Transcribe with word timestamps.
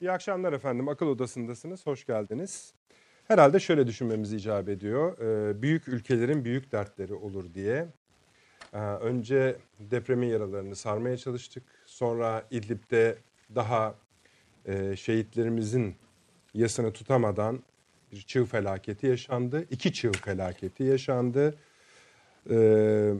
İyi 0.00 0.10
akşamlar 0.10 0.52
efendim. 0.52 0.88
Akıl 0.88 1.06
Odası'ndasınız. 1.06 1.86
Hoş 1.86 2.06
geldiniz. 2.06 2.72
Herhalde 3.28 3.60
şöyle 3.60 3.86
düşünmemiz 3.86 4.32
icap 4.32 4.68
ediyor. 4.68 5.18
Ee, 5.18 5.62
büyük 5.62 5.88
ülkelerin 5.88 6.44
büyük 6.44 6.72
dertleri 6.72 7.14
olur 7.14 7.54
diye. 7.54 7.86
Ee, 8.72 8.78
önce 8.78 9.56
depremin 9.80 10.26
yaralarını 10.26 10.76
sarmaya 10.76 11.16
çalıştık. 11.16 11.62
Sonra 11.86 12.44
İdlib'de 12.50 13.18
daha 13.54 13.94
e, 14.66 14.96
şehitlerimizin 14.96 15.94
yasını 16.54 16.92
tutamadan 16.92 17.62
bir 18.12 18.20
çığ 18.20 18.44
felaketi 18.44 19.06
yaşandı. 19.06 19.66
İki 19.70 19.92
çığ 19.92 20.12
felaketi 20.12 20.84
yaşandı. 20.84 21.54
Ee, 22.50 23.12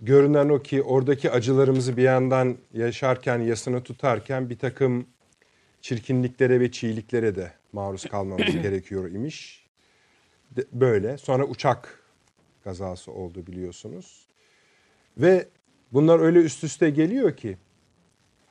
görünen 0.00 0.48
o 0.48 0.62
ki 0.62 0.82
oradaki 0.82 1.30
acılarımızı 1.30 1.96
bir 1.96 2.02
yandan 2.02 2.56
yaşarken, 2.72 3.38
yasını 3.38 3.82
tutarken 3.82 4.50
bir 4.50 4.58
takım 4.58 5.06
çirkinliklere 5.82 6.60
ve 6.60 6.70
çiğliklere 6.70 7.34
de 7.34 7.52
maruz 7.72 8.04
kalmamız 8.04 8.46
gerekiyor 8.62 9.10
imiş. 9.10 9.66
De, 10.50 10.64
böyle. 10.72 11.18
Sonra 11.18 11.44
uçak 11.44 12.02
kazası 12.64 13.12
oldu 13.12 13.46
biliyorsunuz. 13.46 14.26
Ve 15.18 15.48
bunlar 15.92 16.20
öyle 16.20 16.38
üst 16.38 16.64
üste 16.64 16.90
geliyor 16.90 17.36
ki 17.36 17.58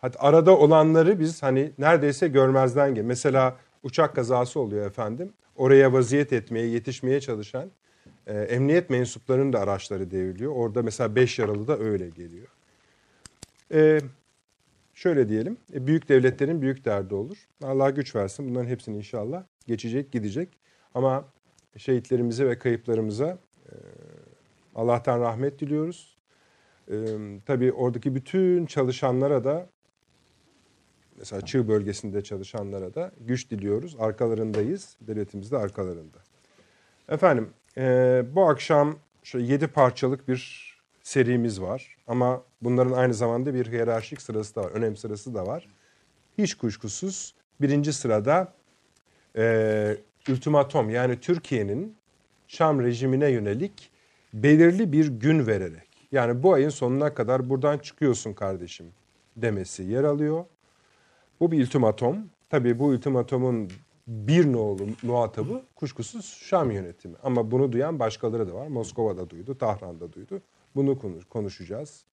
hatta 0.02 0.20
arada 0.20 0.58
olanları 0.58 1.20
biz 1.20 1.44
hani 1.44 1.72
neredeyse 1.78 2.28
görmezden 2.28 2.96
gel. 2.96 3.04
Mesela 3.04 3.58
uçak 3.84 4.16
kazası 4.16 4.60
oluyor 4.60 4.86
efendim. 4.86 5.34
Oraya 5.56 5.94
vaziyet 5.94 6.34
etmeye, 6.34 6.68
yetişmeye 6.68 7.22
çalışan 7.22 7.72
e, 8.28 8.40
emniyet 8.40 8.90
mensuplarının 8.90 9.54
da 9.54 9.60
araçları 9.60 10.12
devriliyor. 10.12 10.52
Orada 10.56 10.82
mesela 10.82 11.16
5 11.16 11.40
yaralı 11.40 11.68
da 11.68 11.80
öyle 11.80 12.10
geliyor. 12.10 12.48
E, 13.74 14.00
şöyle 15.02 15.30
diyelim, 15.30 15.58
e, 15.74 15.88
büyük 15.88 16.10
devletlerin 16.10 16.62
büyük 16.62 16.86
derdi 16.86 17.16
olur. 17.16 17.38
Allah 17.64 17.90
güç 17.90 18.16
versin 18.16 18.50
bunların 18.50 18.68
hepsini 18.68 18.98
inşallah 18.98 19.44
geçecek, 19.68 20.12
gidecek. 20.12 20.50
Ama 20.94 21.26
şehitlerimize 21.78 22.48
ve 22.48 22.60
kayıplarımıza 22.60 23.38
e, 23.66 23.74
Allah'tan 24.76 25.20
rahmet 25.20 25.60
diliyoruz. 25.60 26.18
E, 26.92 26.96
tabii 27.46 27.72
oradaki 27.72 28.16
bütün 28.16 28.66
çalışanlara 28.66 29.44
da 29.44 29.70
mesela 31.18 31.42
Çığ 31.42 31.68
bölgesinde 31.68 32.22
çalışanlara 32.24 32.94
da 32.94 33.12
güç 33.20 33.52
diliyoruz. 33.52 33.96
Arkalarındayız. 34.00 34.98
Devletimiz 35.02 35.52
de 35.52 35.58
arkalarında. 35.58 36.18
Efendim 37.10 37.50
bu 38.36 38.50
akşam 38.50 38.96
şöyle 39.24 39.46
yedi 39.46 39.68
parçalık 39.68 40.28
bir 40.28 40.72
serimiz 41.04 41.62
var. 41.62 41.98
Ama 42.08 42.44
bunların 42.62 42.92
aynı 42.92 43.14
zamanda 43.14 43.54
bir 43.54 43.72
hiyerarşik 43.72 44.22
sırası 44.22 44.56
da 44.56 44.62
var. 44.64 44.72
Önem 44.72 44.98
sırası 44.98 45.36
da 45.36 45.48
var. 45.48 45.68
Hiç 46.38 46.56
kuşkusuz 46.56 47.36
birinci 47.62 47.94
sırada 47.94 48.54
e, 49.38 49.98
ultimatom 50.30 50.90
yani 50.90 51.20
Türkiye'nin 51.20 51.96
Şam 52.48 52.82
rejimine 52.82 53.30
yönelik 53.30 53.92
belirli 54.34 54.92
bir 54.92 55.08
gün 55.08 55.48
vererek 55.48 55.92
yani 56.12 56.44
bu 56.44 56.54
ayın 56.54 56.70
sonuna 56.70 57.14
kadar 57.14 57.50
buradan 57.50 57.78
çıkıyorsun 57.78 58.34
kardeşim 58.34 58.86
demesi 59.38 59.84
yer 59.84 60.04
alıyor. 60.04 60.46
Bu 61.40 61.52
bir 61.52 61.62
ultimatom. 61.62 62.18
Tabii 62.50 62.80
bu 62.80 62.86
ultimatomun 62.86 63.72
bir 64.08 64.54
nolu 64.54 64.88
muhatabı 65.04 65.62
kuşkusuz 65.76 66.26
Şam 66.26 66.72
yönetimi. 66.72 67.16
Ama 67.24 67.52
bunu 67.52 67.72
duyan 67.72 68.00
başkaları 68.00 68.48
da 68.48 68.54
var. 68.54 68.68
Moskova'da 68.68 69.30
duydu, 69.30 69.58
Tahran'da 69.58 70.14
duydu. 70.14 70.42
Bunu 70.76 71.00
konuşacağız. 71.30 72.06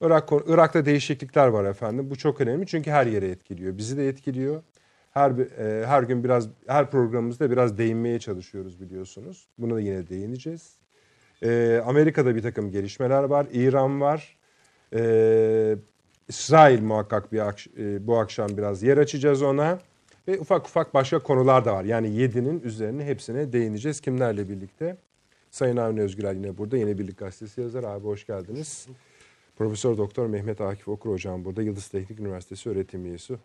Irak, 0.00 0.30
Irak'ta 0.46 0.86
değişiklikler 0.86 1.46
var 1.46 1.64
efendim. 1.64 2.10
Bu 2.10 2.16
çok 2.16 2.40
önemli 2.40 2.66
çünkü 2.66 2.90
her 2.90 3.06
yere 3.06 3.28
etkiliyor. 3.28 3.78
Bizi 3.78 3.96
de 3.96 4.08
etkiliyor. 4.08 4.62
Her 5.10 5.30
e, 5.30 5.86
her 5.86 6.02
gün 6.02 6.24
biraz 6.24 6.48
her 6.66 6.90
programımızda 6.90 7.50
biraz 7.50 7.78
değinmeye 7.78 8.18
çalışıyoruz 8.18 8.80
biliyorsunuz. 8.80 9.46
Buna 9.58 9.74
da 9.74 9.80
yine 9.80 10.08
değineceğiz. 10.08 10.76
E, 11.42 11.82
Amerika'da 11.86 12.36
bir 12.36 12.42
takım 12.42 12.70
gelişmeler 12.70 13.22
var. 13.22 13.46
İran 13.52 14.00
var. 14.00 14.36
E, 14.94 15.76
İsrail 16.28 16.82
muhakkak 16.82 17.32
bir 17.32 17.38
e, 17.38 18.06
bu 18.06 18.18
akşam 18.18 18.56
biraz 18.56 18.82
yer 18.82 18.98
açacağız 18.98 19.42
ona. 19.42 19.78
Ve 20.28 20.40
ufak 20.40 20.66
ufak 20.66 20.94
başka 20.94 21.18
konular 21.18 21.64
da 21.64 21.74
var. 21.74 21.84
Yani 21.84 22.14
yedinin 22.14 22.60
üzerine 22.60 23.04
hepsine 23.04 23.52
değineceğiz. 23.52 24.00
Kimlerle 24.00 24.48
birlikte? 24.48 24.96
Sayın 25.50 25.76
Avni 25.76 26.00
Özgürel 26.00 26.36
yine 26.36 26.58
burada. 26.58 26.76
Yeni 26.76 26.98
Birlik 26.98 27.18
Gazetesi 27.18 27.60
yazar. 27.60 27.84
Abi 27.84 28.04
hoş 28.04 28.26
geldiniz. 28.26 28.86
Profesör 29.56 29.96
Doktor 29.96 30.26
Mehmet 30.26 30.60
Akif 30.60 30.88
Okur 30.88 31.10
hocam 31.10 31.44
burada. 31.44 31.62
Yıldız 31.62 31.88
Teknik 31.88 32.20
Üniversitesi 32.20 32.70
öğretim 32.70 33.04
üyesi. 33.04 33.36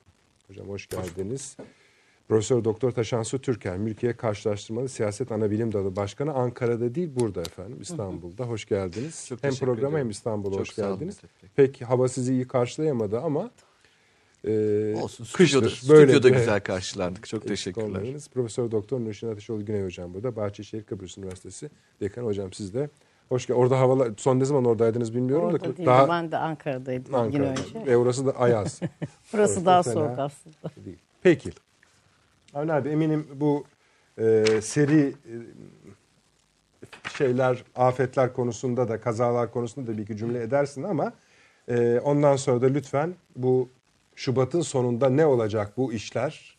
Hocam 0.48 0.70
hoş 0.70 0.88
geldiniz. 0.88 1.58
Profesör 2.28 2.64
Doktor 2.64 2.92
Taşansu 2.92 3.42
Türker, 3.42 3.78
Mülkiye 3.78 4.14
Karşılaştırmalı 4.14 4.90
Siyaset 4.90 5.32
Anabilim 5.32 5.74
Dalı 5.74 5.96
Başkanı 5.96 6.34
Ankara'da 6.34 6.96
değil 6.96 7.10
burada 7.16 7.42
efendim 7.42 7.78
İstanbul'da. 7.82 8.44
Hoş 8.44 8.66
geldiniz. 8.66 9.26
Çok 9.30 9.44
hem 9.44 9.56
programa 9.56 10.00
hem 10.00 10.10
İstanbul'a 10.10 10.60
hoş 10.60 10.76
geldiniz. 10.76 11.20
Pek 11.56 11.82
hava 11.82 12.08
sizi 12.08 12.34
iyi 12.34 12.48
karşılayamadı 12.48 13.20
ama 13.20 13.52
e, 14.48 14.96
Olsun. 15.02 15.24
Stüdyoda, 15.24 15.66
kıştır. 15.66 15.90
Böyle 15.90 16.14
stüdyoda 16.14 16.30
güzel 16.40 16.60
karşılandık. 16.60 17.28
Çok 17.28 17.48
teşekkürler. 17.48 17.88
Olmayınız. 17.88 18.30
Profesör 18.30 18.72
Doktor 18.72 19.00
Nurşin 19.00 19.28
Ateşoğlu 19.28 19.66
Güney 19.66 19.84
Hocam 19.84 20.14
burada. 20.14 20.36
Bahçeşehir 20.36 20.84
Kıbrıs 20.84 21.18
Üniversitesi 21.18 21.70
Dekan 22.02 22.24
Hocam 22.24 22.54
siz 22.54 22.74
de. 22.74 22.90
Hoş 23.32 23.48
geldin. 23.48 23.60
Orada 23.60 23.80
havalar 23.80 24.12
son 24.18 24.40
ne 24.40 24.46
zaman 24.46 24.66
oradaydınız 24.66 25.16
bilmiyorum 25.16 25.46
Orada 25.46 25.60
da. 25.60 25.78
Değil, 25.78 25.88
daha 25.88 26.10
ben 26.10 26.32
de 26.32 26.38
Ankara'daydım 26.38 27.16
Ankara'da. 27.16 27.38
gün 27.38 27.44
önce. 27.44 27.86
Ve 27.86 27.98
orası 27.98 28.26
da 28.26 28.32
ayaz. 28.32 28.82
Burası 28.82 29.34
orası 29.38 29.66
daha 29.66 29.84
soğuk 29.84 30.20
aslında. 30.20 30.56
Değil. 30.86 30.98
Peki. 31.22 31.52
Avni 32.54 32.74
abi 32.74 32.90
eminim 32.90 33.28
bu 33.36 33.64
e, 34.18 34.46
seri 34.62 35.08
e, 35.08 35.36
şeyler, 37.18 37.64
afetler 37.76 38.34
konusunda 38.34 38.90
da, 38.90 39.02
kazalar 39.02 39.52
konusunda 39.52 39.92
da 39.92 39.98
bir 39.98 40.04
iki 40.04 40.18
cümle 40.18 40.42
edersin 40.42 40.84
ama 40.84 41.14
e, 41.68 42.00
ondan 42.00 42.36
sonra 42.36 42.62
da 42.62 42.68
lütfen 42.68 43.16
bu 43.36 43.70
Şubat'ın 44.16 44.62
sonunda 44.62 45.10
ne 45.10 45.26
olacak 45.26 45.78
bu 45.78 45.94
işler 45.94 46.58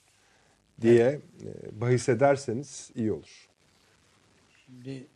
diye 0.80 1.20
e, 1.44 1.80
bahis 1.80 2.08
ederseniz 2.08 2.90
iyi 2.94 3.12
olur. 3.12 3.48
Şimdi 4.66 5.06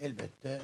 elbette 0.00 0.62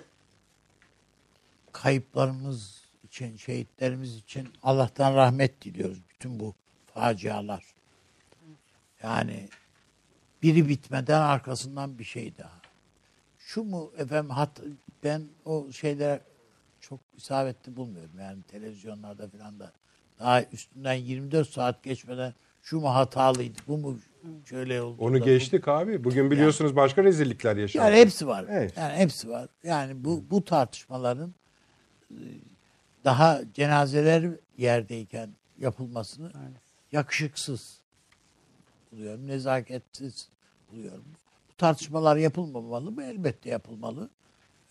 kayıplarımız 1.72 2.84
için, 3.04 3.36
şehitlerimiz 3.36 4.16
için 4.16 4.48
Allah'tan 4.62 5.14
rahmet 5.16 5.62
diliyoruz 5.62 5.98
bütün 6.10 6.40
bu 6.40 6.54
facialar. 6.94 7.64
Yani 9.02 9.48
biri 10.42 10.68
bitmeden 10.68 11.20
arkasından 11.20 11.98
bir 11.98 12.04
şey 12.04 12.38
daha. 12.38 12.60
Şu 13.38 13.64
mu 13.64 13.92
efendim 13.98 14.30
hat, 14.30 14.60
ben 15.04 15.28
o 15.44 15.72
şeyler 15.72 16.20
çok 16.80 17.00
isabetli 17.16 17.76
bulmuyorum. 17.76 18.18
Yani 18.20 18.42
televizyonlarda 18.42 19.28
falan 19.28 19.60
da 19.60 19.72
daha 20.18 20.42
üstünden 20.42 20.94
24 20.94 21.48
saat 21.48 21.82
geçmeden 21.82 22.34
şu 22.62 22.80
mu 22.80 22.94
hatalıydı, 22.94 23.58
bu 23.68 23.78
mu 23.78 23.98
şöyle 24.44 24.82
oldu. 24.82 24.96
Onu 24.98 25.22
geçtik 25.22 25.66
bu... 25.66 25.70
abi. 25.70 26.04
Bugün 26.04 26.30
biliyorsunuz 26.30 26.70
yani, 26.70 26.76
başka 26.76 27.04
rezillikler 27.04 27.56
yaşandı. 27.56 27.86
Yani 27.86 27.96
hepsi 27.96 28.26
var. 28.26 28.44
Evet. 28.48 28.76
Yani 28.76 28.92
hepsi 28.92 29.28
var. 29.28 29.48
Yani 29.62 30.04
bu 30.04 30.24
bu 30.30 30.44
tartışmaların 30.44 31.34
e, 32.10 32.16
daha 33.04 33.40
cenazeler 33.54 34.30
yerdeyken 34.58 35.30
yapılmasını 35.58 36.26
Aynen. 36.34 36.60
yakışıksız 36.92 37.80
buluyorum. 38.92 39.26
Nezaketsiz 39.26 40.28
buluyorum. 40.72 41.04
Bu 41.48 41.56
tartışmalar 41.56 42.16
yapılmamalı 42.16 42.90
mı? 42.90 43.04
Elbette 43.04 43.50
yapılmalı. 43.50 44.10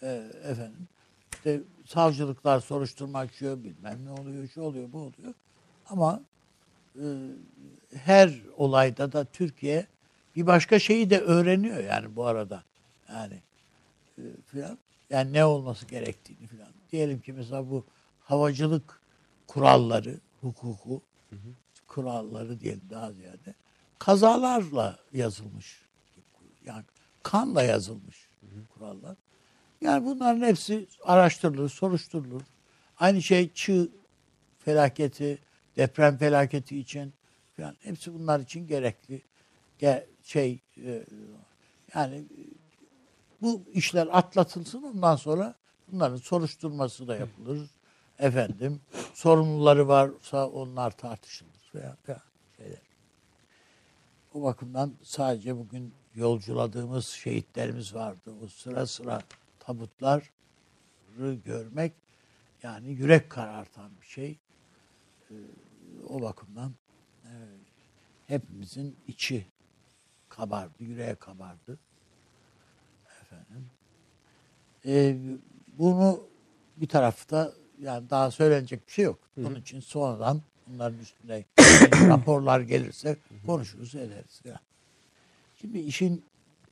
Ee, 0.03 0.31
efendim 0.43 0.87
işte 1.33 1.61
savcılıklar 1.85 2.59
soruşturma 2.59 3.19
açıyor 3.19 3.63
bilmem 3.63 4.05
ne 4.05 4.11
oluyor 4.11 4.47
şu 4.47 4.61
oluyor 4.61 4.91
bu 4.91 4.97
oluyor. 4.97 5.33
Ama 5.89 6.23
her 7.93 8.41
olayda 8.57 9.11
da 9.11 9.25
Türkiye 9.25 9.87
bir 10.35 10.47
başka 10.47 10.79
şeyi 10.79 11.09
de 11.09 11.19
öğreniyor 11.19 11.83
yani 11.83 12.15
bu 12.15 12.25
arada. 12.25 12.63
Yani 13.09 13.41
e, 14.17 14.23
filan. 14.45 14.77
Yani 15.09 15.33
ne 15.33 15.45
olması 15.45 15.85
gerektiğini 15.85 16.47
filan. 16.47 16.69
Diyelim 16.91 17.21
ki 17.21 17.33
mesela 17.33 17.69
bu 17.69 17.85
havacılık 18.19 19.01
kuralları, 19.47 20.19
hukuku, 20.41 21.01
hı 21.29 21.35
hı. 21.35 21.49
kuralları 21.87 22.59
diyelim 22.59 22.81
daha 22.89 23.11
ziyade 23.11 23.53
kazalarla 23.99 24.99
yazılmış. 25.13 25.81
Yani 26.65 26.83
kanla 27.23 27.63
yazılmış 27.63 28.27
hı 28.41 28.45
hı. 28.45 28.65
kurallar. 28.73 29.15
Yani 29.81 30.05
bunların 30.05 30.41
hepsi 30.41 30.87
araştırılır, 31.03 31.69
soruşturulur. 31.69 32.41
Aynı 32.99 33.21
şey 33.21 33.53
çığ 33.53 33.89
felaketi, 34.59 35.39
deprem 35.77 36.17
felaketi 36.17 36.79
için 36.79 37.13
yani 37.57 37.75
hepsi 37.81 38.13
bunlar 38.13 38.39
için 38.39 38.67
gerekli. 38.67 39.21
Şey 40.23 40.59
e, 40.77 41.03
yani 41.95 42.25
bu 43.41 43.63
işler 43.73 44.07
atlatılsın 44.11 44.83
ondan 44.83 45.15
sonra 45.15 45.55
bunların 45.87 46.17
soruşturması 46.17 47.07
da 47.07 47.15
yapılır. 47.15 47.69
Efendim 48.19 48.81
sorumluları 49.13 49.87
varsa 49.87 50.49
onlar 50.49 50.91
tartışılır 50.91 51.71
veya, 51.75 51.97
veya 52.07 52.21
şeyler. 52.57 52.79
o 54.33 54.43
bakımdan 54.43 54.93
sadece 55.03 55.57
bugün 55.57 55.93
yolculadığımız 56.15 57.07
şehitlerimiz 57.07 57.95
vardı. 57.95 58.33
O 58.43 58.47
sıra 58.47 58.87
sıra 58.87 59.21
tabutları 59.59 60.23
görmek 61.45 61.93
yani 62.63 62.89
yürek 62.89 63.29
karartan 63.29 63.91
bir 64.01 64.05
şey. 64.05 64.37
Ee, 65.31 65.33
o 66.09 66.21
bakımdan 66.21 66.73
e, 67.23 67.31
hepimizin 68.27 68.95
içi 69.07 69.45
kabardı, 70.29 70.73
yüreğe 70.79 71.15
kabardı. 71.15 71.79
Efendim. 73.21 73.69
Ee, 74.85 75.17
bunu 75.77 76.27
bir 76.77 76.87
tarafta 76.87 77.53
yani 77.81 78.09
daha 78.09 78.31
söylenecek 78.31 78.87
bir 78.87 78.91
şey 78.91 79.05
yok. 79.05 79.19
Bunun 79.37 79.55
için 79.55 79.79
sonradan 79.79 80.41
bunların 80.67 80.99
üstünde 80.99 81.45
raporlar 82.09 82.59
gelirse 82.59 83.17
konuşuruz 83.45 83.95
ederiz. 83.95 84.41
Yani. 84.45 84.57
Şimdi 85.61 85.79
işin 85.79 86.23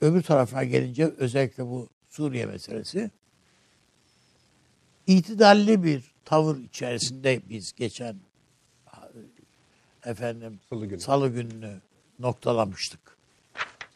öbür 0.02 0.22
tarafına 0.22 0.64
gelince 0.64 1.06
özellikle 1.06 1.66
bu 1.66 1.90
Suriye 2.10 2.46
meselesi 2.46 3.12
itidalli 5.08 5.84
bir 5.84 6.14
tavır 6.26 6.58
içerisinde 6.58 7.42
biz 7.50 7.74
geçen 7.74 8.16
efendim 10.06 10.60
salı, 10.70 10.86
günü. 10.86 11.00
salı 11.00 11.30
gününü 11.30 11.82
noktalamıştık. 12.20 13.00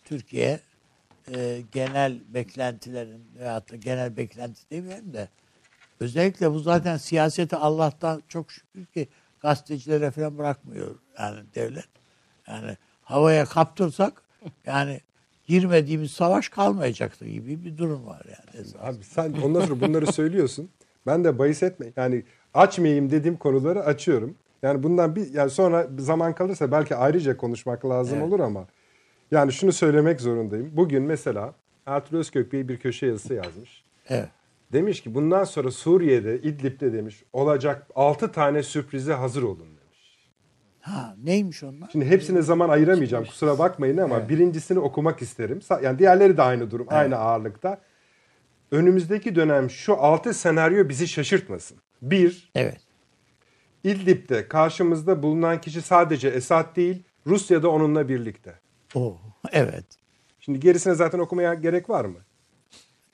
Türkiye 0.05 0.59
e, 1.35 1.61
genel 1.71 2.19
beklentilerin 2.29 3.23
veyahut 3.39 3.71
da 3.71 3.75
genel 3.75 4.17
beklenti 4.17 4.61
demeyelim 4.71 5.13
de 5.13 5.29
özellikle 5.99 6.51
bu 6.51 6.59
zaten 6.59 6.97
siyaseti 6.97 7.55
Allah'tan 7.55 8.23
çok 8.27 8.51
şükür 8.51 8.85
ki 8.85 9.07
gazetecilere 9.39 10.11
falan 10.11 10.37
bırakmıyor 10.37 10.95
yani 11.19 11.39
devlet. 11.55 11.87
Yani 12.47 12.77
havaya 13.03 13.45
kaptırsak 13.45 14.21
yani 14.65 15.01
girmediğimiz 15.47 16.11
savaş 16.11 16.49
kalmayacaktı 16.49 17.25
gibi 17.25 17.63
bir 17.65 17.77
durum 17.77 18.05
var 18.05 18.21
yani. 18.25 18.61
Esasında. 18.61 18.83
Abi 18.83 19.03
sen 19.03 19.33
ondan 19.33 19.61
sonra 19.61 19.81
bunları 19.81 20.13
söylüyorsun. 20.13 20.69
Ben 21.07 21.23
de 21.23 21.39
bahis 21.39 21.63
etme. 21.63 21.85
Yani 21.95 22.23
açmayayım 22.53 23.11
dediğim 23.11 23.37
konuları 23.37 23.83
açıyorum. 23.83 24.35
Yani 24.63 24.83
bundan 24.83 25.15
bir 25.15 25.33
yani 25.33 25.49
sonra 25.49 25.87
zaman 25.97 26.35
kalırsa 26.35 26.71
belki 26.71 26.95
ayrıca 26.95 27.37
konuşmak 27.37 27.85
lazım 27.85 28.17
evet. 28.17 28.27
olur 28.27 28.39
ama 28.39 28.67
yani 29.31 29.53
şunu 29.53 29.71
söylemek 29.71 30.21
zorundayım. 30.21 30.69
Bugün 30.73 31.03
mesela 31.03 31.53
Ertuğrul 31.85 32.19
Özkök 32.19 32.53
Bey 32.53 32.67
bir 32.67 32.77
köşe 32.77 33.05
yazısı 33.05 33.33
yazmış. 33.33 33.83
Evet. 34.09 34.29
Demiş 34.73 35.01
ki 35.01 35.15
bundan 35.15 35.43
sonra 35.43 35.71
Suriye'de, 35.71 36.37
İdlib'de 36.41 36.93
demiş 36.93 37.23
olacak 37.33 37.87
6 37.95 38.31
tane 38.31 38.63
sürprize 38.63 39.13
hazır 39.13 39.43
olun 39.43 39.59
demiş. 39.59 40.17
Ha 40.81 41.15
neymiş 41.23 41.63
onlar? 41.63 41.89
Şimdi 41.91 42.05
hepsine 42.05 42.41
zaman 42.41 42.69
ayıramayacağım 42.69 43.25
kusura 43.25 43.59
bakmayın 43.59 43.97
ama 43.97 44.17
evet. 44.17 44.29
birincisini 44.29 44.79
okumak 44.79 45.21
isterim. 45.21 45.59
Yani 45.83 45.99
diğerleri 45.99 46.37
de 46.37 46.41
aynı 46.41 46.71
durum, 46.71 46.87
evet. 46.89 46.99
aynı 46.99 47.17
ağırlıkta. 47.17 47.81
Önümüzdeki 48.71 49.35
dönem 49.35 49.69
şu 49.69 49.97
6 49.97 50.33
senaryo 50.33 50.89
bizi 50.89 51.07
şaşırtmasın. 51.07 51.77
Bir, 52.01 52.51
evet. 52.55 52.86
İdlib'de 53.87 54.47
karşımızda 54.47 55.23
bulunan 55.23 55.61
kişi 55.61 55.81
sadece 55.81 56.27
Esad 56.27 56.75
değil, 56.75 57.03
Rusya 57.27 57.63
da 57.63 57.69
onunla 57.69 58.09
birlikte. 58.09 58.59
Oo, 58.95 59.17
evet. 59.51 59.85
Şimdi 60.39 60.59
gerisine 60.59 60.95
zaten 60.95 61.19
okumaya 61.19 61.53
gerek 61.53 61.89
var 61.89 62.05
mı? 62.05 62.17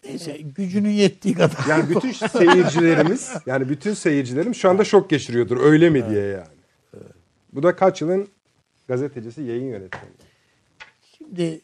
Neyse 0.04 0.38
gücünün 0.38 0.90
yettiği 0.90 1.36
kadar. 1.36 1.66
Yani 1.70 1.90
bütün 1.90 2.12
seyircilerimiz 2.28 3.34
yani 3.46 3.70
bütün 3.70 3.94
seyircilerim 3.94 4.56
şu 4.56 4.70
anda 4.70 4.84
şok 4.84 5.10
geçiriyordur 5.10 5.58
öyle 5.62 5.90
mi 5.90 6.10
diye 6.10 6.26
yani. 6.26 6.48
Bu 7.54 7.64
da 7.64 7.76
kaç 7.76 8.02
yılın 8.02 8.28
gazetecisi 8.88 9.42
yayın 9.42 9.66
yönetmeni. 9.66 10.12
Şimdi 11.18 11.62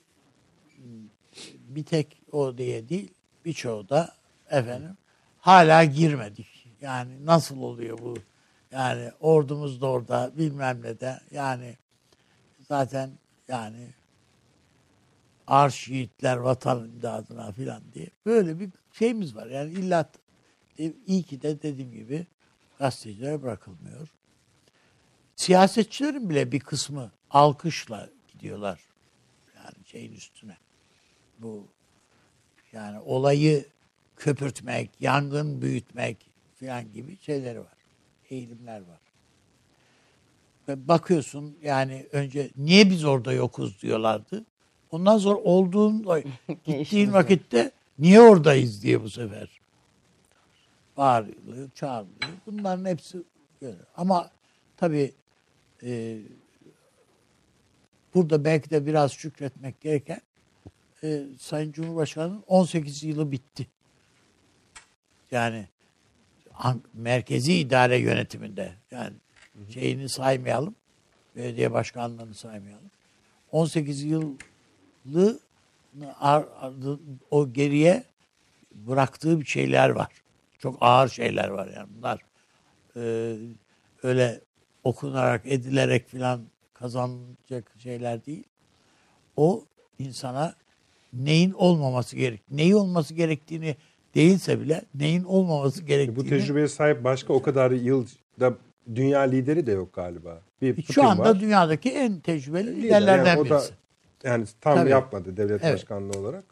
bir 1.70 1.84
tek 1.84 2.22
o 2.32 2.58
diye 2.58 2.90
değil 2.90 3.12
birçoğu 3.46 3.90
da 3.90 4.16
efendim 4.50 4.98
hala 5.40 5.84
girmedik. 5.84 6.68
Yani 6.82 7.26
nasıl 7.26 7.62
oluyor 7.62 7.98
bu? 7.98 8.16
Yani 8.72 9.12
ordumuz 9.20 9.82
da 9.82 9.88
orada 9.88 10.32
bilmem 10.38 10.82
ne 10.82 11.00
de 11.00 11.20
yani 11.32 11.78
zaten 12.68 13.12
yani 13.48 13.88
arş 15.48 15.88
yiğitler 15.88 16.38
vatan 16.38 16.86
imdadına 16.86 17.52
filan 17.52 17.82
diye. 17.94 18.08
Böyle 18.26 18.60
bir 18.60 18.70
şeyimiz 18.92 19.36
var. 19.36 19.48
Yani 19.48 19.72
illa 19.72 20.10
e, 20.80 20.94
iyi 21.06 21.24
ki 21.24 21.42
de 21.42 21.62
dediğim 21.62 21.92
gibi 21.92 22.28
gazetecilere 22.80 23.42
bırakılmıyor. 23.42 24.08
Siyasetçilerin 25.36 26.30
bile 26.30 26.52
bir 26.52 26.60
kısmı 26.60 27.12
alkışla 27.30 28.10
gidiyorlar. 28.28 28.80
Yani 29.56 29.86
şeyin 29.86 30.14
üstüne. 30.14 30.58
Bu 31.40 31.68
yani 32.72 33.00
olayı 33.00 33.66
köpürtmek, 34.18 34.90
yangın 35.00 35.62
büyütmek 35.62 36.18
filan 36.56 36.94
gibi 36.94 37.18
şeyleri 37.18 37.60
var. 37.60 37.79
Eğilimler 38.30 38.80
var. 38.80 39.00
Ve 40.68 40.88
bakıyorsun 40.88 41.58
yani 41.64 42.08
önce 42.12 42.50
niye 42.58 42.90
biz 42.90 43.06
orada 43.06 43.34
yokuz 43.34 43.82
diyorlardı. 43.82 44.46
Ondan 44.92 45.18
sonra 45.18 45.38
olduğun 45.38 46.06
gittiğin 46.66 47.14
vakitte 47.14 47.72
niye 48.00 48.22
oradayız 48.22 48.84
diye 48.84 49.04
bu 49.04 49.10
sefer 49.10 49.60
bağırılıyor, 51.00 51.70
çağırılıyor. 51.76 52.32
Bunların 52.46 52.86
hepsi 52.86 53.24
böyle. 53.62 53.78
Ama 53.98 54.32
tabii 54.78 55.14
e, 55.84 56.20
burada 58.14 58.46
belki 58.46 58.70
de 58.70 58.86
biraz 58.86 59.12
şükretmek 59.12 59.82
gereken 59.82 60.22
e, 61.04 61.24
Sayın 61.40 61.72
Cumhurbaşkanı'nın 61.72 62.44
18 62.48 63.04
yılı 63.04 63.32
bitti. 63.32 63.68
Yani 65.32 65.68
merkezi 66.94 67.54
idare 67.54 67.98
yönetiminde 67.98 68.74
yani 68.92 69.14
şeyini 69.70 70.10
saymayalım. 70.10 70.76
Belediye 71.36 71.72
başkanlığını 71.72 72.34
saymayalım. 72.34 72.92
18 73.52 74.04
yıl 74.04 74.38
o 77.32 77.54
geriye 77.54 78.04
bıraktığı 78.76 79.40
bir 79.40 79.46
şeyler 79.46 79.90
var. 79.90 80.14
Çok 80.60 80.78
ağır 80.82 81.10
şeyler 81.10 81.48
var 81.48 81.68
yani 81.76 81.88
bunlar. 81.98 82.22
Ee, 82.96 83.36
öyle 84.04 84.42
okunarak, 84.84 85.42
edilerek 85.46 86.08
filan 86.08 86.42
kazanacak 86.74 87.72
şeyler 87.78 88.26
değil. 88.26 88.44
O 89.36 89.66
insana 90.00 90.56
neyin 91.14 91.52
olmaması 91.52 92.16
gerek, 92.16 92.42
neyi 92.52 92.76
olması 92.76 93.14
gerektiğini 93.14 93.76
değilse 94.16 94.62
bile 94.62 94.82
neyin 94.96 95.24
olmaması 95.24 95.84
gerektiğini. 95.84 96.16
Bu 96.16 96.30
tecrübeye 96.30 96.68
sahip 96.68 97.04
başka 97.04 97.34
o 97.34 97.42
kadar 97.42 97.72
yılda 97.72 98.54
dünya 98.96 99.20
lideri 99.20 99.66
de 99.66 99.72
yok 99.72 99.94
galiba. 99.94 100.42
Bir 100.62 100.84
Şu 100.84 101.04
anda 101.04 101.24
var. 101.24 101.40
dünyadaki 101.40 101.90
en 101.90 102.20
tecrübeli 102.20 102.84
liderlerden 102.84 103.36
yani 103.38 103.50
birisi. 103.50 103.74
Yani 104.24 104.46
tam 104.62 104.76
Tabii. 104.76 104.90
yapmadı 104.90 105.38
devlet 105.38 105.64
evet. 105.64 105.74
başkanlığı 105.74 106.20
olarak. 106.20 106.44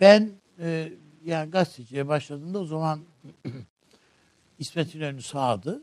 Ben 0.00 0.30
e, 0.60 0.92
yani 1.24 1.50
gazeteciye 1.50 2.08
başladığımda 2.08 2.58
o 2.58 2.64
zaman 2.64 3.00
İsmet 4.58 4.94
İnönü 4.94 5.22
sağdı. 5.22 5.82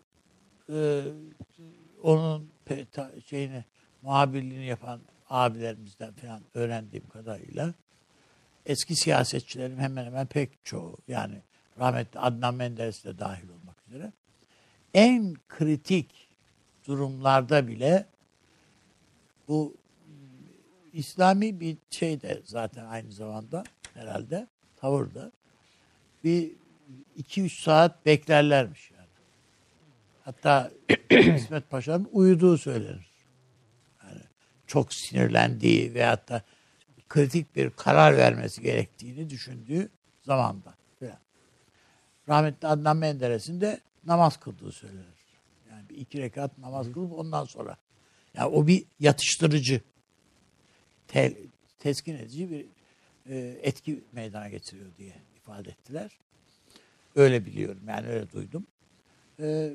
E, 0.73 1.01
onun 2.03 2.49
şeyini 3.25 3.63
muhabirliğini 4.01 4.65
yapan 4.65 4.99
abilerimizden 5.29 6.13
falan 6.13 6.41
öğrendiğim 6.53 7.07
kadarıyla 7.07 7.73
eski 8.69 8.95
siyasetçilerin 8.95 9.77
hemen 9.77 10.05
hemen 10.05 10.27
pek 10.27 10.65
çoğu 10.65 10.97
yani 11.07 11.41
rahmetli 11.79 12.19
Adnan 12.19 12.55
Menderes 12.55 13.03
de 13.03 13.19
dahil 13.19 13.49
olmak 13.49 13.75
üzere 13.87 14.11
en 14.93 15.35
kritik 15.49 16.29
durumlarda 16.87 17.67
bile 17.67 18.05
bu 19.47 19.75
İslami 20.93 21.59
bir 21.59 21.77
şey 21.89 22.21
de 22.21 22.41
zaten 22.45 22.85
aynı 22.85 23.11
zamanda 23.11 23.63
herhalde 23.93 24.47
tavırda. 24.75 25.31
Bir 26.23 26.51
iki 27.15 27.41
üç 27.41 27.59
saat 27.59 28.05
beklerlermiş 28.05 28.91
yani. 28.91 29.07
Hatta 30.23 30.71
İsmet 31.35 31.69
Paşa'nın 31.69 32.09
uyuduğu 32.11 32.57
söylenir. 32.57 33.09
Yani 34.03 34.21
çok 34.67 34.93
sinirlendiği 34.93 35.93
ve 35.93 36.05
hatta 36.05 36.41
kritik 37.09 37.55
bir 37.55 37.69
karar 37.69 38.17
vermesi 38.17 38.61
gerektiğini 38.61 39.29
düşündüğü 39.29 39.89
zamanda. 40.21 40.73
Falan. 40.99 41.17
Rahmetli 42.29 42.67
Adnan 42.67 42.97
Menderes'in 42.97 43.61
de 43.61 43.79
namaz 44.05 44.37
kıldığı 44.37 44.71
söylenir. 44.71 45.05
Yani 45.71 45.89
bir 45.89 45.97
iki 45.97 46.21
rekat 46.21 46.57
namaz 46.57 46.91
kılıp 46.91 47.13
ondan 47.13 47.45
sonra. 47.45 47.77
Yani 48.33 48.47
o 48.47 48.67
bir 48.67 48.85
yatıştırıcı 48.99 49.81
tel, 51.07 51.33
teskin 51.79 52.15
edici 52.15 52.51
bir 52.51 52.65
e, 53.29 53.59
etki 53.61 54.03
meydana 54.11 54.49
getiriyor 54.49 54.87
diye 54.97 55.13
ifade 55.37 55.69
ettiler. 55.69 56.11
Öyle 57.15 57.45
biliyorum 57.45 57.81
yani 57.87 58.07
öyle 58.07 58.31
duydum. 58.31 58.67
E, 59.39 59.73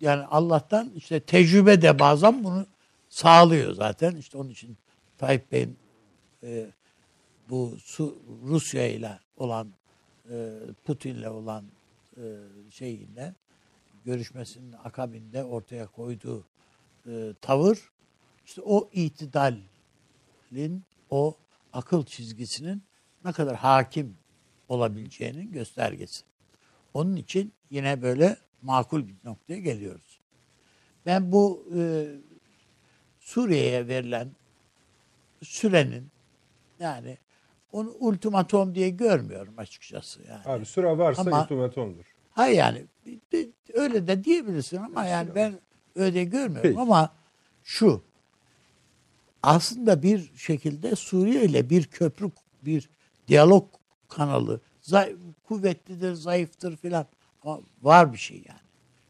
yani 0.00 0.24
Allah'tan 0.24 0.92
işte 0.96 1.20
tecrübe 1.20 1.82
de 1.82 1.98
bazen 1.98 2.44
bunu 2.44 2.66
sağlıyor 3.08 3.74
zaten. 3.74 4.16
İşte 4.16 4.38
onun 4.38 4.50
için 4.50 4.76
Tayyip 5.20 5.52
Bey'in 5.52 5.76
e, 6.42 6.66
bu 7.50 7.76
Su, 7.82 8.22
Rusya 8.42 8.86
ile 8.86 9.18
olan 9.36 9.72
e, 10.30 10.58
Putin'le 10.84 11.26
olan 11.26 11.64
e, 12.16 12.22
şeyinde 12.70 13.34
görüşmesinin 14.04 14.72
akabinde 14.84 15.44
ortaya 15.44 15.86
koyduğu 15.86 16.44
e, 17.06 17.34
tavır 17.40 17.90
işte 18.46 18.62
o 18.64 18.90
itidalin 18.92 19.64
o 21.10 21.36
akıl 21.72 22.04
çizgisinin 22.04 22.82
ne 23.24 23.32
kadar 23.32 23.56
hakim 23.56 24.16
olabileceğinin 24.68 25.52
göstergesi. 25.52 26.24
Onun 26.94 27.16
için 27.16 27.52
yine 27.70 28.02
böyle 28.02 28.36
makul 28.62 29.08
bir 29.08 29.16
noktaya 29.24 29.58
geliyoruz. 29.58 30.20
Ben 31.06 31.32
bu 31.32 31.66
e, 31.76 32.06
Suriye'ye 33.20 33.88
verilen 33.88 34.30
sürenin 35.42 36.10
yani 36.78 37.18
onu 37.72 37.90
ultimatom 37.98 38.74
diye 38.74 38.90
görmüyorum 38.90 39.54
açıkçası. 39.56 40.22
Yani. 40.28 40.42
Abi 40.44 40.66
süre 40.66 40.98
varsa 40.98 41.22
ama, 41.22 41.42
ultimatomdur. 41.42 42.04
Hayır 42.30 42.56
yani 42.56 42.86
öyle 43.74 44.06
de 44.06 44.24
diyebilirsin 44.24 44.76
ama 44.76 45.04
yani 45.04 45.34
ben 45.34 45.60
öyle 45.96 46.24
görmüyorum 46.24 46.62
Peki. 46.62 46.80
ama 46.80 47.12
şu 47.64 48.02
aslında 49.42 50.02
bir 50.02 50.32
şekilde 50.36 50.96
Suriye 50.96 51.44
ile 51.44 51.70
bir 51.70 51.84
köprü, 51.84 52.30
bir 52.62 52.90
diyalog 53.28 53.68
kanalı 54.08 54.60
zayıf, 54.80 55.18
kuvvetlidir, 55.44 56.12
zayıftır 56.12 56.76
filan 56.76 57.06
ama 57.42 57.60
var 57.82 58.12
bir 58.12 58.18
şey 58.18 58.36
yani. 58.48 58.60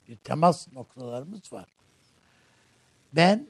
Bir 0.08 0.16
temas 0.16 0.72
noktalarımız 0.72 1.52
var. 1.52 1.66
Ben 3.12 3.46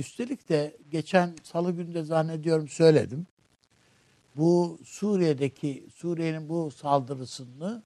üstelik 0.00 0.48
de 0.48 0.76
geçen 0.90 1.34
salı 1.42 1.72
günde 1.72 2.02
zannediyorum 2.02 2.68
söyledim. 2.68 3.26
Bu 4.36 4.78
Suriye'deki 4.84 5.86
Suriye'nin 5.94 6.48
bu 6.48 6.70
saldırısını 6.70 7.82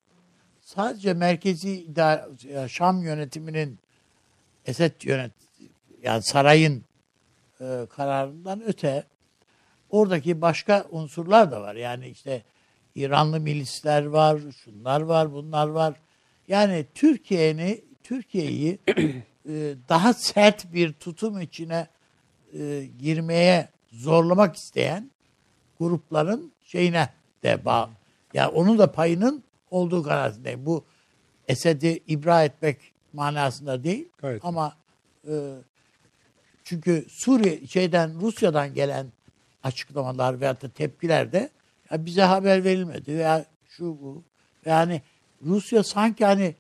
sadece 0.61 1.15
merkezi 1.15 1.87
Şam 2.69 3.03
yönetiminin 3.03 3.79
Esed 4.67 5.03
yönet 5.03 5.33
yani 6.03 6.23
sarayın 6.23 6.85
e, 7.61 7.87
kararından 7.91 8.63
öte 8.67 9.05
oradaki 9.91 10.41
başka 10.41 10.87
unsurlar 10.91 11.51
da 11.53 11.61
var. 11.61 11.75
Yani 11.75 12.09
işte 12.09 12.43
İranlı 12.95 13.41
milisler 13.41 14.05
var, 14.05 14.41
şunlar 14.65 15.01
var, 15.01 15.33
bunlar 15.33 15.69
var. 15.69 15.95
Yani 16.49 16.87
Türkiye'ni 16.95 17.85
Türkiye'yi 18.03 18.79
e, 19.49 19.75
daha 19.89 20.15
sert 20.15 20.73
bir 20.73 20.93
tutum 20.93 21.41
içine 21.41 21.87
e, 22.59 22.89
girmeye 22.99 23.69
zorlamak 23.93 24.57
isteyen 24.57 25.11
grupların 25.79 26.53
şeyine 26.65 27.09
de 27.43 27.65
bağ. 27.65 27.91
Yani 28.35 28.49
onun 28.49 28.79
da 28.79 28.93
payının 28.93 29.43
olduğu 29.71 30.03
kanaatindeyim. 30.03 30.67
Bu 30.67 30.85
Esed'i 31.49 32.03
ibra 32.09 32.45
etmek 32.45 32.79
manasında 33.13 33.85
değil 33.85 34.09
Gayet. 34.19 34.45
ama 34.45 34.77
e, 35.29 35.33
çünkü 36.65 37.07
Suriye 37.09 37.67
şeyden 37.67 38.21
Rusya'dan 38.21 38.75
gelen 38.75 39.07
açıklamalar 39.63 40.41
veyahut 40.41 40.63
da 40.63 40.69
tepkiler 40.69 41.33
de 41.33 41.51
ya 41.91 42.07
bize 42.07 42.23
haber 42.23 42.65
verilmedi 42.65 43.15
veya 43.15 43.45
şu 43.69 43.85
bu. 43.85 44.23
Yani 44.67 45.03
Rusya 45.43 45.83
sanki 45.83 46.25
hani 46.25 46.55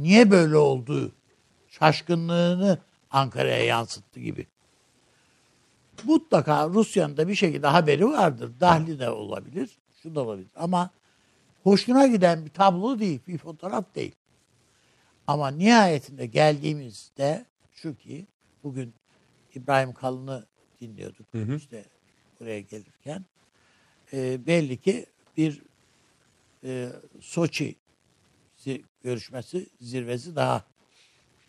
niye 0.00 0.30
böyle 0.30 0.56
olduğu 0.56 1.12
şaşkınlığını 1.68 2.78
Ankara'ya 3.14 3.64
yansıttı 3.64 4.20
gibi. 4.20 4.46
Mutlaka 6.04 6.68
Rusya'nın 6.68 7.16
da 7.16 7.28
bir 7.28 7.34
şekilde 7.34 7.66
haberi 7.66 8.06
vardır. 8.06 8.52
Dahli 8.60 8.98
de 8.98 9.10
olabilir, 9.10 9.78
şu 10.02 10.14
da 10.14 10.20
olabilir. 10.20 10.50
Ama 10.56 10.90
hoşuna 11.62 12.06
giden 12.06 12.44
bir 12.44 12.50
tablo 12.50 12.98
değil, 12.98 13.20
bir 13.26 13.38
fotoğraf 13.38 13.94
değil. 13.94 14.14
Ama 15.26 15.48
nihayetinde 15.48 16.26
geldiğimizde 16.26 17.46
şu 17.72 17.96
ki 17.96 18.26
bugün 18.64 18.94
İbrahim 19.54 19.92
Kalın'ı 19.92 20.46
dinliyorduk 20.80 21.26
hı 21.32 21.38
hı. 21.38 21.54
işte 21.54 21.84
buraya 22.40 22.60
gelirken. 22.60 23.24
E, 24.12 24.46
belli 24.46 24.76
ki 24.76 25.06
bir 25.36 25.62
e, 26.64 26.88
Soçi 27.20 27.76
görüşmesi 29.02 29.66
zirvesi 29.80 30.36
daha 30.36 30.64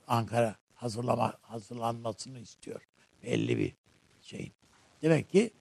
Ankara 0.08 0.56
hazırlama 0.76 1.34
hazırlanmasını 1.42 2.40
istiyor. 2.40 2.82
Belli 3.24 3.58
bir 3.58 3.74
şey. 4.22 4.52
Demek 5.02 5.30
ki 5.30 5.52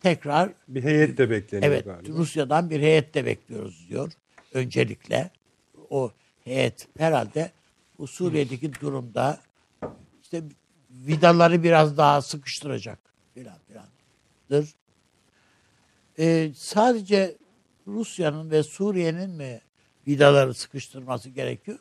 tekrar 0.00 0.52
bir 0.68 0.84
heyet 0.84 1.18
de 1.18 1.30
bekleniyor 1.30 1.72
evet, 1.72 1.84
galiba. 1.84 2.18
Rusya'dan 2.18 2.70
bir 2.70 2.80
heyet 2.80 3.14
de 3.14 3.26
bekliyoruz 3.26 3.86
diyor. 3.88 4.12
Öncelikle 4.52 5.30
o 5.90 6.12
heyet 6.44 6.88
herhalde 6.98 7.52
bu 7.98 8.06
Suriye'deki 8.06 8.80
durumda 8.80 9.40
işte 10.22 10.42
vidaları 10.90 11.62
biraz 11.62 11.96
daha 11.96 12.22
sıkıştıracak 12.22 12.98
filan 13.34 13.58
filandır. 13.68 14.74
Ee, 16.18 16.50
sadece 16.56 17.36
Rusya'nın 17.86 18.50
ve 18.50 18.62
Suriye'nin 18.62 19.30
mi 19.30 19.60
vidaları 20.08 20.54
sıkıştırması 20.54 21.30
gerekiyor? 21.30 21.78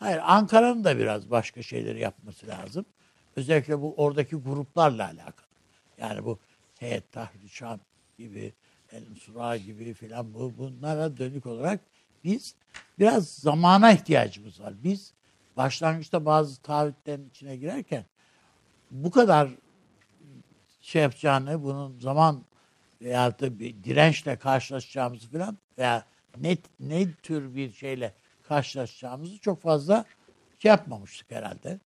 Hayır, 0.00 0.20
Ankara'nın 0.24 0.84
da 0.84 0.98
biraz 0.98 1.30
başka 1.30 1.62
şeyleri 1.62 2.00
yapması 2.00 2.46
lazım. 2.46 2.84
Özellikle 3.36 3.80
bu 3.80 3.94
oradaki 3.96 4.36
gruplarla 4.36 5.04
alakalı. 5.04 5.46
Yani 5.98 6.24
bu 6.24 6.38
Heyet 6.78 7.12
Tahrir 7.12 7.78
gibi, 8.18 8.52
El 8.92 9.02
Sura 9.20 9.56
gibi 9.56 9.94
filan 9.94 10.34
bu, 10.34 10.52
bunlara 10.58 11.16
dönük 11.16 11.46
olarak 11.46 11.80
biz 12.24 12.54
biraz 12.98 13.28
zamana 13.28 13.92
ihtiyacımız 13.92 14.60
var. 14.60 14.74
Biz 14.84 15.12
başlangıçta 15.56 16.24
bazı 16.24 16.62
taahhütlerin 16.62 17.28
içine 17.28 17.56
girerken 17.56 18.04
bu 18.90 19.10
kadar 19.10 19.48
şey 20.80 21.02
yapacağını, 21.02 21.62
bunun 21.62 22.00
zaman 22.00 22.44
veya 23.02 23.38
da 23.38 23.58
bir 23.58 23.84
dirençle 23.84 24.36
karşılaşacağımızı 24.36 25.30
falan 25.30 25.58
veya 25.78 26.04
ne, 26.36 26.56
ne 26.80 27.12
tür 27.12 27.54
bir 27.54 27.72
şeyle 27.72 28.14
karşılaşacağımızı 28.50 29.38
çok 29.38 29.60
fazla 29.62 30.04
şey 30.58 30.68
yapmamıştık 30.68 31.30
herhalde. 31.30 31.80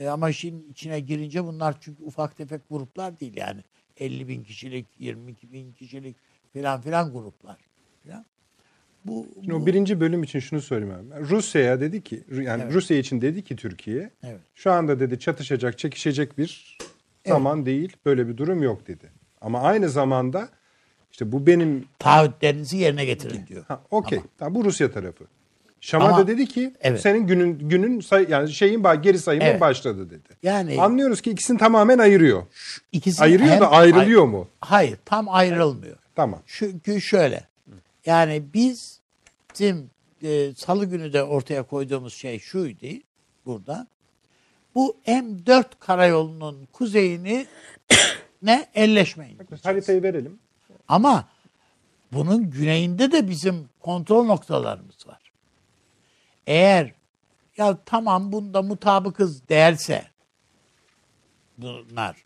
E, 0.00 0.08
ama 0.08 0.30
işin 0.30 0.70
içine 0.70 1.00
girince 1.00 1.44
bunlar 1.44 1.76
çünkü 1.80 2.02
ufak 2.02 2.36
tefek 2.36 2.60
gruplar 2.70 3.20
değil 3.20 3.36
yani. 3.36 3.60
50 3.96 4.28
bin 4.28 4.44
kişilik, 4.44 4.86
22 4.98 5.52
bin 5.52 5.72
kişilik 5.72 6.16
filan 6.52 6.80
filan 6.80 7.12
gruplar. 7.12 7.56
Falan. 8.04 8.24
Bu, 9.04 9.26
Şimdi 9.34 9.50
bu... 9.50 9.56
o 9.56 9.66
birinci 9.66 10.00
bölüm 10.00 10.22
için 10.22 10.40
şunu 10.40 10.60
söyleyeyim 10.60 10.94
abi. 10.94 11.20
Rusya'ya 11.20 11.80
dedi 11.80 12.02
ki 12.02 12.24
yani 12.30 12.62
evet. 12.62 12.74
Rusya 12.74 12.98
için 12.98 13.20
dedi 13.20 13.44
ki 13.44 13.56
Türkiye 13.56 14.10
evet. 14.22 14.40
şu 14.54 14.72
anda 14.72 15.00
dedi 15.00 15.18
çatışacak, 15.18 15.78
çekişecek 15.78 16.38
bir 16.38 16.78
evet. 16.80 17.36
zaman 17.36 17.66
değil. 17.66 17.96
Böyle 18.04 18.28
bir 18.28 18.36
durum 18.36 18.62
yok 18.62 18.86
dedi. 18.86 19.12
Ama 19.40 19.60
aynı 19.60 19.88
zamanda 19.88 20.48
işte 21.12 21.32
bu 21.32 21.46
benim 21.46 21.84
taahhütlerinizi 21.98 22.76
yerine 22.76 23.04
getirin 23.04 23.46
diyor. 23.46 23.64
Ha, 23.68 23.82
okey. 23.90 24.20
Tamam, 24.38 24.54
bu 24.54 24.64
Rusya 24.64 24.92
tarafı. 24.92 25.24
Şam'a 25.84 26.04
Ama, 26.04 26.18
da 26.18 26.26
dedi 26.26 26.46
ki 26.46 26.74
evet. 26.80 27.00
senin 27.00 27.26
günün 27.26 27.68
günün 27.68 28.00
say, 28.00 28.26
yani 28.28 28.52
şeyin 28.52 28.82
geri 29.02 29.18
sayımın 29.18 29.46
evet. 29.46 29.60
başladı 29.60 30.10
dedi. 30.10 30.28
Yani 30.42 30.80
anlıyoruz 30.80 31.20
ki 31.20 31.30
ikisini 31.30 31.58
tamamen 31.58 31.98
ayırıyor. 31.98 32.42
İkisini 32.92 33.24
ayırıyor 33.24 33.50
hem, 33.50 33.60
da 33.60 33.70
ayrılıyor 33.70 34.24
mu? 34.24 34.48
Hayır, 34.60 34.98
tam 35.04 35.28
ayrılmıyor. 35.28 35.96
Tamam. 36.16 36.40
Çünkü 36.46 37.00
şöyle. 37.00 37.44
Yani 38.06 38.42
biz 38.54 39.00
bizim 39.52 39.90
e, 40.22 40.52
salı 40.56 40.84
günü 40.84 41.12
de 41.12 41.22
ortaya 41.22 41.62
koyduğumuz 41.62 42.14
şey 42.14 42.38
şuydu 42.38 42.86
burada. 43.46 43.86
Bu 44.74 44.96
M4 45.06 45.64
karayolunun 45.80 46.68
kuzeyini 46.72 47.46
ne 48.42 48.66
elleşmeyin. 48.74 49.38
Haritayı 49.62 50.02
verelim. 50.02 50.38
Ama 50.88 51.28
bunun 52.12 52.50
güneyinde 52.50 53.12
de 53.12 53.28
bizim 53.28 53.68
kontrol 53.80 54.24
noktalarımız 54.24 55.06
var. 55.06 55.21
Eğer 56.46 56.92
ya 57.56 57.78
tamam 57.86 58.32
bunda 58.32 58.62
mutabıkız 58.62 59.48
derse 59.48 60.06
bunlar 61.58 62.16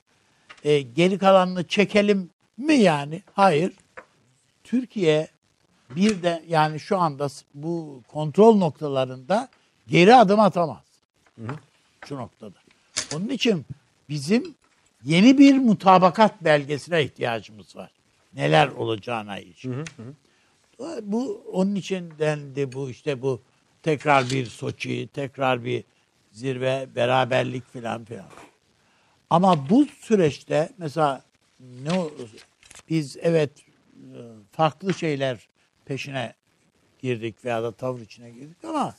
e, 0.65 0.81
geri 0.81 1.19
kalanını 1.19 1.67
çekelim 1.67 2.31
mi 2.57 2.75
yani? 2.75 3.23
Hayır. 3.33 3.73
Türkiye 4.65 5.29
bir 5.91 6.23
de 6.23 6.45
yani 6.49 6.81
şu 6.81 6.99
anda 6.99 7.29
bu 7.55 8.03
kontrol 8.09 8.57
noktalarında 8.57 9.49
geri 9.89 10.15
adım 10.15 10.41
atamaz. 10.41 10.85
Hı 11.37 11.43
hı. 11.43 11.57
Şu 12.09 12.17
noktada. 12.17 12.59
Onun 13.15 13.29
için 13.29 13.67
bizim 14.09 14.55
yeni 15.05 15.39
bir 15.39 15.59
mutabakat 15.59 16.45
belgesine 16.45 17.05
ihtiyacımız 17.05 17.77
var. 17.77 17.91
Neler 18.35 18.69
olacağına 18.69 19.39
ilişkin. 19.39 19.73
Hı 19.73 19.81
hı. 19.81 20.15
Bu 21.03 21.43
onun 21.53 21.75
için 21.75 22.13
dendi 22.19 22.73
bu 22.73 22.91
işte 22.91 23.23
bu 23.23 23.41
tekrar 23.87 24.31
bir 24.31 24.47
Soçi, 24.47 25.09
tekrar 25.13 25.65
bir 25.65 25.85
zirve, 26.33 26.89
beraberlik 26.97 27.73
filan 27.73 28.05
filan. 28.05 28.29
Ama 29.31 29.69
bu 29.71 29.87
süreçte 29.87 30.69
mesela 30.79 31.23
ne 31.61 32.05
biz 32.91 33.17
evet 33.21 33.51
farklı 34.53 34.95
şeyler 34.95 35.49
peşine 35.85 36.35
girdik 36.99 37.45
veya 37.45 37.63
da 37.63 37.73
tavır 37.73 38.01
içine 38.01 38.31
girdik 38.31 38.65
ama 38.65 38.95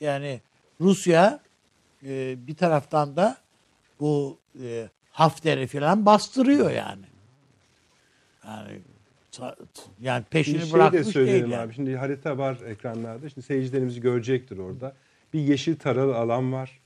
yani 0.00 0.40
Rusya 0.80 1.40
e, 2.02 2.46
bir 2.46 2.56
taraftan 2.56 3.16
da 3.16 3.36
bu 4.00 4.38
e, 4.62 4.88
Hafter'i 5.10 5.66
falan 5.66 6.06
bastırıyor 6.06 6.70
yani. 6.70 7.06
Yani 8.46 8.80
yani 10.00 10.24
peşini 10.30 10.60
şey 10.60 10.72
bırakmış 10.72 11.00
de 11.00 11.04
söyleyelim 11.04 11.42
değil 11.42 11.52
yani. 11.52 11.62
abi. 11.62 11.74
Şimdi 11.74 11.96
harita 11.96 12.38
var 12.38 12.58
ekranlarda. 12.66 13.28
Şimdi 13.28 13.46
seyircilerimiz 13.46 14.00
görecektir 14.00 14.58
orada. 14.58 14.96
Bir 15.32 15.40
yeşil 15.40 15.76
taralı 15.76 16.16
alan 16.16 16.52
var. 16.52 16.80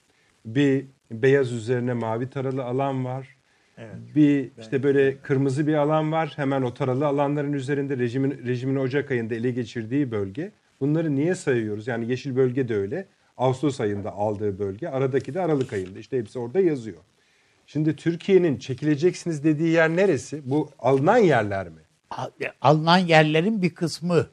Bir 0.45 0.85
beyaz 1.11 1.53
üzerine 1.53 1.93
mavi 1.93 2.31
taralı 2.31 2.65
alan 2.65 3.05
var. 3.05 3.37
Evet. 3.79 3.95
Bir 4.17 4.51
işte 4.61 4.83
böyle 4.83 5.19
kırmızı 5.19 5.67
bir 5.67 5.75
alan 5.75 6.13
var. 6.13 6.33
Hemen 6.37 6.63
o 6.63 6.75
taralı 6.75 7.07
alanların 7.07 7.53
üzerinde 7.53 7.99
rejimin 7.99 8.47
rejimin 8.47 8.77
Ocak 8.77 9.11
ayında 9.11 9.35
ele 9.35 9.51
geçirdiği 9.51 10.11
bölge. 10.11 10.53
Bunları 10.81 11.15
niye 11.15 11.35
sayıyoruz? 11.35 11.87
Yani 11.87 12.11
yeşil 12.11 12.37
bölge 12.37 12.69
de 12.69 12.77
öyle. 12.77 13.07
Ağustos 13.37 13.81
ayında 13.81 14.13
aldığı 14.13 14.59
bölge. 14.59 14.89
Aradaki 14.89 15.35
de 15.35 15.41
Aralık 15.41 15.73
ayında. 15.73 15.99
İşte 15.99 16.19
hepsi 16.19 16.39
orada 16.39 16.61
yazıyor. 16.61 16.99
Şimdi 17.67 17.97
Türkiye'nin 17.97 18.59
çekileceksiniz 18.59 19.45
dediği 19.45 19.69
yer 19.69 19.97
neresi? 19.97 20.51
Bu 20.51 20.71
alınan 20.79 21.19
yerler 21.19 21.69
mi? 21.69 21.81
Alınan 22.61 22.99
yerlerin 22.99 23.63
bir 23.63 23.75
kısmı 23.75 24.27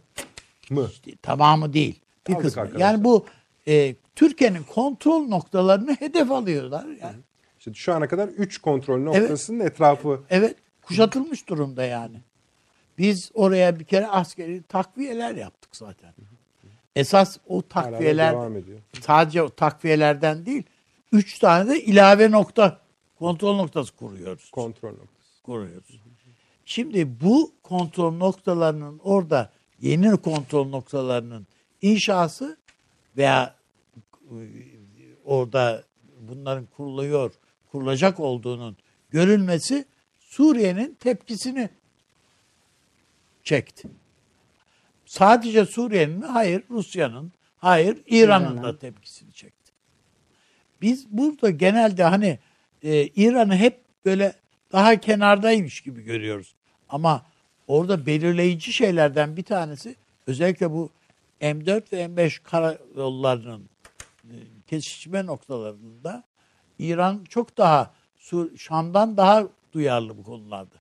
mı? 0.69 0.87
İşte, 0.91 1.11
tamamı 1.21 1.73
değil. 1.73 1.99
Bir 2.27 2.33
Aldık 2.33 2.43
kısmı. 2.43 2.61
Arkadaşlar. 2.61 2.87
Yani 2.87 3.03
bu 3.03 3.25
e, 3.67 3.95
Türkiye'nin 4.15 4.63
kontrol 4.63 5.27
noktalarını 5.27 5.95
hedef 5.99 6.31
alıyorlar. 6.31 6.85
Yani. 6.85 7.19
İşte 7.59 7.73
şu 7.73 7.93
ana 7.93 8.07
kadar 8.07 8.27
3 8.27 8.57
kontrol 8.57 8.99
noktasının 8.99 9.59
evet. 9.59 9.71
etrafı. 9.71 10.23
Evet. 10.29 10.55
Kuşatılmış 10.81 11.49
durumda 11.49 11.83
yani. 11.83 12.17
Biz 12.97 13.31
oraya 13.33 13.79
bir 13.79 13.85
kere 13.85 14.07
askeri 14.07 14.63
takviyeler 14.63 15.35
yaptık 15.35 15.75
zaten. 15.75 16.13
Esas 16.95 17.37
o 17.47 17.61
takviyeler 17.61 18.35
sadece 19.01 19.41
o 19.41 19.49
takviyelerden 19.49 20.45
değil, 20.45 20.63
üç 21.11 21.39
tane 21.39 21.69
de 21.69 21.81
ilave 21.81 22.31
nokta 22.31 22.79
kontrol 23.19 23.55
noktası 23.55 23.95
kuruyoruz. 23.95 24.51
Kontrol 24.51 24.89
noktası. 24.89 25.43
Kuruyoruz. 25.43 26.01
Şimdi 26.69 27.21
bu 27.21 27.51
kontrol 27.63 28.13
noktalarının 28.13 28.99
orada 29.03 29.51
yeni 29.81 30.17
kontrol 30.17 30.67
noktalarının 30.67 31.47
inşası 31.81 32.57
veya 33.17 33.55
e, 34.31 34.37
orada 35.25 35.83
bunların 36.19 36.65
kuruluyor, 36.65 37.33
kurulacak 37.71 38.19
olduğunun 38.19 38.77
görülmesi 39.09 39.85
Suriye'nin 40.19 40.93
tepkisini 40.99 41.69
çekti. 43.43 43.87
Sadece 45.05 45.65
Suriye'nin 45.65 46.19
mi? 46.19 46.25
Hayır. 46.25 46.63
Rusya'nın, 46.69 47.31
hayır 47.57 47.97
İran'ın 48.07 48.63
da 48.63 48.79
tepkisini 48.79 49.33
çekti. 49.33 49.71
Biz 50.81 51.11
burada 51.11 51.49
genelde 51.49 52.03
hani 52.03 52.39
e, 52.83 53.07
İran'ı 53.07 53.55
hep 53.55 53.79
böyle 54.05 54.33
daha 54.71 54.99
kenardaymış 54.99 55.81
gibi 55.81 56.03
görüyoruz. 56.03 56.58
Ama 56.89 57.25
orada 57.67 58.05
belirleyici 58.05 58.73
şeylerden 58.73 59.37
bir 59.37 59.43
tanesi 59.43 59.95
özellikle 60.27 60.71
bu 60.71 60.89
M4 61.41 61.91
ve 61.91 62.05
M5 62.05 62.43
karayollarının 62.43 63.69
e, 64.23 64.35
kesişme 64.67 65.25
noktalarında 65.25 66.23
İran 66.79 67.23
çok 67.29 67.57
daha 67.57 67.93
Şam'dan 68.57 69.17
daha 69.17 69.47
duyarlı 69.73 70.17
bu 70.17 70.23
konularda. 70.23 70.75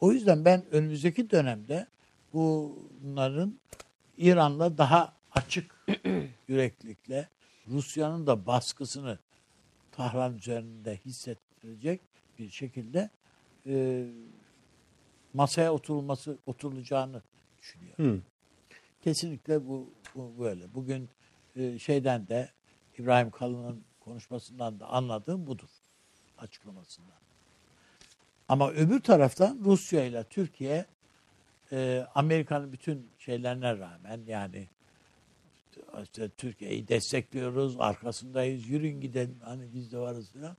O 0.00 0.12
yüzden 0.12 0.44
ben 0.44 0.64
önümüzdeki 0.70 1.30
dönemde 1.30 1.86
bunların 2.32 3.54
İran'la 4.18 4.78
daha 4.78 5.12
açık 5.32 5.84
yüreklilikle 6.48 7.28
Rusya'nın 7.68 8.26
da 8.26 8.46
baskısını 8.46 9.18
Tahran 9.92 10.36
üzerinde 10.36 11.00
hissettirecek 11.04 12.00
bir 12.38 12.50
şekilde 12.50 13.10
e, 13.66 14.04
masaya 15.36 15.72
oturulması 15.72 16.38
oturulacağını 16.46 17.22
düşünüyorum. 17.58 18.04
Hmm. 18.04 18.22
Kesinlikle 19.02 19.66
bu, 19.66 19.90
bu 20.14 20.34
böyle. 20.38 20.74
Bugün 20.74 21.08
e, 21.56 21.78
şeyden 21.78 22.28
de 22.28 22.50
İbrahim 22.98 23.30
Kalın'ın 23.30 23.84
konuşmasından 24.00 24.80
da 24.80 24.86
anladığım 24.86 25.46
budur 25.46 25.68
açıklamasından. 26.38 27.16
Ama 28.48 28.70
öbür 28.70 29.00
taraftan 29.00 29.60
Rusya 29.64 30.04
ile 30.04 30.24
Türkiye 30.24 30.86
e, 31.72 32.06
Amerika'nın 32.14 32.72
bütün 32.72 33.10
şeylerine 33.18 33.78
rağmen 33.78 34.20
yani 34.26 34.68
işte 36.02 36.28
Türkiye'yi 36.28 36.88
destekliyoruz, 36.88 37.80
arkasındayız, 37.80 38.68
yürün 38.68 39.00
gidelim 39.00 39.38
hani 39.44 39.74
biz 39.74 39.92
de 39.92 39.98
varız 39.98 40.30
falan. 40.30 40.56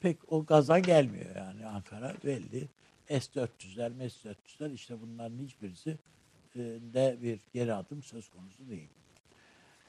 Pek 0.00 0.32
o 0.32 0.46
gaza 0.46 0.78
gelmiyor 0.78 1.36
yani 1.36 1.66
Ankara 1.66 2.14
belli. 2.24 2.68
S-400'ler, 3.20 3.96
M-400'ler 3.96 4.72
işte 4.72 4.94
bunların 5.02 5.38
hiçbirisi 5.38 5.98
e, 6.56 6.58
de 6.94 7.18
bir 7.22 7.40
geri 7.52 7.74
adım 7.74 8.02
söz 8.02 8.28
konusu 8.28 8.68
değil. 8.68 8.88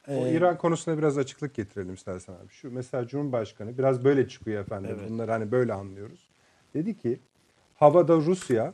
O 0.08 0.12
ee, 0.12 0.34
İran 0.34 0.58
konusuna 0.58 0.98
biraz 0.98 1.18
açıklık 1.18 1.56
getirelim 1.56 1.94
istersen 1.94 2.34
abi. 2.34 2.50
Şu 2.50 2.72
mesela 2.72 3.08
Cumhurbaşkanı 3.08 3.78
biraz 3.78 4.04
böyle 4.04 4.28
çıkıyor 4.28 4.62
efendim. 4.62 4.96
Evet. 5.00 5.10
Bunları 5.10 5.32
hani 5.32 5.52
böyle 5.52 5.74
anlıyoruz. 5.74 6.28
Dedi 6.74 6.98
ki 6.98 7.20
havada 7.76 8.16
Rusya, 8.16 8.74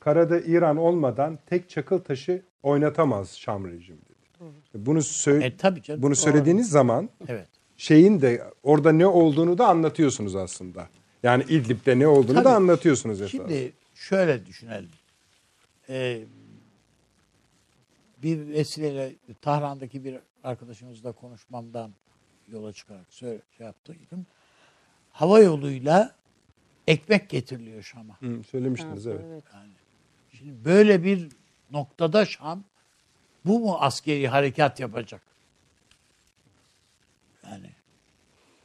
karada 0.00 0.40
İran 0.40 0.76
olmadan 0.76 1.38
tek 1.46 1.70
çakıl 1.70 1.98
taşı 1.98 2.42
oynatamaz 2.62 3.38
Şam 3.38 3.66
rejimi 3.66 4.00
dedi. 4.00 4.14
Bunu 4.74 4.98
sö- 4.98 5.44
e, 5.44 5.56
tabii 5.56 5.82
canım, 5.82 6.02
bunu 6.02 6.16
söylediğiniz 6.16 6.70
zaman 6.70 7.10
evet. 7.28 7.48
şeyin 7.76 8.20
de 8.20 8.42
orada 8.62 8.92
ne 8.92 9.06
olduğunu 9.06 9.58
da 9.58 9.68
anlatıyorsunuz 9.68 10.36
aslında. 10.36 10.88
Yani 11.24 11.42
İdlib'de 11.48 11.98
ne 11.98 12.06
olduğunu 12.06 12.34
tabii. 12.34 12.44
da 12.44 12.54
anlatıyorsunuz 12.54 13.20
esas. 13.20 13.30
Şimdi 13.30 13.72
şöyle 13.94 14.46
düşünelim. 14.46 14.90
Ee, 15.88 16.24
bir 18.22 18.48
vesileyle 18.48 19.14
Tahran'daki 19.42 20.04
bir 20.04 20.18
arkadaşımızla 20.44 21.12
konuşmamdan 21.12 21.92
yola 22.48 22.72
çıkarak 22.72 23.06
söyle, 23.08 23.42
şey 23.56 23.66
yaptıydım. 23.66 24.26
Hava 25.12 25.40
yoluyla 25.40 26.14
ekmek 26.86 27.30
getiriliyor 27.30 27.82
Şam'a. 27.82 28.20
Hı, 28.20 28.44
söylemiştiniz 28.50 29.06
evet. 29.06 29.20
evet. 29.24 29.44
Yani 29.54 29.72
şimdi 30.32 30.64
böyle 30.64 31.04
bir 31.04 31.28
noktada 31.70 32.26
Şam 32.26 32.64
bu 33.44 33.60
mu 33.60 33.76
askeri 33.80 34.28
harekat 34.28 34.80
yapacak? 34.80 35.22
Yani 37.44 37.70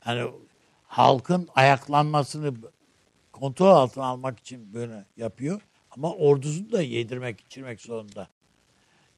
yani 0.06 0.32
halkın 0.90 1.50
ayaklanmasını 1.56 2.54
kontrol 3.32 3.68
altına 3.68 4.06
almak 4.06 4.40
için 4.40 4.74
böyle 4.74 5.06
yapıyor. 5.18 5.62
Ama 5.92 6.14
ordusunu 6.14 6.72
da 6.72 6.82
yedirmek, 6.82 7.42
içirmek 7.42 7.82
zorunda. 7.82 8.28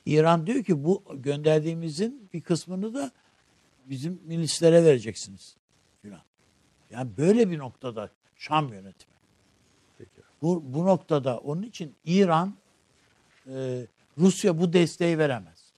İran 0.05 0.47
diyor 0.47 0.63
ki 0.63 0.83
bu 0.83 1.03
gönderdiğimizin 1.13 2.29
bir 2.33 2.41
kısmını 2.41 2.93
da 2.93 3.11
bizim 3.85 4.21
milislere 4.25 4.83
vereceksiniz. 4.83 5.55
Falan. 6.01 6.21
Yani 6.89 7.17
böyle 7.17 7.51
bir 7.51 7.57
noktada 7.57 8.09
Şam 8.35 8.67
yönetimi. 8.73 9.13
Peki. 9.97 10.21
Bu, 10.41 10.73
bu 10.73 10.85
noktada 10.85 11.37
onun 11.37 11.63
için 11.63 11.95
İran 12.05 12.55
e, 13.47 13.87
Rusya 14.17 14.59
bu 14.59 14.73
desteği 14.73 15.17
veremez. 15.17 15.71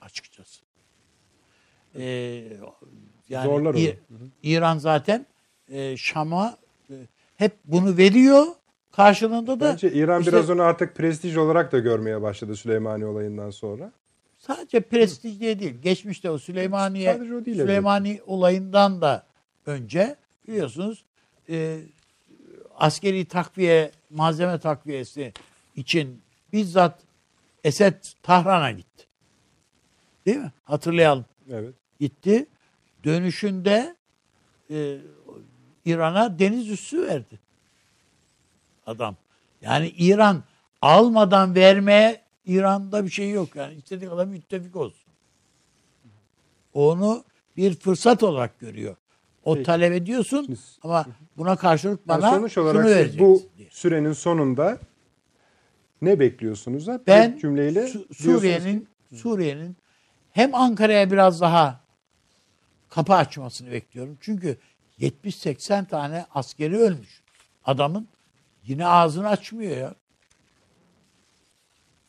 Açıkçası. 0.00 0.62
E, 1.94 2.02
yani 3.30 3.44
Zorlar 3.44 3.74
İ, 3.74 3.98
İran 4.42 4.78
zaten 4.78 5.26
e, 5.68 5.96
Şam'a 5.96 6.56
e, 6.90 6.94
hep 7.36 7.52
bunu 7.64 7.96
veriyor. 7.96 8.46
Karşılığında 8.92 9.60
da 9.60 9.72
Bence 9.72 9.92
İran 9.92 10.20
işte, 10.20 10.32
biraz 10.32 10.50
onu 10.50 10.62
artık 10.62 10.96
prestij 10.96 11.36
olarak 11.36 11.72
da 11.72 11.78
görmeye 11.78 12.22
başladı 12.22 12.56
Süleymani 12.56 13.06
olayından 13.06 13.50
sonra. 13.50 13.92
Sadece 14.38 14.80
prestij 14.80 15.40
diye 15.40 15.60
değil. 15.60 15.74
Geçmişte 15.82 16.30
o 16.30 16.38
Süleymaniye 16.38 17.14
o 17.14 17.44
değil 17.44 17.56
Süleymani 17.56 18.10
evet. 18.10 18.22
olayından 18.26 19.00
da 19.00 19.26
önce 19.66 20.16
biliyorsunuz 20.48 21.04
e, 21.48 21.78
askeri 22.76 23.24
takviye, 23.24 23.90
malzeme 24.10 24.58
takviyesi 24.58 25.32
için 25.76 26.22
bizzat 26.52 26.98
Esed 27.64 28.04
Tahran'a 28.22 28.70
gitti. 28.70 29.06
Değil 30.26 30.38
mi? 30.38 30.52
Hatırlayalım. 30.64 31.24
Evet. 31.50 31.74
Gitti. 32.00 32.46
Dönüşünde 33.04 33.96
e, 34.70 34.96
İran'a 35.84 36.38
deniz 36.38 36.68
üssü 36.70 37.02
verdi. 37.06 37.38
Adam. 38.86 39.16
Yani 39.62 39.88
İran 39.88 40.42
almadan 40.82 41.54
vermeye 41.54 42.20
İran'da 42.46 43.04
bir 43.04 43.10
şey 43.10 43.30
yok. 43.30 43.56
Yani 43.56 43.74
istediği 43.74 44.08
kadar 44.08 44.26
müttefik 44.26 44.76
olsun. 44.76 45.10
Onu 46.74 47.24
bir 47.56 47.74
fırsat 47.74 48.22
olarak 48.22 48.60
görüyor. 48.60 48.96
O 49.44 49.54
Peki. 49.54 49.64
talep 49.66 49.92
ediyorsun 49.92 50.42
Şimdi- 50.44 50.58
ama 50.82 51.06
buna 51.36 51.56
karşılık 51.56 52.00
Yani 52.08 52.22
bana 52.22 52.30
sonuç 52.34 52.58
olarak 52.58 52.82
şunu 52.82 52.90
vereceksin 52.94 53.20
bu 53.20 53.42
diye. 53.58 53.68
sürenin 53.70 54.12
sonunda 54.12 54.78
ne 56.02 56.20
bekliyorsunuz? 56.20 56.88
Ben 56.88 57.30
Tek 57.32 57.40
cümleyle 57.40 57.86
Su- 57.86 58.06
Suriye'nin 58.14 58.88
Suriye'nin 59.14 59.76
hem 60.32 60.54
Ankara'ya 60.54 61.10
biraz 61.10 61.40
daha 61.40 61.79
kapı 62.90 63.14
açmasını 63.14 63.70
bekliyorum. 63.72 64.18
Çünkü 64.20 64.58
70-80 65.00 65.86
tane 65.86 66.26
askeri 66.34 66.76
ölmüş. 66.76 67.22
Adamın 67.64 68.08
yine 68.66 68.86
ağzını 68.86 69.28
açmıyor 69.28 69.76
ya. 69.76 69.94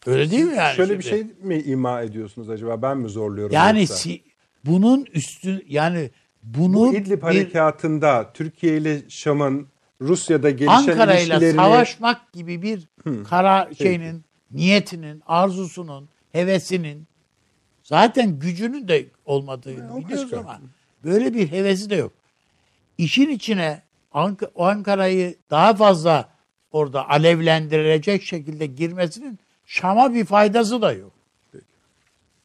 Öyle 0.06 0.32
değil 0.32 0.44
mi 0.44 0.56
yani? 0.56 0.76
Şöyle 0.76 0.98
bir 0.98 1.04
şimdi? 1.04 1.16
şey 1.16 1.48
mi 1.48 1.62
ima 1.62 2.02
ediyorsunuz 2.02 2.50
acaba? 2.50 2.82
Ben 2.82 2.98
mi 2.98 3.10
zorluyorum? 3.10 3.56
Yani 3.56 3.80
yoksa? 3.80 3.96
si- 3.96 4.24
bunun 4.66 5.06
üstü 5.14 5.66
yani 5.68 6.10
bunu 6.44 6.74
bu 6.74 6.96
İdlib 6.96 7.18
bir 7.18 7.22
harekatında 7.22 8.34
Türkiye 8.34 8.78
ile 8.78 9.10
Şam'ın 9.10 9.68
Rusya'da 10.02 10.50
gelişen 10.50 10.74
Ankara 10.74 11.14
ile 11.14 11.24
ilişkilerini 11.24 11.56
savaşmak 11.56 12.34
gibi 12.34 12.62
bir 12.62 12.88
kara 13.30 13.66
Peki. 13.70 13.84
şeyinin, 13.84 14.26
niyetinin, 14.52 15.24
arzusunun, 15.26 16.10
hevesinin 16.32 17.08
zaten 17.92 18.40
gücünün 18.40 18.88
de 18.88 19.06
olmadığını 19.26 19.96
o 19.96 19.98
biliyoruz 20.00 20.32
başka. 20.32 20.40
ama 20.40 20.62
böyle 21.04 21.34
bir 21.34 21.52
hevesi 21.52 21.90
de 21.90 21.96
yok. 21.96 22.14
İşin 22.98 23.30
içine 23.30 23.82
Ank- 24.14 24.52
o 24.56 24.66
Ankara'yı 24.66 25.36
daha 25.50 25.74
fazla 25.74 26.30
orada 26.72 27.10
alevlendirecek 27.10 28.24
şekilde 28.24 28.66
girmesinin 28.66 29.40
Şam'a 29.66 30.14
bir 30.14 30.26
faydası 30.26 30.82
da 30.82 30.94
yok. 30.94 31.12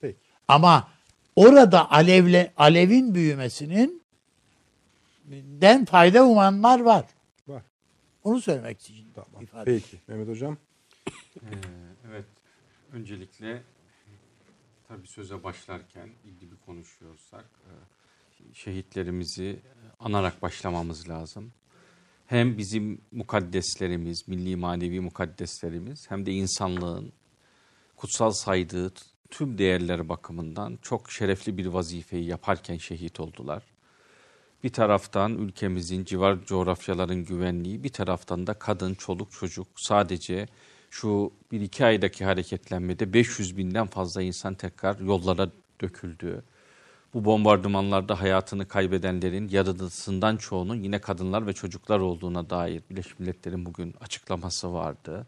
Peki. 0.00 0.16
Ama 0.48 0.88
orada 1.36 1.90
alevle 1.90 2.52
alevin 2.56 3.14
büyümesinin 3.14 4.02
den 5.60 5.84
fayda 5.84 6.24
umanlar 6.24 6.80
var. 6.80 7.04
Var. 7.48 7.62
Onu 8.24 8.40
söylemek 8.40 8.80
için 8.80 9.06
Tamam. 9.14 9.42
ifade 9.42 9.64
Peki 9.64 9.96
Mehmet 10.08 10.28
Hocam. 10.28 10.56
Ee, 11.36 11.46
evet, 12.08 12.24
öncelikle 12.92 13.62
tabii 14.88 15.08
söze 15.08 15.44
başlarken 15.44 16.10
ilgili 16.24 16.56
konuşuyorsak 16.66 17.44
e, 17.44 17.72
şehitlerimizi 18.54 19.60
anarak 20.00 20.42
başlamamız 20.42 21.08
lazım. 21.08 21.52
Hem 22.26 22.58
bizim 22.58 23.00
mukaddeslerimiz, 23.12 24.28
milli 24.28 24.56
manevi 24.56 25.00
mukaddeslerimiz 25.00 26.10
hem 26.10 26.26
de 26.26 26.32
insanlığın 26.32 27.12
kutsal 27.96 28.30
saydığı 28.30 28.92
tüm 29.30 29.58
değerler 29.58 30.08
bakımından 30.08 30.78
çok 30.82 31.10
şerefli 31.10 31.56
bir 31.56 31.66
vazifeyi 31.66 32.26
yaparken 32.26 32.76
şehit 32.76 33.20
oldular. 33.20 33.62
Bir 34.64 34.72
taraftan 34.72 35.38
ülkemizin 35.38 36.04
civar 36.04 36.44
coğrafyaların 36.44 37.24
güvenliği, 37.24 37.84
bir 37.84 37.88
taraftan 37.88 38.46
da 38.46 38.54
kadın, 38.54 38.94
çoluk, 38.94 39.32
çocuk 39.32 39.66
sadece 39.76 40.48
şu 41.00 41.32
bir 41.52 41.60
iki 41.60 41.84
aydaki 41.84 42.24
hareketlenmede 42.24 43.12
500 43.12 43.56
binden 43.56 43.86
fazla 43.86 44.22
insan 44.22 44.54
tekrar 44.54 44.98
yollara 44.98 45.50
döküldü. 45.80 46.42
Bu 47.14 47.24
bombardımanlarda 47.24 48.20
hayatını 48.20 48.68
kaybedenlerin 48.68 49.48
yarısından 49.48 50.36
çoğunun 50.36 50.74
yine 50.74 50.98
kadınlar 50.98 51.46
ve 51.46 51.52
çocuklar 51.52 51.98
olduğuna 51.98 52.50
dair 52.50 52.82
Birleşmiş 52.90 53.18
Milletler'in 53.18 53.66
bugün 53.66 53.94
açıklaması 54.00 54.72
vardı. 54.72 55.26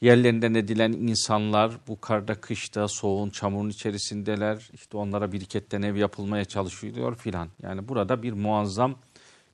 Yerlerinden 0.00 0.54
edilen 0.54 0.92
insanlar 0.92 1.72
bu 1.88 2.00
karda, 2.00 2.34
kışta, 2.34 2.88
soğuğun, 2.88 3.30
çamurun 3.30 3.68
içerisindeler. 3.68 4.70
İşte 4.72 4.96
onlara 4.96 5.32
biriketten 5.32 5.82
ev 5.82 5.96
yapılmaya 5.96 6.44
çalışılıyor 6.44 7.16
filan. 7.16 7.48
Yani 7.62 7.88
burada 7.88 8.22
bir 8.22 8.32
muazzam 8.32 8.94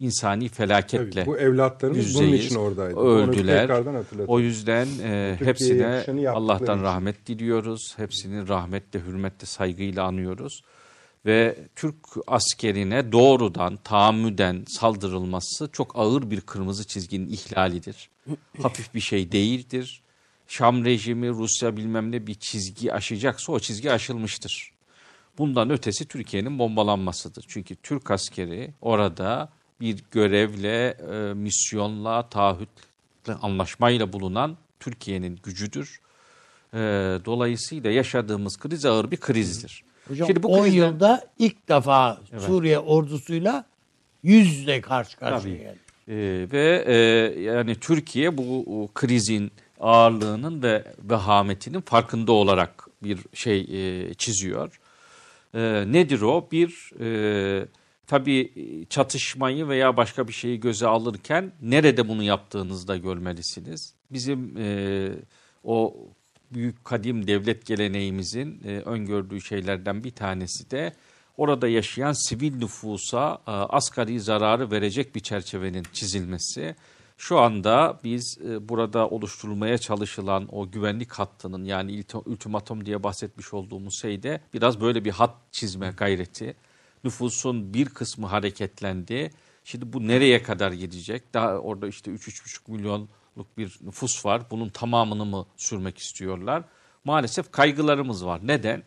insani 0.01 0.49
felaketle 0.49 1.11
Tabii, 1.11 1.27
bu 1.27 1.39
evlatlarımız 1.39 2.15
bunun 2.15 2.25
yüzdeyiz. 2.25 2.47
için 2.47 2.57
oradaydı. 2.57 3.01
Öldüler. 3.01 3.71
O 4.27 4.41
yüzden 4.41 4.87
e, 5.03 5.37
hepsine 5.45 6.05
Allah'tan 6.31 6.77
için. 6.77 6.85
rahmet 6.85 7.27
diliyoruz. 7.27 7.95
Hepsini 7.97 8.49
rahmetle, 8.49 9.01
hürmetle, 9.01 9.47
saygıyla 9.47 10.05
anıyoruz. 10.05 10.63
Ve 11.27 11.57
Türk 11.77 11.97
askerine 12.27 13.13
doğrudan, 13.13 13.77
tahammüden 13.77 14.65
saldırılması 14.69 15.69
çok 15.73 15.99
ağır 15.99 16.31
bir 16.31 16.41
kırmızı 16.41 16.87
çizginin 16.87 17.29
ihlalidir. 17.29 18.11
Hafif 18.63 18.95
bir 18.95 19.01
şey 19.01 19.33
değildir. 19.33 20.03
Şam 20.49 20.85
rejimi, 20.85 21.29
Rusya 21.29 21.77
bilmem 21.77 22.13
ne 22.13 22.27
bir 22.27 22.35
çizgi 22.35 22.93
aşacaksa 22.93 23.53
o 23.53 23.61
çizgi 23.61 23.93
aşılmıştır. 23.93 24.75
Bundan 25.39 25.71
ötesi 25.71 26.09
Türkiye'nin 26.09 26.59
bombalanmasıdır. 26.59 27.45
Çünkü 27.49 27.77
Türk 27.77 28.11
askeri 28.11 28.71
orada 28.81 29.49
bir 29.81 30.05
görevle, 30.11 30.89
e, 31.13 31.35
misyonla, 31.35 32.29
taahhütle, 32.29 33.33
anlaşmayla 33.43 34.13
bulunan 34.13 34.57
Türkiye'nin 34.81 35.39
gücüdür. 35.43 36.01
E, 36.75 36.79
dolayısıyla 37.25 37.91
yaşadığımız 37.91 38.57
kriz 38.57 38.85
ağır 38.85 39.11
bir 39.11 39.17
krizdir. 39.17 39.85
Hocam 40.09 40.27
Şimdi 40.27 40.43
bu 40.43 40.49
10 40.49 40.65
krizden- 40.65 40.77
yılda 40.77 41.27
ilk 41.39 41.69
defa 41.69 42.21
Suriye 42.47 42.79
ordusuyla 42.79 43.65
yüz 44.23 44.57
yüze 44.59 44.81
karşı 44.81 45.17
karşıya 45.17 45.57
geldi. 45.57 45.79
Ee, 46.09 46.47
ve 46.53 46.85
e, 46.87 46.95
yani 47.41 47.75
Türkiye 47.75 48.39
bu 48.39 48.65
o, 48.67 48.89
krizin 48.95 49.53
ağırlığının 49.81 50.63
ve 50.63 50.85
vehametinin 51.03 51.81
farkında 51.81 52.33
olarak 52.33 52.87
bir 53.03 53.19
şey 53.35 53.61
e, 53.61 54.15
çiziyor. 54.15 54.81
E, 55.55 55.85
nedir 55.87 56.21
o? 56.21 56.49
Bir 56.53 56.91
e, 57.01 57.67
tabii 58.07 58.53
çatışmayı 58.90 59.69
veya 59.69 59.97
başka 59.97 60.29
bir 60.29 60.33
şeyi 60.33 60.61
göze 60.61 60.87
alırken 60.87 61.53
nerede 61.62 62.09
bunu 62.09 62.23
yaptığınızı 62.23 62.88
da 62.88 62.97
görmelisiniz. 62.97 63.95
Bizim 64.11 64.57
e, 64.59 65.09
o 65.64 65.97
büyük 66.51 66.85
kadim 66.85 67.27
devlet 67.27 67.67
geleneğimizin 67.67 68.61
e, 68.64 68.69
öngördüğü 68.69 69.40
şeylerden 69.40 70.05
bir 70.05 70.11
tanesi 70.11 70.71
de 70.71 70.93
orada 71.37 71.69
yaşayan 71.69 72.29
sivil 72.29 72.57
nüfusa 72.57 73.38
e, 73.47 73.51
asgari 73.51 74.21
zararı 74.21 74.71
verecek 74.71 75.14
bir 75.14 75.21
çerçevenin 75.21 75.85
çizilmesi. 75.93 76.77
Şu 77.19 77.38
anda 77.38 78.01
biz 78.05 78.38
e, 78.49 78.69
burada 78.69 79.09
oluşturulmaya 79.09 79.79
çalışılan 79.79 80.49
o 80.53 80.71
güvenlik 80.71 81.12
hattının 81.12 81.64
yani 81.64 82.05
ultimatum 82.27 82.87
diye 82.87 83.03
bahsetmiş 83.03 83.55
olduğumuz 83.55 84.01
şeyde 84.01 84.40
biraz 84.55 84.81
böyle 84.81 85.05
bir 85.05 85.11
hat 85.11 85.35
çizme 85.53 85.93
gayreti. 85.97 86.55
Nüfusun 87.05 87.75
bir 87.75 87.88
kısmı 87.88 88.27
hareketlendi. 88.27 89.31
Şimdi 89.64 89.93
bu 89.93 90.09
nereye 90.09 90.43
kadar 90.43 90.73
gidecek? 90.73 91.35
Daha 91.35 91.59
orada 91.59 91.88
işte 91.88 92.11
3-3,5 92.11 92.73
milyonluk 92.73 93.59
bir 93.59 93.79
nüfus 93.81 94.27
var. 94.27 94.51
Bunun 94.51 94.69
tamamını 94.69 95.25
mı 95.25 95.47
sürmek 95.57 95.99
istiyorlar? 95.99 96.64
Maalesef 97.05 97.53
kaygılarımız 97.53 98.27
var. 98.27 98.40
Neden? 98.43 98.83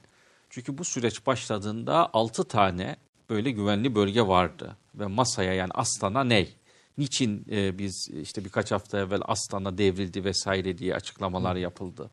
Çünkü 0.50 0.78
bu 0.78 0.84
süreç 0.84 1.26
başladığında 1.26 2.10
6 2.14 2.44
tane 2.44 2.96
böyle 3.30 3.52
güvenli 3.52 3.96
bölge 3.96 4.22
vardı. 4.22 4.78
Ve 4.96 5.06
masaya 5.06 5.54
yani 5.54 5.72
Aslan'a 5.74 6.24
ney? 6.24 6.56
Niçin 6.98 7.46
e, 7.52 7.78
biz 7.78 8.10
işte 8.22 8.46
birkaç 8.46 8.72
hafta 8.72 9.00
evvel 9.00 9.22
Aslan'a 9.26 9.78
devrildi 9.78 10.24
vesaire 10.24 10.78
diye 10.78 10.96
açıklamalar 10.96 11.56
yapıldı. 11.56 12.12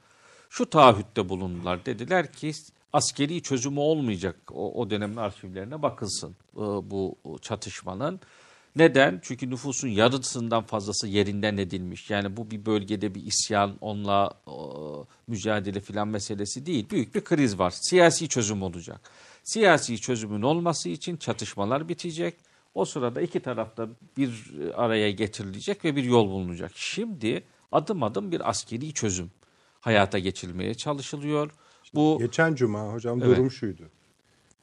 Şu 0.51 0.71
taahhütte 0.71 1.29
bulundular. 1.29 1.87
Dediler 1.87 2.33
ki 2.33 2.53
askeri 2.95 3.43
çözümü 3.43 3.81
olmayacak. 3.81 4.37
O, 4.53 4.81
o 4.81 4.91
dönemin 4.91 5.17
arşivlerine 5.17 5.83
bakılsın 5.83 6.37
e, 6.57 6.61
bu 6.61 7.17
çatışmanın. 7.43 8.21
Neden? 8.77 9.21
Çünkü 9.23 9.51
nüfusun 9.51 9.89
yarısından 9.89 10.63
fazlası 10.63 11.09
yerinden 11.09 11.57
edilmiş. 11.57 12.11
Yani 12.11 12.37
bu 12.37 12.51
bir 12.51 12.67
bölgede 12.67 13.15
bir 13.15 13.27
isyan, 13.27 13.77
onunla 13.81 14.31
e, 14.47 14.55
mücadele 15.27 15.81
filan 15.81 16.09
meselesi 16.09 16.67
değil. 16.67 16.91
Büyük 16.91 17.15
bir 17.15 17.25
kriz 17.25 17.59
var. 17.59 17.75
Siyasi 17.77 18.29
çözüm 18.29 18.63
olacak. 18.63 19.01
Siyasi 19.43 20.01
çözümün 20.01 20.43
olması 20.43 20.89
için 20.89 21.17
çatışmalar 21.17 21.89
bitecek. 21.89 22.35
O 22.75 22.85
sırada 22.85 23.21
iki 23.21 23.41
tarafta 23.41 23.89
bir 24.17 24.53
araya 24.75 25.11
getirilecek 25.11 25.85
ve 25.85 25.97
bir 25.97 26.05
yol 26.05 26.29
bulunacak. 26.29 26.73
Şimdi 26.75 27.45
adım 27.73 28.03
adım 28.03 28.33
bir 28.33 28.49
askeri 28.49 28.93
çözüm 28.93 29.31
hayata 29.81 30.19
geçirilmeye 30.19 30.75
çalışılıyor. 30.75 31.51
Bu 31.94 32.18
Geçen 32.18 32.55
cuma 32.55 32.92
hocam 32.92 33.23
Evet. 33.23 33.37
durum 33.37 33.51
şuydu. 33.51 33.83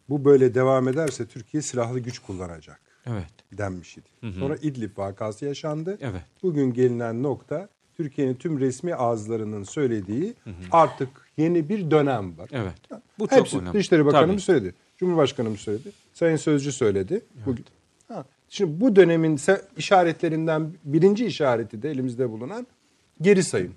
Bu 0.09 0.25
böyle 0.25 0.53
devam 0.55 0.87
ederse 0.87 1.25
Türkiye 1.25 1.63
silahlı 1.63 1.99
güç 1.99 2.19
kullanacak 2.19 2.79
evet, 3.07 3.25
denmiş 3.51 3.97
idi. 3.97 4.33
Sonra 4.39 4.55
İdlib 4.55 4.97
vakası 4.97 5.45
yaşandı. 5.45 5.97
evet. 6.01 6.21
Bugün 6.43 6.73
gelinen 6.73 7.23
nokta 7.23 7.69
Türkiye'nin 7.97 8.35
tüm 8.35 8.59
resmi 8.59 8.95
ağızlarının 8.95 9.63
söylediği 9.63 10.33
artık 10.71 11.09
yeni 11.37 11.69
bir 11.69 11.91
dönem 11.91 12.37
var. 12.37 12.49
Evet. 12.51 12.73
Bu 13.19 13.27
çok 13.27 13.39
Hepsi 13.39 13.57
önemli. 13.57 13.73
Dışişleri 13.73 14.05
Bakanımız 14.05 14.45
Tabii. 14.45 14.57
söyledi. 14.59 14.75
Cumhurbaşkanımız 14.97 15.59
söyledi. 15.59 15.91
Sayın 16.13 16.35
Sözcü 16.35 16.71
söyledi. 16.71 17.21
Bugün. 17.45 17.65
Ha, 18.07 18.25
şimdi 18.49 18.81
bu 18.81 18.95
dönemin 18.95 19.39
işaretlerinden 19.77 20.73
birinci 20.83 21.25
işareti 21.25 21.81
de 21.81 21.91
elimizde 21.91 22.29
bulunan 22.29 22.67
geri 23.21 23.43
sayım. 23.43 23.73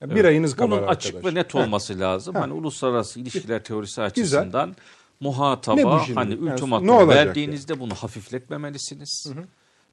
Yani 0.00 0.14
Bir 0.14 0.24
ayınız 0.24 0.56
kalır 0.56 0.70
Bunun 0.70 0.78
arkadaş. 0.78 0.96
açık 0.96 1.24
ve 1.24 1.34
net 1.34 1.54
olması 1.54 2.00
lazım. 2.00 2.34
Hani 2.34 2.52
uluslararası 2.52 3.20
ilişkiler 3.20 3.64
teorisi 3.64 3.90
Güzel. 3.90 4.04
açısından 4.06 4.76
muhataba 5.20 6.08
hani 6.14 6.36
ultimatum 6.36 6.88
yani, 6.88 7.08
verdiğinizde 7.08 7.72
yani? 7.72 7.80
bunu 7.80 7.94
hafifletmemelisiniz. 7.94 9.26
Hı 9.28 9.40
hı. 9.40 9.44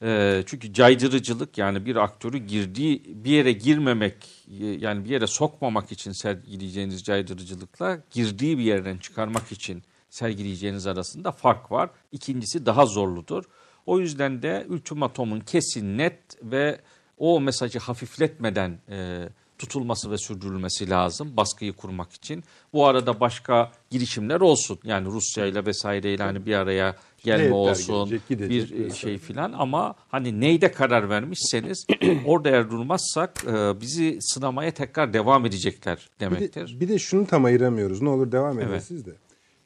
E, 0.01 0.43
çünkü 0.45 0.73
caydırıcılık 0.73 1.57
yani 1.57 1.85
bir 1.85 1.95
aktörü 1.95 2.37
girdiği 2.37 3.03
bir 3.07 3.31
yere 3.31 3.51
girmemek 3.51 4.15
yani 4.57 5.05
bir 5.05 5.09
yere 5.09 5.27
sokmamak 5.27 5.91
için 5.91 6.11
sergileyeceğiniz 6.11 7.03
caydırıcılıkla 7.03 7.99
girdiği 8.11 8.57
bir 8.57 8.63
yerden 8.63 8.97
çıkarmak 8.97 9.51
için 9.51 9.83
sergileyeceğiniz 10.09 10.87
arasında 10.87 11.31
fark 11.31 11.71
var. 11.71 11.89
İkincisi 12.11 12.65
daha 12.65 12.85
zorludur. 12.85 13.43
O 13.85 13.99
yüzden 13.99 14.41
de 14.41 14.65
ultimatomun 14.69 15.39
kesin 15.39 15.97
net 15.97 16.19
ve 16.43 16.79
o 17.17 17.41
mesajı 17.41 17.79
hafifletmeden 17.79 18.79
e, 18.89 19.29
tutulması 19.63 20.11
ve 20.11 20.17
sürdürülmesi 20.17 20.89
lazım 20.89 21.37
baskıyı 21.37 21.73
kurmak 21.73 22.13
için. 22.13 22.43
Bu 22.73 22.85
arada 22.85 23.19
başka 23.19 23.71
girişimler 23.89 24.41
olsun. 24.41 24.79
Yani 24.83 25.07
Rusya 25.07 25.45
ile 25.45 25.65
vesaireyle 25.65 26.23
hani 26.23 26.45
bir 26.45 26.53
araya 26.53 26.95
gelme 27.23 27.53
olsun 27.53 27.95
gelecek, 27.95 28.27
gidecek, 28.29 28.71
bir 28.71 28.83
mesela. 28.83 28.95
şey 28.95 29.17
filan 29.17 29.53
ama 29.53 29.95
hani 30.09 30.41
neyde 30.41 30.71
karar 30.71 31.09
vermişseniz 31.09 31.85
orada 32.25 32.49
eğer 32.49 32.71
durmazsak 32.71 33.43
e, 33.47 33.81
bizi 33.81 34.17
sınamaya 34.21 34.71
tekrar 34.71 35.13
devam 35.13 35.45
edecekler 35.45 36.09
demektir. 36.19 36.65
Bir 36.65 36.75
de, 36.75 36.79
bir 36.79 36.87
de 36.87 36.99
şunu 36.99 37.27
tam 37.27 37.45
ayıramıyoruz. 37.45 38.01
Ne 38.01 38.09
olur 38.09 38.31
devam 38.31 38.59
edin 38.59 38.67
evet. 38.69 38.83
siz 38.83 39.05
de. 39.05 39.11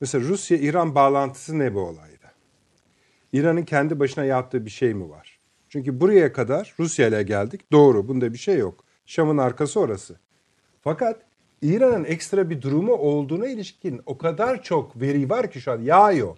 Mesela 0.01 0.27
Rusya-İran 0.27 0.95
bağlantısı 0.95 1.59
ne 1.59 1.73
bu 1.73 1.79
olayda? 1.79 2.31
İran'ın 3.33 3.63
kendi 3.63 3.99
başına 3.99 4.23
yaptığı 4.23 4.65
bir 4.65 4.71
şey 4.71 4.93
mi 4.93 5.09
var? 5.09 5.39
Çünkü 5.69 6.01
buraya 6.01 6.33
kadar 6.33 6.75
Rusya 6.79 7.07
ile 7.07 7.23
geldik. 7.23 7.71
Doğru 7.71 8.07
bunda 8.07 8.33
bir 8.33 8.37
şey 8.37 8.57
yok. 8.57 8.86
Şam'ın 9.07 9.37
arkası 9.37 9.79
orası. 9.79 10.15
Fakat 10.81 11.21
İran'ın 11.61 12.03
ekstra 12.03 12.49
bir 12.49 12.61
durumu 12.61 12.93
olduğuna 12.93 13.47
ilişkin 13.47 14.01
o 14.05 14.17
kadar 14.17 14.63
çok 14.63 15.01
veri 15.01 15.29
var 15.29 15.51
ki 15.51 15.61
şu 15.61 15.71
an 15.71 15.81
yağıyor. 15.81 16.37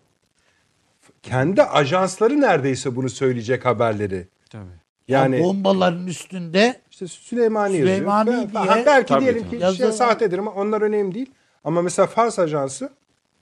Kendi 1.22 1.64
ajansları 1.64 2.42
neredeyse 2.42 2.96
bunu 2.96 3.10
söyleyecek 3.10 3.66
haberleri. 3.66 4.28
Tabii. 4.50 4.80
Yani 5.08 5.38
ya 5.38 5.44
bombaların 5.44 6.08
üstünde 6.08 6.82
işte 6.92 7.08
Süleymani, 7.08 7.78
Süleymani 7.78 8.30
yazıyor. 8.32 8.74
diye. 8.76 8.86
Belki 8.86 9.08
tabii, 9.14 9.22
diyelim 9.22 9.50
ki 9.50 9.78
şey, 9.78 9.92
sahtedir 9.92 10.38
ama 10.38 10.52
onlar 10.52 10.82
önemli 10.82 11.16
değil. 11.16 11.32
Ama 11.64 11.82
mesela 11.82 12.08
Fars 12.08 12.40
ajansı 12.40 12.90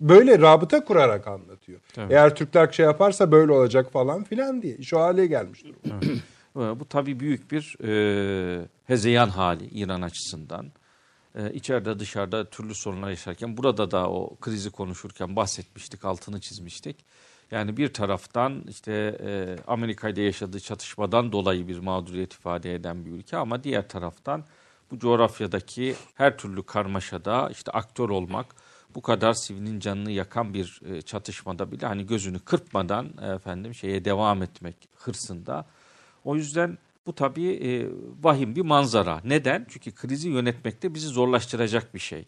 böyle 0.02 0.40
rabıta 0.40 0.86
kurarak 0.86 1.28
anlatıyor. 1.28 1.80
Tabii. 1.94 2.14
Eğer 2.14 2.36
Türkler 2.36 2.72
şey 2.72 2.86
yaparsa 2.86 3.32
böyle 3.32 3.52
olacak 3.52 3.92
falan 3.92 4.24
filan 4.24 4.62
diye. 4.62 4.82
Şu 4.82 5.00
hale 5.00 5.26
gelmiş 5.26 5.64
durumda. 5.64 6.06
Bu 6.58 6.86
tabii 6.90 7.20
büyük 7.20 7.52
bir 7.52 7.78
e, 7.84 8.66
hezeyan 8.86 9.30
hali 9.30 9.66
İran 9.66 10.02
açısından. 10.02 10.72
E, 11.36 11.54
içeride 11.54 12.00
dışarıda 12.00 12.50
türlü 12.50 12.76
sorunlar 12.76 13.10
yaşarken 13.10 13.58
burada 13.58 13.92
da 13.92 14.10
o 14.10 14.36
krizi 14.36 14.70
konuşurken 14.70 15.36
bahsetmiştik, 15.36 16.06
altını 16.06 16.42
çizmiştik. 16.42 17.06
Yani 17.52 17.78
bir 17.78 17.94
taraftan 17.94 18.64
işte 18.70 19.18
e, 19.24 19.58
Amerika 19.68 20.10
ile 20.10 20.22
yaşadığı 20.22 20.60
çatışmadan 20.60 21.32
dolayı 21.32 21.68
bir 21.68 21.80
mağduriyet 21.80 22.34
ifade 22.34 22.76
eden 22.76 23.06
bir 23.06 23.12
ülke 23.12 23.38
ama 23.38 23.64
diğer 23.64 23.90
taraftan 23.90 24.44
bu 24.92 25.00
coğrafyadaki 25.00 25.96
her 26.16 26.38
türlü 26.38 26.64
karmaşada 26.64 27.50
işte 27.52 27.72
aktör 27.72 28.10
olmak, 28.10 28.56
bu 28.96 29.02
kadar 29.02 29.34
sivilin 29.34 29.80
canını 29.80 30.12
yakan 30.12 30.54
bir 30.54 30.82
e, 30.90 31.02
çatışmada 31.02 31.72
bile 31.72 31.86
hani 31.86 32.08
gözünü 32.08 32.40
kırpmadan 32.40 33.18
efendim 33.36 33.74
şeye 33.74 34.06
devam 34.06 34.44
etmek 34.44 34.76
hırsında. 34.96 35.66
O 36.28 36.36
yüzden 36.36 36.78
bu 37.06 37.16
tabii 37.16 37.50
e, 37.50 37.90
vahim 38.24 38.56
bir 38.56 38.62
manzara. 38.62 39.22
Neden? 39.24 39.66
Çünkü 39.70 39.92
krizi 39.92 40.30
yönetmekte 40.30 40.94
bizi 40.94 41.08
zorlaştıracak 41.08 41.94
bir 41.94 42.00
şey. 42.00 42.26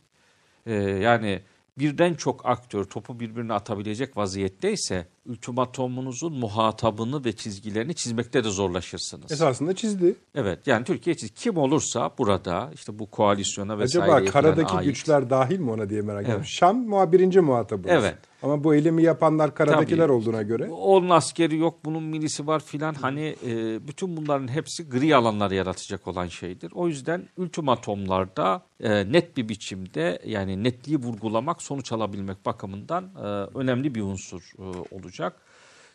E, 0.65 0.73
yani 0.75 1.41
birden 1.79 2.13
çok 2.13 2.45
aktör 2.45 2.83
topu 2.83 3.19
birbirine 3.19 3.53
atabilecek 3.53 4.17
vaziyetteyse 4.17 5.07
ultimatomunuzun 5.25 6.33
muhatabını 6.33 7.25
ve 7.25 7.31
çizgilerini 7.35 7.95
çizmekte 7.95 8.43
de 8.43 8.49
zorlaşırsınız. 8.49 9.31
Esasında 9.31 9.75
çizdi. 9.75 10.15
Evet 10.35 10.67
yani 10.67 10.85
Türkiye 10.85 11.15
çizdi. 11.15 11.33
Kim 11.33 11.57
olursa 11.57 12.11
burada 12.17 12.71
işte 12.73 12.99
bu 12.99 13.05
koalisyona 13.05 13.79
vesaire 13.79 14.11
Acaba 14.13 14.31
karadaki 14.31 14.73
ait. 14.73 14.85
güçler 14.85 15.29
dahil 15.29 15.59
mi 15.59 15.71
ona 15.71 15.89
diye 15.89 16.01
merak 16.01 16.21
ediyorum. 16.21 16.41
Evet. 16.41 16.49
Şam 16.49 16.77
muha 16.77 17.11
birinci 17.11 17.39
muhatabı. 17.39 17.87
Evet. 17.89 18.17
Ama 18.43 18.63
bu 18.63 18.75
eylemi 18.75 19.03
yapanlar 19.03 19.55
karadakiler 19.55 20.07
Tabii. 20.07 20.13
olduğuna 20.13 20.41
göre. 20.41 20.69
Onun 20.69 21.09
askeri 21.09 21.57
yok, 21.57 21.85
bunun 21.85 22.03
milisi 22.03 22.47
var 22.47 22.59
filan. 22.59 22.93
Hani 22.93 23.35
e, 23.45 23.87
bütün 23.87 24.17
bunların 24.17 24.47
hepsi 24.47 24.89
gri 24.89 25.15
alanlar 25.15 25.51
yaratacak 25.51 26.07
olan 26.07 26.27
şeydir. 26.27 26.71
O 26.75 26.87
yüzden 26.87 27.29
ultimatomlarda 27.37 28.61
e, 28.79 29.11
net 29.11 29.37
bir 29.37 29.49
biçimde 29.49 30.21
yani 30.25 30.63
netliği 30.63 30.97
vurgulamak, 30.97 31.61
sonuç 31.61 31.91
alabilmek 31.91 32.45
bakımından 32.45 33.03
e, 33.03 33.19
önemli 33.57 33.95
bir 33.95 34.01
unsur 34.01 34.51
e, 34.59 34.95
olacak. 34.95 35.41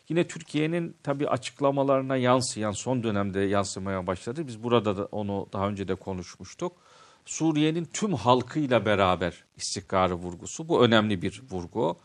Yine 0.09 0.27
Türkiye'nin 0.27 0.95
tabii 1.03 1.29
açıklamalarına 1.29 2.17
yansıyan 2.17 2.71
son 2.71 3.03
dönemde 3.03 3.39
yansımaya 3.39 4.07
başladı. 4.07 4.47
Biz 4.47 4.63
burada 4.63 4.97
da 4.97 5.05
onu 5.05 5.47
daha 5.53 5.67
önce 5.67 5.87
de 5.87 5.95
konuşmuştuk. 5.95 6.71
Suriye'nin 7.25 7.85
tüm 7.85 8.13
halkıyla 8.13 8.85
beraber 8.85 9.43
istikrarı 9.57 10.15
vurgusu. 10.15 10.69
Bu 10.69 10.85
önemli 10.85 11.21
bir 11.21 11.41
vurgu. 11.51 11.97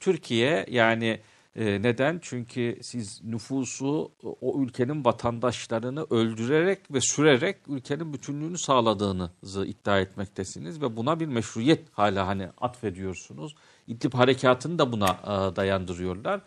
Türkiye 0.00 0.66
yani 0.70 1.20
e, 1.56 1.82
neden? 1.82 2.18
Çünkü 2.22 2.78
siz 2.82 3.24
nüfusu 3.24 4.12
o 4.40 4.62
ülkenin 4.62 5.04
vatandaşlarını 5.04 6.06
öldürerek 6.10 6.78
ve 6.94 7.00
sürerek 7.00 7.56
ülkenin 7.68 8.12
bütünlüğünü 8.12 8.58
sağladığınızı 8.58 9.66
iddia 9.66 10.00
etmektesiniz 10.00 10.82
ve 10.82 10.96
buna 10.96 11.20
bir 11.20 11.26
meşruiyet 11.26 11.84
hala 11.92 12.26
hani 12.26 12.48
atfediyorsunuz. 12.60 13.54
İdlib 13.86 14.14
harekatını 14.14 14.78
da 14.78 14.92
buna 14.92 15.08
e, 15.08 15.56
dayandırıyorlar. 15.56 16.40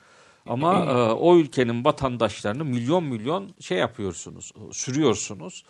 Ama 0.46 0.86
e, 0.86 1.12
o 1.12 1.38
ülkenin 1.38 1.86
vatandaşlarını 1.86 2.66
milyon 2.66 3.04
milyon 3.04 3.54
şey 3.60 3.78
yapıyorsunuz, 3.78 4.52
sürüyorsunuz. 4.72 5.64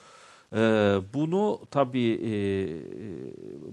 E, 0.55 0.59
bunu 1.13 1.61
tabii 1.71 2.19
e, 2.25 2.31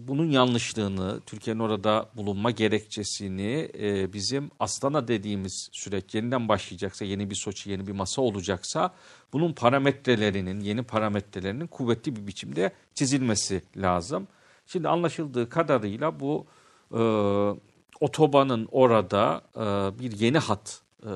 bunun 0.09 0.31
yanlışlığını, 0.31 1.21
Türkiye'nin 1.27 1.61
orada 1.61 2.09
bulunma 2.17 2.51
gerekçesini 2.51 3.71
e, 3.79 4.13
bizim 4.13 4.51
Astana 4.61 5.09
dediğimiz 5.09 5.69
süreç 5.73 6.15
yeniden 6.15 6.49
başlayacaksa, 6.49 7.05
yeni 7.05 7.31
bir 7.31 7.35
Soçi, 7.35 7.71
yeni 7.71 7.87
bir 7.87 7.93
masa 7.93 8.23
olacaksa 8.23 8.95
bunun 9.33 9.53
parametrelerinin, 9.53 10.61
yeni 10.61 10.83
parametrelerinin 10.83 11.67
kuvvetli 11.67 12.17
bir 12.17 12.27
biçimde 12.27 12.73
çizilmesi 12.95 13.63
lazım. 13.77 14.29
Şimdi 14.67 14.89
anlaşıldığı 14.89 15.49
kadarıyla 15.49 16.21
bu 16.21 16.47
e, 16.93 17.01
otobanın 18.01 18.69
orada 18.71 19.43
e, 19.57 19.61
bir 19.99 20.13
yeni 20.19 20.39
hat 20.39 20.83
e, 21.03 21.13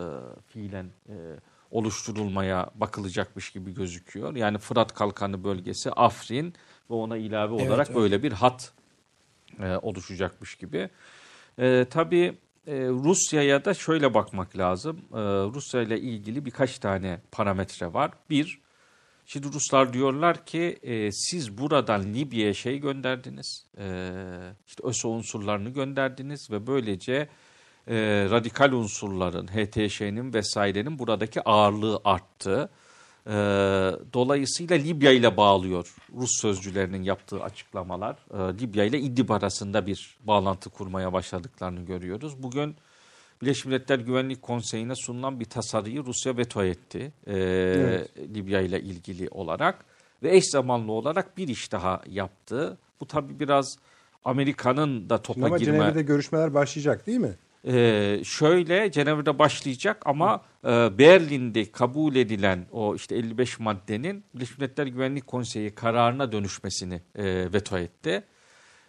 fiilen 0.49 0.87
e, 1.09 1.15
oluşturulmaya 1.73 2.71
bakılacakmış 2.75 3.51
gibi 3.51 3.75
gözüküyor. 3.75 4.37
Yani 4.37 4.59
Fırat 4.59 4.95
Kalkanı 4.95 5.45
bölgesi, 5.45 5.91
Afrin 5.91 6.55
ve 6.91 6.95
ona 6.95 7.17
ilave 7.17 7.55
olarak 7.55 7.69
evet, 7.69 7.87
evet. 7.87 7.97
böyle 7.97 8.23
bir 8.23 8.33
hat 8.33 8.73
e, 9.61 9.77
oluşacakmış 9.77 10.55
gibi. 10.55 10.91
E, 11.59 11.87
tabii 11.91 12.39
e, 12.67 12.75
Rusya'ya 12.89 13.65
da 13.65 13.75
şöyle 13.75 14.15
bakmak 14.15 14.59
lazım. 14.59 14.97
E, 15.13 15.19
Rusya 15.55 15.83
ile 15.83 16.01
ilgili 16.01 16.45
birkaç 16.45 16.79
tane 16.79 17.21
parametre 17.33 17.93
var. 17.95 18.11
Bir, 18.31 18.61
şimdi 19.27 19.47
Ruslar 19.53 19.93
diyorlar 19.93 20.47
ki 20.47 20.79
e, 20.83 21.13
siz 21.13 21.59
buradan 21.59 22.15
Libya'ya 22.15 22.55
şey 22.55 22.79
gönderdiniz. 22.79 23.67
E, 23.79 24.11
işte 24.67 24.83
ÖSO 24.87 25.09
unsurlarını 25.09 25.71
gönderdiniz 25.71 26.51
ve 26.51 26.67
böylece 26.67 27.29
e, 27.89 27.97
radikal 28.31 28.73
unsurların, 28.73 29.47
HTŞ'nin 29.47 30.35
vesairenin 30.35 30.99
buradaki 30.99 31.43
ağırlığı 31.43 32.01
arttı. 32.05 32.71
E, 33.27 33.33
dolayısıyla 34.13 34.77
Libya 34.77 35.13
ile 35.13 35.37
bağlıyor 35.37 35.95
Rus 36.15 36.41
sözcülerinin 36.41 37.03
yaptığı 37.03 37.43
açıklamalar. 37.43 38.17
E, 38.35 38.61
Libya 38.61 38.85
ile 38.85 38.99
İdlib 38.99 39.29
arasında 39.29 39.87
bir 39.87 40.17
bağlantı 40.25 40.71
kurmaya 40.71 41.13
başladıklarını 41.13 41.81
görüyoruz. 41.81 42.43
Bugün 42.43 42.77
Birleşmiş 43.43 43.65
Milletler 43.65 43.99
Güvenlik 43.99 44.43
Konseyi'ne 44.43 44.95
sunulan 44.95 45.41
bir 45.41 45.45
tasarıyı 45.45 46.05
Rusya 46.05 46.37
veto 46.37 46.65
etti 46.65 47.13
e, 47.27 47.37
evet. 47.37 48.11
Libya 48.35 48.61
ile 48.61 48.81
ilgili 48.81 49.29
olarak 49.29 49.85
ve 50.23 50.37
eş 50.37 50.51
zamanlı 50.51 50.93
olarak 50.93 51.39
bir 51.39 51.49
iş 51.49 51.73
daha 51.73 52.03
yaptı. 52.07 52.79
Bu 53.01 53.07
tabii 53.07 53.41
biraz 53.41 53.77
Amerika'nın 54.25 55.11
da 55.11 55.23
topa 55.23 55.47
Ama 55.47 55.59
girme... 55.59 55.73
Ama 55.73 55.85
Cenevre'de 55.85 56.03
görüşmeler 56.03 56.55
başlayacak 56.55 57.07
değil 57.07 57.19
mi? 57.19 57.35
Ee, 57.67 58.21
şöyle 58.25 58.93
Cenevre'de 58.93 59.39
başlayacak 59.39 60.03
ama 60.07 60.45
e, 60.65 60.69
Berlin'de 60.99 61.73
kabul 61.73 62.17
edilen 62.17 62.67
o 62.73 62.95
işte 62.95 63.17
55 63.17 63.59
maddenin 63.59 64.25
Birleşmiş 64.35 64.59
Milletler 64.59 64.87
Güvenlik 64.87 65.27
Konseyi 65.27 65.75
kararına 65.75 66.33
dönüşmesini 66.33 67.03
e, 67.15 67.53
veto 67.53 67.79
etti. 67.79 68.25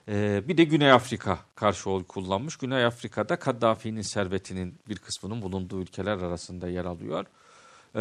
E, 0.07 0.43
bir 0.47 0.57
de 0.57 0.63
Güney 0.63 0.91
Afrika 0.91 1.39
karşı 1.55 1.89
oy 1.89 2.03
kullanmış. 2.03 2.57
Güney 2.57 2.85
Afrika'da 2.85 3.35
Kaddafi'nin 3.35 4.01
servetinin 4.01 4.79
bir 4.89 4.97
kısmının 4.97 5.41
bulunduğu 5.41 5.81
ülkeler 5.81 6.17
arasında 6.17 6.67
yer 6.67 6.85
alıyor. 6.85 7.25
E, 7.95 7.99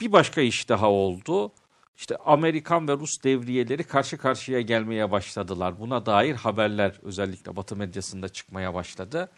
bir 0.00 0.12
başka 0.12 0.40
iş 0.40 0.68
daha 0.68 0.90
oldu. 0.90 1.52
İşte 1.96 2.16
Amerikan 2.16 2.88
ve 2.88 2.92
Rus 2.92 3.24
devriyeleri 3.24 3.84
karşı 3.84 4.18
karşıya 4.18 4.60
gelmeye 4.60 5.10
başladılar. 5.10 5.80
Buna 5.80 6.06
dair 6.06 6.34
haberler 6.34 7.00
özellikle 7.02 7.56
Batı 7.56 7.76
medyasında 7.76 8.28
çıkmaya 8.28 8.74
başladı. 8.74 9.28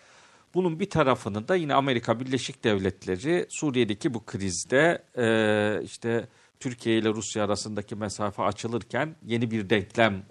Bunun 0.54 0.80
bir 0.80 0.90
tarafını 0.90 1.48
da 1.48 1.54
yine 1.56 1.74
Amerika 1.74 2.20
Birleşik 2.20 2.64
Devletleri 2.64 3.46
Suriye'deki 3.48 4.14
bu 4.14 4.24
krizde 4.24 5.02
e, 5.16 5.84
işte 5.84 6.28
Türkiye 6.60 6.98
ile 6.98 7.08
Rusya 7.08 7.44
arasındaki 7.44 7.96
mesafe 7.96 8.42
açılırken 8.42 9.16
yeni 9.26 9.50
bir 9.50 9.70
denklem 9.70 10.22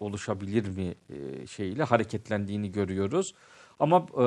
oluşabilir 0.00 0.68
mi 0.68 0.94
e, 1.10 1.46
şeyiyle 1.46 1.82
hareketlendiğini 1.82 2.72
görüyoruz. 2.72 3.34
Ama 3.78 3.96
e, 3.96 4.24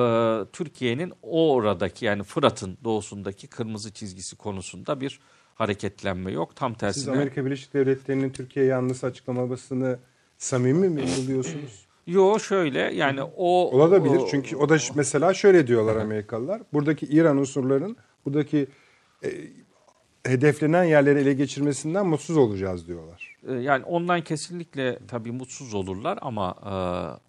Türkiye'nin 0.52 1.12
o 1.22 1.54
oradaki 1.54 2.04
yani 2.04 2.22
Fırat'ın 2.22 2.78
doğusundaki 2.84 3.46
kırmızı 3.46 3.92
çizgisi 3.92 4.36
konusunda 4.36 5.00
bir 5.00 5.20
hareketlenme 5.54 6.32
yok. 6.32 6.56
Tam 6.56 6.74
tersine. 6.74 7.04
Siz 7.04 7.08
Amerika 7.08 7.44
Birleşik 7.44 7.74
Devletleri'nin 7.74 8.30
Türkiye 8.30 8.64
yanlısı 8.64 9.06
açıklamasını 9.06 9.98
samimi 10.38 10.88
mi 10.88 11.02
buluyorsunuz? 11.18 11.86
Yo 12.06 12.38
şöyle 12.38 12.78
yani 12.78 13.22
o 13.22 13.70
olabilir 13.78 14.16
o, 14.16 14.26
çünkü 14.26 14.56
o 14.56 14.68
da 14.68 14.76
mesela 14.94 15.34
şöyle 15.34 15.66
diyorlar 15.66 15.96
Amerikalılar. 15.96 16.62
Buradaki 16.72 17.06
İran 17.06 17.36
unsurların 17.36 17.96
buradaki 18.26 18.66
e, 19.24 19.28
hedeflenen 20.24 20.84
yerleri 20.84 21.18
ele 21.18 21.32
geçirmesinden 21.32 22.06
mutsuz 22.06 22.36
olacağız 22.36 22.86
diyorlar. 22.88 23.36
E, 23.48 23.52
yani 23.52 23.84
ondan 23.84 24.24
kesinlikle 24.24 24.98
tabii 25.08 25.32
mutsuz 25.32 25.74
olurlar 25.74 26.18
ama 26.22 26.54
e, 26.64 26.74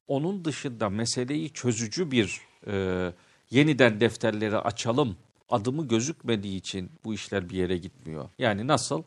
onun 0.07 0.45
dışında 0.45 0.89
meseleyi 0.89 1.49
çözücü 1.49 2.11
bir 2.11 2.41
e, 2.67 3.13
yeniden 3.49 3.99
defterleri 3.99 4.57
açalım 4.57 5.15
adımı 5.49 5.87
gözükmediği 5.87 6.57
için 6.57 6.91
bu 7.05 7.13
işler 7.13 7.49
bir 7.49 7.57
yere 7.57 7.77
gitmiyor. 7.77 8.29
Yani 8.39 8.67
nasıl? 8.67 9.03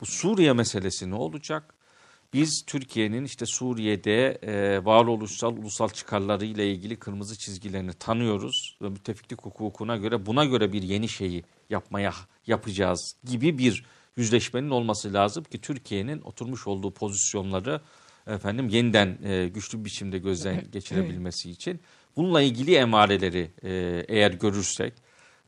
Bu 0.00 0.06
Suriye 0.06 0.52
meselesi 0.52 1.10
ne 1.10 1.14
olacak? 1.14 1.74
Biz 2.32 2.64
Türkiye'nin 2.66 3.24
işte 3.24 3.46
Suriye'de 3.46 4.38
e, 4.42 4.84
varoluşsal 4.84 5.56
ulusal 5.56 5.88
çıkarları 5.88 6.44
ile 6.44 6.70
ilgili 6.72 6.96
kırmızı 6.96 7.38
çizgilerini 7.38 7.92
tanıyoruz 7.92 8.76
ve 8.82 8.88
müttefiklik 8.88 9.42
hukukuna 9.42 9.96
göre 9.96 10.26
buna 10.26 10.44
göre 10.44 10.72
bir 10.72 10.82
yeni 10.82 11.08
şeyi 11.08 11.44
yapmaya 11.70 12.14
yapacağız 12.46 13.16
gibi 13.24 13.58
bir 13.58 13.84
yüzleşmenin 14.16 14.70
olması 14.70 15.12
lazım 15.12 15.44
ki 15.44 15.60
Türkiye'nin 15.60 16.20
oturmuş 16.20 16.66
olduğu 16.66 16.90
pozisyonları 16.94 17.80
efendim 18.26 18.68
yeniden 18.68 19.18
e, 19.24 19.48
güçlü 19.48 19.78
bir 19.78 19.84
biçimde 19.84 20.18
gözden 20.18 20.70
geçirebilmesi 20.72 21.50
için. 21.50 21.80
Bununla 22.16 22.42
ilgili 22.42 22.74
emareleri 22.74 23.50
e, 23.62 24.04
eğer 24.08 24.30
görürsek 24.30 24.92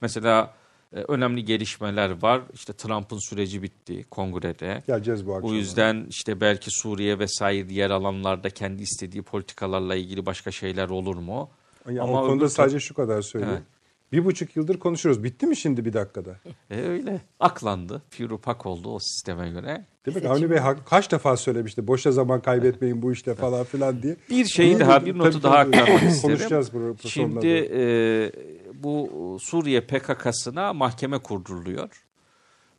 mesela 0.00 0.54
önemli 0.92 1.44
gelişmeler 1.44 2.22
var. 2.22 2.42
İşte 2.54 2.72
Trump'ın 2.72 3.28
süreci 3.28 3.62
bitti 3.62 4.04
kongrede. 4.10 4.82
Geleceğiz 4.86 5.26
bu 5.26 5.34
akşam. 5.34 5.50
O 5.50 5.54
yüzden 5.54 6.06
işte 6.08 6.40
belki 6.40 6.70
Suriye 6.70 7.18
vesaire 7.18 7.68
diğer 7.68 7.90
alanlarda 7.90 8.50
kendi 8.50 8.82
istediği 8.82 9.22
politikalarla 9.22 9.94
ilgili 9.94 10.26
başka 10.26 10.50
şeyler 10.50 10.88
olur 10.88 11.16
mu? 11.16 11.50
Ya 11.90 12.02
Ama 12.02 12.22
o 12.22 12.26
konuda 12.26 12.48
sadece 12.48 12.80
şu 12.80 12.94
kadar 12.94 13.22
söyleyeyim. 13.22 13.54
Evet. 13.56 13.66
Bir 14.12 14.24
buçuk 14.24 14.56
yıldır 14.56 14.78
konuşuyoruz. 14.78 15.24
Bitti 15.24 15.46
mi 15.46 15.56
şimdi 15.56 15.84
bir 15.84 15.92
dakikada? 15.92 16.36
E 16.70 16.80
öyle. 16.80 17.20
Aklandı. 17.40 18.02
Firupak 18.10 18.66
oldu 18.66 18.94
o 18.94 18.98
sisteme 18.98 19.50
göre. 19.50 19.84
Değil 20.06 20.22
mi? 20.22 20.28
Avni 20.28 20.50
Bey 20.50 20.58
kaç 20.86 21.12
defa 21.12 21.36
söylemişti. 21.36 21.86
Boşa 21.86 22.12
zaman 22.12 22.42
kaybetmeyin 22.42 23.02
bu 23.02 23.12
işte 23.12 23.34
falan 23.34 23.64
filan 23.64 24.02
diye. 24.02 24.16
Bir 24.30 24.44
şeyi 24.44 24.78
daha, 24.78 25.06
bir 25.06 25.18
notu 25.18 25.42
daha 25.42 25.58
aktarmak 25.58 26.02
isterim. 26.02 26.22
Konuşacağız 26.22 26.72
bu 26.74 27.08
Şimdi 27.08 27.46
e, 27.46 28.32
bu 28.82 29.38
Suriye 29.40 29.80
PKK'sına 29.80 30.72
mahkeme 30.72 31.18
kurduruluyor. 31.18 32.04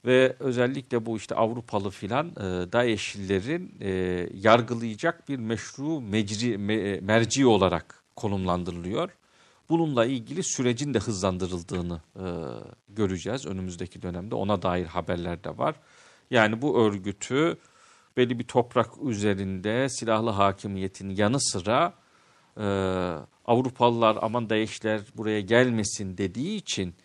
Ve 0.06 0.36
özellikle 0.40 1.06
bu 1.06 1.18
işte 1.18 1.36
Avrupalı 1.36 1.90
filan 1.90 2.30
e, 2.30 2.72
DAEŞ'lilerin 2.72 3.76
e, 3.82 3.90
yargılayacak 4.34 5.30
bir 5.30 5.38
meşru 5.38 6.02
mecri, 6.02 6.58
me, 6.58 7.00
merci 7.00 7.46
olarak 7.46 8.04
konumlandırılıyor. 8.16 9.10
Bununla 9.70 10.06
ilgili 10.06 10.44
sürecin 10.44 10.94
de 10.94 11.00
hızlandırıldığını 11.00 12.02
e, 12.16 12.26
göreceğiz 12.90 13.46
önümüzdeki 13.46 14.02
dönemde. 14.02 14.36
Ona 14.36 14.62
dair 14.62 14.86
haberler 14.86 15.44
de 15.44 15.58
var. 15.58 15.76
Yani 16.32 16.62
bu 16.62 16.82
örgütü 16.86 17.58
belli 18.18 18.40
bir 18.40 18.44
toprak 18.44 18.90
üzerinde 19.04 19.90
silahlı 19.90 20.30
hakimiyetin 20.30 21.10
yanı 21.10 21.42
sıra 21.42 21.94
e, 22.58 22.66
Avrupalılar 23.52 24.18
aman 24.22 24.50
DAEŞ'ler 24.50 25.02
buraya 25.18 25.42
gelmesin 25.42 26.18
dediği 26.18 26.56
için 26.56 26.96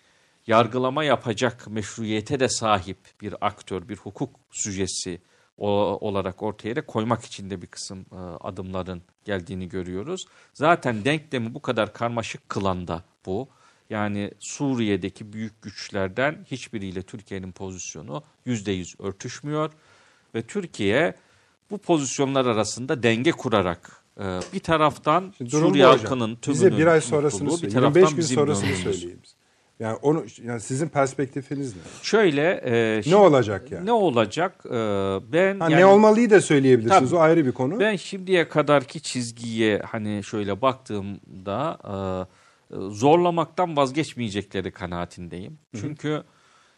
yargılama 0.46 1.04
yapacak 1.04 1.68
meşruiyete 1.68 2.40
de 2.40 2.48
sahip 2.48 2.98
bir 3.20 3.34
aktör, 3.40 3.88
bir 3.88 3.96
hukuk 3.96 4.30
süjesi 4.50 5.20
olarak 5.58 6.42
ortaya 6.42 6.76
da 6.76 6.86
koymak 6.86 7.24
için 7.24 7.50
de 7.50 7.62
bir 7.62 7.66
kısım 7.66 8.06
e, 8.12 8.16
adımların 8.16 9.02
geldiğini 9.24 9.68
görüyoruz. 9.68 10.26
Zaten 10.54 11.04
denklemi 11.04 11.54
bu 11.54 11.62
kadar 11.62 11.92
karmaşık 11.92 12.48
kılan 12.48 12.88
da 12.88 13.04
bu. 13.26 13.48
Yani 13.90 14.30
Suriye'deki 14.40 15.32
büyük 15.32 15.62
güçlerden 15.62 16.46
hiçbiriyle 16.50 17.02
Türkiye'nin 17.02 17.52
pozisyonu 17.52 18.22
yüzde 18.44 18.72
yüz 18.72 18.94
örtüşmüyor. 19.00 19.72
Ve 20.34 20.42
Türkiye 20.42 21.14
bu 21.70 21.78
pozisyonlar 21.78 22.46
arasında 22.46 23.02
denge 23.02 23.30
kurarak 23.30 24.05
bir 24.52 24.60
taraftan 24.60 25.32
Suriye 25.48 25.84
halkının 25.84 26.36
tümünün 26.36 26.64
Bize 26.64 26.78
bir 26.78 26.86
ay 26.86 27.00
sonrasını 27.00 27.44
mutluluğu, 27.44 27.62
bir 27.62 27.70
taraftan 27.70 28.00
25 28.00 28.28
gün 28.28 28.34
sonrasını 28.34 28.76
söyleyeyim. 28.76 29.20
Yani 29.80 29.96
onu 30.02 30.24
yani 30.44 30.60
sizin 30.60 30.88
perspektifiniz 30.88 31.76
ne? 31.76 31.82
Şöyle 32.02 32.50
e, 32.50 33.02
ne 33.10 33.16
olacak 33.16 33.72
yani? 33.72 33.86
Ne 33.86 33.92
olacak? 33.92 34.66
E, 34.66 34.70
ben 35.32 35.60
ha, 35.60 35.70
yani, 35.70 35.80
ne 35.80 35.86
olmalıyı 35.86 36.30
da 36.30 36.40
söyleyebilirsiniz. 36.40 37.10
Tabii, 37.10 37.20
o 37.20 37.22
ayrı 37.22 37.46
bir 37.46 37.52
konu. 37.52 37.80
Ben 37.80 37.96
şimdiye 37.96 38.48
kadarki 38.48 39.00
çizgiye 39.00 39.78
hani 39.78 40.24
şöyle 40.24 40.62
baktığımda 40.62 41.78
e, 41.84 42.74
zorlamaktan 42.90 43.76
vazgeçmeyecekleri 43.76 44.70
kanaatindeyim. 44.70 45.58
Çünkü 45.80 46.22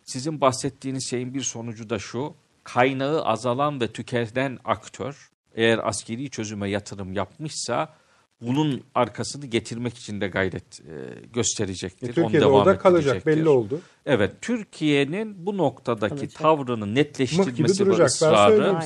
sizin 0.05 0.41
bahsettiğiniz 0.41 1.11
şeyin 1.11 1.35
bir 1.35 1.43
sonucu 1.43 1.91
da 1.91 1.99
şu. 1.99 2.35
Kaynağı 2.65 3.25
azalan 3.25 3.81
ve 3.81 3.89
tüketen 3.89 4.59
aktör 4.65 5.31
eğer 5.59 5.89
askeri 5.89 6.31
çözüme 6.31 6.71
yatırım 6.71 7.13
yapmışsa 7.13 7.95
bunun 8.41 8.83
arkasını 8.95 9.47
getirmek 9.47 9.99
için 9.99 10.21
de 10.21 10.29
gayret 10.29 10.81
e, 10.81 10.95
gösterecektir. 11.33 12.09
E, 12.09 12.13
Türkiye'de 12.13 12.47
Onu 12.47 12.55
orada 12.55 12.79
kalacak 12.79 13.27
belli 13.27 13.49
oldu. 13.49 13.81
Evet 14.07 14.33
Türkiye'nin 14.41 15.47
bu 15.47 15.57
noktadaki 15.57 16.15
kalacak. 16.15 16.35
tavrını 16.35 16.95
netleştirmesi 16.95 17.87
ve 17.87 18.05
ısrarı 18.05 18.79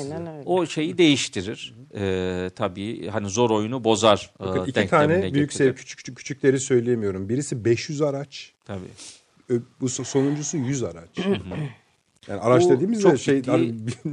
o 0.44 0.66
şeyi 0.66 0.98
değiştirir. 0.98 1.74
E, 1.94 2.50
tabii 2.56 3.08
hani 3.08 3.28
zor 3.30 3.50
oyunu 3.50 3.84
bozar. 3.84 4.30
E, 4.40 4.44
Bakın 4.44 4.64
iki 4.64 4.86
tane 4.88 5.34
büyük 5.34 5.52
sev 5.52 5.74
küçük 5.74 5.98
küçük 5.98 6.16
küçükleri 6.16 6.60
söyleyemiyorum. 6.60 7.28
Birisi 7.28 7.64
500 7.64 8.02
araç. 8.02 8.52
Tabii. 8.64 9.60
Bu 9.80 9.88
sonuncusu 9.88 10.56
100 10.56 10.82
araç. 10.82 11.18
Yani 12.32 12.42
araç 12.42 12.64
bu 12.64 12.70
dediğimiz 12.70 13.04
de 13.04 13.16
şey 13.16 13.42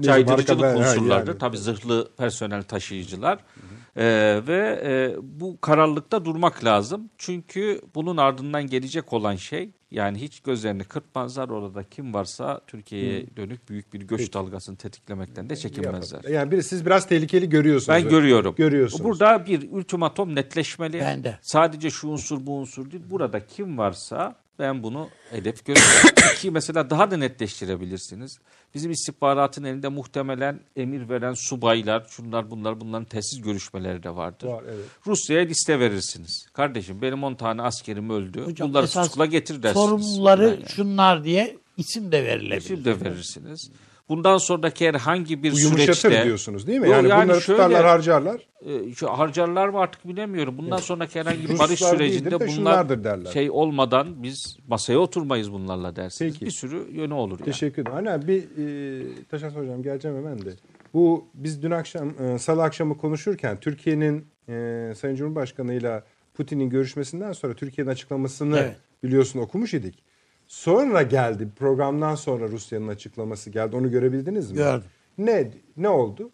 caydırıcılık 0.01 0.77
unsurlardır. 0.77 1.27
Yani. 1.27 1.37
Tabii 1.37 1.57
zırhlı 1.57 2.09
personel 2.17 2.63
taşıyıcılar. 2.63 3.37
Hı 3.37 3.61
hı. 3.61 3.79
Ee, 3.95 4.41
ve 4.47 4.81
e, 4.83 5.15
bu 5.21 5.61
kararlılıkta 5.61 6.25
durmak 6.25 6.65
lazım. 6.65 7.09
Çünkü 7.17 7.81
bunun 7.95 8.17
ardından 8.17 8.67
gelecek 8.67 9.13
olan 9.13 9.35
şey 9.35 9.69
yani 9.91 10.21
hiç 10.21 10.39
gözlerini 10.39 10.83
kırpmazlar 10.83 11.49
orada 11.49 11.83
kim 11.83 12.13
varsa 12.13 12.61
Türkiye'ye 12.67 13.25
dönük 13.37 13.69
büyük 13.69 13.93
bir 13.93 13.99
göç 13.99 14.19
Peki. 14.19 14.33
dalgasını 14.33 14.77
tetiklemekten 14.77 15.49
de 15.49 15.55
çekinmezler. 15.55 16.23
Yani 16.23 16.51
bir, 16.51 16.61
siz 16.61 16.85
biraz 16.85 17.07
tehlikeli 17.07 17.49
görüyorsunuz. 17.49 18.03
Ben 18.03 18.09
görüyorum. 18.09 18.55
Görüyorsunuz. 18.57 19.03
Burada 19.03 19.45
bir 19.45 19.71
ultimatom 19.71 20.35
netleşmeli. 20.35 20.99
Ben 20.99 21.23
de. 21.23 21.39
Sadece 21.41 21.89
şu 21.89 22.07
unsur 22.07 22.45
bu 22.45 22.57
unsur 22.57 22.91
değil. 22.91 23.03
Burada 23.09 23.45
kim 23.45 23.77
varsa 23.77 24.35
ben 24.59 24.83
bunu 24.83 25.09
hedef 25.29 25.65
görüyorum. 25.65 26.09
Ki 26.39 26.51
mesela 26.51 26.89
daha 26.89 27.11
da 27.11 27.17
netleştirebilirsiniz. 27.17 28.39
Bizim 28.75 28.91
istihbaratın 28.91 29.63
elinde 29.63 29.87
muhtemelen 29.87 30.59
emir 30.75 31.09
veren 31.09 31.33
subaylar, 31.33 32.05
şunlar 32.09 32.51
bunlar 32.51 32.81
bunların 32.81 33.05
tesis 33.05 33.41
görüşmeleri 33.41 34.03
de 34.03 34.15
vardır. 34.15 34.47
Var, 34.47 34.63
evet. 34.67 34.85
Rusya'ya 35.07 35.45
liste 35.45 35.79
verirsiniz. 35.79 36.45
Kardeşim 36.53 37.01
benim 37.01 37.23
10 37.23 37.35
tane 37.35 37.61
askerim 37.61 38.09
öldü. 38.09 38.41
Hocam, 38.41 38.69
Bunları 38.69 38.87
tutukla 38.87 39.25
getir 39.25 39.63
dersiniz. 39.63 39.85
Sorumluları 39.85 40.45
yani. 40.45 40.69
şunlar 40.69 41.23
diye 41.23 41.57
isim 41.77 42.11
de 42.11 42.23
verilebilir. 42.25 42.61
İsim 42.61 42.85
de 42.85 43.01
verirsiniz. 43.01 43.71
Bundan 44.09 44.37
sonraki 44.37 44.87
herhangi 44.87 45.43
bir 45.43 45.51
Bu 45.51 45.55
süreçte... 45.55 46.23
diyorsunuz 46.23 46.67
değil 46.67 46.79
mi? 46.79 46.89
Yani, 46.89 47.07
yani 47.07 47.23
bunları 47.23 47.41
şöyle, 47.41 47.57
tutarlar 47.57 47.85
harcarlar. 47.85 48.41
E, 48.65 48.93
şu 48.93 49.07
harcarlar 49.07 49.69
mı 49.69 49.79
artık 49.79 50.07
bilemiyorum. 50.07 50.57
Bundan 50.57 50.77
evet. 50.77 50.83
sonraki 50.83 51.19
herhangi 51.19 51.49
bir 51.49 51.59
barış 51.59 51.79
sürecinde 51.79 52.39
bunlar 52.39 53.03
derler. 53.03 53.31
şey 53.31 53.51
olmadan 53.51 54.23
biz 54.23 54.57
masaya 54.67 54.97
oturmayız 54.97 55.51
bunlarla 55.51 55.95
dersiniz. 55.95 56.33
Peki. 56.33 56.45
Bir 56.45 56.51
sürü 56.51 56.87
yönü 56.91 57.13
olur. 57.13 57.37
Teşekkür 57.37 57.81
ederim. 57.81 58.05
Hani 58.05 58.27
bir 58.27 58.43
e, 58.43 59.25
Taşan 59.29 59.49
Hocam 59.49 59.83
geleceğim 59.83 60.17
hemen 60.17 60.45
de. 60.45 60.53
Bu 60.93 61.27
biz 61.33 61.63
dün 61.63 61.71
akşam 61.71 62.23
e, 62.23 62.39
salı 62.39 62.63
akşamı 62.63 62.97
konuşurken 62.97 63.59
Türkiye'nin 63.59 64.25
e, 64.49 64.93
Sayın 64.95 65.15
Cumhurbaşkanı 65.15 65.73
ile 65.73 66.03
Putin'in 66.33 66.69
görüşmesinden 66.69 67.31
sonra 67.31 67.53
Türkiye'nin 67.53 67.91
açıklamasını 67.91 68.57
evet. 68.59 68.75
biliyorsun 69.03 69.39
okumuş 69.39 69.73
idik. 69.73 70.08
Sonra 70.49 71.01
geldi 71.01 71.49
programdan 71.55 72.15
sonra 72.15 72.47
Rusya'nın 72.47 72.87
açıklaması 72.87 73.49
geldi. 73.49 73.75
Onu 73.75 73.91
görebildiniz 73.91 74.51
mi? 74.51 74.57
Gördüm. 74.57 74.89
Ne 75.17 75.51
ne 75.77 75.89
oldu? 75.89 76.31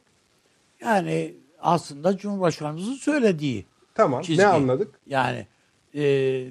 Yani 0.81 1.33
aslında 1.59 2.17
Cumhurbaşkanımızın 2.17 2.93
söylediği. 2.93 3.65
Tamam. 3.95 4.21
Çizgi. 4.21 4.41
Ne 4.41 4.47
anladık? 4.47 4.95
Yani 5.07 5.47
e, 5.95 6.47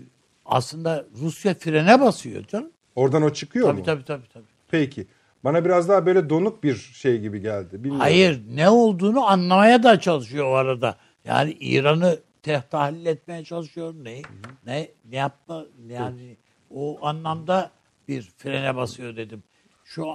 aslında 0.46 1.06
Rusya 1.20 1.54
frene 1.54 2.00
basıyor 2.00 2.44
canım. 2.44 2.70
Oradan 2.96 3.22
o 3.22 3.30
çıkıyor 3.30 3.66
tabii, 3.66 3.78
mu? 3.78 3.84
Tabii 3.84 4.04
tabii 4.04 4.28
tabii. 4.32 4.44
Peki. 4.68 5.06
Bana 5.44 5.64
biraz 5.64 5.88
daha 5.88 6.06
böyle 6.06 6.30
donuk 6.30 6.64
bir 6.64 6.74
şey 6.74 7.20
gibi 7.20 7.40
geldi. 7.40 7.72
Bilmiyorum. 7.72 8.00
Hayır 8.00 8.42
ne 8.54 8.70
olduğunu 8.70 9.26
anlamaya 9.26 9.82
da 9.82 10.00
çalışıyor 10.00 10.46
o 10.46 10.54
arada. 10.54 10.96
Yani 11.24 11.52
İran'ı 11.52 12.18
tahlil 12.70 13.06
etmeye 13.06 13.44
çalışıyor. 13.44 13.94
Ne 14.02 14.22
ne 14.66 14.88
ne 15.10 15.16
yapma 15.16 15.66
yani 15.88 16.36
o 16.74 17.06
anlamda 17.06 17.70
bir 18.08 18.22
frene 18.22 18.76
basıyor 18.76 19.16
dedim. 19.16 19.42
Şu 19.84 20.06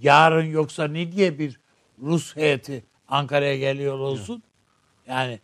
yarın 0.00 0.46
yoksa 0.46 0.88
ne 0.88 1.12
diye 1.12 1.38
bir 1.38 1.60
Rus 2.02 2.36
heyeti 2.36 2.84
Ankara'ya 3.08 3.56
geliyor 3.58 3.98
olsun. 3.98 4.42
Yani 5.08 5.40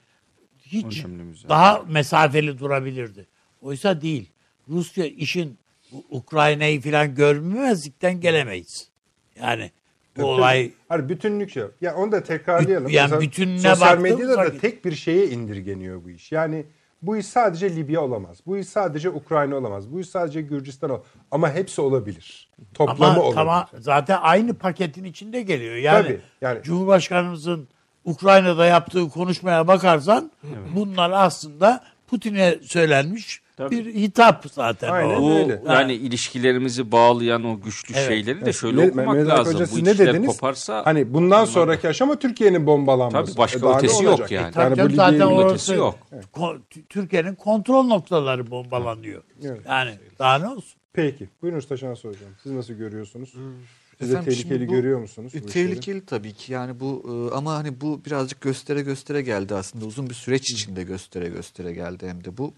hiç 0.66 1.04
daha 1.48 1.82
mesafeli 1.88 2.58
durabilirdi. 2.58 3.26
Oysa 3.62 4.00
değil. 4.00 4.30
Rusya 4.68 5.06
işin 5.06 5.58
Ukrayna'yı 6.10 6.80
falan 6.80 7.14
görmemezlikten 7.14 8.20
gelemeyiz. 8.20 8.88
Yani 9.40 9.70
bu 10.16 10.20
Tabii, 10.20 10.26
olay 10.26 10.72
Hani 10.88 11.08
bütünlük 11.08 11.50
şey. 11.50 11.62
Ya 11.80 11.94
onu 11.94 12.12
da 12.12 12.22
tekrarlayalım. 12.22 12.88
Yani 12.90 13.20
bütününe 13.20 13.58
sosyal 13.58 13.98
medyada 13.98 14.36
da 14.38 14.58
tek 14.58 14.84
bir 14.84 14.92
şeye 14.92 15.28
indirgeniyor 15.28 16.04
bu 16.04 16.10
iş. 16.10 16.32
Yani 16.32 16.66
bu 17.02 17.16
iş 17.16 17.26
sadece 17.26 17.76
Libya 17.76 18.00
olamaz. 18.00 18.38
Bu 18.46 18.58
iş 18.58 18.68
sadece 18.68 19.10
Ukrayna 19.10 19.56
olamaz. 19.56 19.92
Bu 19.92 20.00
iş 20.00 20.08
sadece 20.08 20.40
Gürcistan 20.42 20.90
olamaz. 20.90 21.06
Ama 21.30 21.50
hepsi 21.52 21.80
olabilir. 21.80 22.48
Toplamı 22.74 23.04
ama 23.12 23.20
olabilir. 23.20 23.34
tamam 23.34 23.66
zaten 23.78 24.18
aynı 24.22 24.54
paketin 24.54 25.04
içinde 25.04 25.42
geliyor. 25.42 25.76
Yani, 25.76 26.02
Tabii, 26.02 26.20
yani- 26.40 26.62
Cumhurbaşkanımızın 26.62 27.68
Ukrayna'da 28.04 28.66
yaptığı 28.66 29.08
konuşmaya 29.08 29.68
bakarsan 29.68 30.32
bunlar 30.76 31.10
aslında 31.10 31.84
Putin'e 32.06 32.58
söylenmiş 32.62 33.42
Tabii. 33.64 33.84
bir 33.86 33.94
hitap 33.94 34.46
zaten. 34.52 34.88
Aynen 34.92 35.14
o. 35.14 35.22
Bu 35.22 35.30
öyle. 35.32 35.62
yani 35.66 35.92
ilişkilerimizi 35.94 36.92
bağlayan 36.92 37.44
o 37.44 37.60
güçlü 37.60 37.94
Evet. 37.96 38.08
şeyleri 38.08 38.46
de 38.46 38.52
şöyle 38.52 38.80
Me- 38.80 38.88
okumak 38.88 39.28
lazım. 39.28 39.54
Hoca, 39.54 39.64
Bu 39.64 39.68
siz 39.68 39.82
ne 39.82 39.92
işler 39.92 40.08
dediniz? 40.08 40.26
koparsa 40.28 40.86
Hani 40.86 41.14
bundan 41.14 41.44
sonraki 41.44 41.88
aşama 41.88 42.18
Türkiye'nin 42.18 42.66
bombalanması. 42.66 43.26
Tabii, 43.32 43.38
başka 43.38 43.58
E 43.58 43.62
daha 43.62 43.78
ötesi 43.78 44.04
yok 44.04 44.30
yani. 44.30 44.42
Yani 44.44 44.52
Tabii 44.52 44.72
bu 44.72 44.76
canım, 44.76 44.92
Libya'yı 44.92 45.18
zaten 45.18 45.32
ötesi 45.38 45.44
orası 45.50 45.74
yok. 45.74 45.98
Türkiye'nin 46.88 47.34
kontrol 47.34 47.82
noktaları 47.84 48.50
bombalanıyor. 48.50 49.22
Evet. 49.44 49.60
Yani 49.68 49.90
daha 50.18 50.38
ne 50.38 50.48
olsun? 50.48 50.72
Peki. 50.92 51.28
Buyurun 51.42 51.58
Usta 51.58 51.76
Şans 51.76 51.98
Hocam. 52.04 52.30
Siz 52.42 52.52
nasıl 52.52 52.74
görüyorsunuz? 52.74 53.34
Siz 53.98 54.08
de 54.08 54.12
Efendim, 54.12 54.32
tehlikeli 54.32 54.68
bu- 54.68 54.72
görüyor 54.72 55.00
musunuz? 55.00 55.32
E, 55.34 55.42
bu 55.42 55.46
işleri? 55.48 55.52
tehlikeli 55.68 56.06
tabii 56.06 56.32
ki 56.32 56.52
yani 56.52 56.80
bu 56.80 57.02
e, 57.32 57.34
ama 57.36 57.54
hani 57.54 57.80
bu 57.80 58.00
birazcık 58.06 58.40
göstere 58.40 58.82
göstere 58.82 59.22
geldi 59.22 59.54
aslında 59.54 59.84
uzun 59.84 60.10
bir 60.10 60.14
süreç 60.14 60.50
içinde 60.50 60.82
göstere 60.82 61.28
göstere 61.28 61.72
geldi 61.72 62.08
hem 62.08 62.24
de 62.24 62.38
bu. 62.38 62.52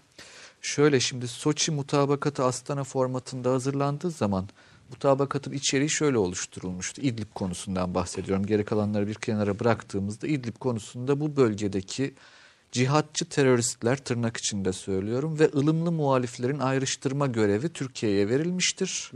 Şöyle 0.65 0.99
şimdi 0.99 1.27
Soçi 1.27 1.71
mutabakatı 1.71 2.43
Astana 2.43 2.83
formatında 2.83 3.51
hazırlandığı 3.51 4.11
zaman 4.11 4.49
mutabakatın 4.89 5.51
içeriği 5.51 5.89
şöyle 5.89 6.17
oluşturulmuştu. 6.17 7.01
İdlib 7.01 7.33
konusundan 7.35 7.95
bahsediyorum. 7.95 8.45
Geri 8.45 8.65
kalanları 8.65 9.07
bir 9.07 9.13
kenara 9.13 9.59
bıraktığımızda 9.59 10.27
İdlib 10.27 10.55
konusunda 10.55 11.19
bu 11.19 11.35
bölgedeki 11.35 12.13
cihatçı 12.71 13.29
teröristler 13.29 13.97
tırnak 13.97 14.37
içinde 14.37 14.73
söylüyorum 14.73 15.39
ve 15.39 15.49
ılımlı 15.55 15.91
muhaliflerin 15.91 16.59
ayrıştırma 16.59 17.27
görevi 17.27 17.69
Türkiye'ye 17.69 18.29
verilmiştir. 18.29 19.11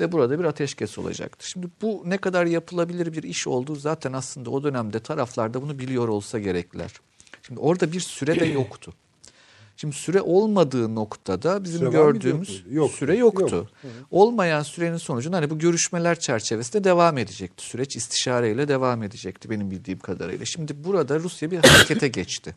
Ve 0.00 0.12
burada 0.12 0.38
bir 0.38 0.44
ateşkes 0.44 0.98
olacaktır. 0.98 1.48
Şimdi 1.48 1.68
bu 1.82 2.02
ne 2.06 2.18
kadar 2.18 2.46
yapılabilir 2.46 3.12
bir 3.12 3.22
iş 3.22 3.46
olduğu 3.46 3.76
zaten 3.76 4.12
aslında 4.12 4.50
o 4.50 4.62
dönemde 4.62 5.00
taraflarda 5.00 5.62
bunu 5.62 5.78
biliyor 5.78 6.08
olsa 6.08 6.38
gerekler. 6.38 6.92
Şimdi 7.42 7.60
orada 7.60 7.92
bir 7.92 8.00
süre 8.00 8.40
de 8.40 8.44
yoktu. 8.44 8.94
Şimdi 9.76 9.96
süre 9.96 10.20
olmadığı 10.20 10.94
noktada 10.94 11.64
bizim 11.64 11.78
Süre 11.78 11.90
gördüğümüz 11.90 12.64
yok 12.70 12.90
süre 12.90 13.16
yoktu. 13.16 13.56
Yok. 13.84 13.92
Olmayan 14.10 14.62
sürenin 14.62 14.96
sonucunda 14.96 15.36
hani 15.36 15.50
bu 15.50 15.58
görüşmeler 15.58 16.18
çerçevesinde 16.18 16.84
devam 16.84 17.18
edecekti. 17.18 17.64
Süreç 17.64 17.96
istişareyle 17.96 18.68
devam 18.68 19.02
edecekti 19.02 19.50
benim 19.50 19.70
bildiğim 19.70 19.98
kadarıyla. 19.98 20.46
Şimdi 20.46 20.84
burada 20.84 21.20
Rusya 21.20 21.50
bir 21.50 21.58
harekete 21.58 22.08
geçti. 22.08 22.54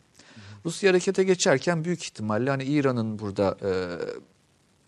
Rusya 0.64 0.90
harekete 0.90 1.24
geçerken 1.24 1.84
büyük 1.84 2.04
ihtimalle 2.04 2.50
hani 2.50 2.64
İran'ın 2.64 3.18
burada 3.18 3.56
e, 3.62 3.70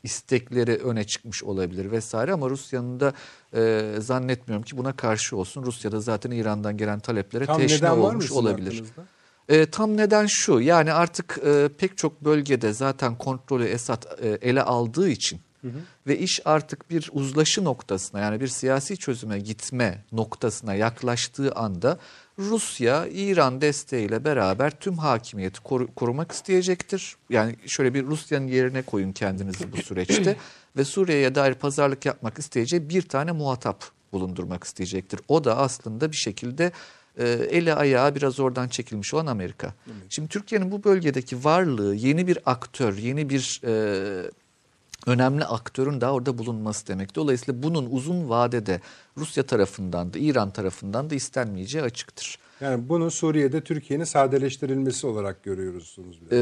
istekleri 0.02 0.76
öne 0.76 1.04
çıkmış 1.04 1.44
olabilir 1.44 1.90
vesaire 1.90 2.32
ama 2.32 2.50
Rusya'nın 2.50 3.00
da 3.00 3.12
e, 3.54 3.94
zannetmiyorum 3.98 4.64
ki 4.64 4.76
buna 4.76 4.92
karşı 4.96 5.36
olsun. 5.36 5.62
Rusya'da 5.62 6.00
zaten 6.00 6.30
İran'dan 6.30 6.76
gelen 6.76 7.00
taleplere 7.00 7.46
Tam 7.46 7.58
teşne 7.58 7.90
olmuş 7.90 8.32
olabilir. 8.32 8.72
aklınızda? 8.72 9.19
E, 9.50 9.66
tam 9.66 9.96
neden 9.96 10.26
şu 10.26 10.60
yani 10.60 10.92
artık 10.92 11.38
e, 11.46 11.68
pek 11.78 11.98
çok 11.98 12.24
bölgede 12.24 12.72
zaten 12.72 13.18
kontrolü 13.18 13.64
Esad 13.64 14.02
e, 14.22 14.28
ele 14.28 14.62
aldığı 14.62 15.08
için 15.08 15.40
ve 16.06 16.18
iş 16.18 16.40
artık 16.44 16.90
bir 16.90 17.10
uzlaşı 17.12 17.64
noktasına 17.64 18.20
yani 18.20 18.40
bir 18.40 18.48
siyasi 18.48 18.96
çözüme 18.96 19.38
gitme 19.38 20.04
noktasına 20.12 20.74
yaklaştığı 20.74 21.52
anda 21.52 21.98
Rusya 22.38 23.06
İran 23.06 23.60
desteğiyle 23.60 24.24
beraber 24.24 24.70
tüm 24.70 24.98
hakimiyeti 24.98 25.60
koru- 25.60 25.94
korumak 25.94 26.32
isteyecektir. 26.32 27.16
Yani 27.30 27.56
şöyle 27.66 27.94
bir 27.94 28.06
Rusya'nın 28.06 28.46
yerine 28.46 28.82
koyun 28.82 29.12
kendinizi 29.12 29.72
bu 29.72 29.76
süreçte 29.76 30.36
ve 30.76 30.84
Suriye'ye 30.84 31.34
dair 31.34 31.54
pazarlık 31.54 32.06
yapmak 32.06 32.38
isteyeceği 32.38 32.88
bir 32.88 33.02
tane 33.02 33.32
muhatap 33.32 33.84
bulundurmak 34.12 34.64
isteyecektir. 34.64 35.20
O 35.28 35.44
da 35.44 35.56
aslında 35.56 36.12
bir 36.12 36.16
şekilde 36.16 36.72
e, 37.18 37.28
eli 37.28 37.74
ayağı 37.74 38.14
biraz 38.14 38.40
oradan 38.40 38.68
çekilmiş 38.68 39.14
olan 39.14 39.26
Amerika. 39.26 39.74
Şimdi 40.08 40.28
Türkiye'nin 40.28 40.70
bu 40.70 40.84
bölgedeki 40.84 41.44
varlığı 41.44 41.94
yeni 41.94 42.26
bir 42.26 42.38
aktör, 42.46 42.98
yeni 42.98 43.28
bir 43.30 43.60
e, 43.64 44.30
önemli 45.06 45.44
aktörün 45.44 46.00
daha 46.00 46.12
orada 46.12 46.38
bulunması 46.38 46.86
demek. 46.86 47.14
Dolayısıyla 47.14 47.62
bunun 47.62 47.88
uzun 47.90 48.28
vadede 48.28 48.80
Rusya 49.16 49.42
tarafından 49.42 50.12
da 50.12 50.18
İran 50.18 50.50
tarafından 50.50 51.10
da 51.10 51.14
istenmeyeceği 51.14 51.84
açıktır. 51.84 52.38
Yani 52.60 52.88
bunu 52.88 53.10
Suriye'de 53.10 53.60
Türkiye'nin 53.60 54.04
sadeleştirilmesi 54.04 55.06
olarak 55.06 55.42
görüyorsunuz. 55.42 56.20
biraz, 56.20 56.40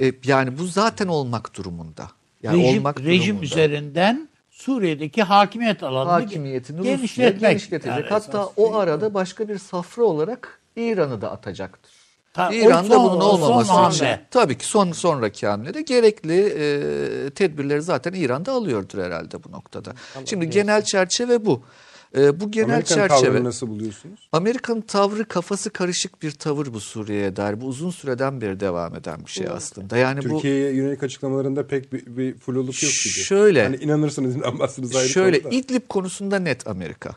Ee, 0.00 0.06
e, 0.06 0.12
yani 0.24 0.58
bu 0.58 0.66
zaten 0.66 1.06
olmak 1.06 1.56
durumunda. 1.56 2.10
Yani 2.42 2.62
rejim 2.62 2.78
olmak 2.78 3.00
rejim 3.00 3.26
durumunda. 3.26 3.44
üzerinden 3.44 4.28
Suriye'deki 4.56 5.22
hakimiyet 5.22 5.82
alanını 5.82 6.12
hakimiyetini 6.12 6.82
genişletmek. 6.82 7.40
genişletecek. 7.40 7.86
Yani 7.96 8.06
Hatta 8.08 8.38
esas 8.40 8.48
o 8.56 8.74
arada 8.74 9.14
başka 9.14 9.48
bir 9.48 9.58
safra 9.58 10.02
olarak 10.04 10.60
İran'ı 10.76 11.20
da 11.20 11.30
atacaktır. 11.30 11.92
Ta- 12.34 12.52
İran'da 12.54 12.94
son- 12.94 13.04
bunun 13.10 13.20
o 13.20 13.36
son 13.36 13.42
olmaması 13.42 13.72
için 13.94 14.04
hamle. 14.04 14.26
tabii 14.30 14.58
ki 14.58 14.66
son 14.66 14.92
sonraki 14.92 15.46
hamlede 15.46 15.82
gerekli 15.82 16.40
e, 16.40 17.30
tedbirleri 17.30 17.82
zaten 17.82 18.12
İran'da 18.12 18.52
alıyordur 18.52 18.98
herhalde 19.04 19.44
bu 19.44 19.52
noktada. 19.52 19.92
Şimdi 20.24 20.50
genel 20.50 20.82
çerçeve 20.84 21.46
bu. 21.46 21.62
E, 22.16 22.40
bu 22.40 22.50
genel 22.50 22.68
Amerika'nın 22.74 23.08
çerçeve 23.08 23.28
tavrını 23.28 23.44
nasıl 23.44 23.68
buluyorsunuz? 23.68 24.28
Amerika'nın 24.32 24.80
tavrı 24.80 25.24
kafası 25.24 25.70
karışık 25.70 26.22
bir 26.22 26.30
tavır 26.30 26.66
bu 26.74 26.80
Suriye'ye 26.80 27.36
dair. 27.36 27.60
Bu 27.60 27.66
uzun 27.66 27.90
süreden 27.90 28.40
beri 28.40 28.60
devam 28.60 28.94
eden 28.94 29.20
bir 29.26 29.30
şey 29.30 29.48
aslında. 29.48 29.96
Yani 29.96 30.18
bu 30.18 30.28
Türkiye'ye 30.28 30.74
yönelik 30.74 31.02
açıklamalarında 31.02 31.66
pek 31.66 31.92
bir, 31.92 32.16
bir 32.16 32.34
fluluk 32.38 32.82
yok 32.82 32.92
gibi. 33.04 33.24
Şöyle. 33.24 33.58
Yani 33.58 33.76
inanırsınız 33.76 34.36
inanmazsınız 34.36 34.96
ayrı 34.96 35.08
Şöyle 35.08 35.42
konu 35.42 35.52
da. 35.52 35.56
İdlib 35.56 35.88
konusunda 35.88 36.38
net 36.38 36.66
Amerika. 36.66 37.10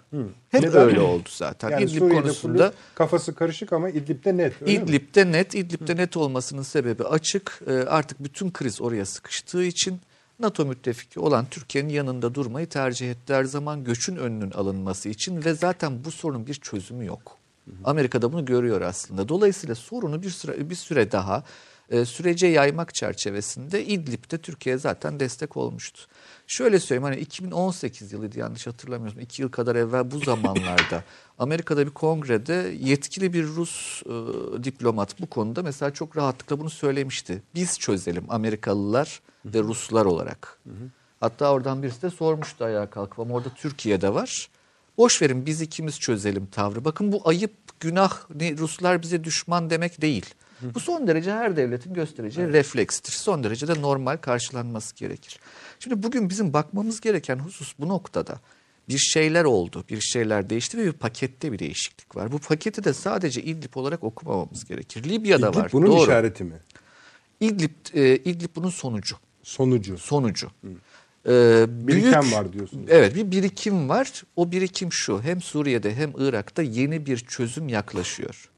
Hep 0.50 0.64
Neden? 0.64 0.82
öyle 0.82 1.00
oldu 1.00 1.30
zaten. 1.30 1.70
yani 1.70 1.84
İdlib 1.84 2.00
Suriye'de 2.00 2.22
konusunda 2.22 2.58
fluluk, 2.58 2.96
kafası 2.96 3.36
karışık 3.36 3.74
ama 3.74 3.90
İdlib'de 3.90 4.38
net. 4.38 4.62
öyle 4.62 4.80
mi? 4.80 4.84
İdlib'de 4.84 5.32
net, 5.32 5.56
İdlib'de 5.56 5.96
net 5.96 6.18
olmasının 6.18 6.62
sebebi 6.62 7.04
açık. 7.04 7.62
Ee, 7.68 7.72
artık 7.74 8.24
bütün 8.24 8.52
kriz 8.52 8.82
oraya 8.82 9.06
sıkıştığı 9.06 9.64
için 9.64 10.00
NATO 10.40 10.66
müttefiki 10.66 11.20
olan 11.20 11.46
Türkiye'nin 11.52 11.90
yanında 11.90 12.36
durmayı 12.36 12.70
tercih 12.70 13.12
etti. 13.12 13.34
Her 13.34 13.44
zaman 13.44 13.84
göçün 13.84 14.16
önünün 14.16 14.52
alınması 14.52 15.10
için 15.10 15.46
ve 15.46 15.54
zaten 15.54 16.04
bu 16.06 16.12
sorunun 16.12 16.48
bir 16.48 16.54
çözümü 16.54 17.06
yok. 17.06 17.38
Amerika 17.84 18.22
da 18.22 18.34
bunu 18.34 18.46
görüyor 18.46 18.82
aslında. 18.82 19.30
Dolayısıyla 19.30 19.76
sorunu 19.76 20.24
bir 20.24 20.30
süre, 20.30 20.70
bir 20.70 20.76
süre 20.76 21.12
daha 21.12 21.44
e, 21.90 22.06
sürece 22.06 22.48
yaymak 22.48 22.94
çerçevesinde 22.94 23.86
İdlib'de 23.86 24.38
Türkiye 24.38 24.78
zaten 24.78 25.20
destek 25.20 25.58
olmuştu. 25.58 26.02
Şöyle 26.48 26.80
söyleyeyim 26.80 27.04
hani 27.04 27.20
2018 27.20 28.14
yılıydı 28.14 28.40
yanlış 28.40 28.68
hatırlamıyorsam. 28.68 29.22
iki 29.22 29.42
yıl 29.42 29.50
kadar 29.50 29.76
evvel 29.76 30.12
bu 30.12 30.20
zamanlarda 30.20 31.04
Amerika'da 31.40 31.86
bir 31.86 31.92
kongrede 31.92 32.74
yetkili 32.80 33.34
bir 33.34 33.44
Rus 33.44 34.04
e, 34.06 34.64
diplomat 34.64 35.22
bu 35.22 35.28
konuda 35.28 35.64
mesela 35.64 35.94
çok 35.94 36.18
rahatlıkla 36.18 36.60
bunu 36.60 36.70
söylemişti. 36.70 37.42
Biz 37.56 37.80
çözelim 37.80 38.26
Amerikalılar 38.30 39.22
ve 39.54 39.60
Ruslar 39.60 40.06
olarak. 40.06 40.60
Hatta 41.20 41.52
oradan 41.52 41.84
birisi 41.84 42.02
de 42.02 42.10
sormuştu 42.10 42.66
ayağa 42.66 42.90
kalkıp 42.90 43.20
ama 43.20 43.36
orada 43.36 43.50
Türkiye'de 43.50 44.14
var. 44.14 44.50
Boş 44.98 45.22
verin 45.22 45.46
biz 45.46 45.62
ikimiz 45.62 46.00
çözelim 46.00 46.46
tavrı. 46.46 46.86
Bakın 46.86 47.12
bu 47.12 47.22
ayıp, 47.26 47.54
günah, 47.80 48.30
ne, 48.36 48.58
Ruslar 48.58 49.02
bize 49.02 49.24
düşman 49.24 49.70
demek 49.70 50.02
değil. 50.02 50.26
Bu 50.62 50.80
son 50.80 51.08
derece 51.08 51.32
her 51.32 51.58
devletin 51.58 51.94
göstereceği 51.94 52.48
reflekstir. 52.48 53.12
Son 53.12 53.44
derece 53.44 53.68
de 53.68 53.82
normal 53.82 54.18
karşılanması 54.18 54.96
gerekir. 54.96 55.40
Şimdi 55.80 56.04
bugün 56.04 56.30
bizim 56.30 56.54
bakmamız 56.54 57.02
gereken 57.02 57.40
husus 57.40 57.74
bu 57.80 57.88
noktada. 57.88 58.40
Bir 58.90 58.98
şeyler 58.98 59.44
oldu, 59.44 59.84
bir 59.90 60.02
şeyler 60.02 60.50
değişti 60.50 60.78
ve 60.78 60.86
bir 60.86 60.92
pakette 60.94 61.52
bir 61.52 61.60
değişiklik 61.60 62.16
var. 62.16 62.32
Bu 62.32 62.40
paketi 62.40 62.84
de 62.84 62.94
sadece 62.94 63.42
İdlib 63.44 63.76
olarak 63.76 64.04
okumamamız 64.04 64.66
gerekir. 64.66 65.04
Libya'da 65.04 65.50
İdlib 65.50 65.58
var. 65.58 65.70
bunun 65.74 65.88
doğru. 65.88 66.04
işareti 66.04 66.44
mi? 66.44 66.60
İdlib, 67.40 67.72
e, 67.94 68.16
İdlib 68.16 68.50
bunun 68.56 68.70
sonucu. 68.70 69.16
Sonucu. 69.54 69.98
Sonucu. 69.98 70.48
Ee, 71.28 71.66
Biriken 71.70 72.22
büyük- 72.22 72.34
var 72.36 72.54
diyorsunuz. 72.54 72.86
Evet 72.90 73.16
bir 73.16 73.32
birikim 73.32 73.90
var. 73.90 74.24
O 74.36 74.52
birikim 74.52 74.92
şu. 74.92 75.22
Hem 75.22 75.42
Suriye'de 75.42 75.96
hem 75.96 76.12
Irak'ta 76.18 76.62
yeni 76.62 77.06
bir 77.06 77.18
çözüm 77.18 77.68
yaklaşıyor. 77.70 78.50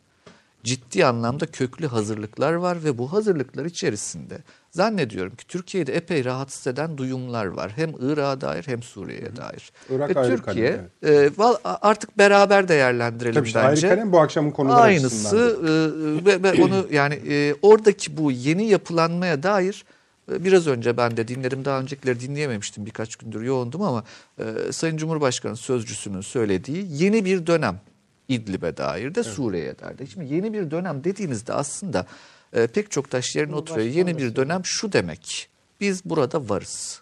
Ciddi 0.64 1.06
anlamda 1.06 1.46
köklü 1.46 1.88
hazırlıklar 1.88 2.54
var 2.54 2.84
ve 2.84 2.98
bu 2.98 3.14
hazırlıklar 3.14 3.66
içerisinde 3.66 4.38
zannediyorum 4.72 5.36
ki 5.36 5.48
Türkiye'de 5.48 5.96
epey 5.96 6.26
rahatsız 6.26 6.68
eden 6.68 6.98
duyumlar 6.98 7.46
var. 7.46 7.72
Hem 7.76 7.90
Irak'a 8.00 8.42
dair 8.42 8.64
hem 8.68 8.84
Suriye'ye 8.84 9.36
dair. 9.36 9.72
Irak 9.90 10.10
ve 10.10 10.14
Türkiye 10.36 10.80
kalem, 11.02 11.26
e, 11.26 11.30
artık 11.66 12.18
beraber 12.18 12.68
değerlendirelim 12.68 13.34
Tabii 13.36 13.48
işte 13.48 13.60
bence. 13.64 13.88
ayrı 13.88 13.96
kalem 13.96 14.12
bu 14.12 14.20
akşamın 14.20 14.52
konuları 14.52 14.82
Aynısı 14.82 15.06
açısından. 15.06 16.22
e, 16.22 16.26
ve, 16.26 16.44
ve 16.44 16.64
onu 16.64 16.88
yani 16.92 17.14
e, 17.30 17.56
oradaki 17.62 18.18
bu 18.18 18.32
yeni 18.32 18.70
yapılanmaya 18.70 19.44
dair 19.44 19.86
e, 19.86 19.92
biraz 20.30 20.68
önce 20.68 20.98
ben 20.98 21.18
de 21.18 21.28
dinledim 21.28 21.66
daha 21.66 21.80
öncekileri 21.80 22.20
dinleyememiştim 22.20 22.86
birkaç 22.86 23.16
gündür 23.16 23.42
yoğundum 23.42 23.82
ama 23.82 24.04
e, 24.40 24.72
Sayın 24.72 24.98
Cumhurbaşkanı 24.98 25.58
sözcüsünün 25.58 26.22
söylediği 26.22 26.88
yeni 26.90 27.26
bir 27.26 27.48
dönem 27.48 27.82
İdlib'e 28.28 28.78
dair 28.78 29.16
de 29.16 29.24
Suriye'ye 29.24 29.80
dair 29.80 29.98
de. 29.98 30.08
Şimdi 30.08 30.34
yeni 30.34 30.54
bir 30.54 30.72
dönem 30.72 31.04
dediğinizde 31.04 31.54
aslında 31.54 32.06
e, 32.54 32.68
pek 32.68 32.92
çok 32.92 33.10
taş 33.10 33.36
yerine 33.36 33.56
oturuyor. 33.56 33.88
Yeni 33.88 34.18
bir 34.18 34.36
dönem 34.36 34.62
şu 34.66 34.94
demek. 34.94 35.50
Biz 35.82 36.06
burada 36.06 36.50
varız. 36.50 37.02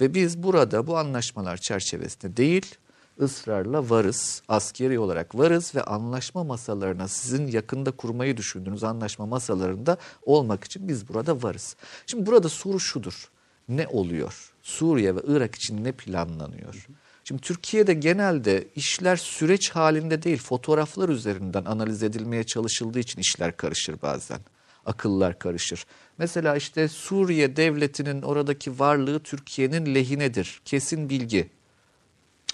Ve 0.00 0.14
biz 0.14 0.42
burada 0.42 0.86
bu 0.86 0.98
anlaşmalar 0.98 1.56
çerçevesinde 1.56 2.36
değil, 2.36 2.74
ısrarla 3.22 3.90
varız, 3.90 4.42
askeri 4.48 4.98
olarak 4.98 5.38
varız 5.38 5.74
ve 5.74 5.82
anlaşma 5.82 6.44
masalarına 6.44 7.08
sizin 7.08 7.46
yakında 7.46 7.90
kurmayı 7.90 8.36
düşündüğünüz 8.36 8.84
anlaşma 8.84 9.26
masalarında 9.26 9.96
olmak 10.22 10.64
için 10.64 10.88
biz 10.88 11.08
burada 11.08 11.42
varız. 11.42 11.76
Şimdi 12.06 12.26
burada 12.26 12.48
soru 12.48 12.80
şudur. 12.80 13.28
Ne 13.68 13.86
oluyor? 13.86 14.52
Suriye 14.62 15.16
ve 15.16 15.20
Irak 15.26 15.54
için 15.54 15.84
ne 15.84 15.92
planlanıyor? 15.92 16.86
Şimdi 17.24 17.40
Türkiye'de 17.40 17.94
genelde 17.94 18.68
işler 18.76 19.16
süreç 19.16 19.70
halinde 19.70 20.22
değil, 20.22 20.38
fotoğraflar 20.38 21.08
üzerinden 21.08 21.64
analiz 21.64 22.02
edilmeye 22.02 22.44
çalışıldığı 22.44 22.98
için 22.98 23.20
işler 23.20 23.56
karışır 23.56 24.02
bazen 24.02 24.38
akıllar 24.86 25.38
karışır. 25.38 25.86
Mesela 26.18 26.56
işte 26.56 26.88
Suriye 26.88 27.56
devletinin 27.56 28.22
oradaki 28.22 28.78
varlığı 28.78 29.20
Türkiye'nin 29.20 29.94
lehinedir. 29.94 30.62
Kesin 30.64 31.08
bilgi. 31.08 31.50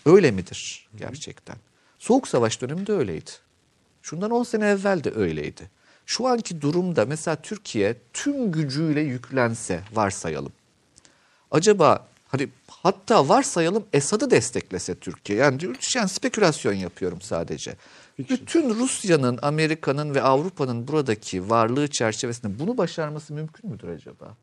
Öyle 0.08 0.30
midir 0.30 0.88
gerçekten? 0.96 1.56
Soğuk 1.98 2.28
Savaş 2.28 2.60
döneminde 2.60 2.92
öyleydi. 2.92 3.30
Şundan 4.02 4.30
10 4.30 4.42
sene 4.42 4.68
evvel 4.68 5.04
de 5.04 5.12
öyleydi. 5.14 5.70
Şu 6.06 6.26
anki 6.26 6.60
durumda 6.60 7.06
mesela 7.06 7.36
Türkiye 7.36 7.96
tüm 8.12 8.52
gücüyle 8.52 9.00
yüklense 9.00 9.80
varsayalım. 9.92 10.52
Acaba 11.50 12.06
hani 12.28 12.48
hatta 12.68 13.28
varsayalım 13.28 13.84
Esad'ı 13.92 14.30
desteklese 14.30 14.94
Türkiye. 14.94 15.38
Yani, 15.38 15.58
yani 15.94 16.08
spekülasyon 16.08 16.72
yapıyorum 16.72 17.20
sadece. 17.20 17.76
Bütün 18.18 18.74
Rusya'nın, 18.74 19.38
Amerika'nın 19.42 20.14
ve 20.14 20.22
Avrupa'nın 20.22 20.88
buradaki 20.88 21.50
varlığı 21.50 21.88
çerçevesinde 21.88 22.58
bunu 22.58 22.78
başarması 22.78 23.34
mümkün 23.34 23.70
müdür 23.70 23.88
acaba? 23.88 24.36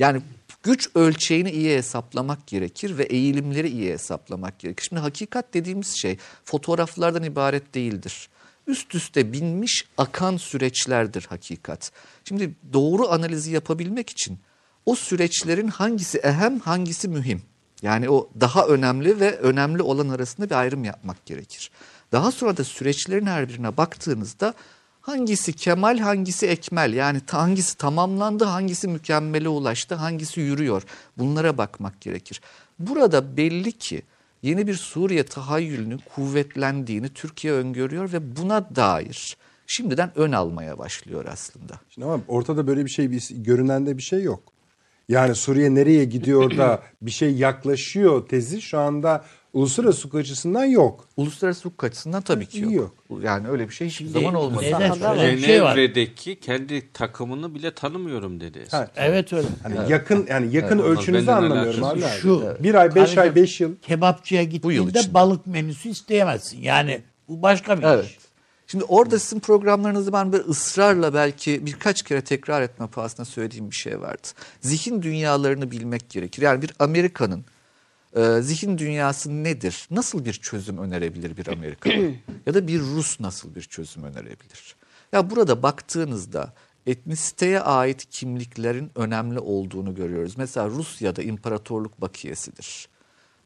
Yani 0.00 0.22
güç 0.62 0.88
ölçeğini 0.94 1.50
iyi 1.50 1.76
hesaplamak 1.76 2.46
gerekir 2.46 2.98
ve 2.98 3.02
eğilimleri 3.02 3.68
iyi 3.68 3.92
hesaplamak 3.92 4.58
gerekir. 4.58 4.86
Şimdi 4.88 5.02
hakikat 5.02 5.54
dediğimiz 5.54 6.00
şey 6.00 6.18
fotoğraflardan 6.44 7.22
ibaret 7.22 7.74
değildir. 7.74 8.28
Üst 8.66 8.94
üste 8.94 9.32
binmiş 9.32 9.84
akan 9.98 10.36
süreçlerdir 10.36 11.26
hakikat. 11.28 11.92
Şimdi 12.24 12.54
doğru 12.72 13.08
analizi 13.08 13.52
yapabilmek 13.52 14.10
için 14.10 14.38
o 14.86 14.94
süreçlerin 14.94 15.68
hangisi 15.68 16.18
ehem 16.18 16.60
hangisi 16.60 17.08
mühim? 17.08 17.42
Yani 17.82 18.10
o 18.10 18.30
daha 18.40 18.66
önemli 18.66 19.20
ve 19.20 19.36
önemli 19.36 19.82
olan 19.82 20.08
arasında 20.08 20.50
bir 20.50 20.54
ayrım 20.54 20.84
yapmak 20.84 21.26
gerekir. 21.26 21.70
Daha 22.12 22.32
sonra 22.32 22.56
da 22.56 22.64
süreçlerin 22.64 23.26
her 23.26 23.48
birine 23.48 23.76
baktığınızda 23.76 24.54
hangisi 25.00 25.52
kemal 25.52 25.98
hangisi 25.98 26.46
ekmel 26.46 26.92
yani 26.92 27.20
hangisi 27.30 27.76
tamamlandı 27.76 28.44
hangisi 28.44 28.88
mükemmele 28.88 29.48
ulaştı 29.48 29.94
hangisi 29.94 30.40
yürüyor 30.40 30.82
bunlara 31.18 31.58
bakmak 31.58 32.00
gerekir. 32.00 32.40
Burada 32.78 33.36
belli 33.36 33.72
ki 33.72 34.02
yeni 34.42 34.66
bir 34.66 34.74
Suriye 34.74 35.22
tahayyülünün 35.22 36.00
kuvvetlendiğini 36.14 37.08
Türkiye 37.08 37.52
öngörüyor 37.52 38.12
ve 38.12 38.36
buna 38.36 38.76
dair 38.76 39.36
şimdiden 39.66 40.12
ön 40.14 40.32
almaya 40.32 40.78
başlıyor 40.78 41.24
aslında. 41.32 41.74
Şimdi 41.90 42.06
ama 42.06 42.20
ortada 42.28 42.66
böyle 42.66 42.84
bir 42.84 42.90
şey 42.90 43.10
bir, 43.10 43.28
görünen 43.30 43.86
de 43.86 43.96
bir 43.96 44.02
şey 44.02 44.22
yok. 44.22 44.42
Yani 45.08 45.34
Suriye 45.34 45.74
nereye 45.74 46.04
gidiyor 46.04 46.56
da 46.56 46.82
bir 47.02 47.10
şey 47.10 47.34
yaklaşıyor 47.34 48.28
tezi 48.28 48.62
şu 48.62 48.78
anda 48.78 49.24
uluslararası 49.52 50.04
hukuk 50.08 50.20
açısından 50.20 50.64
yok. 50.64 51.08
Uluslararası 51.16 51.64
hukuk 51.68 51.84
açısından 51.84 52.22
tabii 52.22 52.46
ki 52.46 52.60
yok. 52.60 52.72
Yok. 52.72 52.94
Yani 53.22 53.48
öyle 53.48 53.68
bir 53.68 53.74
şey 53.74 53.88
hiçbir 53.88 54.04
Şimdi 54.04 54.12
zaman 54.12 54.34
olmadı. 54.34 54.62
bir 54.62 55.40
şey 55.40 55.62
var. 55.62 55.74
Cenevre'deki 55.74 56.40
kendi 56.40 56.92
takımını 56.92 57.54
bile 57.54 57.74
tanımıyorum 57.74 58.40
dedi. 58.40 58.66
Ha, 58.70 58.88
Evet 58.96 59.32
öyle. 59.32 59.48
hani 59.62 59.92
yakın 59.92 60.26
yani 60.28 60.56
yakın 60.56 60.78
Evet, 60.78 60.88
ölçünüzü 60.88 61.30
anlamıyorum 61.30 61.84
abi. 61.84 62.00
Şu 62.20 62.56
Bir 62.60 62.74
ay, 62.74 62.94
beş 62.94 63.18
ay, 63.18 63.34
beş 63.34 63.60
yıl. 63.60 63.76
Kebapçıya 63.76 64.42
gittiğinde 64.42 65.14
balık 65.14 65.46
menüsü 65.46 65.88
isteyemezsin. 65.88 66.62
Yani 66.62 67.02
bu 67.28 67.42
başka 67.42 67.78
bir 67.78 67.82
Evet. 67.84 68.04
iş. 68.04 68.18
Şimdi 68.66 68.84
orada 68.84 69.18
sizin 69.18 69.40
programlarınızı 69.40 70.12
ben 70.12 70.32
böyle 70.32 70.44
ısrarla 70.44 71.14
belki 71.14 71.66
birkaç 71.66 72.02
kere 72.02 72.20
tekrar 72.20 72.62
etme 72.62 72.86
pahasına 72.86 73.26
söylediğim 73.26 73.70
bir 73.70 73.76
şey 73.76 74.00
vardı. 74.00 74.28
Zihin 74.60 75.02
dünyalarını 75.02 75.70
bilmek 75.70 76.10
gerekir. 76.10 76.42
Yani 76.42 76.62
bir 76.62 76.70
Amerikanın 76.78 77.44
e, 78.16 78.42
zihin 78.42 78.78
dünyası 78.78 79.44
nedir? 79.44 79.88
Nasıl 79.90 80.24
bir 80.24 80.32
çözüm 80.32 80.78
önerebilir 80.78 81.36
bir 81.36 81.46
Amerikan? 81.46 81.92
ya 82.46 82.54
da 82.54 82.66
bir 82.68 82.80
Rus 82.80 83.20
nasıl 83.20 83.54
bir 83.54 83.62
çözüm 83.62 84.04
önerebilir? 84.04 84.76
Ya 85.12 85.30
burada 85.30 85.62
baktığınızda 85.62 86.52
etnisiteye 86.86 87.60
ait 87.60 88.06
kimliklerin 88.10 88.90
önemli 88.94 89.38
olduğunu 89.38 89.94
görüyoruz. 89.94 90.34
Mesela 90.36 90.68
Rusya'da 90.68 91.22
imparatorluk 91.22 92.00
bakiyesidir 92.00 92.88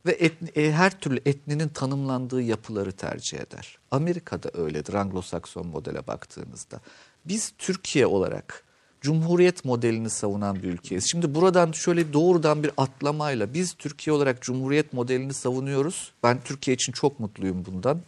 ve 0.06 0.12
etni- 0.12 0.58
e, 0.60 0.72
her 0.72 1.00
türlü 1.00 1.20
etninin 1.26 1.68
tanımlandığı 1.68 2.42
yapıları 2.42 2.92
tercih 2.92 3.38
eder. 3.38 3.78
Amerika'da 3.90 4.50
öyledir 4.54 4.92
Anglo-Sakson 4.92 5.66
modele 5.66 6.06
baktığınızda. 6.06 6.80
Biz 7.24 7.52
Türkiye 7.58 8.06
olarak 8.06 8.63
Cumhuriyet 9.04 9.64
modelini 9.64 10.10
savunan 10.10 10.56
bir 10.56 10.68
ülkeyiz. 10.68 11.10
Şimdi 11.10 11.34
buradan 11.34 11.72
şöyle 11.72 12.12
doğrudan 12.12 12.62
bir 12.62 12.70
atlamayla 12.76 13.54
biz 13.54 13.74
Türkiye 13.74 14.16
olarak 14.16 14.42
Cumhuriyet 14.42 14.92
modelini 14.92 15.34
savunuyoruz. 15.34 16.12
Ben 16.22 16.40
Türkiye 16.44 16.74
için 16.74 16.92
çok 16.92 17.20
mutluyum 17.20 17.64
bundan 17.66 18.00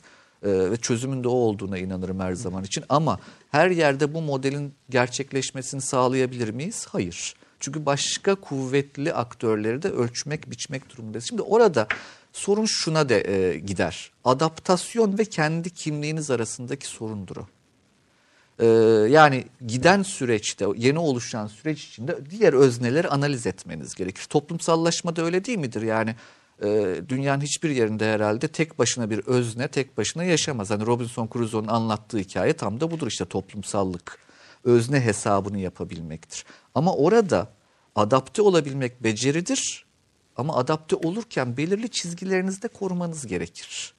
Ee, 0.42 0.70
ve 0.70 0.76
çözümün 0.76 1.24
de 1.24 1.28
o 1.28 1.32
olduğuna 1.32 1.78
inanırım 1.78 2.20
her 2.20 2.32
zaman 2.32 2.64
için. 2.64 2.84
Ama 2.88 3.18
her 3.50 3.70
yerde 3.70 4.14
bu 4.14 4.22
modelin 4.22 4.74
gerçekleşmesini 4.90 5.80
sağlayabilir 5.80 6.50
miyiz? 6.50 6.86
Hayır. 6.90 7.34
Çünkü 7.60 7.86
başka 7.86 8.34
kuvvetli 8.34 9.12
aktörleri 9.12 9.82
de 9.82 9.90
ölçmek, 9.90 10.50
biçmek 10.50 10.90
durumundayız. 10.90 11.26
Şimdi 11.28 11.42
orada 11.42 11.86
sorun 12.32 12.64
şuna 12.64 13.08
da 13.08 13.14
e, 13.14 13.58
gider. 13.58 14.10
Adaptasyon 14.24 15.18
ve 15.18 15.24
kendi 15.24 15.70
kimliğiniz 15.70 16.30
arasındaki 16.30 16.86
sorundur 16.86 17.36
o. 17.36 17.46
Ee, 18.60 18.66
yani 19.10 19.44
giden 19.66 20.02
süreçte, 20.02 20.66
yeni 20.76 20.98
oluşan 20.98 21.46
süreç 21.46 21.84
içinde 21.84 22.18
diğer 22.30 22.52
özneleri 22.52 23.08
analiz 23.08 23.46
etmeniz 23.46 23.94
gerekir. 23.94 24.26
Toplumsallaşma 24.30 25.16
da 25.16 25.22
öyle 25.22 25.44
değil 25.44 25.58
midir? 25.58 25.82
Yani 25.82 26.14
e, 26.62 26.96
dünyanın 27.08 27.40
hiçbir 27.40 27.70
yerinde 27.70 28.12
herhalde 28.12 28.48
tek 28.48 28.78
başına 28.78 29.10
bir 29.10 29.18
özne 29.18 29.68
tek 29.68 29.98
başına 29.98 30.24
yaşamaz. 30.24 30.70
Hani 30.70 30.86
Robinson 30.86 31.28
Crusoe'nun 31.32 31.68
anlattığı 31.68 32.18
hikaye 32.18 32.52
tam 32.52 32.80
da 32.80 32.90
budur 32.90 33.06
işte 33.06 33.24
toplumsallık. 33.24 34.18
Özne 34.64 35.00
hesabını 35.00 35.58
yapabilmektir. 35.58 36.44
Ama 36.74 36.94
orada 36.94 37.48
adapte 37.94 38.42
olabilmek 38.42 39.02
beceridir. 39.02 39.86
Ama 40.36 40.56
adapte 40.56 40.96
olurken 40.96 41.56
belirli 41.56 41.90
çizgilerinizi 41.90 42.62
de 42.62 42.68
korumanız 42.68 43.26
gerekir. 43.26 43.95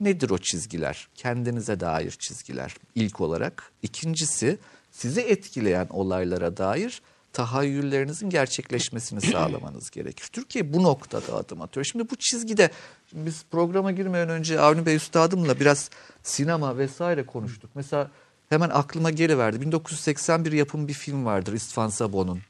Nedir 0.00 0.30
o 0.30 0.38
çizgiler? 0.38 1.08
Kendinize 1.14 1.80
dair 1.80 2.10
çizgiler 2.10 2.74
ilk 2.94 3.20
olarak. 3.20 3.72
İkincisi 3.82 4.58
sizi 4.90 5.20
etkileyen 5.20 5.86
olaylara 5.90 6.56
dair 6.56 7.02
tahayyüllerinizin 7.32 8.30
gerçekleşmesini 8.30 9.20
sağlamanız 9.20 9.90
gerekir. 9.90 10.28
Türkiye 10.32 10.72
bu 10.72 10.82
noktada 10.82 11.36
adım 11.36 11.60
atıyor. 11.60 11.84
Şimdi 11.84 12.10
bu 12.10 12.16
çizgide 12.16 12.70
biz 13.12 13.44
programa 13.50 13.92
girmeden 13.92 14.28
önce 14.28 14.60
Avni 14.60 14.86
Bey 14.86 14.96
Üstadım'la 14.96 15.60
biraz 15.60 15.90
sinema 16.22 16.78
vesaire 16.78 17.26
konuştuk. 17.26 17.70
Mesela 17.74 18.10
hemen 18.48 18.70
aklıma 18.70 19.10
geliverdi. 19.10 19.60
1981 19.60 20.52
yapım 20.52 20.88
bir 20.88 20.92
film 20.92 21.24
vardır 21.24 21.52
İstvan 21.52 21.88
Sabon'un. 21.88 22.40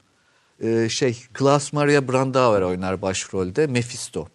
Ee, 0.62 0.88
şey 0.90 1.22
Klaus 1.32 1.72
Maria 1.72 2.08
Brandauer 2.08 2.62
oynar 2.62 3.02
başrolde 3.02 3.66
Mephisto. 3.66 4.28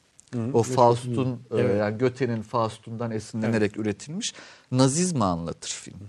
O 0.54 0.64
Faust'un 0.64 1.40
e, 1.52 1.62
yani 1.62 1.98
Göte'nin 1.98 2.42
Faust'undan 2.42 3.12
esinlenerek 3.12 3.78
üretilmiş 3.78 4.34
Nazizmi 4.72 5.24
anlatır 5.24 5.70
film. 5.70 6.00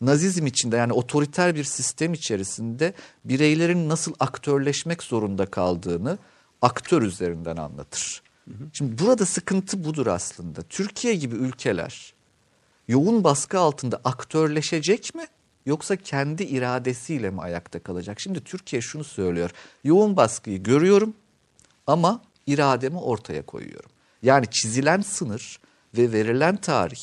Nazizm 0.00 0.46
içinde 0.46 0.76
yani 0.76 0.92
otoriter 0.92 1.54
bir 1.54 1.64
sistem 1.64 2.12
içerisinde 2.12 2.94
bireylerin 3.24 3.88
nasıl 3.88 4.12
aktörleşmek 4.20 5.02
zorunda 5.02 5.46
kaldığını 5.46 6.18
aktör 6.62 7.02
üzerinden 7.02 7.56
anlatır. 7.56 8.22
Şimdi 8.72 8.98
burada 8.98 9.26
sıkıntı 9.26 9.84
budur 9.84 10.06
aslında. 10.06 10.62
Türkiye 10.62 11.14
gibi 11.14 11.36
ülkeler 11.36 12.14
yoğun 12.88 13.24
baskı 13.24 13.58
altında 13.58 14.00
aktörleşecek 14.04 15.14
mi 15.14 15.26
yoksa 15.66 15.96
kendi 15.96 16.42
iradesiyle 16.42 17.30
mi 17.30 17.40
ayakta 17.40 17.78
kalacak? 17.78 18.20
Şimdi 18.20 18.44
Türkiye 18.44 18.82
şunu 18.82 19.04
söylüyor. 19.04 19.50
Yoğun 19.84 20.16
baskıyı 20.16 20.62
görüyorum 20.62 21.14
ama 21.86 22.20
irademi 22.46 22.98
ortaya 22.98 23.42
koyuyorum. 23.46 23.90
Yani 24.22 24.46
çizilen 24.50 25.00
sınır 25.00 25.58
ve 25.98 26.12
verilen 26.12 26.56
tarih 26.56 27.00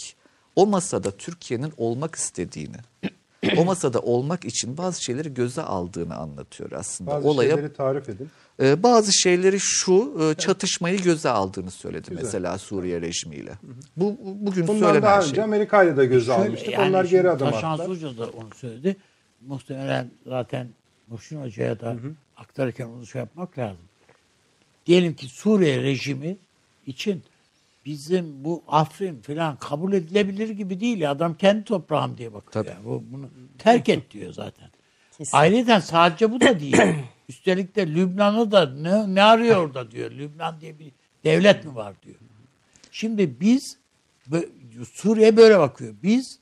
o 0.56 0.68
masada 0.68 1.12
Türkiye'nin 1.12 1.74
olmak 1.78 2.16
istediğini, 2.16 2.76
o 3.58 3.66
masada 3.66 4.00
olmak 4.00 4.46
için 4.46 4.78
bazı 4.78 5.04
şeyleri 5.04 5.34
göze 5.34 5.62
aldığını 5.62 6.16
anlatıyor 6.16 6.72
aslında. 6.72 7.12
Bazı 7.12 7.28
Olaya 7.28 7.50
şeyleri 7.56 7.74
tarif 7.74 8.10
edin. 8.10 8.30
ee, 8.62 8.84
bazı 8.84 9.14
şeyleri 9.14 9.60
şu 9.60 10.18
e, 10.22 10.36
çatışmayı 10.36 11.02
göze 11.02 11.30
aldığını 11.30 11.72
söyledi 11.72 12.10
Güzel. 12.10 12.24
mesela 12.24 12.58
Suriye 12.58 13.02
rejimiyle. 13.02 13.52
Bu 13.98 14.06
bu- 14.06 14.46
bugün 14.46 14.68
Bundan 14.68 14.80
söylenen 14.88 15.02
daha 15.04 15.22
şey. 15.22 15.30
önce 15.32 15.44
Amerika'yla 15.44 15.98
da 15.98 16.06
göze 16.06 16.26
Şöyle, 16.26 16.48
almıştık. 16.48 16.74
yani 16.74 16.90
Onlar 16.90 17.06
geri 17.06 17.30
adım 17.30 17.52
Taşan 17.52 17.72
attılar. 17.72 17.90
Hoca 17.90 18.18
da 18.18 18.26
onu 18.26 18.50
söyledi. 18.56 18.96
Muhtemelen 19.48 20.12
zaten 20.28 20.68
Muhsin 21.08 21.42
Hoca'ya 21.42 21.80
da 21.80 21.96
aktarırken 22.38 22.88
onu 22.88 23.06
şey 23.08 23.20
yapmak 23.20 23.58
lazım. 23.58 23.78
Diyelim 24.86 25.16
ki 25.16 25.28
Suriye 25.28 25.84
rejimi 25.84 26.38
için 26.88 27.24
bizim 27.86 28.44
bu 28.44 28.64
Afrin 28.68 29.22
falan 29.22 29.56
kabul 29.56 29.94
edilebilir 29.94 30.50
gibi 30.50 30.80
değil. 30.80 31.12
Adam 31.12 31.38
kendi 31.38 31.64
toprağım 31.64 32.18
diye 32.18 32.34
bakıyor. 32.34 32.52
Tabii. 32.52 32.70
Yani. 32.70 32.86
Bu, 32.86 33.04
bunu 33.12 33.30
terk 33.58 33.90
et 33.90 34.12
diyor 34.12 34.34
zaten. 34.34 34.70
Kesin. 35.18 35.38
Ayrıca 35.38 35.82
sadece 35.82 36.32
bu 36.32 36.42
da 36.42 36.60
değil. 36.60 36.78
Üstelik 37.30 37.76
de 37.76 37.88
Lübnan'ı 37.88 38.52
da 38.52 38.70
ne, 38.70 39.16
ne 39.16 39.24
arıyor 39.24 39.58
orada 39.58 39.92
diyor. 39.92 40.12
Lübnan 40.12 40.62
diye 40.62 40.80
bir 40.80 40.92
devlet 41.24 41.66
mi 41.66 41.76
var 41.76 41.94
diyor. 42.04 42.16
Şimdi 42.92 43.40
biz 43.40 43.78
Suriye 44.94 45.38
böyle 45.38 45.60
bakıyor. 45.60 45.96
Biz 46.04 46.40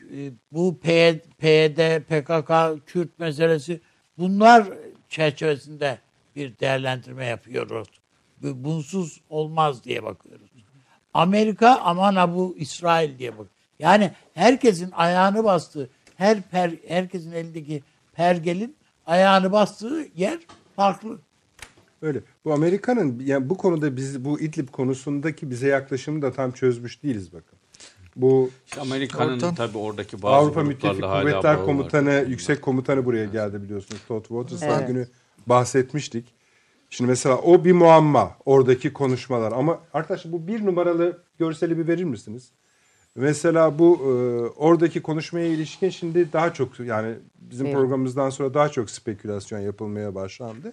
e, 0.00 0.30
bu 0.52 0.78
PYD, 0.78 1.20
PYD, 1.38 2.00
PKK, 2.00 2.82
Kürt 2.86 3.18
meselesi 3.18 3.80
bunlar 4.18 4.68
çerçevesinde 5.08 5.98
bir 6.38 6.58
değerlendirme 6.58 7.26
yapıyoruz. 7.26 7.88
Bu- 8.42 8.64
Bunsuz 8.64 9.20
olmaz 9.30 9.84
diye 9.84 10.02
bakıyoruz. 10.02 10.50
Amerika 11.14 11.76
aman 11.82 12.16
ha 12.16 12.34
bu 12.34 12.54
İsrail 12.58 13.18
diye 13.18 13.38
bak. 13.38 13.46
Yani 13.78 14.10
herkesin 14.34 14.90
ayağını 14.90 15.44
bastığı, 15.44 15.90
her 16.16 16.42
per, 16.42 16.72
herkesin 16.88 17.32
elindeki 17.32 17.82
pergelin 18.12 18.76
ayağını 19.06 19.52
bastığı 19.52 20.06
yer 20.16 20.38
farklı. 20.76 21.18
Öyle. 22.02 22.20
Bu 22.44 22.52
Amerika'nın 22.52 23.20
yani 23.24 23.50
bu 23.50 23.56
konuda 23.56 23.96
biz 23.96 24.24
bu 24.24 24.40
İdlib 24.40 24.68
konusundaki 24.68 25.50
bize 25.50 25.68
yaklaşımı 25.68 26.22
da 26.22 26.32
tam 26.32 26.52
çözmüş 26.52 27.02
değiliz 27.02 27.32
bakın. 27.32 27.58
Bu 28.16 28.50
İşte 28.66 28.80
Amerika'nın 28.80 29.54
tabii 29.54 29.78
oradaki 29.78 30.22
bazı 30.22 30.34
Avrupa 30.34 30.62
Müttefik 30.62 31.02
Kuvvetler 31.02 31.42
bağı 31.42 31.58
var. 31.58 31.64
Komutanı, 31.64 32.24
Yüksek 32.28 32.62
Komutanı 32.62 33.04
buraya 33.04 33.24
geldi 33.24 33.62
biliyorsunuz. 33.62 34.00
Todd 34.08 34.24
Waters'tan 34.24 34.78
Evet. 34.78 34.88
günü 34.88 35.08
bahsetmiştik. 35.48 36.24
Şimdi 36.90 37.08
mesela 37.10 37.36
o 37.38 37.64
bir 37.64 37.72
muamma 37.72 38.36
oradaki 38.46 38.92
konuşmalar 38.92 39.52
ama 39.52 39.80
arkadaşlar 39.94 40.32
bu 40.32 40.46
bir 40.46 40.66
numaralı 40.66 41.22
görseli 41.38 41.78
bir 41.78 41.88
verir 41.88 42.04
misiniz? 42.04 42.48
Mesela 43.14 43.78
bu 43.78 43.96
e, 43.96 44.08
oradaki 44.60 45.02
konuşmaya 45.02 45.46
ilişkin 45.46 45.90
şimdi 45.90 46.32
daha 46.32 46.52
çok 46.54 46.80
yani 46.80 47.14
bizim 47.40 47.66
Evet. 47.66 47.76
programımızdan 47.76 48.30
sonra 48.30 48.54
daha 48.54 48.68
çok 48.68 48.90
spekülasyon 48.90 49.58
yapılmaya 49.60 50.14
başlandı. 50.14 50.72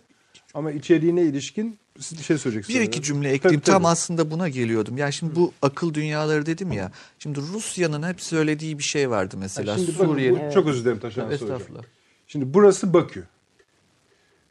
Ama 0.53 0.71
içeriğine 0.71 1.21
ilişkin 1.21 1.77
siz 1.99 2.17
bir 2.17 2.23
şey 2.23 2.37
söyleyeceksiniz. 2.37 2.79
Bir 2.79 2.85
iki 2.85 3.01
cümle 3.01 3.29
ekleyeyim. 3.29 3.61
Tam 3.61 3.85
aslında 3.85 4.31
buna 4.31 4.49
geliyordum. 4.49 4.97
Yani 4.97 5.13
şimdi 5.13 5.35
bu 5.35 5.53
akıl 5.61 5.93
dünyaları 5.93 6.45
dedim 6.45 6.71
ya. 6.71 6.91
Şimdi 7.19 7.39
Rusya'nın 7.53 8.07
hep 8.07 8.21
söylediği 8.21 8.77
bir 8.77 8.83
şey 8.83 9.09
vardı 9.09 9.35
mesela. 9.39 9.77
Şimdi 9.77 9.93
bakın, 9.99 10.05
Suriye'nin 10.05 10.49
bu- 10.49 10.53
çok 10.53 10.67
özür 10.67 10.83
dilerim 10.83 10.99
Taşan 10.99 11.21
Hocam. 11.21 11.33
Estağfurullah. 11.33 11.83
Şimdi 12.27 12.53
burası 12.53 12.93
Bakü. 12.93 13.23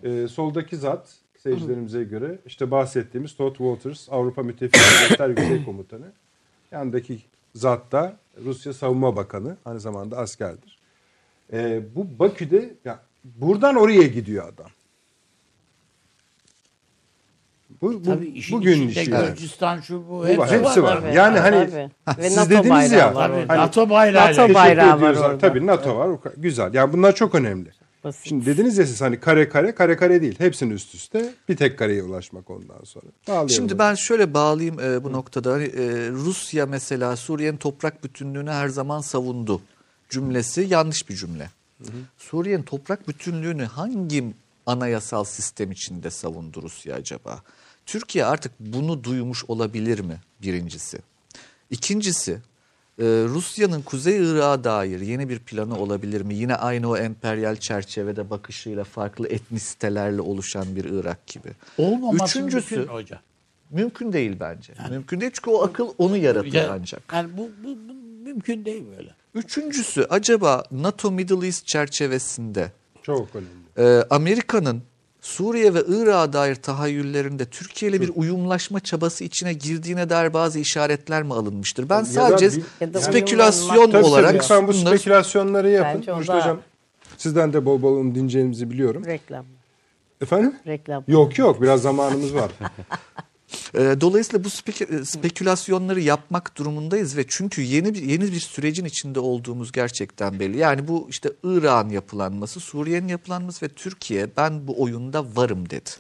Ee, 0.05 0.29
soldaki 0.29 0.77
zat 0.77 1.09
seyircilerimize 1.43 2.05
göre 2.05 2.39
işte 2.47 2.71
bahsettiğimiz 2.71 3.37
Todd 3.37 3.57
Walters 3.57 4.09
Avrupa 4.11 4.43
Müttefik 4.43 4.75
Devletler 4.75 5.29
Yüksek 5.29 5.65
Komutanı. 5.67 6.13
Yandaki 6.73 7.19
zat 7.55 7.93
da 7.93 8.17
Rusya 8.45 8.73
Savunma 8.73 9.17
Bakanı. 9.17 9.57
Aynı 9.65 9.81
zamanda 9.81 10.19
askerdir. 10.19 10.79
Ee, 11.53 11.83
bu 11.95 12.07
Bakü'de 12.19 12.75
ya 12.85 13.01
buradan 13.25 13.77
oraya 13.77 14.03
gidiyor 14.03 14.49
adam. 14.55 14.71
Bu, 17.83 17.93
bu 17.93 18.03
Tabii 18.03 18.27
işin 18.27 18.59
bugün 18.59 18.89
işi. 18.89 19.11
yani. 19.11 19.27
Gürcistan 19.27 19.81
şu 19.81 20.09
bu, 20.09 20.11
Bu 20.11 20.19
var, 20.39 20.51
hepsi 20.51 20.83
var. 20.83 21.01
Tabii, 21.01 21.17
Yani 21.17 21.39
hani. 21.39 21.57
Ve 22.19 22.29
siz 22.29 22.37
NATO 22.37 22.51
dediniz 22.51 22.93
ya, 22.93 23.15
var 23.15 23.31
orada. 23.31 23.57
NATO 23.57 23.91
bayrağı. 23.91 24.31
NATO 24.31 24.55
bayrağı 24.55 25.01
var 25.01 25.15
orada. 25.17 25.39
Tabii 25.39 25.67
NATO 25.67 25.97
var. 25.97 26.19
Güzel. 26.37 26.75
Yani 26.75 26.93
bunlar 26.93 27.15
çok 27.15 27.35
önemli. 27.35 27.71
Basit. 28.05 28.29
Şimdi 28.29 28.47
dediniz 28.47 28.79
ya 28.79 28.87
siz 28.87 29.01
hani 29.01 29.21
kare 29.21 29.49
kare 29.49 29.75
kare 29.75 29.97
kare 29.97 30.23
değil. 30.23 30.35
Hepsinin 30.39 30.71
üst 30.71 30.95
üste 30.95 31.35
bir 31.49 31.57
tek 31.57 31.79
kareye 31.79 32.03
ulaşmak 32.03 32.51
ondan 32.51 32.85
sonra. 32.85 33.07
Bağlayalım. 33.29 33.51
Şimdi 33.51 33.79
ben 33.79 33.95
şöyle 33.95 34.35
bağlayayım 34.35 34.81
e, 34.81 35.05
bu 35.05 35.13
noktada. 35.13 35.53
Hani, 35.53 35.65
e, 35.65 36.11
Rusya 36.11 36.67
mesela 36.67 37.17
Suriye'nin 37.17 37.57
toprak 37.57 38.05
bütünlüğünü 38.05 38.51
her 38.51 38.69
zaman 38.69 39.01
savundu 39.01 39.61
cümlesi 40.11 40.61
yanlış 40.61 41.09
bir 41.09 41.17
cümle. 41.17 41.51
Suriye'nin 42.19 42.63
toprak 42.63 43.09
bütünlüğünü 43.09 43.65
hangi 43.65 44.25
anayasal 44.67 45.25
sistem 45.25 45.73
içinde 45.73 46.11
savundu 46.11 46.63
Rusya 46.63 46.95
acaba? 46.95 47.43
Türkiye 47.87 48.25
artık 48.25 48.53
bunu 48.61 49.05
duymuş 49.05 49.45
olabilir 49.49 50.01
mi 50.01 50.21
birincisi? 50.43 50.99
İkincisi 51.71 52.39
e, 52.99 53.05
Rusya'nın 53.05 53.83
Kuzey 53.83 54.17
Irak'a 54.17 54.65
dair 54.65 55.01
yeni 55.01 55.29
bir 55.29 55.39
planı 55.39 55.79
olabilir 55.79 56.21
mi? 56.21 56.35
Yine 56.35 56.55
aynı 56.55 56.91
o 56.91 56.97
emperyal 56.97 57.57
çerçevede 57.57 58.31
bakışıyla 58.31 58.85
farklı 58.85 59.29
etnisitelerle 59.29 60.21
oluşan 60.21 60.77
bir 60.77 60.85
Irak 60.85 61.27
gibi. 61.27 61.49
Olmaması 61.79 62.39
Üçüncüsü 62.39 62.77
mümkün 62.77 62.93
hocam. 62.95 63.21
mümkün 63.71 64.13
değil 64.13 64.37
bence. 64.41 64.73
Mümkün 64.91 65.21
değil 65.21 65.33
çünkü 65.35 65.51
o 65.51 65.63
akıl 65.63 65.89
onu 65.99 66.17
yaratır 66.17 66.53
Ya- 66.53 66.73
ancak. 66.73 67.03
Yani 67.13 67.31
bu, 67.37 67.51
bu, 67.65 67.69
bu 67.89 67.95
mümkün 68.25 68.65
değil 68.65 68.85
böyle. 68.99 69.15
Üçüncüsü 69.35 70.07
acaba 70.11 70.65
NATO 70.71 71.11
Middle 71.11 71.47
East 71.47 71.67
çerçevesinde 71.67 72.73
çok 73.03 73.29
önemli. 73.35 73.91
e, 74.01 74.05
Amerika'nın 74.11 74.83
Suriye 75.29 75.75
ve 75.75 75.83
Irak'a 75.89 76.33
dair 76.33 76.55
tahayyüllerinde 76.55 77.45
Türkiye 77.45 77.91
ile 77.91 78.01
bir 78.01 78.11
uyumlaşma 78.15 78.81
çabası 78.81 79.25
içine 79.25 79.53
girdiğine 79.53 80.11
dair 80.11 80.35
bazı 80.35 80.59
işaretler 80.59 81.23
mi 81.23 81.35
alınmıştır? 81.35 81.89
Ben 81.89 81.99
Ya 81.99 82.05
sadece 82.05 82.51
bir- 82.57 83.01
spekülasyon 83.01 83.91
Tabii 83.91 84.05
olarak 84.05 84.29
tabii 84.31 84.39
lütfen 84.39 84.69
bu 84.69 84.73
bunları- 84.73 84.99
spekülasyonları 84.99 85.71
yapın. 85.71 85.99
Bence 86.01 86.13
o 86.13 86.17
Müştü 86.17 86.33
da- 86.33 86.41
hocam 86.41 86.61
sizden 87.19 87.53
de 87.53 87.65
bol 87.65 87.83
bol 87.83 87.97
onu 87.97 88.15
dinleyeceğinizi 88.15 88.71
biliyorum. 88.71 89.05
Reklam. 89.07 89.45
Efendim? 90.21 90.55
Reklam. 90.67 91.05
Yok 91.09 91.39
yok 91.39 91.63
biraz 91.63 91.83
zamanımız 91.83 92.35
var. 92.35 92.51
E, 93.75 94.01
Dolayısıyla 94.01 94.45
bu 94.45 94.49
e, 94.95 95.05
spekülasyonları 95.05 96.01
yapmak 96.01 96.57
durumundayız 96.57 97.17
ve 97.17 97.25
çünkü 97.29 97.63
yeni 97.63 97.95
bir 97.95 98.03
yeni 98.03 98.33
bir 98.33 98.41
sürecin 98.41 98.85
içinde 98.85 99.21
olduğumuz 99.21 99.73
gerçekten 99.73 100.41
belli. 100.41 100.57
Yani 100.57 100.89
bu 100.89 101.07
işte 101.11 101.33
İran 101.45 101.89
yapılanması, 101.89 102.61
Suriye'nin 102.61 103.09
yapılanması 103.09 103.67
ve 103.67 103.69
Türkiye 103.69 104.37
ben 104.37 104.67
bu 104.67 104.83
oyunda 104.83 105.37
varım 105.37 105.71
dedi. 105.71 105.91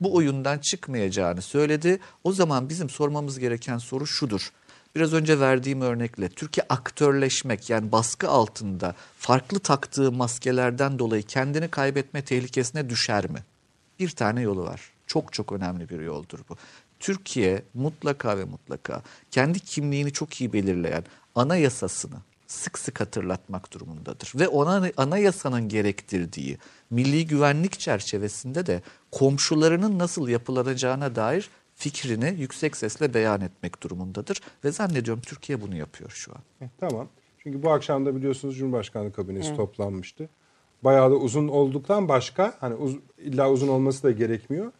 Bu 0.00 0.14
oyundan 0.14 0.58
çıkmayacağını 0.58 1.42
söyledi. 1.42 1.98
O 2.24 2.32
zaman 2.32 2.68
bizim 2.68 2.90
sormamız 2.90 3.38
gereken 3.38 3.78
soru 3.78 4.06
şudur. 4.06 4.52
Biraz 4.96 5.12
önce 5.12 5.40
verdiğim 5.40 5.80
örnekle 5.80 6.28
Türkiye 6.28 6.66
aktörleşmek 6.68 7.70
yani 7.70 7.92
baskı 7.92 8.28
altında 8.28 8.94
farklı 9.18 9.58
taktığı 9.58 10.12
maskelerden 10.12 10.98
dolayı 10.98 11.22
kendini 11.22 11.68
kaybetme 11.68 12.24
tehlikesine 12.24 12.90
düşer 12.90 13.30
mi? 13.30 13.44
Bir 13.98 14.10
tane 14.10 14.40
yolu 14.40 14.64
var. 14.64 14.80
Çok 15.06 15.32
çok 15.32 15.52
önemli 15.52 15.88
bir 15.88 16.00
yoldur 16.00 16.38
bu. 16.48 16.56
Türkiye 17.02 17.62
mutlaka 17.74 18.38
ve 18.38 18.44
mutlaka 18.44 19.02
kendi 19.30 19.60
kimliğini 19.60 20.12
çok 20.12 20.40
iyi 20.40 20.52
belirleyen 20.52 21.04
anayasasını 21.34 22.14
sık 22.46 22.78
sık 22.78 23.00
hatırlatmak 23.00 23.72
durumundadır. 23.72 24.32
Ve 24.34 24.48
ona 24.48 24.90
anayasanın 24.96 25.68
gerektirdiği 25.68 26.58
milli 26.90 27.26
güvenlik 27.26 27.78
çerçevesinde 27.80 28.66
de 28.66 28.82
komşularının 29.10 29.98
nasıl 29.98 30.28
yapılanacağına 30.28 31.16
dair 31.16 31.50
fikrini 31.74 32.34
yüksek 32.38 32.76
sesle 32.76 33.14
beyan 33.14 33.40
etmek 33.40 33.82
durumundadır. 33.82 34.40
Ve 34.64 34.72
zannediyorum 34.72 35.22
Türkiye 35.26 35.60
bunu 35.60 35.76
yapıyor 35.76 36.10
şu 36.10 36.32
an. 36.32 36.70
tamam. 36.80 37.08
Çünkü 37.38 37.62
bu 37.62 37.70
akşam 37.70 38.06
da 38.06 38.16
biliyorsunuz 38.16 38.56
Cumhurbaşkanlığı 38.56 39.12
kabinesi 39.12 39.56
toplanmıştı. 39.56 40.28
Bayağı 40.84 41.10
da 41.10 41.14
uzun 41.14 41.48
olduktan 41.48 42.08
başka 42.08 42.54
hani 42.60 42.74
uz- 42.74 42.98
illa 43.18 43.50
uzun 43.50 43.68
olması 43.68 44.02
da 44.02 44.10
gerekmiyor. 44.10 44.72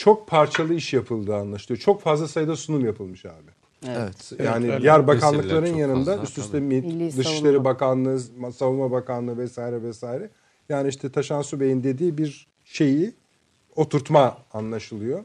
Çok 0.00 0.28
parçalı 0.28 0.74
iş 0.74 0.92
yapıldığı 0.92 1.36
anlaşılıyor. 1.36 1.80
Çok 1.80 2.02
fazla 2.02 2.28
sayıda 2.28 2.56
sunum 2.56 2.84
yapılmış 2.84 3.24
abi. 3.26 3.50
Evet. 3.88 4.32
Yani 4.44 4.72
öyle. 4.72 4.82
diğer 4.82 5.06
bakanlıkların 5.06 5.74
yanında 5.74 6.10
fazla, 6.10 6.22
üst 6.22 6.38
üste 6.38 6.50
tabii. 6.52 6.60
MİT, 6.60 6.84
Milli 6.84 7.16
Dışişleri 7.16 7.40
Savunma. 7.40 7.64
Bakanlığı, 7.64 8.20
Savunma 8.52 8.90
Bakanlığı 8.90 9.38
vesaire 9.38 9.82
vesaire. 9.82 10.30
Yani 10.68 10.88
işte 10.88 11.12
Taşansu 11.12 11.60
Bey'in 11.60 11.84
dediği 11.84 12.18
bir 12.18 12.46
şeyi 12.64 13.14
oturtma 13.76 14.38
anlaşılıyor. 14.52 15.24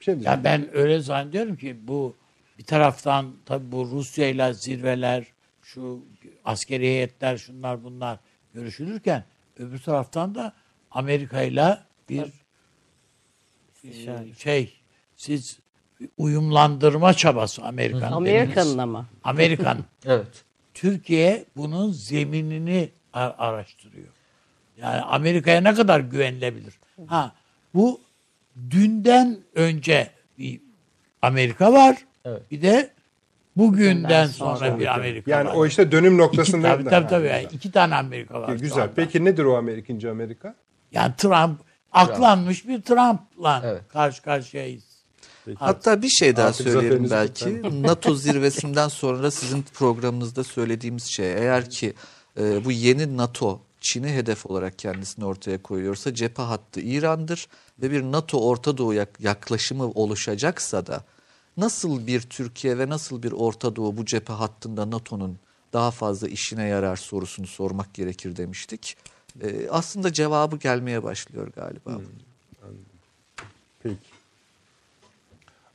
Bir 0.00 0.04
şey 0.04 0.14
diyeceğim. 0.14 0.38
Ya 0.38 0.44
ben 0.44 0.76
öyle 0.76 1.00
zannediyorum 1.00 1.56
ki 1.56 1.76
bu 1.88 2.14
bir 2.58 2.64
taraftan 2.64 3.32
tabii 3.46 3.72
bu 3.72 3.86
Rusya 3.90 4.28
ile 4.28 4.54
zirveler, 4.54 5.26
şu 5.62 6.00
askeri 6.44 6.86
heyetler, 6.86 7.36
şunlar 7.36 7.84
bunlar 7.84 8.18
görüşülürken 8.54 9.24
öbür 9.58 9.78
taraftan 9.78 10.34
da 10.34 10.52
Amerika 10.90 11.42
ile 11.42 11.78
bir 12.08 12.39
e, 13.84 14.34
şey 14.38 14.72
siz 15.16 15.58
uyumlandırma 16.18 17.14
çabası 17.14 17.62
Amerikan. 17.62 18.12
Amerika'nın 18.12 18.78
ama. 18.78 19.06
Amerikan. 19.24 19.78
Evet. 20.06 20.44
Türkiye 20.74 21.44
bunun 21.56 21.92
zeminini 21.92 22.88
ar- 23.12 23.34
araştırıyor. 23.38 24.08
Yani 24.82 25.00
Amerika'ya 25.00 25.60
ne 25.60 25.74
kadar 25.74 26.00
güvenilebilir? 26.00 26.74
Ha 27.06 27.32
bu 27.74 28.00
dünden 28.70 29.38
önce 29.54 30.10
bir 30.38 30.60
Amerika 31.22 31.72
var. 31.72 31.96
Bir 32.50 32.62
de 32.62 32.90
bugünden 33.56 34.26
sonra 34.26 34.78
bir 34.78 34.94
Amerika 34.94 35.30
Yani 35.30 35.48
var. 35.48 35.54
o 35.54 35.66
işte 35.66 35.92
dönüm 35.92 36.12
İki, 36.14 36.22
noktasında. 36.22 36.68
tabii 36.76 36.84
tabii 36.90 37.06
tabii. 37.08 37.28
Ha, 37.28 37.36
Yani 37.36 37.48
iki 37.52 37.72
tane 37.72 37.94
Amerika 37.94 38.40
var. 38.42 38.52
Güzel. 38.56 38.88
Peki 38.96 39.24
nedir 39.24 39.44
o 39.44 39.56
Amerika, 39.56 39.80
ikinci 39.82 40.10
Amerika? 40.10 40.54
Yani 40.92 41.12
Trump 41.16 41.60
aklanmış 41.92 42.68
bir 42.68 42.82
Trump'la 42.82 43.62
Evet. 43.64 43.82
karşı 43.88 44.22
karşıyayız. 44.22 44.82
Hatta 45.58 46.02
bir 46.02 46.08
şey 46.08 46.36
daha 46.36 46.48
Artık 46.48 46.66
söyleyelim 46.68 47.06
zaferiniz 47.06 47.40
belki. 47.60 47.82
NATO 47.82 48.14
zirvesinden 48.14 48.88
sonra 48.88 49.30
sizin 49.30 49.62
programınızda 49.62 50.44
söylediğimiz 50.44 51.04
şey 51.04 51.32
eğer 51.32 51.70
ki 51.70 51.94
e, 52.38 52.64
bu 52.64 52.72
yeni 52.72 53.16
NATO 53.16 53.60
Çin'i 53.80 54.08
hedef 54.08 54.46
olarak 54.46 54.78
kendisini 54.78 55.24
ortaya 55.24 55.62
koyuyorsa 55.62 56.14
cephe 56.14 56.42
hattı 56.42 56.80
İran'dır 56.80 57.46
ve 57.82 57.90
bir 57.90 58.02
NATO 58.02 58.38
Orta 58.40 58.76
Doğu 58.78 58.94
yak- 58.94 59.20
yaklaşımı 59.20 59.84
oluşacaksa 59.90 60.86
da 60.86 61.04
nasıl 61.56 62.06
bir 62.06 62.20
Türkiye 62.20 62.78
ve 62.78 62.88
nasıl 62.88 63.22
bir 63.22 63.32
Orta 63.32 63.76
Doğu 63.76 63.96
bu 63.96 64.04
cephe 64.04 64.32
hattında 64.32 64.90
NATO'nun 64.90 65.38
daha 65.72 65.90
fazla 65.90 66.28
işine 66.28 66.66
yarar 66.68 66.96
sorusunu 66.96 67.46
sormak 67.46 67.94
gerekir 67.94 68.36
demiştik. 68.36 68.96
E, 69.42 69.68
aslında 69.70 70.12
cevabı 70.12 70.56
gelmeye 70.56 71.02
başlıyor 71.02 71.52
galiba. 71.56 72.00
Peki. 73.82 73.96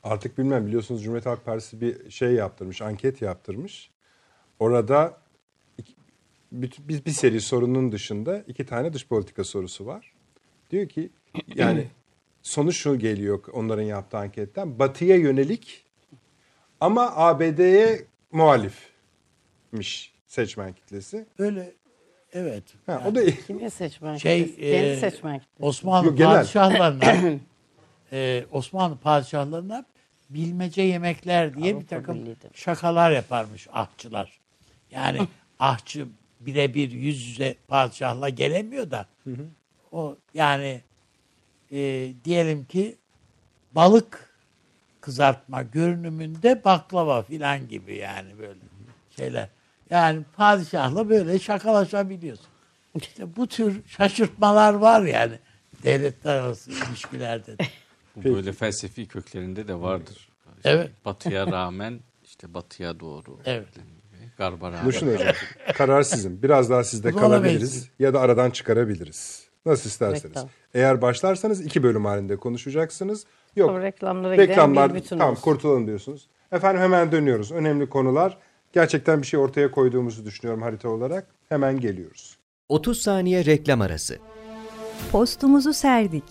Artık 0.03 0.38
bilmem 0.38 0.68
biliyorsunuz 0.68 1.03
Cumhuriyet 1.03 1.26
Halk 1.26 1.45
Partisi 1.45 1.82
bir 1.82 2.12
şey 2.12 2.32
yaptırmış, 2.34 2.82
anket 2.82 3.22
yaptırmış. 3.22 3.89
Orada 4.60 5.18
iki- 5.78 5.95
bir, 6.51 6.72
bir, 6.80 7.06
bir 7.06 7.12
seri 7.12 7.41
sorunun 7.41 7.91
dışında 7.91 8.43
iki 8.47 8.66
tane 8.66 8.93
dış 8.93 9.08
politika 9.08 9.43
sorusu 9.43 9.86
var. 9.86 10.14
Diyor 10.72 10.89
ki 10.89 11.10
yani 11.56 11.88
sonuç 12.41 12.78
şu 12.78 12.99
geliyor 12.99 13.43
onların 13.53 13.84
yaptığı 13.84 14.18
anketten. 14.18 14.80
Batıya 14.80 15.16
yönelik 15.16 15.86
ama 16.80 17.16
ABD'ye 17.16 18.06
muhalifmiş 18.32 20.14
seçmen 20.28 20.74
kitlesi. 20.74 21.26
Öyle 21.39 21.74
evet. 22.36 22.64
Ha, 22.86 23.04
o 23.08 23.16
da 23.16 23.26
Kimi 23.48 23.70
seçmen 23.70 24.18
Şey, 24.18 24.46
kitlesi? 24.46 24.72
Kendi 24.72 24.86
e, 24.86 24.96
seçmen 24.96 25.40
kitlesi. 25.40 25.64
Osmanlı 25.66 26.08
Yok, 26.08 26.18
padişahlarına 26.32 27.14
e, 28.12 28.46
Osmanlı 28.52 28.98
padişahlarına 28.98 29.86
bilmece 30.30 30.82
yemekler 30.82 31.54
diye 31.54 31.66
bir 31.66 31.76
Avrupa 31.76 31.88
takım 31.96 32.16
Birliği'de. 32.16 32.50
şakalar 32.54 33.12
yaparmış 33.12 33.68
ahçılar. 33.74 34.40
Yani 34.92 35.20
ahçı 35.60 36.08
birebir 36.40 36.92
yüz 36.92 37.28
yüze 37.28 37.56
padişahla 37.68 38.30
gelemiyor 38.30 38.92
da 38.92 39.06
o 39.92 40.18
yani 40.34 40.82
e, 41.72 42.12
diyelim 42.26 42.66
ki 42.66 42.96
balık 43.72 44.36
kızartma 45.02 45.62
görünümünde 45.62 46.64
baklava 46.64 47.24
filan 47.24 47.68
gibi 47.68 47.96
yani 47.96 48.40
böyle 48.40 48.60
şeyler. 49.16 49.50
Yani 49.90 50.22
padişahla 50.38 51.10
böyle 51.10 51.40
şakalaşabiliyorsun. 51.40 52.46
İşte 52.96 53.36
bu 53.36 53.48
tür 53.48 53.82
şaşırtmalar 53.88 54.74
var 54.74 55.02
yani 55.02 55.40
devletler 55.84 56.36
arası 56.36 56.72
ilişkilerde. 56.72 57.58
de. 57.58 57.64
Bu 58.16 58.24
böyle 58.24 58.54
felsefi 58.54 59.08
köklerinde 59.08 59.68
de 59.68 59.82
vardır. 59.82 60.30
İşte 60.58 60.70
Evet. 60.70 60.92
Batıya 61.06 61.48
rağmen 61.48 62.00
işte 62.24 62.54
batıya 62.54 63.00
doğru. 63.00 63.40
Evet. 63.46 63.68
Garba 64.38 64.68
rağmen. 64.72 64.86
Dursun 64.86 65.08
Hocam 65.08 65.34
karar 65.74 66.04
sizin. 66.04 66.44
Biraz 66.44 66.70
daha 66.70 66.84
sizde 66.84 67.14
Buna 67.14 67.22
kalabiliriz 67.22 67.90
ya 68.00 68.14
da 68.14 68.20
aradan 68.20 68.50
çıkarabiliriz. 68.50 69.46
Nasıl 69.66 69.90
isterseniz. 69.90 70.26
Reklam. 70.26 70.50
Eğer 70.74 71.02
başlarsanız 71.02 71.66
iki 71.66 71.84
bölüm 71.84 72.06
halinde 72.06 72.38
konuşacaksınız. 72.38 73.26
Yok 73.56 73.70
Sonra 73.70 73.84
reklamlara 73.84 74.36
giden 74.36 74.48
reklamlar 74.48 74.90
bir 74.94 75.00
bütün 75.00 75.18
tamam 75.18 75.32
olsun. 75.32 75.44
kurtulalım 75.44 75.88
diyorsunuz. 75.88 76.28
Efendim 76.52 76.82
hemen 76.82 77.12
dönüyoruz. 77.12 77.52
Önemli 77.52 77.90
konular. 77.90 78.38
Gerçekten 78.76 79.21
bir 79.21 79.28
şey 79.28 79.39
ortaya 79.39 79.71
koyduğumuzu 79.71 80.26
düşünüyorum 80.26 80.61
harita 80.61 80.89
olarak. 80.89 81.28
Hemen 81.49 81.80
geliyoruz. 81.80 82.38
30 82.69 83.01
saniye 83.01 83.45
reklam 83.45 83.82
arası. 83.82 84.17
Postumuzu 85.11 85.73
serdik. 85.73 86.23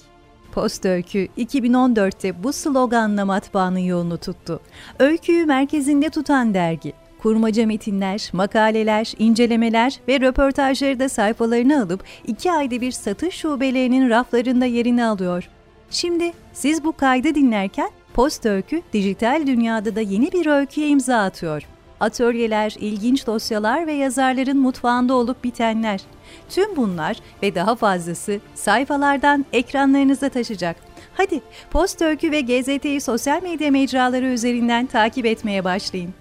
Post 0.53 0.87
Öykü 0.87 1.29
2014'te 1.39 2.45
bu 2.45 2.53
sloganla 2.53 3.25
matbaanın 3.25 3.79
yolunu 3.79 4.19
tuttu. 4.19 4.61
Öyküyü 4.99 5.47
merkezinde 5.47 6.11
tutan 6.11 6.55
dergi. 6.55 6.93
Kurmaca 7.23 7.67
metinler, 7.67 8.31
makaleler, 8.33 9.13
incelemeler 9.19 10.01
ve 10.09 10.21
röportajları 10.21 11.01
da 11.01 11.09
sayfalarına 11.09 11.83
alıp 11.83 12.05
iki 12.27 12.53
ayda 12.53 12.81
bir 12.81 12.93
satış 12.93 13.35
şubelerinin 13.35 14.11
raflarında 14.11 14.65
yerini 14.65 15.05
alıyor. 15.05 15.49
Şimdi 15.91 16.33
siz 16.53 16.85
bu 16.85 16.97
kaydı 16.97 17.35
dinlerken 17.35 17.91
Post 18.15 18.47
Öykü 18.47 18.83
dijital 18.93 19.47
dünyada 19.47 19.97
da 19.97 20.01
yeni 20.01 20.33
bir 20.33 20.47
öyküye 20.47 20.89
imza 20.89 21.19
atıyor. 21.19 21.74
Atölyeler, 22.05 22.77
ilginç 22.79 23.27
dosyalar 23.27 23.87
ve 23.87 23.93
yazarların 23.93 24.59
mutfağında 24.59 25.15
olup 25.15 25.45
bitenler. 25.45 26.01
Tüm 26.49 26.77
bunlar 26.77 27.17
ve 27.43 27.55
daha 27.55 27.75
fazlası 27.75 28.41
sayfalardan 28.55 29.47
ekranlarınıza 29.53 30.29
taşacak. 30.29 30.77
Hadi 31.15 31.41
Post 31.71 32.03
Öykü 32.03 32.33
ve 32.33 32.41
GZT'yi 32.41 33.01
sosyal 33.01 33.43
medya 33.43 33.71
mecraları 33.71 34.27
üzerinden 34.27 34.87
takip 34.87 35.27
etmeye 35.27 35.65
başlayın. 35.65 36.15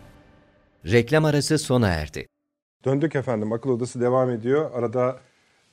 Reklam 0.86 1.26
arası 1.26 1.58
sona 1.58 1.88
erdi. 1.88 2.28
Döndük 2.86 3.16
efendim. 3.16 3.54
Akıl 3.54 3.70
Odası 3.70 4.02
devam 4.02 4.30
ediyor. 4.30 4.72
Arada 4.74 5.20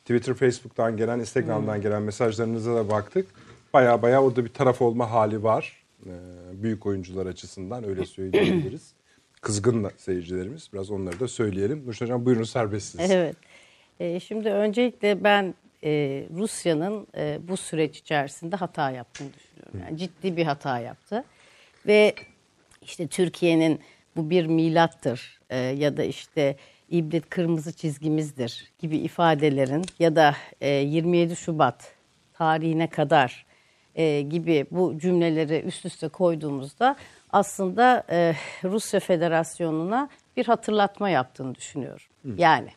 Twitter, 0.01 0.35
Facebook'tan 0.35 0.97
gelen, 0.97 1.19
Instagram'dan 1.19 1.81
gelen 1.83 2.03
mesajlarınıza 2.03 2.75
da 2.75 2.91
baktık. 2.91 3.27
Baya 3.75 4.03
baya 4.03 4.23
orada 4.23 4.45
bir 4.45 4.49
taraf 4.53 4.83
olma 4.83 5.11
hali 5.11 5.43
var. 5.43 5.85
Ee, 6.07 6.11
büyük 6.53 6.87
oyuncular 6.87 7.27
açısından 7.27 7.89
öyle 7.89 8.07
söyleyebiliriz. 8.07 9.00
Kızgın 9.41 9.91
seyircilerimiz. 9.97 10.69
Biraz 10.73 10.91
onları 10.91 11.21
da 11.21 11.29
söyleyelim. 11.29 11.87
Nurşen 11.87 12.07
Hocam 12.07 12.25
buyurun 12.27 12.43
serbestsiniz. 12.43 13.11
Evet. 13.11 13.37
E, 14.01 14.21
şimdi 14.21 14.49
öncelikle 14.49 15.25
ben 15.25 15.55
e, 15.85 15.91
Rusya'nın 16.35 17.07
e, 17.17 17.39
bu 17.49 17.57
süreç 17.57 17.99
içerisinde 17.99 18.57
hata 18.57 18.91
yaptığını 18.91 19.29
düşünüyorum. 19.35 19.81
Yani 19.81 19.99
ciddi 19.99 20.37
bir 20.37 20.45
hata 20.45 20.79
yaptı. 20.79 21.25
Ve 21.87 22.15
işte 22.83 23.07
Türkiye'nin 23.07 23.81
bu 24.17 24.31
bir 24.31 24.47
milattır 24.47 25.41
e, 25.51 25.59
ya 25.59 25.97
da 25.97 26.05
işte 26.05 26.57
ibret 26.91 27.29
kırmızı 27.29 27.73
çizgimizdir 27.73 28.73
gibi 28.79 28.97
ifadelerin 28.99 29.85
ya 29.99 30.17
da 30.17 30.37
e, 30.61 30.69
27 30.71 31.37
Şubat 31.37 31.93
tarihine 32.33 32.91
kadar 32.91 33.47
e, 33.95 34.21
gibi 34.21 34.67
bu 34.71 34.99
cümleleri 34.99 35.61
üst 35.61 35.87
üste 35.87 36.09
koyduğumuzda 36.09 36.97
aslında 37.33 38.05
e, 38.11 38.35
Rusya 38.65 39.01
Federasyonu'na 39.01 40.09
bir 40.37 40.47
hatırlatma 40.47 41.11
yaptığını 41.11 41.55
düşünüyorum. 41.55 42.07
Yani 42.37 42.71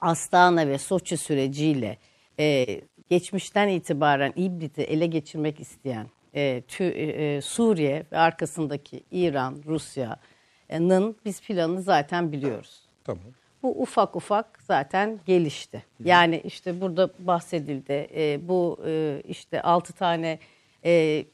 Astana 0.00 0.68
ve 0.68 0.78
Soçi 0.78 1.16
süreciyle 1.16 1.98
e, 2.38 2.66
geçmişten 3.08 3.68
itibaren 3.68 4.32
İbrit'i 4.36 4.82
ele 4.82 5.06
geçirmek 5.06 5.60
isteyen 5.60 6.06
e, 6.34 6.62
tü, 6.68 6.84
e, 6.84 7.40
Suriye 7.40 8.06
ve 8.12 8.18
arkasındaki 8.18 9.02
İran, 9.10 9.62
Rusya'nın 9.66 11.16
biz 11.24 11.40
planını 11.40 11.82
zaten 11.82 12.32
biliyoruz. 12.32 12.80
Tamam. 13.04 13.24
Bu 13.62 13.82
ufak 13.82 14.16
ufak 14.16 14.58
zaten 14.62 15.20
gelişti. 15.26 15.84
Yani 16.04 16.40
işte 16.44 16.80
burada 16.80 17.10
bahsedildi. 17.18 18.08
E, 18.14 18.48
bu 18.48 18.80
e, 18.86 19.22
işte 19.28 19.62
6 19.62 19.92
tane 19.92 20.38
e, 20.84 21.24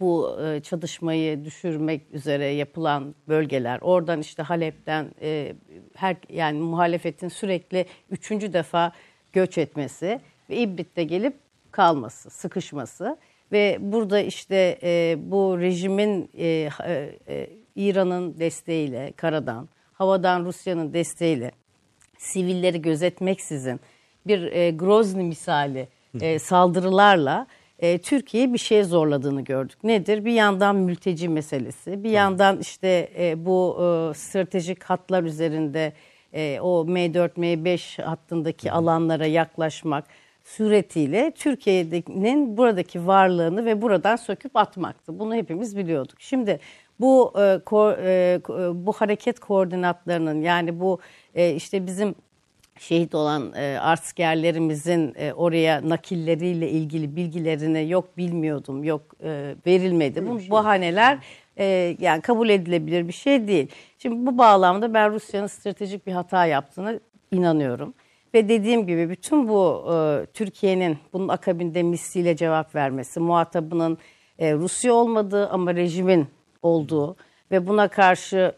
bu 0.00 0.38
e, 0.42 0.60
çatışmayı 0.60 1.44
düşürmek 1.44 2.02
üzere 2.12 2.44
yapılan 2.44 3.14
bölgeler. 3.28 3.78
Oradan 3.80 4.20
işte 4.20 4.42
Halep'ten 4.42 5.10
e, 5.22 5.54
her 5.94 6.16
yani 6.28 6.58
muhalefetin 6.58 7.28
sürekli 7.28 7.86
üçüncü 8.10 8.52
defa 8.52 8.92
göç 9.32 9.58
etmesi 9.58 10.20
ve 10.50 10.56
İbrit'te 10.56 11.04
gelip 11.04 11.34
kalması, 11.70 12.30
sıkışması 12.30 13.16
ve 13.52 13.78
burada 13.80 14.20
işte 14.20 14.78
e, 14.82 15.16
bu 15.18 15.60
rejimin 15.60 16.30
e, 16.38 16.68
e, 17.28 17.50
İran'ın 17.76 18.38
desteğiyle 18.38 19.12
karadan, 19.16 19.68
havadan 19.92 20.44
Rusya'nın 20.44 20.92
desteğiyle 20.92 21.52
sivilleri 22.18 22.82
gözetmeksizin 22.82 23.80
bir 24.26 24.52
e, 24.52 24.70
Grozny 24.70 25.22
misali 25.22 25.88
e, 26.20 26.38
saldırılarla 26.38 27.46
e, 27.78 27.98
Türkiye'yi 27.98 28.52
bir 28.52 28.58
şeye 28.58 28.84
zorladığını 28.84 29.40
gördük. 29.40 29.84
Nedir? 29.84 30.24
Bir 30.24 30.32
yandan 30.32 30.76
mülteci 30.76 31.28
meselesi, 31.28 32.04
bir 32.04 32.10
yandan 32.10 32.58
işte 32.60 33.10
e, 33.18 33.44
bu 33.44 33.76
e, 33.80 34.14
stratejik 34.14 34.84
hatlar 34.84 35.22
üzerinde 35.22 35.92
e, 36.32 36.60
o 36.60 36.84
M4, 36.88 37.30
M5 37.36 38.02
hattındaki 38.02 38.72
alanlara 38.72 39.26
yaklaşmak 39.26 40.04
suretiyle 40.44 41.32
Türkiye'nin 41.36 42.56
buradaki 42.56 43.06
varlığını 43.06 43.64
ve 43.64 43.82
buradan 43.82 44.16
söküp 44.16 44.56
atmaktı. 44.56 45.18
Bunu 45.18 45.34
hepimiz 45.34 45.76
biliyorduk. 45.76 46.20
Şimdi 46.20 46.60
bu 47.00 47.32
e, 47.36 47.40
ko- 47.40 47.96
e, 48.02 48.36
ko- 48.44 48.86
bu 48.86 48.92
hareket 48.92 49.40
koordinatlarının 49.40 50.42
yani 50.42 50.80
bu 50.80 51.00
e, 51.34 51.54
işte 51.54 51.86
bizim 51.86 52.14
şehit 52.80 53.14
olan 53.14 53.52
e, 53.56 53.78
askerlerimizin 53.80 55.14
e, 55.16 55.32
oraya 55.32 55.88
nakilleriyle 55.88 56.70
ilgili 56.70 57.16
bilgilerini 57.16 57.90
yok 57.90 58.16
bilmiyordum, 58.16 58.84
yok 58.84 59.02
e, 59.22 59.54
verilmedi. 59.66 60.26
Bu 60.26 60.40
bahaneler 60.50 61.18
e, 61.58 61.96
yani 62.00 62.22
kabul 62.22 62.48
edilebilir 62.48 63.08
bir 63.08 63.12
şey 63.12 63.48
değil. 63.48 63.68
Şimdi 63.98 64.26
bu 64.26 64.38
bağlamda 64.38 64.94
ben 64.94 65.12
Rusya'nın 65.12 65.46
stratejik 65.46 66.06
bir 66.06 66.12
hata 66.12 66.46
yaptığını 66.46 67.00
inanıyorum. 67.32 67.94
Ve 68.34 68.48
dediğim 68.48 68.86
gibi 68.86 69.10
bütün 69.10 69.48
bu 69.48 69.84
e, 69.92 70.26
Türkiye'nin 70.26 70.98
bunun 71.12 71.28
akabinde 71.28 71.82
misliyle 71.82 72.36
cevap 72.36 72.74
vermesi, 72.74 73.20
muhatabının 73.20 73.98
e, 74.38 74.54
Rusya 74.54 74.92
olmadığı 74.92 75.48
ama 75.48 75.74
rejimin 75.74 76.26
olduğu 76.62 77.16
ve 77.50 77.66
buna 77.66 77.88
karşı 77.88 78.52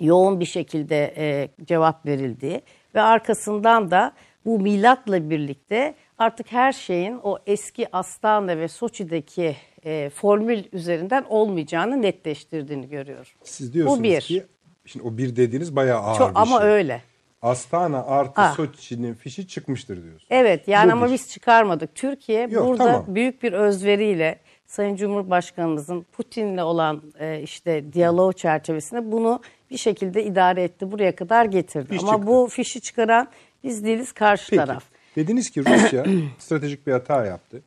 yoğun 0.00 0.40
bir 0.40 0.44
şekilde 0.44 1.14
e, 1.16 1.48
cevap 1.64 2.06
verildiği 2.06 2.62
ve 2.94 3.00
arkasından 3.00 3.90
da 3.90 4.12
bu 4.46 4.60
milatla 4.60 5.30
birlikte 5.30 5.94
artık 6.18 6.52
her 6.52 6.72
şeyin 6.72 7.20
o 7.22 7.38
eski 7.46 7.96
Astana 7.96 8.58
ve 8.58 8.68
Soçi'deki 8.68 9.56
e, 9.84 10.10
formül 10.10 10.64
üzerinden 10.72 11.24
olmayacağını 11.28 12.02
netleştirdiğini 12.02 12.88
görüyorum. 12.88 13.32
Siz 13.44 13.74
diyorsunuz 13.74 13.98
Bu 13.98 14.02
bir. 14.02 14.20
ki 14.20 14.44
şimdi 14.86 15.06
o 15.06 15.16
bir 15.18 15.36
dediğiniz 15.36 15.76
bayağı 15.76 16.00
ağır 16.00 16.18
Çok, 16.18 16.30
bir 16.30 16.40
ama 16.40 16.60
şey. 16.60 16.68
öyle. 16.68 17.02
Astana 17.42 18.04
artı 18.06 18.40
Ha. 18.40 18.52
Soçi'nin 18.56 19.14
fişi 19.14 19.48
çıkmıştır 19.48 20.02
diyorsun. 20.02 20.26
Evet 20.30 20.68
yani 20.68 20.88
Bu 20.88 20.92
ama 20.92 21.06
bir. 21.06 21.12
biz 21.12 21.28
çıkarmadık. 21.30 21.94
Türkiye 21.94 22.48
Yok, 22.50 22.66
burada 22.66 22.84
tamam. 22.84 23.04
büyük 23.08 23.42
bir 23.42 23.52
özveriyle 23.52 24.38
Sayın 24.66 24.96
Cumhurbaşkanımızın 24.96 26.06
Putin'le 26.12 26.58
olan 26.58 27.02
e, 27.20 27.40
işte 27.42 27.92
diyalog 27.92 28.36
çerçevesinde 28.36 29.12
bunu 29.12 29.40
bir 29.74 29.78
şekilde 29.78 30.24
idare 30.24 30.62
etti. 30.62 30.90
Buraya 30.92 31.16
kadar 31.16 31.44
getirdi. 31.44 31.88
Fiş 31.88 32.02
ama 32.02 32.12
çıktı. 32.12 32.26
bu 32.26 32.48
fişi 32.50 32.80
çıkaran 32.80 33.28
biz 33.64 33.84
değiliz 33.84 34.12
karşı 34.12 34.50
Peki. 34.50 34.56
taraf. 34.56 34.84
Dediniz 35.16 35.50
ki 35.50 35.60
Rusya 35.64 36.04
stratejik 36.38 36.86
bir 36.86 36.92
hata 36.92 37.26
yaptı. 37.26 37.62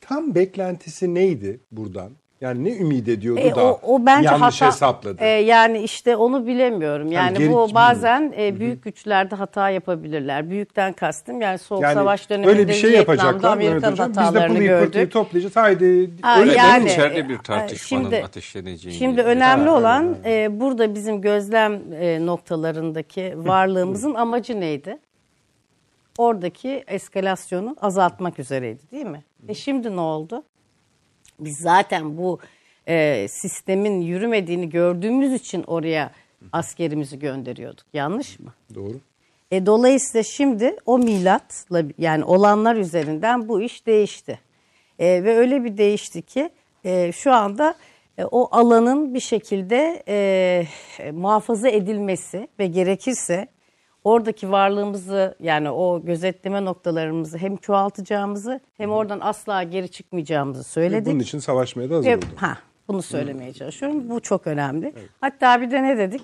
Tam 0.00 0.34
beklentisi 0.34 1.14
neydi 1.14 1.60
buradan? 1.72 2.12
Yani 2.42 2.64
ne 2.64 2.76
ümit 2.76 3.08
ediyordu 3.08 3.40
E, 3.40 3.54
da 3.54 3.64
o, 3.64 3.80
o 3.82 4.06
bence 4.06 4.28
yanlış 4.28 4.62
hata, 4.62 4.66
hesapladı? 4.66 5.16
E, 5.24 5.26
yani 5.26 5.78
işte 5.78 6.16
onu 6.16 6.46
bilemiyorum. 6.46 7.12
Yani 7.12 7.38
geri- 7.38 7.52
bu 7.52 7.68
bazen 7.74 8.34
e, 8.38 8.60
büyük 8.60 8.84
güçlerde 8.84 9.34
hata 9.34 9.70
yapabilirler. 9.70 10.50
Büyükten 10.50 10.92
kastım 10.92 11.40
yani 11.40 11.58
Soğuk 11.58 11.84
Savaş 11.86 12.30
döneminde 12.30 12.50
öyle 12.50 12.68
bir 12.68 12.72
şey 12.72 12.90
Vietnam'da 12.90 13.50
Amerika'nın 13.50 13.92
Hocam. 13.92 14.08
Biz 14.08 14.16
de 14.16 14.20
hatalarını 14.20 14.58
gördük. 14.58 15.12
toplayacağız. 15.12 15.56
Haydi. 15.56 16.10
Ha, 16.22 16.40
öyle 16.40 16.52
yani- 16.52 16.90
içeride 16.90 17.28
bir 17.28 17.34
e, 17.34 17.42
tartışmanın 17.42 18.04
şimdi- 18.04 18.24
ateşleneceğini. 18.24 18.98
Şimdi 18.98 19.22
önemli 19.22 19.70
olan 19.70 20.16
e, 20.24 20.60
burada 20.60 20.94
bizim 20.94 21.20
gözlem 21.20 21.80
e, 22.00 22.26
noktalarındaki 22.26 23.34
varlığımızın 23.36 24.14
amacı 24.14 24.60
neydi? 24.60 24.98
Oradaki 26.18 26.84
eskalasyonu 26.86 27.76
azaltmak 27.80 28.38
üzereydi 28.38 28.80
değil 28.92 29.06
mi? 29.06 29.22
E 29.48 29.54
şimdi 29.54 29.96
ne 29.96 30.00
oldu? 30.00 30.42
Biz 31.44 31.58
zaten 31.58 32.18
bu 32.18 32.38
e, 32.88 33.26
sistemin 33.28 34.00
yürümediğini 34.00 34.70
gördüğümüz 34.70 35.32
için 35.32 35.64
oraya 35.66 36.10
askerimizi 36.52 37.18
gönderiyorduk. 37.18 37.86
Yanlış 37.92 38.40
mı? 38.40 38.54
Doğru. 38.74 39.00
E, 39.50 39.66
dolayısıyla 39.66 40.22
şimdi 40.22 40.76
o 40.86 40.98
milatla 40.98 41.82
yani 41.98 42.24
olanlar 42.24 42.76
üzerinden 42.76 43.48
bu 43.48 43.60
iş 43.60 43.86
değişti. 43.86 44.40
E, 44.98 45.24
ve 45.24 45.36
öyle 45.36 45.64
bir 45.64 45.78
değişti 45.78 46.22
ki 46.22 46.50
e, 46.84 47.12
şu 47.12 47.32
anda 47.32 47.74
e, 48.18 48.24
o 48.24 48.48
alanın 48.50 49.14
bir 49.14 49.20
şekilde 49.20 50.02
e, 50.08 51.10
muhafaza 51.12 51.68
edilmesi 51.68 52.48
ve 52.58 52.66
gerekirse 52.66 53.48
oradaki 54.04 54.50
varlığımızı 54.50 55.34
yani 55.40 55.70
o 55.70 56.02
gözetleme 56.04 56.64
noktalarımızı 56.64 57.38
hem 57.38 57.56
çoğaltacağımızı 57.56 58.60
hem 58.76 58.90
oradan 58.90 59.20
asla 59.20 59.62
geri 59.62 59.88
çıkmayacağımızı 59.88 60.64
söyledik. 60.64 61.06
bunun 61.12 61.20
için 61.20 61.38
savaşmaya 61.38 61.90
da 61.90 61.94
hazır 61.96 62.08
Ve, 62.10 62.16
oldu. 62.16 62.24
ha, 62.36 62.58
bunu 62.88 63.02
söylemeye 63.02 63.52
çalışıyorum. 63.52 64.10
Bu 64.10 64.20
çok 64.20 64.46
önemli. 64.46 64.92
Hatta 65.20 65.60
bir 65.60 65.70
de 65.70 65.82
ne 65.82 65.98
dedik? 65.98 66.22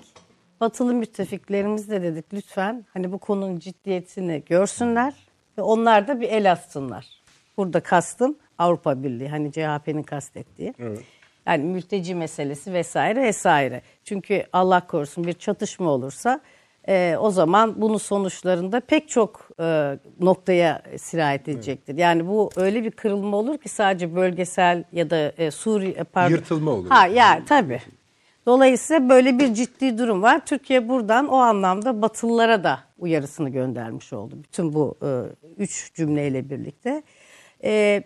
Batılı 0.61 0.93
müttefiklerimiz 0.93 1.89
de 1.89 2.01
dedik 2.03 2.33
lütfen 2.33 2.85
hani 2.93 3.11
bu 3.11 3.17
konunun 3.17 3.59
ciddiyetini 3.59 4.43
görsünler 4.45 5.13
ve 5.57 5.61
onlar 5.61 6.07
da 6.07 6.21
bir 6.21 6.29
el 6.29 6.51
atsınlar. 6.51 7.07
Burada 7.57 7.79
kastım 7.79 8.37
Avrupa 8.57 9.03
Birliği 9.03 9.29
hani 9.29 9.51
CHP'nin 9.51 10.03
kastettiği. 10.03 10.73
Yani 11.45 11.63
mülteci 11.63 12.15
meselesi 12.15 12.73
vesaire 12.73 13.21
vesaire. 13.23 13.81
Çünkü 14.03 14.43
Allah 14.53 14.87
korusun 14.87 15.23
bir 15.23 15.33
çatışma 15.33 15.89
olursa 15.89 16.41
e, 16.87 17.15
o 17.19 17.31
zaman 17.31 17.81
bunun 17.81 17.97
sonuçlarında 17.97 18.79
pek 18.79 19.09
çok 19.09 19.49
e, 19.59 19.97
noktaya 20.19 20.81
sirayet 20.97 21.47
edecektir. 21.47 21.97
Yani 21.97 22.27
bu 22.27 22.49
öyle 22.55 22.83
bir 22.83 22.91
kırılma 22.91 23.37
olur 23.37 23.57
ki 23.57 23.69
sadece 23.69 24.15
bölgesel 24.15 24.83
ya 24.91 25.09
da 25.09 25.31
e, 25.37 25.51
Suriye 25.51 26.03
pardon. 26.03 26.35
Yırtılma 26.35 26.71
olur. 26.71 26.89
Ha 26.89 27.07
yani 27.07 27.45
tabii. 27.45 27.81
Dolayısıyla 28.45 29.09
böyle 29.09 29.39
bir 29.39 29.53
ciddi 29.53 29.97
durum 29.97 30.21
var. 30.21 30.45
Türkiye 30.45 30.89
buradan 30.89 31.27
o 31.27 31.35
anlamda 31.35 32.01
Batılılara 32.01 32.63
da 32.63 32.79
uyarısını 32.99 33.49
göndermiş 33.49 34.13
oldu. 34.13 34.35
Bütün 34.43 34.73
bu 34.73 34.97
e, 35.03 35.09
üç 35.57 35.93
cümleyle 35.93 36.49
birlikte. 36.49 37.03
E, 37.63 38.03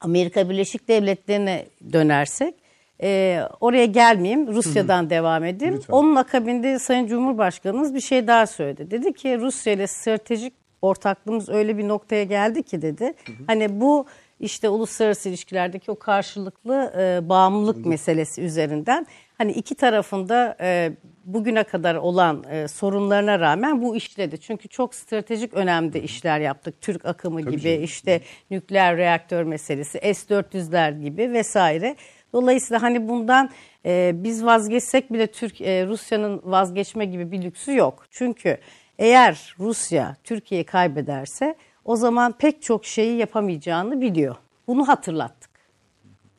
Amerika 0.00 0.50
Birleşik 0.50 0.88
Devletleri'ne 0.88 1.66
dönersek 1.92 2.54
e, 3.02 3.40
oraya 3.60 3.86
gelmeyeyim 3.86 4.54
Rusya'dan 4.54 5.10
devam 5.10 5.44
edeyim. 5.44 5.74
Lütfen. 5.74 5.92
Onun 5.94 6.16
akabinde 6.16 6.78
Sayın 6.78 7.06
Cumhurbaşkanımız 7.06 7.94
bir 7.94 8.00
şey 8.00 8.26
daha 8.26 8.46
söyledi. 8.46 8.90
Dedi 8.90 9.12
ki 9.12 9.38
Rusya 9.40 9.72
ile 9.72 9.86
stratejik 9.86 10.52
ortaklığımız 10.82 11.48
öyle 11.48 11.78
bir 11.78 11.88
noktaya 11.88 12.24
geldi 12.24 12.62
ki 12.62 12.82
dedi. 12.82 13.14
Hani 13.46 13.80
bu 13.80 14.06
işte 14.40 14.68
uluslararası 14.68 15.28
ilişkilerdeki 15.28 15.90
o 15.90 15.98
karşılıklı 15.98 16.92
e, 16.98 17.28
bağımlılık 17.28 17.86
meselesi 17.86 18.42
üzerinden 18.42 19.06
hani 19.38 19.52
iki 19.52 19.74
tarafında 19.74 20.56
e, 20.60 20.92
bugüne 21.24 21.64
kadar 21.64 21.94
olan 21.94 22.44
e, 22.50 22.68
sorunlarına 22.68 23.40
rağmen 23.40 23.82
bu 23.82 23.96
işledi. 23.96 24.40
Çünkü 24.40 24.68
çok 24.68 24.94
stratejik 24.94 25.54
önemde 25.54 26.02
işler 26.02 26.40
yaptık. 26.40 26.80
Türk 26.80 27.04
akımı 27.04 27.40
gibi 27.40 27.70
işte 27.70 28.20
nükleer 28.50 28.96
reaktör 28.96 29.42
meselesi, 29.44 29.98
S-400'ler 29.98 31.02
gibi 31.02 31.32
vesaire. 31.32 31.96
Dolayısıyla 32.32 32.82
hani 32.82 33.08
bundan 33.08 33.50
e, 33.86 34.12
biz 34.14 34.44
vazgeçsek 34.44 35.12
bile 35.12 35.26
Türk 35.26 35.60
e, 35.60 35.86
Rusya'nın 35.86 36.40
vazgeçme 36.44 37.04
gibi 37.04 37.30
bir 37.32 37.42
lüksü 37.42 37.76
yok. 37.76 38.06
Çünkü 38.10 38.58
eğer 38.98 39.54
Rusya 39.58 40.16
Türkiye'yi 40.24 40.64
kaybederse 40.64 41.54
o 41.84 41.96
zaman 41.96 42.32
pek 42.32 42.62
çok 42.62 42.86
şeyi 42.86 43.16
yapamayacağını 43.18 44.00
biliyor. 44.00 44.36
Bunu 44.66 44.88
hatırlattık. 44.88 45.50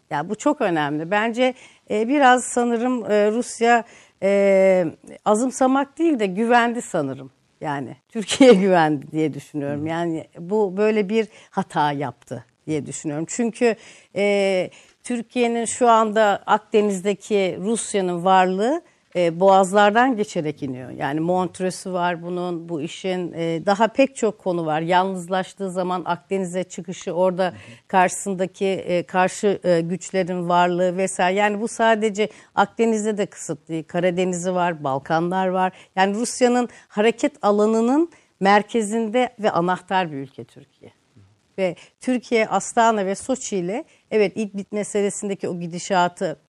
Ya 0.10 0.30
bu 0.30 0.36
çok 0.36 0.62
önemli. 0.62 1.12
Bence 1.12 1.54
e, 1.89 2.08
biraz 2.08 2.44
sanırım 2.44 3.12
e, 3.12 3.32
Rusya 3.32 3.84
e, 4.24 4.86
azımsamak 5.26 5.98
değil 5.98 6.20
de 6.20 6.26
güvendi 6.26 6.82
sanırım. 6.82 7.32
Yani 7.62 7.98
Türkiye'ye 8.10 8.56
güvendi 8.62 9.12
diye 9.12 9.34
düşünüyorum. 9.34 9.88
Yani 9.88 10.28
bu 10.39 10.78
böyle 10.78 11.10
bir 11.10 11.28
hata 11.50 11.91
yaptı 11.91 12.46
diye 12.68 12.86
düşünüyorum. 12.86 13.26
Çünkü 13.30 13.76
e, 14.16 14.70
Türkiye'nin 15.04 15.66
şu 15.66 15.89
anda 15.89 16.43
Akdeniz'deki 16.45 17.58
Rusya'nın 17.62 18.26
varlığı 18.26 18.82
e, 19.16 19.39
boğazlardan 19.39 20.16
geçerek 20.16 20.64
iniyor. 20.64 20.89
Yani 20.89 21.20
Montreux'u 21.20 21.93
var 21.93 22.24
bunun, 22.24 22.70
bu 22.70 22.82
işin 22.82 23.34
e, 23.34 23.66
daha 23.66 23.88
pek 23.88 24.16
çok 24.16 24.39
konu 24.39 24.66
var. 24.66 24.82
Yalnızlaştığı 24.82 25.72
zaman 25.72 26.01
Akdeniz'e 26.06 26.64
çıkışı, 26.64 27.12
orada 27.12 27.54
karşısındaki 27.88 28.66
e, 28.66 29.04
karşı 29.04 29.60
e, 29.64 29.82
güçlerin 29.82 30.49
varlığı 30.49 30.97
vesaire. 30.97 31.39
Yani 31.39 31.62
bu 31.62 31.68
sadece 31.68 32.30
Akdeniz'de 32.56 33.18
de 33.18 33.26
kısıtlı. 33.26 33.84
Karadeniz'i 33.88 34.56
var, 34.56 34.84
Balkanlar 34.84 35.47
var. 35.47 35.72
Yani 35.95 36.16
Rusya'nın 36.16 36.70
hareket 36.88 37.34
alanının 37.41 38.10
merkezinde 38.39 39.30
ve 39.39 39.51
anahtar 39.51 40.12
bir 40.12 40.18
ülke 40.18 40.43
Türkiye. 40.43 40.91
Ve 41.58 41.76
Türkiye 41.99 42.47
Astana 42.47 43.06
ve 43.06 43.16
Soçi 43.16 43.58
ile 43.58 43.84
Evet 44.14 44.32
İdlib 44.36 44.66
meselesindeki 44.72 45.49
o 45.49 45.59
gidişatı 45.59 46.39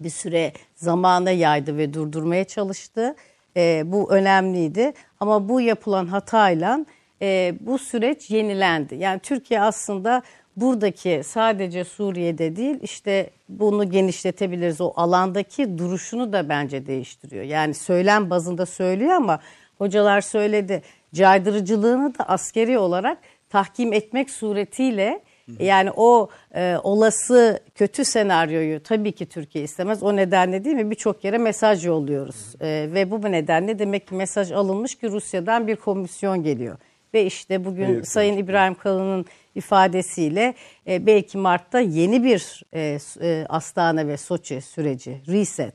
bir 0.00 0.10
süre 0.10 0.52
zamana 0.74 1.30
yaydı 1.30 1.78
ve 1.78 1.94
durdurmaya 1.94 2.44
çalıştı. 2.44 3.14
E, 3.56 3.82
bu 3.86 4.12
önemliydi 4.12 4.92
ama 5.20 5.48
bu 5.48 5.60
yapılan 5.60 6.06
hatayla 6.06 6.86
e, 7.22 7.54
bu 7.60 7.78
süreç 7.78 8.30
yenilendi. 8.30 8.94
Yani 8.94 9.20
Türkiye 9.20 9.60
aslında 9.60 10.22
buradaki 10.56 11.22
sadece 11.24 11.84
Suriye'de 11.84 12.56
değil 12.56 12.78
işte 12.82 13.30
bunu 13.48 13.90
genişletebiliriz. 13.90 14.80
O 14.80 14.92
alandaki 14.96 15.78
duruşunu 15.78 16.32
da 16.32 16.48
bence 16.48 16.86
değiştiriyor. 16.86 17.44
Yani 17.44 17.74
söylem 17.74 18.30
bazında 18.30 18.66
söylüyor 18.66 19.12
ama 19.12 19.40
hocalar 19.78 20.20
söyledi 20.20 20.82
caydırıcılığını 21.14 22.18
da 22.18 22.28
askeri 22.28 22.78
olarak 22.78 23.18
tahkim 23.50 23.92
etmek 23.92 24.30
suretiyle 24.30 25.20
yani 25.58 25.90
o 25.96 26.28
e, 26.54 26.76
olası 26.82 27.60
kötü 27.74 28.04
senaryoyu 28.04 28.82
tabii 28.82 29.12
ki 29.12 29.26
Türkiye 29.26 29.64
istemez. 29.64 30.02
O 30.02 30.16
nedenle 30.16 30.64
değil 30.64 30.76
mi 30.76 30.90
birçok 30.90 31.24
yere 31.24 31.38
mesaj 31.38 31.86
yolluyoruz. 31.86 32.54
E, 32.60 32.88
ve 32.94 33.10
bu 33.10 33.32
nedenle 33.32 33.78
demek 33.78 34.08
ki 34.08 34.14
mesaj 34.14 34.52
alınmış 34.52 34.94
ki 34.94 35.10
Rusya'dan 35.10 35.66
bir 35.66 35.76
komisyon 35.76 36.42
geliyor. 36.42 36.76
Ve 37.14 37.26
işte 37.26 37.64
bugün 37.64 37.94
Evet, 37.94 38.08
Sayın 38.08 38.36
İbrahim 38.36 38.74
Kalın'ın 38.74 39.26
ifadesiyle 39.54 40.54
e, 40.86 41.06
belki 41.06 41.38
Mart'ta 41.38 41.80
yeni 41.80 42.24
bir 42.24 42.62
e, 42.74 42.98
e, 43.20 43.46
Astana 43.48 44.06
ve 44.06 44.16
Soçi 44.16 44.60
süreci, 44.60 45.20
reset 45.28 45.74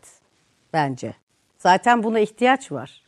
bence. 0.74 1.14
Zaten 1.58 2.04
buna 2.04 2.20
ihtiyaç 2.20 2.72
var. 2.72 3.02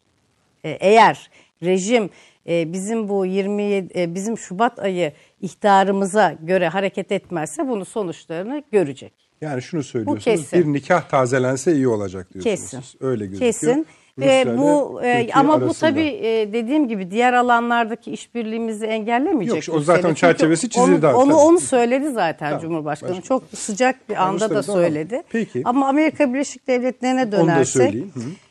E, 0.64 0.70
eğer 0.70 1.30
rejim 1.64 2.10
bizim 2.48 3.10
bu 3.10 3.26
27 3.26 4.00
e, 4.00 4.16
bizim 4.16 4.38
Şubat 4.38 4.80
ayı 4.80 5.12
ihtarımıza 5.42 6.36
göre 6.44 6.68
hareket 6.68 7.12
etmezse 7.12 7.68
bunun 7.68 7.84
sonuçlarını 7.84 8.64
görecek. 8.72 9.14
Yani 9.42 9.62
şunu 9.62 9.84
söylüyorsunuz. 9.84 10.24
kesin. 10.24 10.60
Bir 10.60 10.74
nikah 10.74 11.02
tazelense 11.02 11.74
iyi 11.74 11.88
olacak 11.88 12.34
diyorsunuz. 12.34 12.72
Kesin. 12.72 13.06
Öyle 13.08 13.26
gözüküyor. 13.26 13.54
Kesin. 13.54 13.88
Ve 14.18 14.58
bu 14.58 15.02
e, 15.04 15.30
ama 15.34 15.62
bu 15.62 15.66
arasında. 15.66 15.90
tabii 15.90 16.08
e, 16.08 16.54
dediğim 16.54 16.88
gibi 16.88 17.12
diğer 17.12 17.34
alanlardaki 17.34 18.12
işbirliğimizi 18.12 18.86
engellemeyecek. 18.86 19.68
Yok, 19.68 19.78
o 19.78 19.80
zaten 19.82 20.14
çerçevesi 20.14 20.66
onu- 20.66 20.72
çizildi 20.72 21.08
Onu, 21.08 21.24
tabii. 21.24 21.34
onu 21.34 21.60
söyledi 21.60 22.10
zaten 22.12 22.50
Tamam, 22.50 22.62
Cumhurbaşkanı. 22.62 23.10
başka. 23.10 23.24
Çok 23.24 23.44
sıcak 23.54 24.10
bir 24.10 24.24
anda 24.24 24.50
da 24.50 24.64
söyledi. 24.64 25.22
Peki. 25.30 25.62
Ama 25.66 25.88
Amerika 25.88 26.34
Birleşik 26.34 26.68
Devletleri'ne 26.68 27.24
Onu 27.24 27.32
dönersek 27.32 27.96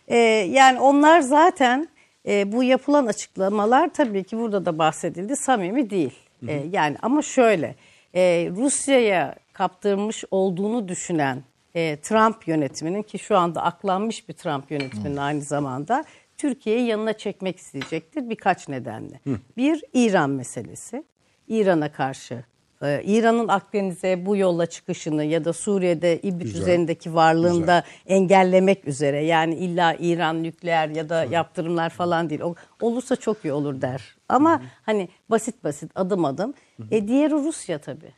e, 0.09 0.17
yani 0.51 0.81
onlar 0.81 1.21
zaten 1.21 1.89
e, 2.29 2.53
bu 2.53 2.63
yapılan 2.63 3.07
açıklamalar 3.07 3.91
tabii 3.95 4.25
ki 4.25 4.39
burada 4.39 4.67
da 4.67 4.79
bahsedildi 4.79 5.37
samimi 5.37 5.91
değil. 5.91 6.15
E, 6.49 6.53
yani 6.73 6.97
ama 7.03 7.23
şöyle 7.23 7.75
e, 8.15 8.51
Rusya'ya 8.57 9.35
kaptırmış 9.53 10.25
olduğunu 10.31 10.89
düşünen 10.89 11.43
e, 11.75 11.97
Trump 12.01 12.49
yönetiminin 12.49 13.03
ki 13.03 13.19
şu 13.19 13.37
anda 13.37 13.63
aklanmış 13.63 14.29
bir 14.29 14.35
Trump 14.35 14.71
yönetiminin 14.71 15.17
aynı 15.17 15.41
zamanda 15.41 16.05
Türkiye'yi 16.37 16.87
yanına 16.87 17.13
çekmek 17.13 17.59
isteyecektir 17.59 18.31
birkaç 18.31 18.69
nedenle. 18.69 19.21
Bir 19.57 19.85
İran 19.93 20.31
meselesi. 20.31 21.05
İran'a 21.49 21.93
karşı 21.93 22.45
e, 22.83 23.03
İran'ın 23.05 23.49
Akdeniz'e 23.49 24.27
bu 24.27 24.37
yolla 24.37 24.67
çıkışını 24.67 25.25
ya 25.25 25.45
da 25.45 25.53
Suriye'de 25.53 26.21
İdlib 26.21 26.43
Güzel. 26.43 26.61
üzerindeki 26.61 27.15
varlığını 27.15 27.67
da 27.67 27.85
engellemek 28.07 28.89
üzere 28.89 29.25
yani 29.25 29.55
illa 29.55 29.95
İran 29.99 30.43
nükleer 30.43 30.89
ya 30.89 31.09
da 31.09 31.25
yaptırımlar 31.25 31.91
falan 31.91 32.31
değil. 32.31 32.41
O, 32.41 32.55
olursa 32.81 33.17
çok 33.17 33.45
iyi 33.45 33.53
olur 33.53 33.81
der. 33.81 34.17
Ama 34.29 34.63
hani 34.83 35.09
basit 35.31 35.65
basit 35.65 35.91
adım 35.95 36.25
adım. 36.25 36.55
E 36.91 37.09
diğeri 37.09 37.33
Rusya 37.35 37.79
tabii. 37.79 38.13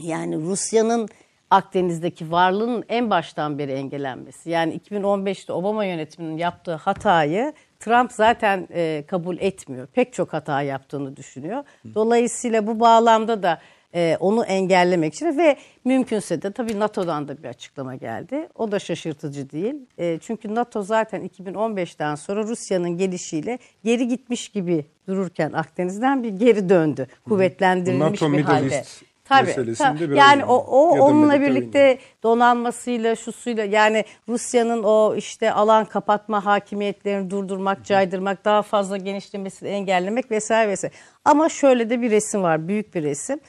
Yani 0.00 0.36
Rusya'nın 0.36 1.08
Akdeniz'deki 1.50 2.30
varlığının 2.30 2.84
en 2.88 3.10
baştan 3.10 3.58
beri 3.58 3.72
engellenmesi. 3.72 4.50
Yani 4.50 4.78
2015'te 4.78 5.52
Obama 5.52 5.84
yönetiminin 5.84 6.36
yaptığı 6.36 6.74
hatayı 6.74 7.52
Trump 7.80 8.12
zaten 8.12 8.68
e, 8.70 9.04
kabul 9.06 9.38
etmiyor. 9.38 9.86
Pek 9.86 10.12
çok 10.12 10.32
hata 10.32 10.62
yaptığını 10.62 11.16
düşünüyor. 11.16 11.64
Dolayısıyla 11.94 12.66
bu 12.66 12.80
bağlamda 12.80 13.42
da 13.42 13.60
e, 13.94 14.16
onu 14.20 14.44
engellemek 14.44 15.14
için 15.14 15.38
ve 15.38 15.56
mümkünse 15.84 16.42
de 16.42 16.50
tabii 16.50 16.78
NATO'dan 16.78 17.28
da 17.28 17.42
bir 17.42 17.48
açıklama 17.48 17.94
geldi. 17.94 18.48
O 18.54 18.72
da 18.72 18.78
şaşırtıcı 18.78 19.50
değil. 19.50 19.74
E, 19.98 20.18
çünkü 20.22 20.54
NATO 20.54 20.82
zaten 20.82 21.28
2015'ten 21.28 22.14
sonra 22.14 22.42
Rusya'nın 22.42 22.98
gelişiyle 22.98 23.58
geri 23.84 24.08
gitmiş 24.08 24.48
gibi 24.48 24.84
dururken 25.06 25.52
Akdeniz'den 25.52 26.22
bir 26.22 26.28
geri 26.28 26.68
döndü. 26.68 27.06
Kuvvetlendirilmiş 27.28 28.22
NATO 28.22 28.32
bir 28.32 28.38
Middle 28.38 28.52
halde. 28.52 28.74
East 28.74 29.08
Tabii. 29.28 29.74
tabii. 29.74 30.16
Yani 30.18 30.44
o, 30.44 30.64
o 30.68 30.96
ya 30.96 31.02
onunla 31.02 31.40
birlikte 31.40 31.98
donanmasıyla, 32.22 33.16
şusuyla 33.16 33.64
yani 33.64 34.04
Rusya'nın 34.28 34.82
o 34.82 35.14
işte 35.16 35.52
alan 35.52 35.84
kapatma 35.84 36.44
hakimiyetlerini 36.44 37.30
durdurmak, 37.30 37.84
caydırmak, 37.84 38.44
daha 38.44 38.62
fazla 38.62 38.96
genişlemesini 38.96 39.68
engellemek 39.68 40.30
vesaire 40.30 40.70
vesaire. 40.70 40.94
Ama 41.24 41.48
şöyle 41.48 41.90
de 41.90 42.02
bir 42.02 42.10
resim 42.10 42.42
var, 42.42 42.68
büyük 42.68 42.94
bir 42.94 43.02
resim. 43.02 43.40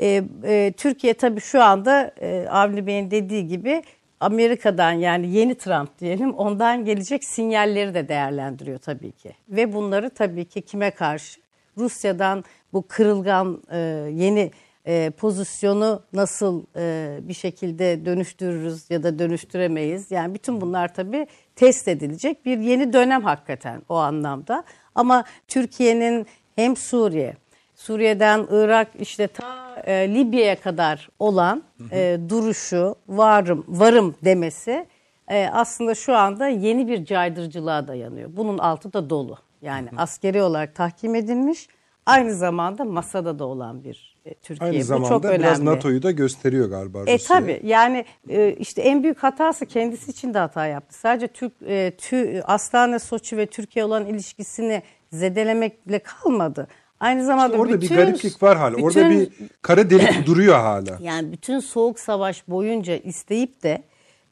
Ee, 0.00 0.22
e, 0.44 0.72
Türkiye 0.76 1.14
tabii 1.14 1.40
şu 1.40 1.62
anda 1.62 2.14
e, 2.20 2.46
Avni 2.50 2.86
Bey'in 2.86 3.10
dediği 3.10 3.48
gibi 3.48 3.82
Amerika'dan 4.20 4.92
yani 4.92 5.30
yeni 5.30 5.54
Trump 5.54 5.98
diyelim 5.98 6.34
ondan 6.34 6.84
gelecek 6.84 7.24
sinyalleri 7.24 7.94
de 7.94 8.08
değerlendiriyor 8.08 8.78
tabii 8.78 9.12
ki. 9.12 9.34
Ve 9.48 9.72
bunları 9.72 10.10
tabii 10.10 10.44
ki 10.44 10.62
kime 10.62 10.90
karşı? 10.90 11.40
Rusya'dan 11.78 12.44
bu 12.72 12.86
kırılgan 12.88 13.62
e, 13.70 13.78
yeni 14.12 14.50
e, 14.86 15.10
pozisyonu 15.10 16.02
nasıl 16.12 16.64
e, 16.76 17.18
bir 17.22 17.34
şekilde 17.34 18.04
dönüştürürüz 18.04 18.90
ya 18.90 19.02
da 19.02 19.18
dönüştüremeyiz. 19.18 20.10
Yani 20.10 20.34
bütün 20.34 20.60
bunlar 20.60 20.94
tabii 20.94 21.26
test 21.56 21.88
edilecek 21.88 22.46
bir 22.46 22.58
yeni 22.58 22.92
dönem 22.92 23.22
hakikaten 23.22 23.82
o 23.88 23.94
anlamda. 23.94 24.64
Ama 24.94 25.24
Türkiye'nin 25.48 26.26
hem 26.56 26.76
Suriye, 26.76 27.36
Suriye'den 27.80 28.46
Irak 28.50 28.88
işte 28.98 29.26
ta 29.26 29.76
e, 29.86 30.14
Libya'ya 30.14 30.60
kadar 30.60 31.08
olan 31.18 31.62
e, 31.92 32.18
duruşu, 32.28 32.94
varım, 33.08 33.64
varım 33.68 34.14
demesi 34.24 34.86
e, 35.28 35.48
aslında 35.52 35.94
şu 35.94 36.16
anda 36.16 36.48
yeni 36.48 36.88
bir 36.88 37.04
caydırıcılığa 37.04 37.88
dayanıyor. 37.88 38.30
Bunun 38.36 38.58
altı 38.58 38.92
da 38.92 39.10
dolu. 39.10 39.36
Yani 39.62 39.88
askeri 39.96 40.42
olarak 40.42 40.74
tahkim 40.74 41.14
edilmiş, 41.14 41.68
aynı 42.06 42.34
zamanda 42.34 42.84
masada 42.84 43.38
da 43.38 43.44
olan 43.44 43.84
bir 43.84 44.16
e, 44.24 44.34
Türkiye. 44.34 44.70
Aynı 44.70 44.80
Bu 44.80 44.84
zamanda 44.84 45.08
çok 45.08 45.24
önemli. 45.24 45.42
biraz 45.42 45.62
NATO'yu 45.62 46.02
da 46.02 46.10
gösteriyor 46.10 46.70
galiba 46.70 46.98
E 47.06 47.14
Rusya. 47.14 47.38
tabi 47.38 47.60
yani 47.64 48.04
e, 48.28 48.52
işte 48.52 48.82
en 48.82 49.02
büyük 49.02 49.18
hatası 49.22 49.66
kendisi 49.66 50.10
için 50.10 50.34
de 50.34 50.38
hata 50.38 50.66
yaptı. 50.66 50.98
Sadece 50.98 51.28
Türk 51.28 51.52
e, 51.66 51.92
tü, 51.98 52.42
Astana 52.46 52.98
Soçi 52.98 53.36
ve 53.36 53.46
Türkiye 53.46 53.84
olan 53.84 54.06
ilişkisini 54.06 54.82
zedelemekle 55.12 55.98
kalmadı. 55.98 56.66
Aynı 57.00 57.24
zamanda 57.24 57.56
Orada 57.56 57.80
bütün, 57.80 57.96
bir 57.96 58.02
gariplik 58.02 58.42
var 58.42 58.58
hala. 58.58 58.76
Orada 58.76 59.10
bütün- 59.10 59.10
bir 59.10 59.30
kara 59.62 59.90
delik 59.90 60.10
duruyor 60.26 60.58
hala. 60.58 60.98
yani 61.00 61.32
bütün 61.32 61.58
soğuk 61.58 62.00
savaş 62.00 62.48
boyunca 62.48 62.96
isteyip 62.96 63.62
de 63.62 63.82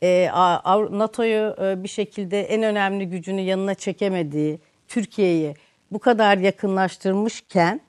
e, 0.02 0.28
NATO'yu 0.90 1.56
e, 1.62 1.82
bir 1.82 1.88
şekilde 1.88 2.42
en 2.42 2.62
önemli 2.62 3.08
gücünü 3.08 3.40
yanına 3.40 3.74
çekemediği 3.74 4.58
Türkiye'yi 4.88 5.54
bu 5.92 5.98
kadar 5.98 6.38
yakınlaştırmışken 6.38 7.80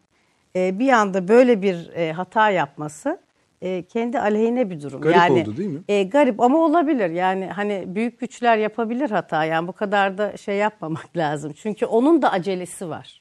e, 0.56 0.80
bir 0.80 0.90
anda 0.90 1.28
böyle 1.28 1.62
bir 1.62 1.90
e, 1.96 2.12
hata 2.12 2.50
yapması 2.50 3.20
e, 3.62 3.84
kendi 3.84 4.20
aleyhine 4.20 4.70
bir 4.70 4.82
durum. 4.82 5.02
Garip 5.02 5.18
yani, 5.18 5.42
oldu 5.42 5.58
değil 5.58 5.70
mi? 5.70 5.80
E, 5.88 6.04
garip 6.04 6.42
ama 6.42 6.58
olabilir. 6.58 7.10
Yani 7.10 7.46
hani 7.46 7.84
büyük 7.88 8.20
güçler 8.20 8.58
yapabilir 8.58 9.10
hata. 9.10 9.46
Yani 9.46 9.68
bu 9.68 9.72
kadar 9.72 10.18
da 10.18 10.38
şey 10.38 10.56
yapmamak 10.56 11.10
lazım. 11.18 11.54
Çünkü 11.56 11.86
onun 11.86 12.22
da 12.22 12.32
acelesi 12.32 12.90
var. 12.90 13.19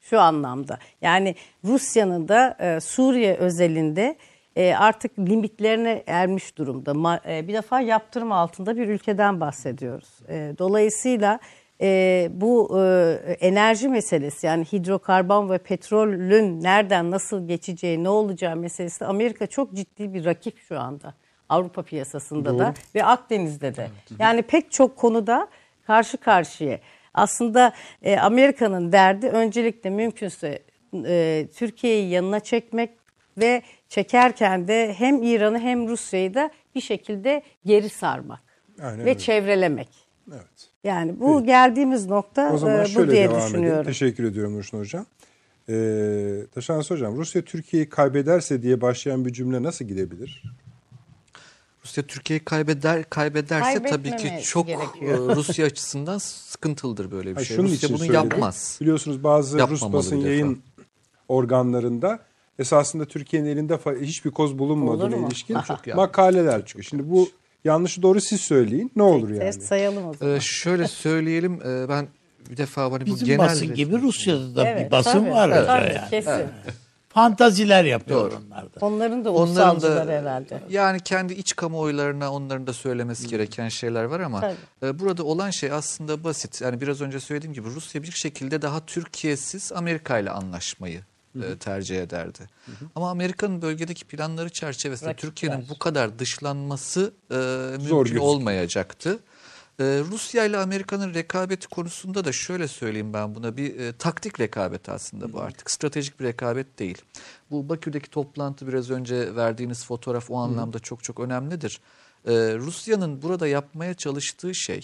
Şu 0.00 0.20
anlamda. 0.20 0.78
Yani 1.02 1.34
Rusya'nın 1.64 2.28
da 2.28 2.56
e, 2.60 2.80
Suriye 2.80 3.34
özelinde 3.34 4.16
e, 4.56 4.74
artık 4.74 5.18
limitlerine 5.18 6.02
ermiş 6.06 6.58
durumda. 6.58 6.90
Ma- 6.90 7.38
e, 7.38 7.48
bir 7.48 7.54
defa 7.54 7.80
yaptırım 7.80 8.32
altında 8.32 8.76
bir 8.76 8.88
ülkeden 8.88 9.40
bahsediyoruz. 9.40 10.08
E, 10.28 10.54
dolayısıyla 10.58 11.38
e, 11.80 12.28
bu 12.32 12.80
e, 12.80 13.12
enerji 13.40 13.88
meselesi 13.88 14.46
yani 14.46 14.64
hidrokarbon 14.64 15.50
ve 15.50 15.58
petrolün 15.58 16.62
nereden 16.62 17.10
nasıl 17.10 17.48
geçeceği 17.48 18.04
ne 18.04 18.08
olacağı 18.08 18.56
meselesi 18.56 19.04
Amerika 19.04 19.46
çok 19.46 19.72
ciddi 19.74 20.14
bir 20.14 20.24
rakip 20.24 20.58
şu 20.58 20.80
anda. 20.80 21.14
Avrupa 21.48 21.82
piyasasında 21.82 22.58
da 22.58 22.74
ve 22.94 23.04
Akdeniz'de 23.04 23.76
de. 23.76 23.88
Yani 24.18 24.42
pek 24.42 24.72
çok 24.72 24.96
konuda 24.96 25.48
karşı 25.86 26.16
karşıya. 26.18 26.78
Aslında 27.16 27.72
e, 28.02 28.16
Amerika'nın 28.16 28.92
derdi 28.92 29.26
öncelikle 29.26 29.90
mümkünse 29.90 30.62
e, 30.94 31.46
Türkiye'yi 31.54 32.10
yanına 32.10 32.40
çekmek 32.40 32.90
ve 33.38 33.62
çekerken 33.88 34.68
de 34.68 34.94
hem 34.98 35.22
İran'ı 35.22 35.58
hem 35.58 35.88
Rusya'yı 35.88 36.34
da 36.34 36.50
bir 36.74 36.80
şekilde 36.80 37.42
geri 37.64 37.88
sarmak 37.88 38.40
Aynen 38.82 38.98
ve 38.98 39.10
öyle. 39.10 39.18
çevrelemek. 39.18 39.88
Evet. 40.32 40.70
Yani 40.84 41.20
bu 41.20 41.44
geldiğimiz 41.44 42.06
nokta 42.06 42.52
O 42.52 42.58
zaman 42.58 42.80
e, 42.80 42.84
bu 42.84 42.88
şöyle 42.88 43.12
diye 43.12 43.30
devam 43.30 43.40
düşünüyorum. 43.40 43.86
Teşekkür 43.86 44.24
ediyorum 44.24 44.56
Nurşin 44.56 44.78
Hocam. 44.78 45.06
Ee, 45.68 46.46
Taşansı 46.54 46.94
Hocam, 46.94 47.16
Rusya 47.16 47.42
Türkiye'yi 47.42 47.88
kaybederse 47.88 48.62
diye 48.62 48.80
başlayan 48.80 49.24
bir 49.24 49.32
cümle 49.32 49.62
nasıl 49.62 49.84
gidebilir? 49.84 50.42
Rusya 51.86 52.06
Türkiye'yi 52.06 52.44
kaybeder 52.44 53.10
kaybederse 53.10 53.82
tabii 53.82 54.16
ki 54.16 54.32
çok 54.44 54.66
gerekiyor. 54.66 55.30
e, 55.30 55.34
Rusya 55.36 55.66
açısından 55.66 56.18
sıkıntılıdır 56.18 57.10
böyle 57.10 57.30
bir 57.30 57.34
Hayır, 57.34 57.46
şey. 57.46 57.56
şunun 57.56 57.66
Rusya 57.68 57.76
için 57.76 57.88
bunu 57.88 57.98
söyledim. 57.98 58.14
yapmaz. 58.30 58.78
Biliyorsunuz 58.80 59.24
bazı 59.24 59.58
Rus 59.68 59.82
basın 59.82 60.16
defa. 60.18 60.28
yayın 60.28 60.62
organlarında 61.28 62.18
esasında 62.58 63.04
Türkiye'nin 63.04 63.48
elinde 63.48 63.78
hiçbir 64.00 64.30
koz 64.30 64.58
bulunmadığına 64.58 65.26
ilişkin 65.26 65.56
Çok 65.68 65.86
makaleler 65.96 66.66
çıkıyor. 66.66 66.84
Şimdi 66.84 67.10
bu 67.10 67.28
yanlışı 67.64 68.02
doğru 68.02 68.20
siz 68.20 68.40
söyleyin. 68.40 68.92
Ne 68.96 69.02
olur 69.02 69.28
yani? 69.30 69.38
Test 69.38 69.62
sayalım 69.62 70.08
o 70.08 70.14
zaman. 70.14 70.34
Ee, 70.34 70.40
şöyle 70.40 70.88
söyleyelim 70.88 71.60
e, 71.66 71.88
ben 71.88 72.08
bir 72.50 72.56
defa 72.56 72.82
hani 72.92 73.02
bu 73.02 73.06
Bizim 73.06 73.26
genel 73.26 73.38
basın 73.38 73.74
gibi 73.74 74.02
Rusya'da 74.02 74.56
da 74.56 74.68
Evet, 74.68 74.86
bir 74.86 74.90
basın 74.90 75.10
tabii, 75.12 75.30
var 75.30 75.66
tabii, 75.66 75.94
yani. 75.94 76.10
Kesin. 76.10 76.32
Fantaziler 77.20 77.84
yapıyor 77.84 78.32
onlar 78.46 78.64
da. 78.64 78.86
Onların 78.86 79.24
da 79.24 79.32
Onların 79.32 79.82
da 79.82 80.06
herhalde. 80.12 80.62
yani 80.70 81.00
kendi 81.00 81.32
iç 81.32 81.56
kamuoylarına 81.56 82.32
onların 82.32 82.66
da 82.66 82.72
söylemesi 82.72 83.28
gereken 83.28 83.68
şeyler 83.68 84.04
var 84.04 84.20
ama 84.20 84.52
e, 84.82 84.98
burada 84.98 85.24
olan 85.24 85.50
şey 85.50 85.72
aslında 85.72 86.24
basit. 86.24 86.60
Yani 86.60 86.80
biraz 86.80 87.00
önce 87.00 87.20
söylediğim 87.20 87.54
gibi 87.54 87.68
Rusya 87.68 88.02
bir 88.02 88.10
şekilde 88.10 88.62
daha 88.62 88.86
Türkiye'siz 88.86 89.72
Amerika 89.72 90.18
ile 90.18 90.30
anlaşmayı 90.30 91.00
e, 91.42 91.56
tercih 91.56 92.02
ederdi. 92.02 92.38
Ama 92.94 93.10
Amerika'nın 93.10 93.62
bölgedeki 93.62 94.04
planları 94.04 94.50
çerçevesinde. 94.50 95.14
Türkiye'nin 95.14 95.64
bu 95.68 95.78
kadar 95.78 96.18
dışlanması 96.18 97.12
e, 97.30 97.34
mümkün 97.34 97.98
gözüküyor. 97.98 98.24
olmayacaktı. 98.24 99.18
E, 99.80 99.84
Rusya 99.84 100.44
ile 100.44 100.58
Amerika'nın 100.58 101.14
rekabeti 101.14 101.68
konusunda 101.68 102.24
da 102.24 102.32
şöyle 102.32 102.68
söyleyeyim 102.68 103.12
ben 103.12 103.34
buna 103.34 103.56
bir 103.56 103.80
e, 103.80 103.92
taktik 103.92 104.40
rekabet 104.40 104.88
aslında 104.88 105.32
bu 105.32 105.40
artık 105.40 105.70
stratejik 105.70 106.20
bir 106.20 106.24
rekabet 106.24 106.78
değil. 106.78 107.02
Bu 107.50 107.68
Bakü'deki 107.68 108.10
toplantı 108.10 108.68
biraz 108.68 108.90
önce 108.90 109.36
verdiğiniz 109.36 109.84
fotoğraf 109.84 110.30
o 110.30 110.36
anlamda 110.36 110.78
çok 110.78 111.04
çok 111.04 111.20
önemlidir. 111.20 111.80
E, 112.26 112.32
Rusya'nın 112.54 113.22
burada 113.22 113.46
yapmaya 113.46 113.94
çalıştığı 113.94 114.54
şey 114.54 114.82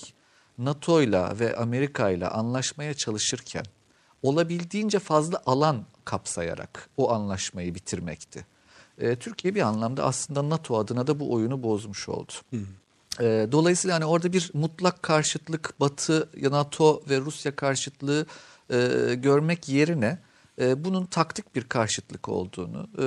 NATO'yla 0.58 1.38
ve 1.38 1.56
Amerika'yla 1.56 2.30
anlaşmaya 2.30 2.94
çalışırken 2.94 3.64
olabildiğince 4.22 4.98
fazla 4.98 5.42
alan 5.46 5.84
kapsayarak 6.04 6.88
o 6.96 7.12
anlaşmayı 7.12 7.74
bitirmekti. 7.74 8.46
E, 8.98 9.16
Türkiye 9.16 9.54
bir 9.54 9.60
anlamda 9.60 10.04
aslında 10.04 10.48
NATO 10.48 10.78
adına 10.78 11.06
da 11.06 11.20
bu 11.20 11.32
oyunu 11.32 11.62
bozmuş 11.62 12.08
oldu. 12.08 12.32
E, 13.20 13.48
dolayısıyla 13.52 13.96
hani 13.96 14.04
orada 14.04 14.32
bir 14.32 14.50
mutlak 14.54 15.02
karşıtlık 15.02 15.80
Batı, 15.80 16.28
NATO 16.50 17.02
ve 17.10 17.20
Rusya 17.20 17.56
karşıtlığı 17.56 18.26
e, 18.70 18.78
görmek 19.14 19.68
yerine 19.68 20.18
e, 20.60 20.84
bunun 20.84 21.06
taktik 21.06 21.54
bir 21.54 21.64
karşıtlık 21.64 22.28
olduğunu, 22.28 22.88
e, 22.98 23.06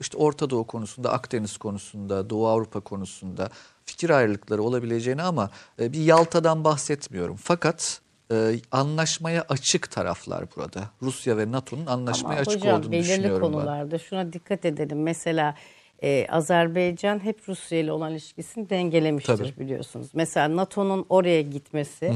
işte 0.00 0.16
Orta 0.16 0.50
Doğu 0.50 0.64
konusunda, 0.64 1.12
Akdeniz 1.12 1.56
konusunda, 1.56 2.30
Doğu 2.30 2.46
Avrupa 2.46 2.80
konusunda 2.80 3.50
fikir 3.84 4.10
ayrılıkları 4.10 4.62
olabileceğini 4.62 5.22
ama 5.22 5.50
e, 5.80 5.92
bir 5.92 6.00
Yalta'dan 6.00 6.64
bahsetmiyorum. 6.64 7.36
Fakat 7.36 8.00
e, 8.32 8.60
anlaşmaya 8.72 9.44
açık 9.48 9.90
taraflar 9.90 10.44
burada. 10.56 10.90
Rusya 11.02 11.38
ve 11.38 11.52
NATO'nun 11.52 11.86
anlaşmaya 11.86 12.32
Ama 12.32 12.40
açık 12.40 12.60
hocam 12.60 12.78
olduğunu 12.78 12.92
belirli 12.92 13.08
düşünüyorum 13.08 13.52
ben. 13.52 13.58
konularda 13.58 13.98
şuna 13.98 14.32
dikkat 14.32 14.64
edelim. 14.64 15.02
Mesela 15.02 15.54
e, 16.02 16.26
Azerbaycan 16.30 17.24
hep 17.24 17.48
Rusya 17.48 17.78
ile 17.78 17.92
olan 17.92 18.12
ilişkisini 18.12 18.70
dengelemiştir 18.70 19.36
Tabii. 19.36 19.60
biliyorsunuz. 19.60 20.08
Mesela 20.14 20.56
NATO'nun 20.56 21.06
oraya 21.08 21.42
gitmesi, 21.42 22.12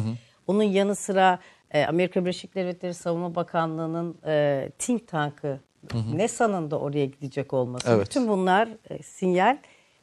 onun 0.47 0.63
yanı 0.63 0.95
sıra 0.95 1.39
e, 1.71 1.85
Amerika 1.85 2.21
Birleşik 2.21 2.55
Devletleri 2.55 2.95
Savunma 2.95 3.35
Bakanlığı'nın 3.35 4.19
e, 4.27 4.69
think 4.79 5.09
tankı 5.09 5.61
NESA'nın 6.15 6.71
da 6.71 6.79
oraya 6.79 7.07
gidecek 7.07 7.53
olması. 7.53 7.91
Evet. 7.91 8.07
Bütün 8.07 8.29
bunlar 8.29 8.69
e, 8.91 9.03
sinyal 9.03 9.59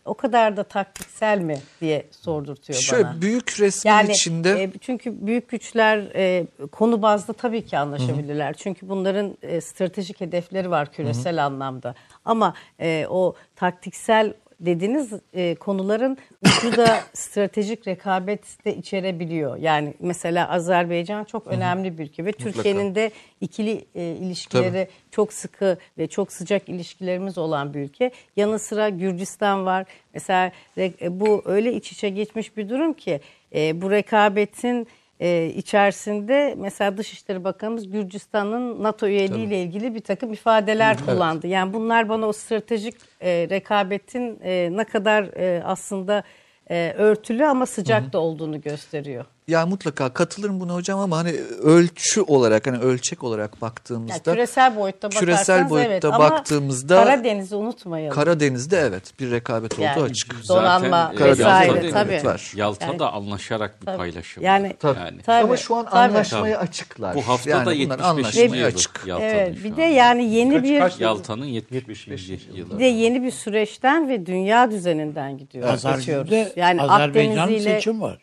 o 0.07 0.13
kadar 0.13 0.57
da 0.57 0.63
taktiksel 0.63 1.39
mi 1.39 1.57
diye 1.81 2.07
sordurtuyor 2.11 2.79
Şöyle 2.79 3.03
bana. 3.03 3.21
büyük 3.21 3.59
resmin 3.59 3.91
Yani 3.91 4.11
içinde 4.11 4.63
e, 4.63 4.71
çünkü 4.81 5.27
büyük 5.27 5.49
güçler 5.49 5.97
e, 6.15 6.45
konu 6.71 7.01
bazda 7.01 7.33
tabii 7.33 7.65
ki 7.65 7.77
anlaşabilirler. 7.77 8.53
Çünkü 8.53 8.89
bunların 8.89 9.37
e, 9.41 9.61
stratejik 9.61 10.21
hedefleri 10.21 10.69
var 10.69 10.91
küresel 10.91 11.45
anlamda. 11.45 11.95
Ama 12.25 12.53
e, 12.79 13.05
o 13.09 13.35
taktiksel 13.55 14.33
dediğiniz 14.59 15.13
e, 15.33 15.55
konuların 15.55 16.17
ucu 16.45 16.77
da 16.77 16.99
stratejik 17.13 17.87
rekabet 17.87 18.65
de 18.65 18.75
içerebiliyor. 18.75 19.57
Yani 19.57 19.93
mesela 19.99 20.49
Azerbaycan 20.49 21.23
çok 21.23 21.47
önemli 21.47 21.97
bir 21.97 22.03
ülke 22.03 22.25
ve 22.25 22.31
Türkiye'nin 22.31 22.95
de 22.95 23.11
ikili 23.41 23.85
e, 23.95 24.03
ilişkileri 24.03 24.87
çok 25.11 25.33
sıkı 25.33 25.77
ve 25.97 26.07
çok 26.07 26.31
sıcak 26.31 26.69
ilişkilerimiz 26.69 27.37
olan 27.37 27.73
bir 27.73 27.79
ülke. 27.79 28.11
Yanı 28.35 28.59
sıra 28.59 28.89
Gürcistan 28.89 29.65
var. 29.65 29.85
Mesela 30.13 30.51
e, 30.77 31.19
bu 31.19 31.41
öyle 31.45 31.73
iç 31.73 31.91
içe 31.91 32.09
geçmiş 32.09 32.57
bir 32.57 32.69
durum 32.69 32.93
ki 32.93 33.21
e, 33.55 33.81
bu 33.81 33.91
rekabetin 33.91 34.87
e, 35.19 35.45
içerisinde 35.55 36.55
mesela 36.57 36.97
Dışişleri 36.97 37.43
Bakanımız 37.43 37.91
Gürcistan'ın 37.91 38.83
NATO 38.83 39.07
üyeliği 39.07 39.47
ile 39.47 39.61
ilgili 39.61 39.95
bir 39.95 39.99
takım 39.99 40.33
ifadeler 40.33 40.97
kullandı. 41.05 41.47
Yani 41.47 41.73
bunlar 41.73 42.09
bana 42.09 42.27
o 42.27 42.33
stratejik 42.33 42.95
e, 43.21 43.47
rekabetin 43.49 44.39
e, 44.43 44.69
ne 44.71 44.83
kadar 44.83 45.23
e, 45.23 45.63
aslında 45.63 46.23
e, 46.69 46.93
örtülü 46.97 47.45
ama 47.45 47.65
sıcak 47.65 48.13
da 48.13 48.19
olduğunu 48.19 48.61
gösteriyor. 48.61 49.25
Ya 49.47 49.65
mutlaka 49.65 50.09
katılırım 50.13 50.59
buna 50.59 50.73
hocam 50.73 50.99
ama 50.99 51.17
hani 51.17 51.31
ölçü 51.63 52.21
olarak 52.21 52.67
hani 52.67 52.77
ölçek 52.77 53.23
olarak 53.23 53.61
baktığımızda 53.61 54.33
küresel 54.33 54.75
boyutta 54.75 55.07
bakarsanız 55.07 55.19
küresel 55.19 55.69
boyutta 55.69 55.91
evet 55.91 56.05
ama 56.05 56.19
baktığımızda 56.19 57.03
Karadeniz'i 57.03 57.55
unutmayalım. 57.55 58.15
Karadeniz'de 58.15 58.77
evet 58.77 59.19
bir 59.19 59.31
rekabet 59.31 59.73
olduğu 59.73 59.81
Yani 59.81 60.01
açık. 60.03 60.47
donanma 60.49 61.11
Zaten, 61.13 61.25
e, 61.25 61.29
vesaire 61.29 61.85
Yalta 61.85 61.89
tabii. 62.03 62.25
var. 62.27 62.51
Yalta'da 62.55 63.03
Yani- 63.03 63.03
anlaşarak 63.15 63.81
bir 63.81 63.85
Tabii. 63.85 63.97
paylaşım. 63.97 64.43
Yani- 64.43 64.75
Tabii. 64.79 64.99
yani. 64.99 65.21
Tabii, 65.21 65.43
Ama 65.43 65.57
şu 65.57 65.75
an 65.75 65.85
tabii. 65.85 65.95
anlaşmaya 65.95 66.59
açıklar. 66.59 67.15
Bu 67.15 67.21
hafta 67.27 67.49
yani 67.49 67.61
da 67.61 67.65
bunlar 67.65 67.75
75. 67.75 68.05
anlaşmaya 68.05 68.45
yılı 68.45 68.65
açık. 68.65 69.01
Yalta'nın 69.05 69.29
Evet, 69.29 69.63
bir 69.63 69.75
de 69.77 69.81
yani 69.83 70.33
yeni 70.33 70.53
Kaç- 70.53 70.63
bir 70.63 70.79
kaç- 70.79 70.99
Yalta'nın 70.99 71.45
75. 71.45 72.47
yılı. 72.53 72.73
bir 72.73 72.79
de 72.79 72.85
yeni 72.85 73.23
bir 73.23 73.31
süreçten 73.31 74.09
ve 74.09 74.25
dünya 74.25 74.71
düzeninden 74.71 75.37
gidiyor. 75.37 75.71
geçiyoruz. 75.73 75.85
Azerbaycan'da 75.85 76.59
Yani 76.59 76.81
Azerbaycan'ın 76.81 77.37
Akdeniz'iyle 77.37 77.75
seçim 77.75 78.01
var. 78.01 78.17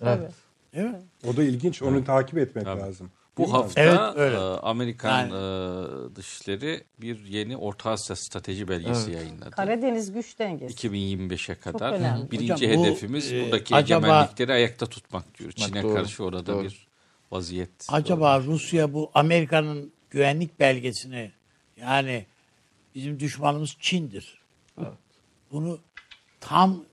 Tabii. 0.00 0.20
Değil 0.20 0.30
mi? 0.72 1.00
O 1.26 1.36
da 1.36 1.42
ilginç. 1.42 1.82
Onu 1.82 2.04
takip 2.04 2.38
etmek 2.38 2.66
lazım. 2.66 3.10
Bu 3.38 3.42
Değil 3.42 3.50
hafta 3.54 3.80
Evet, 3.80 4.00
öyle. 4.16 4.36
e, 4.36 4.38
Amerikan 4.40 5.18
Yani- 5.28 5.32
e, 6.12 6.16
dışişleri 6.16 6.84
bir 7.00 7.24
yeni 7.24 7.56
Orta 7.56 7.90
Asya 7.90 8.16
strateji 8.16 8.68
belgesi 8.68 9.10
yayınladı. 9.10 9.50
Karadeniz 9.50 10.12
güç 10.12 10.38
dengesi. 10.38 10.74
2025'e 10.88 11.54
kadar 11.54 11.92
önemli. 11.92 12.30
birinci 12.30 12.52
Hocam, 12.52 12.70
bu, 12.82 12.84
hedefimiz 12.86 13.32
e, 13.32 13.42
buradaki 13.44 13.74
acaba- 13.74 14.06
egemenlikleri 14.06 14.52
ayakta 14.52 14.86
tutmak 14.86 15.38
diyor. 15.38 15.52
Çin'e 15.52 15.82
doğru, 15.82 15.94
karşı 15.94 16.24
orada 16.24 16.46
doğru. 16.46 16.64
bir 16.64 16.86
vaziyet. 17.30 17.70
Acaba 17.88 18.40
Rusya 18.40 18.92
bu 18.94 19.10
Amerika'nın 19.14 19.92
güvenlik 20.10 20.60
belgesini 20.60 21.32
yani 21.80 22.26
bizim 22.94 23.20
düşmanımız 23.20 23.76
Çin'dir. 23.80 24.40
Bunu 25.52 25.78
tam 26.40 26.84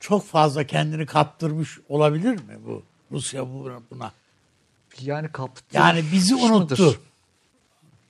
çok 0.00 0.24
fazla 0.24 0.64
kendini 0.66 1.06
kaptırmış 1.06 1.78
olabilir 1.88 2.32
mi 2.34 2.58
bu 2.66 2.82
Rusya 3.12 3.46
bu- 3.48 3.82
buna? 3.90 4.12
Yani 5.00 5.28
kaptı. 5.32 5.62
Yani 5.72 6.04
bizi 6.12 6.34
mıdır? 6.34 6.50
unuttu. 6.78 7.00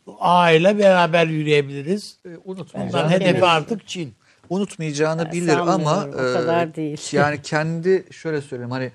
Bu 0.06 0.16
aile 0.20 0.78
beraber 0.78 1.26
yürüyebiliriz. 1.26 2.16
E, 2.26 2.28
Unutmayacağını, 2.44 3.10
hedefi 3.10 3.30
Henüz- 3.30 3.42
artık 3.44 3.88
Çin. 3.88 4.14
unutmayacağını 4.50 5.24
Ben 5.24 5.32
bilir 5.32 5.56
ama 5.56 6.04
o 6.08 6.10
kadar 6.12 6.66
e, 6.66 6.74
değil. 6.74 7.00
yani 7.12 7.42
kendi 7.42 8.06
şöyle 8.10 8.40
söyleyeyim 8.40 8.70
hani 8.70 8.92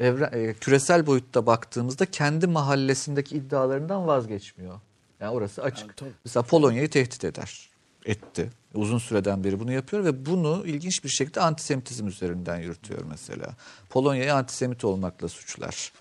evren, 0.00 0.30
e, 0.32 0.54
küresel 0.54 1.06
boyutta 1.06 1.46
baktığımızda 1.46 2.06
kendi 2.06 2.46
mahallesindeki 2.46 3.36
iddialarından 3.36 4.06
vazgeçmiyor. 4.06 4.80
Yani 5.20 5.32
orası 5.34 5.62
açık. 5.62 5.94
Mesela 6.24 6.42
Polonya'yı 6.44 6.90
tehdit 6.90 7.24
eder. 7.24 7.68
Etti. 8.06 8.50
Uzun 8.76 8.98
süreden 8.98 9.44
beri 9.44 9.60
bunu 9.60 9.72
yapıyor 9.72 10.04
ve 10.04 10.26
bunu 10.26 10.62
ilginç 10.66 11.04
bir 11.04 11.08
şekilde 11.08 11.40
antisemitizm 11.40 12.06
üzerinden 12.06 12.58
yürütüyor 12.58 13.00
mesela. 13.08 13.54
Polonya'yı 13.90 14.34
antisemit 14.34 14.84
olmakla 14.84 15.28
suçlar. 15.28 15.92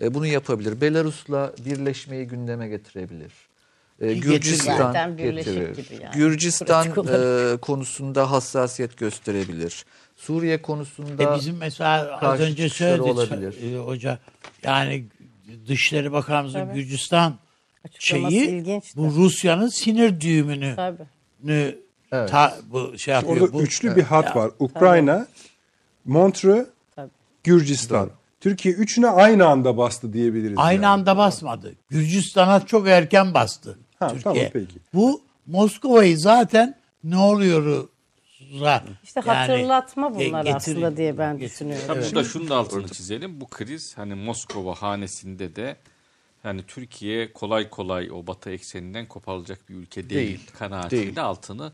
E, 0.00 0.14
bunu 0.14 0.26
yapabilir. 0.26 0.80
Belarus'la 0.80 1.52
birleşmeyi 1.64 2.26
gündeme 2.26 2.68
getirebilir. 2.68 3.32
E, 4.00 4.14
Gürcistan 4.14 5.16
getirir. 5.16 5.76
gibi 5.76 6.02
yani. 6.02 6.14
Gürcistan 6.14 6.86
e, 6.88 7.56
konusunda 7.56 8.30
hassasiyet 8.30 8.96
gösterebilir. 8.96 9.84
Suriye 10.16 10.62
konusunda 10.62 11.22
E 11.22 11.36
bizim 11.36 11.56
mesela 11.56 12.18
az 12.20 12.40
önce 12.40 12.68
çıkışları 12.68 12.96
söyledi 12.96 13.10
olabilir. 13.10 13.74
e, 13.74 13.78
hoca 13.78 14.18
yani 14.62 15.04
Dışişleri 15.68 16.12
Bakanımızın 16.12 16.58
Tabii. 16.66 16.74
Gürcistan 16.74 17.38
Açıklaması 17.84 18.32
şeyi 18.34 18.48
ilginçti. 18.48 18.96
bu 18.96 19.06
Rusya'nın 19.06 19.68
sinir 19.68 20.20
düğümünü 20.20 20.72
Tabii. 20.76 21.02
Evet. 22.14 22.30
ta, 22.30 22.56
bu 22.70 22.98
şey 22.98 23.14
yapıyor. 23.14 23.36
Orada 23.40 23.52
bu, 23.52 23.62
üçlü 23.62 23.96
bir 23.96 24.02
hat 24.02 24.36
var. 24.36 24.50
Ukrayna, 24.58 25.26
Tabii. 26.96 27.10
Gürcistan. 27.44 28.10
Türkiye 28.40 28.74
üçüne 28.74 29.08
aynı 29.08 29.46
anda 29.46 29.76
bastı 29.76 30.12
diyebiliriz. 30.12 30.54
Aynı 30.58 30.74
yani. 30.82 30.86
anda 30.86 31.16
basmadı. 31.16 31.74
Gürcistan'a 31.90 32.66
çok 32.66 32.88
erken 32.88 33.34
bastı 33.34 33.78
Ha, 33.98 34.08
Türkiye. 34.08 34.22
tamam, 34.34 34.50
peki. 34.52 34.78
Bu 34.94 35.22
Moskova'yı 35.46 36.18
zaten 36.18 36.74
ne 37.04 37.16
oluyor 37.16 37.88
İşte 39.04 39.20
yani 39.26 39.36
hatırlatma 39.38 40.14
bunlar 40.14 40.44
getirin- 40.44 40.54
aslında 40.56 40.96
diye 40.96 41.18
ben 41.18 41.40
düşünüyorum. 41.40 41.84
Tabii 41.86 41.98
Evet. 41.98 42.12
burada 42.14 42.28
şunu 42.28 42.48
da 42.48 42.56
altını 42.56 42.88
çizelim. 42.88 43.40
Bu 43.40 43.46
kriz 43.48 43.98
hani 43.98 44.14
Moskova 44.14 44.74
hanesinde 44.74 45.56
de 45.56 45.76
yani 46.44 46.62
Türkiye 46.66 47.32
kolay 47.32 47.70
kolay 47.70 48.10
o 48.10 48.26
batı 48.26 48.50
ekseninden 48.50 49.06
koparılacak 49.08 49.68
bir 49.68 49.74
ülke 49.74 50.10
değil, 50.10 50.28
Değil, 50.28 50.40
kanaatinde 50.58 51.02
değil. 51.02 51.22
altını 51.22 51.72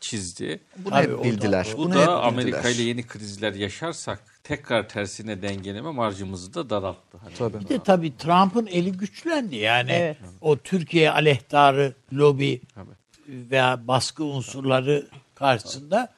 çizdi. 0.00 0.60
Bunu 0.76 0.90
Tabii, 0.90 1.12
hep 1.16 1.24
bildiler. 1.24 1.68
Bu 1.76 1.78
Bunu 1.78 1.94
da 1.94 2.22
Amerika 2.22 2.68
ile 2.70 2.82
yeni 2.82 3.06
krizler 3.06 3.54
yaşarsak 3.54 4.20
tekrar 4.44 4.88
tersine 4.88 5.42
dengeleme 5.42 5.90
marjımızı 5.90 6.54
da 6.54 6.70
daralttı. 6.70 7.18
Hani 7.24 7.34
Tabii. 7.34 7.60
Bir 7.60 7.68
de 7.68 7.78
tabii 7.82 8.16
Trump'ın 8.16 8.66
eli 8.66 8.92
güçlendi. 8.92 9.56
Yani 9.56 9.92
Evet. 9.92 10.16
o 10.40 10.56
Türkiye 10.56 11.10
aleyhtarı 11.10 11.94
lobi 12.12 12.60
Tabii. 12.74 12.90
veya 13.50 13.88
baskı 13.88 14.24
unsurları 14.24 15.06
karşısında 15.34 16.12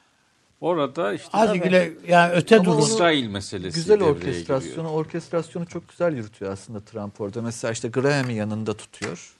Orada 0.60 1.12
işte 1.14 1.28
hadi 1.32 1.60
güle 1.60 1.92
yani 2.08 2.32
öte 2.32 2.64
durum. 2.64 2.78
İsrail 2.78 3.26
meselesi 3.26 3.74
Güzel 3.74 4.02
orkestrasyonu, 4.02 4.74
giriyor. 4.76 4.90
orkestrasyonu 5.00 5.66
çok 5.66 5.88
güzel 5.88 6.16
yürütüyor 6.16 6.52
aslında 6.52 6.80
Trump 6.80 7.20
orada. 7.20 7.42
Mesela 7.42 7.72
işte 7.72 7.88
Graham'i 7.88 8.34
yanında 8.34 8.74
tutuyor. 8.74 9.35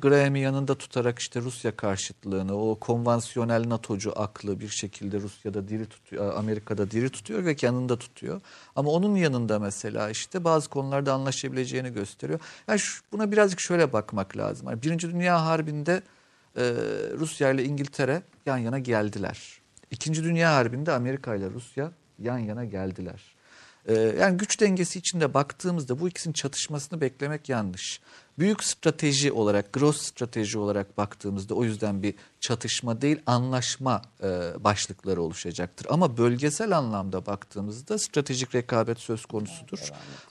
Graham'i 0.00 0.40
yanında 0.40 0.74
tutarak 0.74 1.18
işte 1.18 1.40
Rusya 1.40 1.76
karşıtlığını, 1.76 2.56
o 2.56 2.78
konvansiyonel 2.80 3.68
NATO'cu 3.68 4.20
aklı 4.20 4.60
bir 4.60 4.68
şekilde 4.68 5.20
Rusya'da 5.20 5.68
diri 5.68 5.86
tutuyor, 5.86 6.34
Amerika'da 6.36 6.90
diri 6.90 7.10
tutuyor 7.10 7.44
ve 7.44 7.56
yanında 7.62 7.98
tutuyor. 7.98 8.40
Ama 8.76 8.90
onun 8.90 9.16
yanında 9.16 9.58
mesela 9.58 10.10
işte 10.10 10.44
bazı 10.44 10.68
konularda 10.68 11.12
anlaşabileceğini 11.14 11.92
gösteriyor. 11.92 12.40
Yani 12.68 12.78
şu- 12.78 13.02
buna 13.12 13.32
birazcık 13.32 13.60
şöyle 13.60 13.92
bakmak 13.92 14.36
lazım. 14.36 14.68
Yani 14.70 14.82
Birinci 14.82 15.10
Dünya 15.12 15.46
Harbi'nde 15.46 16.02
e, 16.56 16.62
Rusya 17.18 17.50
ile 17.50 17.64
İngiltere 17.64 18.22
yan 18.46 18.58
yana 18.58 18.78
geldiler. 18.78 19.60
İkinci 19.90 20.24
Dünya 20.24 20.54
Harbi'nde 20.54 20.92
Amerika 20.92 21.34
ile 21.34 21.50
Rusya 21.50 21.92
yan 22.18 22.38
yana 22.38 22.64
geldiler. 22.64 23.22
Ee, 23.86 23.94
yani 23.94 24.36
güç 24.36 24.60
dengesi 24.60 24.98
içinde 24.98 25.34
baktığımızda 25.34 26.00
bu 26.00 26.08
ikisinin 26.08 26.32
çatışmasını 26.32 27.00
beklemek 27.00 27.48
yanlış. 27.48 28.00
Büyük 28.40 28.64
strateji 28.64 29.32
olarak, 29.32 29.72
gross 29.72 30.02
strateji 30.02 30.58
olarak 30.58 30.98
baktığımızda 30.98 31.54
o 31.54 31.64
yüzden 31.64 32.02
bir 32.02 32.14
çatışma 32.40 33.00
değil 33.00 33.20
anlaşma 33.26 34.02
e, 34.22 34.28
başlıkları 34.64 35.22
oluşacaktır. 35.22 35.86
Ama 35.90 36.16
bölgesel 36.16 36.76
anlamda 36.78 37.26
baktığımızda 37.26 37.98
stratejik 37.98 38.54
rekabet 38.54 38.98
söz 38.98 39.26
konusudur. 39.26 39.78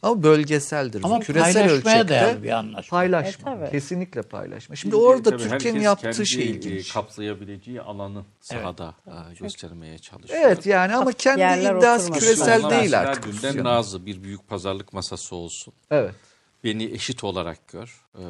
Ama 0.02 0.24
bölgeseldir. 0.24 1.04
Ama 1.04 1.20
Küresel 1.20 1.54
paylaşmaya 1.54 2.00
ölçekte 2.00 2.10
dayalı 2.10 2.44
bir 2.44 2.50
anlaşma. 2.50 2.98
Paylaşma. 2.98 3.52
E, 3.52 3.56
tabii. 3.56 3.72
kesinlikle 3.72 4.22
paylaşma. 4.22 4.76
Şimdi 4.76 4.92
Şimdi 4.92 4.96
orada 4.96 5.38
Türkiye'nin 5.38 5.80
yaptığı 5.80 6.12
kendi, 6.12 6.28
şey 6.28 6.44
e, 6.44 6.46
ilginç. 6.46 6.94
Kaplayabileceği 6.94 7.82
alanı 7.82 8.24
sahada 8.40 8.96
e, 9.08 9.34
göstermeye 9.40 9.98
çalışıyor. 9.98 10.40
Evet 10.44 10.66
yani 10.66 10.96
ama 10.96 11.12
kendi 11.12 11.40
Yerler 11.40 11.76
iddiası 11.76 12.12
küresel 12.12 12.66
Onlar 12.66 12.80
değil 12.80 13.00
artık. 13.00 13.28
Rusya'nın. 13.28 13.64
Nazı 13.64 14.06
bir 14.06 14.24
büyük 14.24 14.48
pazarlık 14.48 14.94
masası 14.94 15.36
olsun. 15.36 15.74
Evet. 15.92 16.16
Beni 16.64 16.84
eşit 16.84 17.24
olarak 17.24 17.68
gör. 17.68 18.06
Ee, 18.18 18.22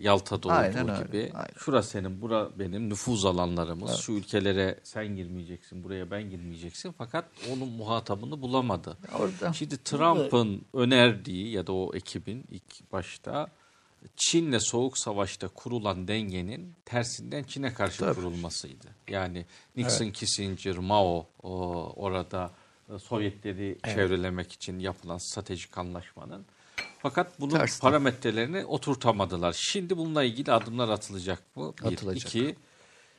Yalta'da 0.00 0.52
Aynen 0.52 0.84
olduğu 0.84 0.92
öyle, 0.92 1.04
gibi. 1.04 1.30
aynen. 1.34 1.50
Şura 1.58 1.82
senin, 1.82 2.20
bura 2.20 2.58
benim 2.58 2.88
nüfuz 2.90 3.24
alanlarımız. 3.24 3.96
Şu 3.96 4.12
ülkelere 4.12 4.80
sen 4.82 5.06
girmeyeceksin, 5.16 5.84
buraya 5.84 6.10
ben 6.10 6.30
girmeyeceksin. 6.30 6.94
Fakat 6.98 7.24
onun 7.52 7.68
muhatabını 7.68 8.42
bulamadı. 8.42 8.98
Orada. 9.18 9.52
Şimdi 9.52 9.82
Trump'ın 9.84 10.62
önerdiği 10.72 11.50
ya 11.52 11.66
da 11.66 11.72
o 11.72 11.94
ekibin 11.94 12.44
ilk 12.50 12.92
başta 12.92 13.48
Çin'le 14.16 14.58
soğuk 14.58 14.98
savaşta 14.98 15.48
kurulan 15.48 16.08
dengenin 16.08 16.74
tersinden 16.84 17.42
Çin'e 17.44 17.74
karşı 17.74 17.98
Tabii. 17.98 18.14
kurulmasıydı. 18.14 18.86
Yani 19.08 19.46
Nixon, 19.76 20.10
Kissinger, 20.10 20.78
Mao 20.78 21.26
o, 21.42 21.52
orada 21.96 22.50
e, 22.94 22.98
Sovyetleri 22.98 23.78
çevrelemek 23.84 24.52
için 24.52 24.78
yapılan 24.78 25.18
stratejik 25.18 25.78
anlaşmanın. 25.78 26.46
Fakat 27.08 27.40
bunun 27.40 27.50
Tersten. 27.50 27.80
parametrelerini 27.80 28.64
oturtamadılar. 28.64 29.52
Şimdi 29.58 29.96
bununla 29.96 30.24
ilgili 30.24 30.52
adımlar 30.52 30.88
atılacak 30.88 31.56
mı? 31.56 31.72
Bir, 31.84 31.92
Atılacak. 31.92 32.28
iki. 32.34 32.56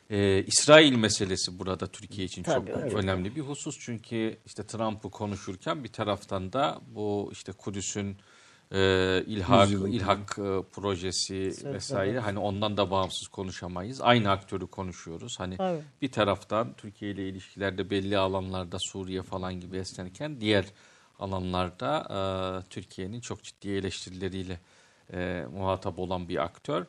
e, 0.09 0.43
İsrail 0.43 0.95
meselesi 0.95 1.59
burada 1.59 1.87
Türkiye 1.87 2.25
için 2.25 2.43
Tabii, 2.43 2.71
çok 2.71 2.79
evet. 2.79 2.93
önemli 2.93 3.35
bir 3.35 3.41
husus. 3.41 3.77
Çünkü 3.79 4.37
işte 4.45 4.63
Trump'ı 4.65 5.09
konuşurken 5.09 5.83
bir 5.83 5.91
taraftan 5.91 6.53
da 6.53 6.81
bu 6.87 7.29
işte 7.31 7.51
Kudüs'ün 7.51 8.17
e, 8.71 9.23
ilhak, 9.27 9.69
Yüzyılın. 9.69 9.91
ilhak 9.91 10.31
e, 10.31 10.61
projesi 10.71 11.51
vesaire 11.73 12.19
hani 12.19 12.39
ondan 12.39 12.77
da 12.77 12.91
bağımsız 12.91 13.27
konuşamayız. 13.27 14.01
Aynı 14.01 14.31
aktörü 14.31 14.67
konuşuyoruz. 14.67 15.39
Hani 15.39 15.57
Tabii. 15.57 15.81
bir 16.01 16.11
taraftan 16.11 16.73
Türkiye 16.73 17.11
ile 17.11 17.29
ilişkilerde 17.29 17.89
belli 17.89 18.17
alanlarda 18.17 18.77
Suriye 18.79 19.23
falan 19.23 19.59
gibi 19.59 19.77
esnerken 19.77 20.41
diğer 20.41 20.65
alanlarda 21.19 22.07
e, 22.09 22.69
Türkiye'nin 22.69 23.21
çok 23.21 23.43
ciddi 23.43 23.69
eleştirileriyle 23.69 24.59
e, 25.13 25.45
muhatap 25.53 25.99
olan 25.99 26.29
bir 26.29 26.43
aktör. 26.43 26.85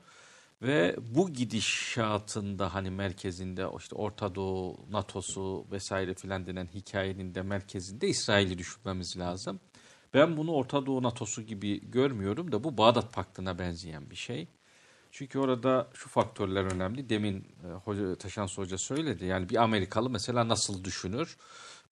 Ve 0.62 0.96
bu 1.10 1.32
gidişatında 1.32 2.74
hani 2.74 2.90
merkezinde 2.90 3.66
işte 3.78 3.96
Orta 3.96 4.34
Doğu, 4.34 4.76
NATO'su 4.90 5.66
vesaire 5.72 6.14
filan 6.14 6.46
denen 6.46 6.68
hikayenin 6.74 7.34
de 7.34 7.42
merkezinde 7.42 8.08
İsrail'i 8.08 8.58
düşünmemiz 8.58 9.16
lazım. 9.18 9.60
Ben 10.14 10.36
bunu 10.36 10.52
Orta 10.52 10.86
Doğu 10.86 11.02
NATO'su 11.02 11.42
gibi 11.42 11.90
görmüyorum 11.90 12.52
da 12.52 12.64
bu 12.64 12.78
Bağdat 12.78 13.12
Paktı'na 13.12 13.58
benzeyen 13.58 14.10
bir 14.10 14.16
şey. 14.16 14.48
Çünkü 15.10 15.38
orada 15.38 15.88
şu 15.94 16.08
faktörler 16.08 16.64
önemli. 16.64 17.08
Demin 17.08 17.46
e, 17.64 17.72
hoca, 17.84 18.16
Hoca 18.56 18.78
söyledi. 18.78 19.24
Yani 19.24 19.48
bir 19.48 19.56
Amerikalı 19.56 20.10
mesela 20.10 20.48
nasıl 20.48 20.84
düşünür? 20.84 21.36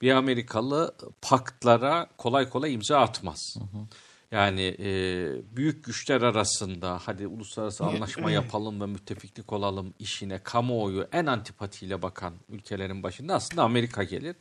Bir 0.02 0.10
Amerikalı 0.10 0.94
paktlara 1.22 2.10
kolay 2.16 2.48
kolay 2.48 2.74
imza 2.74 2.98
atmaz. 2.98 3.56
Yani 4.30 4.76
e, 4.78 4.86
büyük 5.56 5.84
güçler 5.84 6.22
arasında 6.22 7.00
hadi 7.04 7.26
uluslararası 7.26 7.84
anlaşma 7.84 8.30
yapalım 8.30 8.80
ve 8.80 8.86
müttefiklik 8.86 9.52
olalım 9.52 9.94
işine 9.98 10.42
kamuoyu 10.42 11.08
en 11.12 11.26
antipatiyle 11.26 12.02
bakan 12.02 12.34
ülkelerin 12.48 13.02
başında 13.02 13.34
aslında 13.34 13.62
Amerika 13.62 14.02
gelir. 14.02 14.36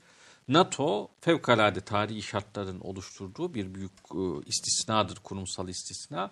NATO 0.48 1.10
fevkalade 1.22 1.82
tarihi 1.82 2.22
şartların 2.22 2.80
oluşturduğu 2.80 3.53
bir 3.53 3.76
büyük 3.76 3.91
e, 3.91 4.22
istisnadır, 4.45 5.15
kurumsal 5.15 5.69
istisna. 5.69 6.32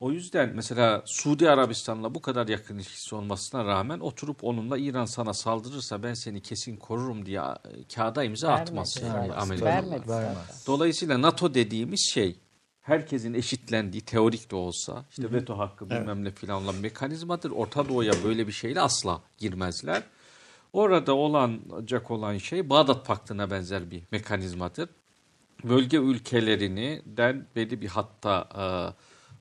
O 0.00 0.12
yüzden 0.12 0.52
mesela 0.54 1.02
Suudi 1.06 1.50
Arabistan'la 1.50 2.14
bu 2.14 2.22
kadar 2.22 2.48
yakın 2.48 2.74
ilişkisi 2.74 3.14
olmasına 3.14 3.64
rağmen 3.64 4.00
oturup 4.00 4.44
onunla 4.44 4.78
İran 4.78 5.04
sana 5.04 5.34
saldırırsa 5.34 6.02
ben 6.02 6.14
seni 6.14 6.40
kesin 6.42 6.76
korurum 6.76 7.26
diye 7.26 7.40
e, 7.40 7.84
kağıda 7.94 8.24
imza 8.24 8.52
atmaz 8.52 8.96
yani. 9.02 9.32
Amerikalılar. 9.32 10.36
Dolayısıyla 10.66 11.22
NATO 11.22 11.54
dediğimiz 11.54 12.10
şey 12.12 12.36
herkesin 12.80 13.34
eşitlendiği 13.34 14.00
teorik 14.00 14.50
de 14.50 14.56
olsa 14.56 15.04
işte 15.10 15.32
veto 15.32 15.58
hakkı 15.58 15.90
bilmem 15.90 16.24
ne 16.24 16.30
filan 16.30 16.62
olan 16.62 16.74
mekanizmadır. 16.74 17.50
Orta 17.50 17.88
Doğu'ya 17.88 18.12
böyle 18.24 18.46
bir 18.46 18.52
şeyle 18.52 18.80
asla 18.80 19.20
girmezler. 19.38 20.02
Orada 20.72 21.14
olacak 21.14 22.10
olan 22.10 22.38
şey 22.38 22.70
Bağdat 22.70 23.06
Paktı'na 23.06 23.50
benzer 23.50 23.90
bir 23.90 24.02
mekanizmadır. 24.10 24.88
Bölge 25.64 25.96
ülkelerinden 25.96 27.46
belli 27.56 27.80
bir 27.80 27.88
hatta 27.88 28.48
e, 28.58 28.64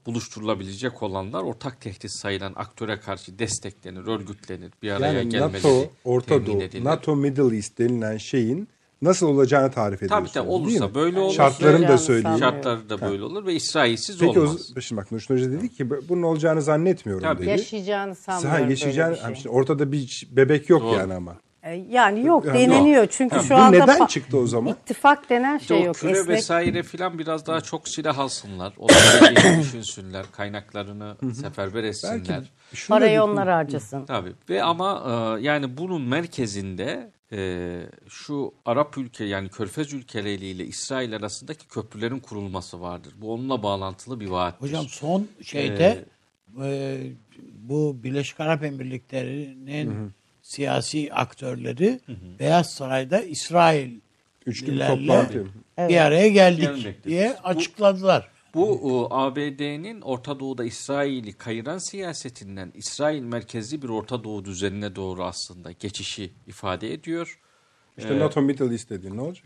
buluşturulabilecek 0.05 1.03
olanlar 1.03 1.43
ortak 1.43 1.81
tehdit 1.81 2.11
sayılan 2.11 2.53
aktöre 2.55 2.99
karşı 2.99 3.39
desteklenir, 3.39 4.07
örgütlenir, 4.07 4.71
bir 4.83 4.91
araya 4.91 5.13
Yani 5.13 5.29
gelmeleri 5.29 5.53
NATO, 5.63 5.89
Orta 6.03 6.27
temin 6.27 6.45
Doğu, 6.45 6.61
edilir. 6.63 6.83
NATO 6.85 7.15
Middle 7.15 7.55
East 7.55 7.79
denilen 7.79 8.17
şeyin 8.17 8.67
nasıl 9.01 9.27
olacağını 9.27 9.71
tarif 9.71 9.99
Tabii 9.99 10.05
ediyorsunuz 10.07 10.35
de 10.35 10.39
değil 10.39 10.49
olursa 10.49 10.95
böyle 10.95 11.19
olur. 11.19 11.33
Şartlarını 11.33 11.87
da 11.87 11.97
söyleyeyim. 11.97 12.39
Şartları 12.39 12.89
da 12.89 13.01
böyle 13.01 13.23
olur 13.23 13.45
ve 13.45 13.53
İsrailsiz 13.53 14.19
Peki 14.19 14.39
olmaz. 14.39 14.73
o, 14.77 14.81
şimdi 14.81 15.01
bak 15.01 15.11
Nurşin 15.11 15.33
Hoca 15.33 15.51
dedi 15.51 15.69
ki 15.69 15.89
bunun 16.09 16.23
olacağını 16.23 16.61
zannetmiyorum 16.61 17.23
Tabii. 17.23 17.41
dedi. 17.41 17.49
Yaşayacağını 17.49 18.09
Ha, 18.09 18.15
sanmıyorum 18.15 18.69
yaşayacağını, 18.69 19.17
böyle 19.23 19.29
bir 19.35 19.39
şey. 19.39 19.51
ortada 19.51 19.91
bir 19.91 20.27
bebek 20.31 20.69
yok 20.69 20.81
Doğru. 20.81 20.97
yani 20.97 21.13
ama. 21.13 21.35
E, 21.63 21.73
Yani 21.89 22.25
yok 22.25 22.45
Yani 22.45 22.59
deneniyor 22.59 23.07
çünkü 23.11 23.35
Ha, 23.35 23.43
şu 23.43 23.49
bu 23.53 23.57
anda 23.57 23.85
neden 23.85 24.05
çıktı 24.05 24.37
o 24.37 24.47
zaman? 24.47 24.73
ittifak 24.73 25.29
denen 25.29 25.57
İşte 25.57 25.67
şey 25.67 25.83
o 25.83 25.85
yok. 25.85 25.95
küre 25.95 26.11
Esnek 26.11 26.27
vesaire 26.29 26.83
filan 26.83 27.19
biraz 27.19 27.45
daha 27.47 27.61
çok 27.61 27.87
silah 27.87 28.19
alsınlar. 28.19 28.73
Olabileceğini 28.77 29.59
düşünsünler. 29.61 30.25
Kaynaklarını 30.31 31.15
seferber 31.33 31.83
etsinler. 31.83 32.51
Parayı 32.89 33.23
onlar 33.23 33.49
harcasın. 33.49 34.05
Tabii. 34.05 34.33
Ve 34.49 34.63
ama 34.63 35.03
e, 35.39 35.41
yani 35.41 35.77
bunun 35.77 36.01
merkezinde 36.01 37.11
e, 37.31 37.79
şu 38.09 38.53
Arap 38.65 38.97
ülke 38.97 39.25
yani 39.25 39.49
Körfez 39.49 39.93
ülkeleriyle 39.93 40.65
İsrail 40.65 41.15
arasındaki 41.15 41.67
köprülerin 41.67 42.19
kurulması 42.19 42.81
vardır. 42.81 43.13
Bu 43.21 43.33
onunla 43.33 43.63
bağlantılı 43.63 44.19
bir 44.19 44.27
vaattir. 44.27 44.61
Hocam 44.67 44.85
son 44.87 45.27
şeyde 45.43 46.05
e, 46.63 46.97
bu 47.53 47.97
Birleşik 48.03 48.39
Arap 48.39 48.63
Emirlikleri'nin 48.63 50.11
siyasi 50.49 51.13
aktörleri 51.13 51.99
Beyaz 52.39 52.73
Saray'da 52.73 53.21
İsrail 53.21 53.99
Üçlü 54.45 54.71
bir 55.77 55.97
araya 56.05 56.27
geldik 56.29 56.61
Gelmektedir. 56.63 57.03
diye 57.03 57.35
Bu- 57.43 57.47
açıkladılar. 57.47 58.29
Bu 58.53 58.67
e, 59.11 59.13
ABD'nin 59.15 60.01
Orta 60.01 60.39
Doğu'da 60.39 60.63
İsrail'i 60.63 61.33
kayıran 61.33 61.77
siyasetinden 61.77 62.71
İsrail 62.75 63.21
merkezli 63.21 63.81
bir 63.81 63.89
Orta 63.89 64.23
Doğu 64.23 64.45
düzenine 64.45 64.95
doğru 64.95 65.23
aslında 65.23 65.71
geçişi 65.71 66.31
ifade 66.47 66.93
ediyor. 66.93 67.39
İşte 67.97 68.13
Ee, 68.13 68.19
NATO 68.19 68.41
Middle 68.41 68.71
East 68.71 68.89
dediğin 68.89 69.17
ne 69.17 69.21
olacak? 69.21 69.45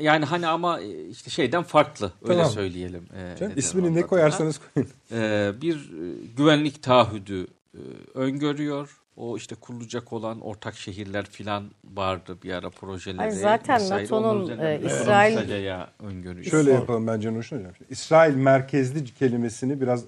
Yani 0.00 0.24
hani 0.24 0.46
ama 0.46 0.80
e, 0.80 1.08
işte 1.08 1.30
şeyden 1.30 1.62
farklı 1.62 2.12
öyle 2.22 2.34
Tamam. 2.36 2.50
söyleyelim. 2.52 3.08
Ee, 3.16 3.36
Canım, 3.40 3.94
ne 3.94 4.02
koyarsanız 4.02 4.60
koyun. 4.74 4.88
Ee, 5.12 5.52
bir 5.62 5.74
e, 5.76 6.26
güvenlik 6.36 6.82
taahhüdü 6.82 7.46
e, 7.74 7.80
öngörüyor. 8.14 9.00
O 9.16 9.36
işte 9.36 9.54
kurulacak 9.54 10.12
olan 10.12 10.40
ortak 10.40 10.76
şehirler 10.76 11.26
filan 11.26 11.70
vardı 11.94 12.38
bir 12.42 12.52
ara 12.52 12.70
projeleri. 12.70 13.22
Ay 13.22 13.30
zaten. 13.30 13.90
NATO'nun, 13.90 14.58
e, 14.58 14.80
İsrail- 14.84 15.86
öngörüyor. 16.02 16.44
Şöyle 16.44 16.72
yapalım 16.72 17.06
bence 17.06 17.34
Nurşin 17.34 17.56
Hocam. 17.58 17.72
İsrail 17.90 18.34
merkezli 18.34 19.04
kelimesini 19.14 19.80
biraz 19.80 20.04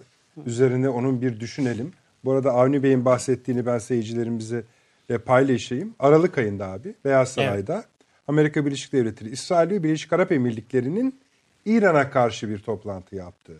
üzerine 0.46 0.88
onun 0.88 1.22
bir 1.22 1.40
düşünelim. 1.40 1.92
Bu 2.24 2.32
arada 2.32 2.50
Avni 2.52 2.82
Bey'in 2.82 3.04
bahsettiğini 3.04 3.66
ben 3.66 3.78
seyircilerimize 3.78 4.64
de 5.08 5.18
paylaşayım. 5.18 5.94
Aralık 5.98 6.38
ayında 6.38 6.66
abi 6.66 6.94
Beyaz 7.04 7.28
Saray'da 7.32 7.84
Amerika 8.28 8.66
Birleşik 8.66 8.92
Devletleri, 8.92 9.30
İsrail 9.30 9.70
ve 9.70 9.82
Birleşik 9.82 10.12
Arap 10.12 10.32
Emirlikleri'nin 10.32 11.20
İran'a 11.64 12.10
karşı 12.10 12.48
bir 12.48 12.58
toplantı 12.58 13.16
yaptı. 13.16 13.52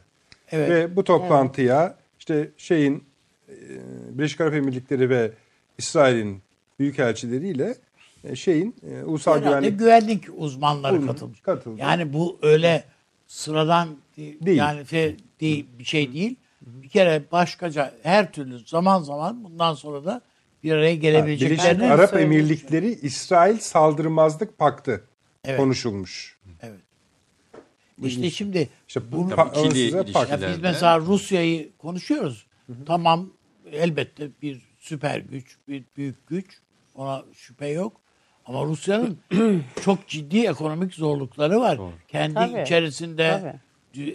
Evet. 0.53 0.71
Ve 0.71 0.97
bu 0.97 1.05
toplantıya 1.05 1.97
işte 2.19 2.51
şeyin 2.57 2.97
e, 2.97 3.01
Birleşik 4.11 4.41
Arap 4.41 4.55
Emirlikleri 4.55 5.11
ve 5.11 5.33
İsrail'in 5.79 6.43
büyükelçileriyle 6.79 7.75
e, 8.25 8.37
şeyin 8.37 8.77
e, 8.91 9.03
ulusal 9.03 9.41
Herhalde 9.41 9.69
güvenlik 9.71 9.79
güvenlik 9.79 10.25
uzmanları 10.37 11.07
katılmış. 11.07 11.41
katıldı. 11.41 11.81
Yani 11.81 12.13
bu 12.13 12.39
öyle 12.43 12.85
sıradan 13.27 13.89
değil, 14.17 14.37
yani 14.57 14.87
şey 14.87 15.17
değil, 15.41 15.67
bir 15.79 15.85
şey 15.85 16.13
değil. 16.13 16.37
Bir 16.63 16.89
kere 16.89 17.23
başkaca 17.33 17.95
her 18.03 18.33
türlü 18.33 18.59
zaman 18.67 19.03
zaman 19.03 19.45
bundan 19.45 19.75
sonra 19.75 20.05
da 20.05 20.21
bir 20.65 20.73
araya 20.73 20.83
Birleşik 20.83 21.03
gelebileceklerini 21.03 21.85
Arap 21.93 22.11
söylemiş. 22.11 22.37
Emirlikleri 22.37 22.89
İsrail 23.03 23.59
saldırmazlık 23.59 24.59
paktı 24.59 25.05
Evet. 25.45 25.59
konuşulmuş. 25.61 26.39
Evet. 26.63 26.81
İşte 28.03 28.31
şimdi 28.31 28.69
İşte 28.89 29.13
bu 29.13 29.17
bunu- 29.17 29.33
pa- 29.35 29.53
Tabii 29.55 29.67
ikili 29.67 29.85
size 29.85 30.01
ilişkiler. 30.01 30.13
pakt. 30.29 30.43
Ya 30.43 30.51
biz 30.51 30.59
mesela 30.63 31.01
Rusya'yı 31.01 31.71
konuşuyoruz. 31.79 32.47
Tamam 32.87 33.31
elbette 33.73 34.29
bir 34.43 34.61
süper 34.79 35.19
güç, 35.19 35.57
bir 35.69 35.85
büyük 35.97 36.27
güç. 36.29 36.47
Ona 36.95 37.25
şüphe 37.35 37.69
yok. 37.69 38.01
Ama 38.47 38.65
Rusya'nın 38.65 39.19
çok 39.85 40.09
ciddi 40.09 40.47
ekonomik 40.47 40.95
zorlukları 40.95 41.61
var. 41.61 41.79
Kendi 42.09 42.35
Tabii, 42.35 42.63
içerisinde 42.63 43.55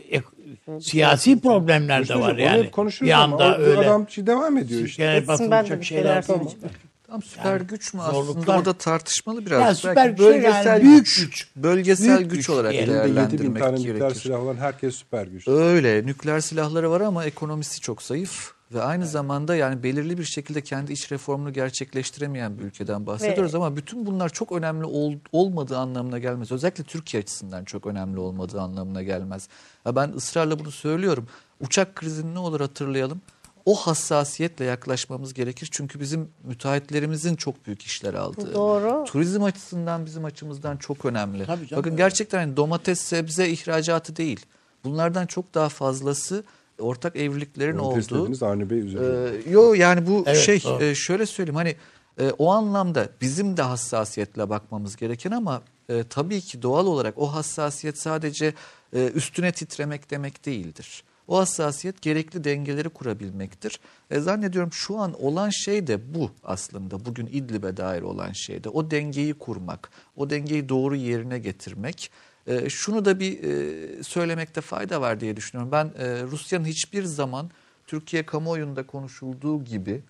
ek- 0.09 0.79
siyasi 0.81 1.41
problemler 1.41 2.09
de 2.09 2.15
var 2.15 2.37
yani. 2.37 2.69
Bir 3.01 3.11
anda 3.11 3.57
öyle 3.57 3.79
adam 3.79 4.09
şey 4.09 4.27
devam 4.27 4.57
ediyor 4.57 4.81
işte. 4.81 5.03
genel 5.03 5.15
Etsin, 5.17 5.29
ben 5.29 5.39
de 5.39 5.51
bakılacak 5.51 5.79
bir 5.79 5.85
şeyler 5.85 6.21
söyleyeceğim. 6.21 6.69
Tam 7.11 7.21
süper 7.23 7.61
güç 7.61 7.93
mü 7.93 8.01
aslında 8.01 8.57
o 8.57 8.65
da 8.65 8.73
tartışmalı 8.73 9.45
biraz. 9.45 9.59
Ya 9.59 9.65
Belki 9.67 9.79
süper 9.81 10.09
güç 10.09 10.19
değil 10.19 10.43
yani, 10.43 10.83
büyük 10.83 11.05
güç. 11.17 11.47
Bölgesel 11.55 12.17
Büyük 12.17 12.29
güç, 12.31 12.39
güç 12.39 12.49
olarak 12.49 12.71
diyelim. 12.71 12.93
Elinde 12.95 13.07
7 13.07 13.13
bin 13.13 13.15
değerlendirmek 13.15 13.63
tane 13.63 13.75
nükleer 13.83 14.09
silah 14.13 14.39
olan 14.43 14.55
herkes 14.55 14.95
süper 14.95 15.27
güç. 15.27 15.47
Öyle 15.47 16.05
nükleer 16.05 16.39
silahları 16.39 16.91
var 16.91 17.01
ama 17.01 17.25
ekonomisi 17.25 17.81
çok 17.81 18.01
zayıf 18.01 18.51
ve 18.73 18.81
aynı 18.81 19.07
zamanda 19.07 19.55
yani 19.55 19.83
belirli 19.83 20.17
bir 20.17 20.23
şekilde 20.23 20.61
kendi 20.61 20.93
iç 20.93 21.11
reformunu 21.11 21.53
gerçekleştiremeyen 21.53 22.59
bir 22.59 22.63
ülkeden 22.63 23.05
bahsediyoruz 23.07 23.55
ama 23.55 23.75
bütün 23.77 24.05
bunlar 24.05 24.29
çok 24.29 24.51
önemli 24.51 24.85
ol- 24.85 25.19
olmadığı 25.31 25.77
anlamına 25.77 26.19
gelmez. 26.19 26.51
Özellikle 26.51 26.83
Türkiye 26.83 27.23
açısından 27.23 27.65
çok 27.65 27.85
önemli 27.87 28.19
olmadığı 28.19 28.61
anlamına 28.61 29.03
gelmez. 29.03 29.47
Ya 29.85 29.95
ben 29.95 30.09
ısrarla 30.11 30.59
bunu 30.59 30.71
söylüyorum. 30.71 31.27
Uçak 31.59 31.95
krizini 31.95 32.33
ne 32.33 32.39
olur 32.39 32.61
hatırlayalım. 32.61 33.21
O 33.65 33.75
hassasiyetle 33.75 34.65
yaklaşmamız 34.65 35.33
gerekir. 35.33 35.69
Çünkü 35.71 35.99
bizim 35.99 36.29
müteahhitlerimizin 36.43 37.35
çok 37.35 37.65
büyük 37.65 37.81
işler 37.83 38.13
aldığı. 38.13 38.53
Doğru. 38.53 39.03
Turizm 39.07 39.43
açısından 39.43 40.05
bizim 40.05 40.25
açımızdan 40.25 40.77
çok 40.77 41.05
önemli. 41.05 41.45
Tabii 41.45 41.67
canım, 41.67 41.79
Bakın 41.81 41.91
öyle. 41.91 42.03
gerçekten 42.03 42.39
hani 42.39 42.57
domates, 42.57 42.99
sebze 42.99 43.49
ihracatı 43.49 44.15
değil. 44.15 44.39
Bunlardan 44.83 45.25
çok 45.25 45.53
daha 45.53 45.69
fazlası 45.69 46.43
ortak 46.79 47.15
evliliklerin 47.15 47.77
Domates 47.77 48.11
olduğu. 48.11 48.15
dediğiniz 48.19 48.43
Avni 48.43 48.69
Bey 48.69 48.79
üzerinde. 48.79 49.37
Ee, 49.45 49.49
yo 49.51 49.73
yani 49.73 50.07
bu 50.07 50.23
Evet, 50.27 50.37
şey 50.37 50.63
doğru. 50.63 50.83
e, 50.83 50.95
şöyle 50.95 51.25
söyleyeyim 51.25 51.55
hani 51.55 51.75
e, 52.19 52.31
o 52.37 52.51
anlamda 52.51 53.09
bizim 53.21 53.57
de 53.57 53.61
hassasiyetle 53.61 54.49
bakmamız 54.49 54.95
gereken 54.95 55.31
ama 55.31 55.61
e, 55.89 56.03
tabii 56.03 56.41
ki 56.41 56.61
doğal 56.61 56.85
olarak 56.87 57.13
o 57.17 57.33
hassasiyet 57.33 57.97
sadece 57.97 58.53
e, 58.95 59.07
üstüne 59.07 59.51
titremek 59.51 60.11
demek 60.11 60.45
değildir. 60.45 61.03
O 61.31 61.37
hassasiyet 61.37 62.01
gerekli 62.01 62.43
dengeleri 62.43 62.89
kurabilmektir. 62.89 63.79
E, 64.09 64.19
zannediyorum 64.19 64.73
şu 64.73 64.97
an 64.97 65.23
olan 65.23 65.49
şey 65.49 65.87
de 65.87 66.13
bu 66.13 66.31
aslında. 66.43 67.05
Bugün 67.05 67.25
İdlib'e 67.25 67.77
dair 67.77 68.01
olan 68.01 68.31
şey 68.31 68.63
de 68.63 68.69
o 68.69 68.91
dengeyi 68.91 69.33
kurmak, 69.33 69.89
o 70.15 70.29
dengeyi 70.29 70.69
doğru 70.69 70.95
yerine 70.95 71.39
getirmek. 71.39 72.11
E, 72.47 72.69
şunu 72.69 73.05
da 73.05 73.19
bir 73.19 73.43
e, 73.43 74.03
söylemekte 74.03 74.61
fayda 74.61 75.01
var 75.01 75.19
diye 75.19 75.37
düşünüyorum. 75.37 75.71
Ben 75.71 75.85
e, 75.85 76.23
Rusya'nın 76.23 76.65
hiçbir 76.65 77.03
zaman 77.03 77.51
Türkiye 77.87 78.25
kamuoyunda 78.25 78.87
konuşulduğu 78.87 79.63
gibi 79.63 80.01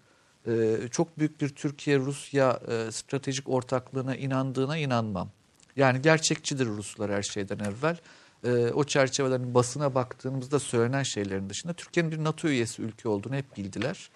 e, 0.48 0.78
çok 0.92 1.20
büyük 1.20 1.42
bir 1.42 1.50
Türkiye-Rusya 1.50 2.60
e, 2.68 2.92
stratejik 2.92 3.50
ortaklığına 3.50 4.16
inandığına 4.16 4.78
inanmam. 4.78 5.30
Yani 5.76 6.02
gerçekçidir 6.02 6.66
Ruslar 6.66 7.12
her 7.12 7.24
şeyden 7.24 7.60
evvel. 7.60 7.98
E, 8.46 8.50
o 8.72 8.84
çerçeveden 8.84 9.54
basına 9.54 9.96
baktığımızda 9.96 10.60
söylenen 10.60 11.04
şeylerin 11.04 11.50
dışında 11.50 11.74
Türkiye'nin 11.74 12.12
bir 12.12 12.24
NATO 12.24 12.48
üyesi 12.48 12.82
ülke 12.82 13.10
olduğunu 13.10 13.36
hep 13.36 13.58
bildiler. 13.58 14.10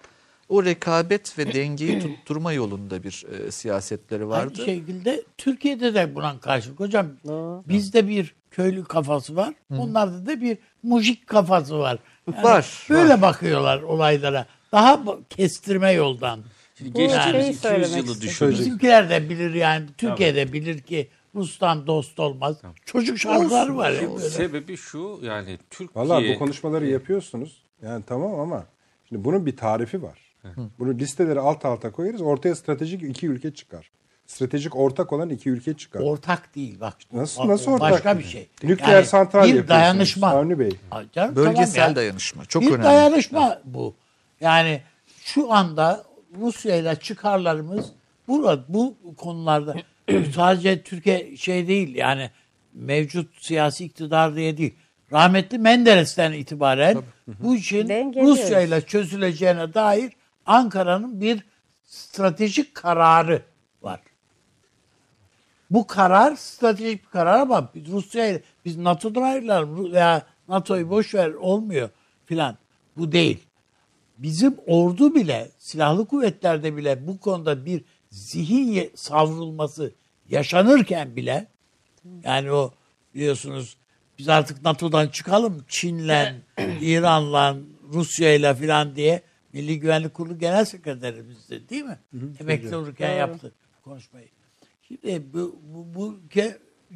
O 0.48 0.64
rekabet 0.64 1.38
ve 1.38 1.54
dengeyi 1.54 2.00
tutturma 2.00 2.52
yolunda 2.52 3.02
bir 3.02 3.24
e, 3.32 3.50
siyasetleri 3.50 4.28
vardı. 4.28 4.52
Aynı 4.58 4.66
şekilde 4.66 5.22
Türkiye'de 5.38 5.94
de 5.94 6.14
buna 6.14 6.40
karşılık. 6.40 6.80
Hocam 6.80 7.06
Doğru. 7.26 7.64
bizde 7.68 8.08
bir 8.08 8.34
köylü 8.50 8.84
kafası 8.84 9.36
var. 9.36 9.54
Onlarda 9.78 10.26
da 10.26 10.40
bir 10.40 10.58
mujik 10.82 11.26
kafası 11.26 11.78
var. 11.78 11.98
Yani 12.32 12.44
Var, 12.44 12.86
Böyle 12.90 13.22
bakıyorlar 13.22 13.82
olaylara. 13.82 14.46
Daha 14.72 15.00
kestirme 15.30 15.92
yoldan. 15.92 16.40
Şimdi 16.78 16.94
Bu 16.94 16.98
geçtiğimiz 16.98 17.32
şeyi 17.32 17.42
200 17.42 17.60
söylemek 17.60 17.96
yılı 17.96 18.12
istedim. 18.12 18.28
düşünün. 18.28 18.50
Bizimkiler 18.50 19.10
de 19.10 19.30
bilir 19.30 19.54
yani. 19.54 19.86
Türkiye'de 19.98 20.52
bilir 20.52 20.80
ki 20.82 21.08
Rus'tan 21.36 21.86
dost 21.86 22.20
olmaz. 22.20 22.56
Çocuk 22.84 23.18
şarkılar 23.18 23.68
var. 23.68 23.90
ya 23.90 24.00
böyle. 24.14 24.30
Sebebi 24.30 24.76
şu 24.76 25.20
yani 25.22 25.58
Türkiye 25.70 26.04
Valla 26.04 26.22
bu 26.34 26.38
konuşmaları 26.38 26.86
yapıyorsunuz. 26.86 27.62
Yani 27.82 28.04
tamam 28.06 28.40
ama 28.40 28.64
şimdi 29.08 29.24
bunun 29.24 29.46
bir 29.46 29.56
tarifi 29.56 30.02
var. 30.02 30.18
Bunu 30.78 30.94
listeleri 30.98 31.40
alt 31.40 31.64
alta 31.64 31.92
koyarız. 31.92 32.20
Ortaya 32.22 32.54
stratejik 32.54 33.02
iki 33.02 33.26
ülke 33.26 33.54
çıkar. 33.54 33.90
Stratejik 34.26 34.76
ortak 34.76 35.12
olan 35.12 35.30
iki 35.30 35.50
ülke 35.50 35.74
çıkar. 35.74 36.00
Ortak 36.00 36.54
değil 36.54 36.80
bak. 36.80 36.94
Nasıl- 37.12 37.42
O- 37.42 37.48
nasıl 37.48 37.72
ortak? 37.72 37.90
Başka 37.92 38.18
bir 38.18 38.24
şey. 38.24 38.48
Nükleer 38.62 38.92
Yani 38.94 39.06
santral 39.06 39.44
Bir 39.44 39.68
dayanışma. 39.68 40.26
Avni 40.28 40.58
Bey. 40.58 40.70
Canım, 41.12 41.36
Bölgesel 41.36 41.74
tamam 41.74 41.90
ya. 41.90 41.96
dayanışma 41.96 42.44
çok 42.44 42.62
bir 42.62 42.68
önemli. 42.68 42.84
dayanışma 42.84 43.60
bu. 43.64 43.94
Yani 44.40 44.82
şu 45.24 45.52
anda 45.52 46.04
Rusya 46.40 46.76
ile 46.76 46.96
çıkarlarımız 46.96 47.86
burada 48.28 48.64
bu 48.68 48.94
konularda 49.16 49.74
sadece 50.34 50.82
Türkiye 50.82 51.36
şey 51.36 51.68
değil 51.68 51.94
yani 51.94 52.30
mevcut 52.72 53.42
siyasi 53.42 53.84
iktidar 53.84 54.36
diye 54.36 54.56
değil. 54.56 54.74
Rahmetli 55.12 55.58
Menderes'ten 55.58 56.32
itibaren 56.32 57.02
bu 57.26 57.56
işin. 57.56 57.88
Rusya 58.22 58.60
ile 58.60 58.80
çözüleceğine 58.80 59.74
dair 59.74 60.12
Ankara'nın 60.46 61.20
bir 61.20 61.42
stratejik 61.84 62.74
kararı 62.74 63.42
var. 63.82 64.00
Bu 65.70 65.86
karar 65.86 66.36
stratejik 66.36 67.04
bir 67.04 67.10
karar 67.10 67.40
ama 67.40 67.70
biz 67.74 67.86
Rusya 67.88 68.26
ile 68.26 68.42
biz 68.64 68.76
NATO'dan 68.76 69.22
ayrılalım 69.22 69.92
veya 69.92 70.22
NATO'yu 70.48 70.90
boş 70.90 71.14
ver 71.14 71.30
olmuyor 71.30 71.88
filan. 72.26 72.56
Bu 72.96 73.12
değil. 73.12 73.38
Bizim 74.18 74.56
ordu 74.66 75.14
bile 75.14 75.50
silahlı 75.58 76.06
kuvvetlerde 76.06 76.76
bile 76.76 77.06
bu 77.06 77.18
konuda 77.20 77.64
bir 77.64 77.84
zihin 78.16 78.90
savrulması 78.94 79.92
yaşanırken 80.28 81.16
bile 81.16 81.46
yani 82.24 82.52
o 82.52 82.74
biliyorsunuz 83.14 83.76
biz 84.18 84.28
artık 84.28 84.64
NATO'dan 84.64 85.08
çıkalım 85.08 85.64
Çin'le, 85.68 86.34
İran'la, 86.80 87.56
Rusya'yla 87.92 88.54
filan 88.54 88.96
diye 88.96 89.22
Milli 89.52 89.80
Güvenlik 89.80 90.14
Kurulu 90.14 90.38
Genel 90.38 90.64
Sekreterimiz 90.64 91.50
de 91.50 91.68
değil 91.68 91.84
mi? 91.84 91.98
Emekli 92.40 92.76
olurken 92.76 93.12
yaptı 93.12 93.52
konuşmayı. 93.84 94.28
Şimdi 94.88 95.22
bu, 95.32 95.60
bu, 95.62 95.94
bu 95.94 96.18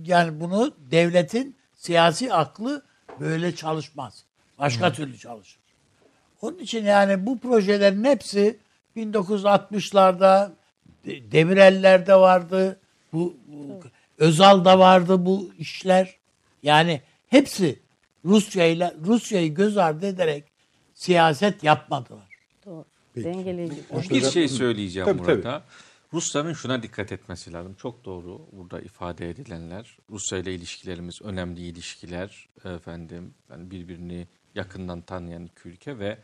yani 0.05 0.41
bunu 0.41 0.75
devletin 0.79 1.57
siyasi 1.75 2.33
aklı 2.33 2.83
böyle 3.21 3.55
çalışmaz. 3.55 4.25
Başka 4.59 4.93
türlü 4.93 5.19
çalışır. 5.19 5.61
Onun 6.43 6.59
için 6.59 6.85
yani 6.85 7.27
bu 7.27 7.39
projelerin 7.39 8.05
hepsi 8.05 8.59
1960'larda 8.97 10.49
de- 10.49 10.60
Demirel'lerde 11.05 12.14
vardı. 12.14 12.81
Bu, 13.12 13.36
bu 13.47 13.81
Özal'da 14.18 14.78
vardı 14.78 15.27
bu 15.27 15.51
işler. 15.59 16.16
Yani 16.62 17.01
hepsi 17.28 17.78
Rusya 18.24 18.66
ile 18.66 18.94
Rusya'yı 19.06 19.55
göz 19.55 19.77
ardı 19.77 20.06
ederek 20.06 20.44
siyaset 20.94 21.64
yapmadılar. 21.64 22.28
Doğru. 22.66 22.85
Peki. 23.14 23.24
Dengeleyici. 23.24 23.77
Bir 24.10 24.22
şey 24.22 24.48
söyleyeceğim 24.48 25.06
Tabii, 25.06 25.18
burada. 25.18 25.62
Rusların 26.12 26.52
şuna 26.52 26.82
dikkat 26.82 27.12
etmesi 27.12 27.52
lazım. 27.52 27.74
Çok 27.74 28.05
doğru 28.05 28.40
burada 28.52 28.81
ifade 28.81 29.31
edilenler. 29.31 29.97
Rusya 30.10 30.39
ile 30.39 30.55
ilişkilerimiz 30.55 31.22
önemli 31.22 31.60
ilişkiler 31.60 32.48
efendim. 32.64 33.35
Yani 33.51 33.70
birbirini 33.70 34.27
yakından 34.55 35.01
tanıyan 35.01 35.44
iki 35.44 35.68
ülke 35.68 35.98
ve 35.98 36.18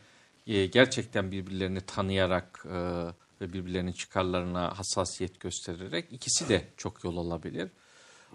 e, 0.47 0.65
gerçekten 0.65 1.31
birbirlerini 1.31 1.81
tanıyarak 1.81 2.65
e, 2.65 2.77
ve 3.41 3.53
birbirlerinin 3.53 3.91
çıkarlarına 3.91 4.77
hassasiyet 4.77 5.39
göstererek 5.39 6.13
ikisi 6.13 6.49
de 6.49 6.67
çok 6.77 7.03
yol 7.03 7.17
alabilir. 7.17 7.69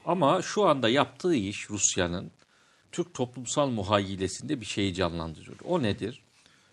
Ama 0.04 0.42
şu 0.42 0.64
anda 0.64 0.88
yaptığı 0.88 1.34
iş 1.34 1.70
Rusya'nın 1.70 2.30
Türk 2.92 3.14
toplumsal 3.14 3.68
muhayyilesinde 3.68 4.60
bir 4.60 4.66
şeyi 4.66 4.94
canlandırıyor. 4.94 5.56
O 5.64 5.82
nedir? 5.82 6.22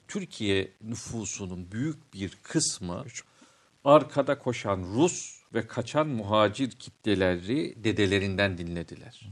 Türkiye 0.07 0.72
nüfusunun 0.81 1.72
büyük 1.72 2.14
bir 2.14 2.38
kısmı 2.43 3.06
arkada 3.85 4.39
koşan 4.39 4.80
Rus 4.80 5.39
ve 5.53 5.68
kaçan 5.68 6.07
muhacir 6.07 6.72
kitleleri 6.72 7.84
dedelerinden 7.84 8.57
dinlediler. 8.57 9.30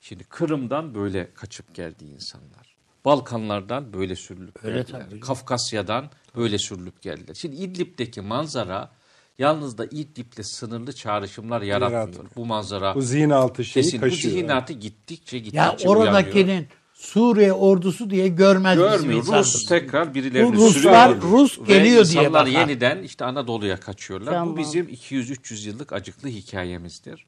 Şimdi 0.00 0.24
Kırım'dan 0.24 0.94
böyle 0.94 1.34
kaçıp 1.34 1.74
geldi 1.74 2.04
insanlar. 2.04 2.69
Balkanlardan 3.04 3.92
böyle 3.92 4.16
sürülüp 4.16 4.64
Öyle 4.64 4.76
geldiler. 4.78 5.06
tabii. 5.10 5.20
Kafkasya'dan 5.20 6.10
böyle 6.36 6.58
sürülüp 6.58 7.02
geldiler. 7.02 7.34
Şimdi 7.34 7.56
İdlib'deki 7.56 8.20
manzara 8.20 8.90
yalnız 9.38 9.78
da 9.78 9.84
İdlib'le 9.86 10.42
sınırlı 10.44 10.92
çağrışımlar 10.92 11.62
yaratmıyor. 11.62 12.00
Yaratmıyor. 12.02 12.30
Bu 12.36 12.46
manzara 12.46 12.94
Bu 12.94 13.02
zihin 13.02 13.30
altı 13.30 13.64
şeyi 13.64 13.84
kesin. 13.84 13.98
Bu 13.98 14.04
kaşıyor. 14.04 14.34
zihinatı 14.34 14.72
gittikçe 14.72 15.38
gittikçe 15.38 15.56
Ya 15.58 15.76
uyanıyor. 15.76 15.96
oradakinin 16.06 16.66
Suriye 16.94 17.52
ordusu 17.52 18.10
diye 18.10 18.28
görmez 18.28 18.78
bizim 18.78 18.90
Görmüyor. 18.90 19.18
insanımız. 19.20 19.54
Rus 19.54 19.66
tekrar 19.66 20.14
birilerini 20.14 20.48
Bu 20.56 20.60
Ruslar 20.60 21.08
sürüyor. 21.08 21.22
Rus 21.32 21.58
geliyor 21.66 21.84
diye 22.08 22.22
insanlar 22.22 22.32
bakar. 22.32 22.46
yeniden 22.60 23.02
işte 23.02 23.24
Anadolu'ya 23.24 23.80
kaçıyorlar. 23.80 24.32
Tamam. 24.32 24.54
Bu 24.54 24.58
bizim 24.58 24.88
200-300 24.88 25.68
yıllık 25.68 25.92
acıklı 25.92 26.28
hikayemizdir. 26.28 27.26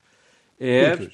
Eğer 0.61 0.99
Peki. 0.99 1.11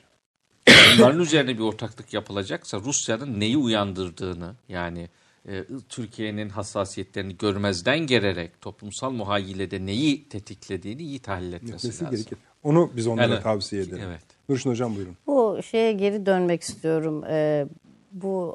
Bunların 0.98 1.20
üzerine 1.20 1.54
bir 1.58 1.62
ortaklık 1.62 2.14
yapılacaksa 2.14 2.78
Rusya'nın 2.80 3.40
neyi 3.40 3.56
uyandırdığını 3.56 4.54
yani 4.68 5.08
e, 5.48 5.64
Türkiye'nin 5.88 6.48
hassasiyetlerini 6.48 7.36
görmezden 7.36 7.98
gelerek 7.98 8.60
toplumsal 8.60 9.10
muhayyilede 9.10 9.86
neyi 9.86 10.28
tetiklediğini 10.28 11.02
iyi 11.02 11.18
tahlil 11.18 11.52
etmesi 11.52 11.74
Etmesi 11.86 12.04
lazım. 12.04 12.16
gerekir. 12.16 12.38
Onu 12.62 12.90
biz 12.96 13.06
onlara 13.06 13.32
Yani- 13.34 13.42
tavsiye 13.42 13.82
edelim. 13.82 14.02
Evet. 14.08 14.22
Nurşin 14.48 14.70
Hocam 14.70 14.96
buyurun. 14.96 15.16
Bu 15.26 15.58
şeye 15.62 15.92
geri 15.92 16.26
dönmek 16.26 16.62
istiyorum. 16.62 17.24
Ee, 17.24 17.66
bu 18.12 18.54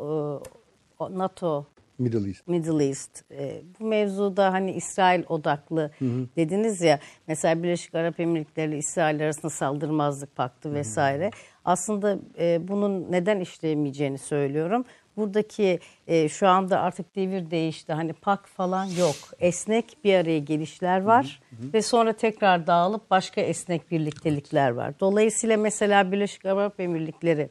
e, 1.02 1.03
NATO 1.18 1.65
Middle 1.99 2.27
East. 2.30 2.48
Middle 2.48 2.85
East. 2.85 3.31
E, 3.31 3.61
bu 3.80 3.85
mevzuda 3.85 4.53
hani 4.53 4.72
İsrail 4.73 5.23
odaklı 5.30 5.91
dediniz 6.35 6.81
ya. 6.81 6.99
Mesela 7.27 7.64
Birleşik 7.64 7.95
Arap 7.95 8.19
Emirlikleri 8.19 8.69
ile 8.69 8.77
İsrail 8.77 9.23
arasında 9.23 9.49
saldırmazlık 9.49 10.35
paktı 10.35 10.73
vesaire. 10.73 11.31
Aslında 11.65 12.18
e, 12.40 12.68
bunun 12.68 13.11
neden 13.11 13.40
işleyemeyeceğini 13.40 14.18
söylüyorum. 14.18 14.85
Buradaki 15.18 15.80
e, 16.07 16.30
şu 16.30 16.48
anda 16.48 16.80
artık 16.80 17.15
devir 17.15 17.52
değişti. 17.52 17.94
Hani 17.94 18.14
pak 18.14 18.48
falan 18.48 18.85
yok. 18.85 19.15
Esnek 19.40 19.98
bir 20.03 20.15
araya 20.15 20.40
gelişler 20.40 21.02
var 21.02 21.41
ve 21.73 21.81
sonra 21.81 22.14
tekrar 22.14 22.68
dağılıp 22.68 23.11
başka 23.11 23.41
esnek 23.41 23.91
birliktelikler 23.91 24.69
var. 24.69 24.94
Dolayısıyla 24.99 25.57
mesela 25.57 26.11
Birleşik 26.11 26.45
Arap 26.45 26.80
Emirlikleri 26.80 27.49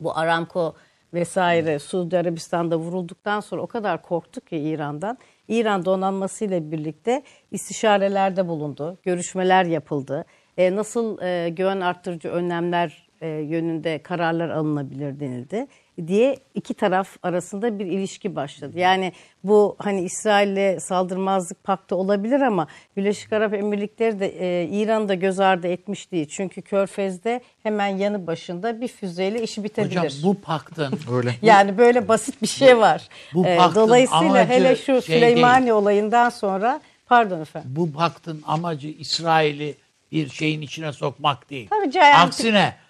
bu 0.00 0.18
Aramco 0.18 0.74
vesaire 1.14 1.78
Suudi 1.78 2.18
Arabistan'da 2.18 2.78
vurulduktan 2.78 3.40
sonra 3.40 3.62
o 3.62 3.66
kadar 3.66 4.02
korktuk 4.02 4.46
ki 4.46 4.56
İran'dan. 4.56 5.18
İran 5.48 5.84
donanmasıyla 5.84 6.70
birlikte 6.70 7.22
istişarelerde 7.50 8.48
bulundu, 8.48 8.98
görüşmeler 9.02 9.64
yapıldı. 9.64 10.24
E, 10.56 10.76
nasıl 10.76 11.22
e, 11.22 11.48
güven 11.48 11.80
arttırıcı 11.80 12.28
önlemler 12.28 13.09
e, 13.20 13.28
yönünde 13.28 13.98
kararlar 14.02 14.48
alınabilir 14.48 15.20
denildi 15.20 15.66
diye 16.06 16.36
iki 16.54 16.74
taraf 16.74 17.08
arasında 17.22 17.78
bir 17.78 17.86
ilişki 17.86 18.36
başladı. 18.36 18.78
Yani 18.78 19.12
bu 19.44 19.76
hani 19.78 20.02
İsrail'le 20.02 20.78
saldırmazlık 20.80 21.64
paktı 21.64 21.96
olabilir 21.96 22.40
ama 22.40 22.66
Birleşik 22.96 23.32
Arap 23.32 23.54
Emirlikleri 23.54 24.20
de 24.20 24.26
e, 24.26 24.68
İran'ı 24.68 25.08
da 25.08 25.14
göz 25.14 25.40
ardı 25.40 25.68
etmiş 25.68 26.12
değil. 26.12 26.28
Çünkü 26.28 26.62
Körfez'de 26.62 27.40
hemen 27.62 27.86
yanı 27.86 28.26
başında 28.26 28.80
bir 28.80 28.88
füzeyle 28.88 29.42
işi 29.42 29.64
bitebilir. 29.64 29.96
Hocam 29.96 30.12
bu 30.22 30.40
paktın 30.40 30.98
Öyle. 31.12 31.34
Yani 31.42 31.78
böyle 31.78 32.08
basit 32.08 32.42
bir 32.42 32.46
şey 32.46 32.78
var. 32.78 33.08
Bu 33.34 33.46
Ee, 33.46 33.56
paktın 33.56 33.80
dolayısıyla 33.80 34.20
amacı 34.20 34.52
hele 34.52 34.76
şu 34.76 34.84
şey 34.84 35.00
Süleymani 35.00 35.72
olayından 35.72 36.28
sonra 36.30 36.80
pardon 37.06 37.40
efendim. 37.40 37.70
bu 37.76 37.92
paktın 37.92 38.42
amacı 38.46 38.88
İsrail'i 38.88 39.74
bir 40.12 40.28
şeyin 40.28 40.60
içine 40.60 40.92
sokmak 40.92 41.50
değil. 41.50 41.68
Tabii 41.70 42.00
Aksine 42.02 42.58
e, 42.58 42.89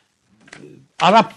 Arap 1.01 1.33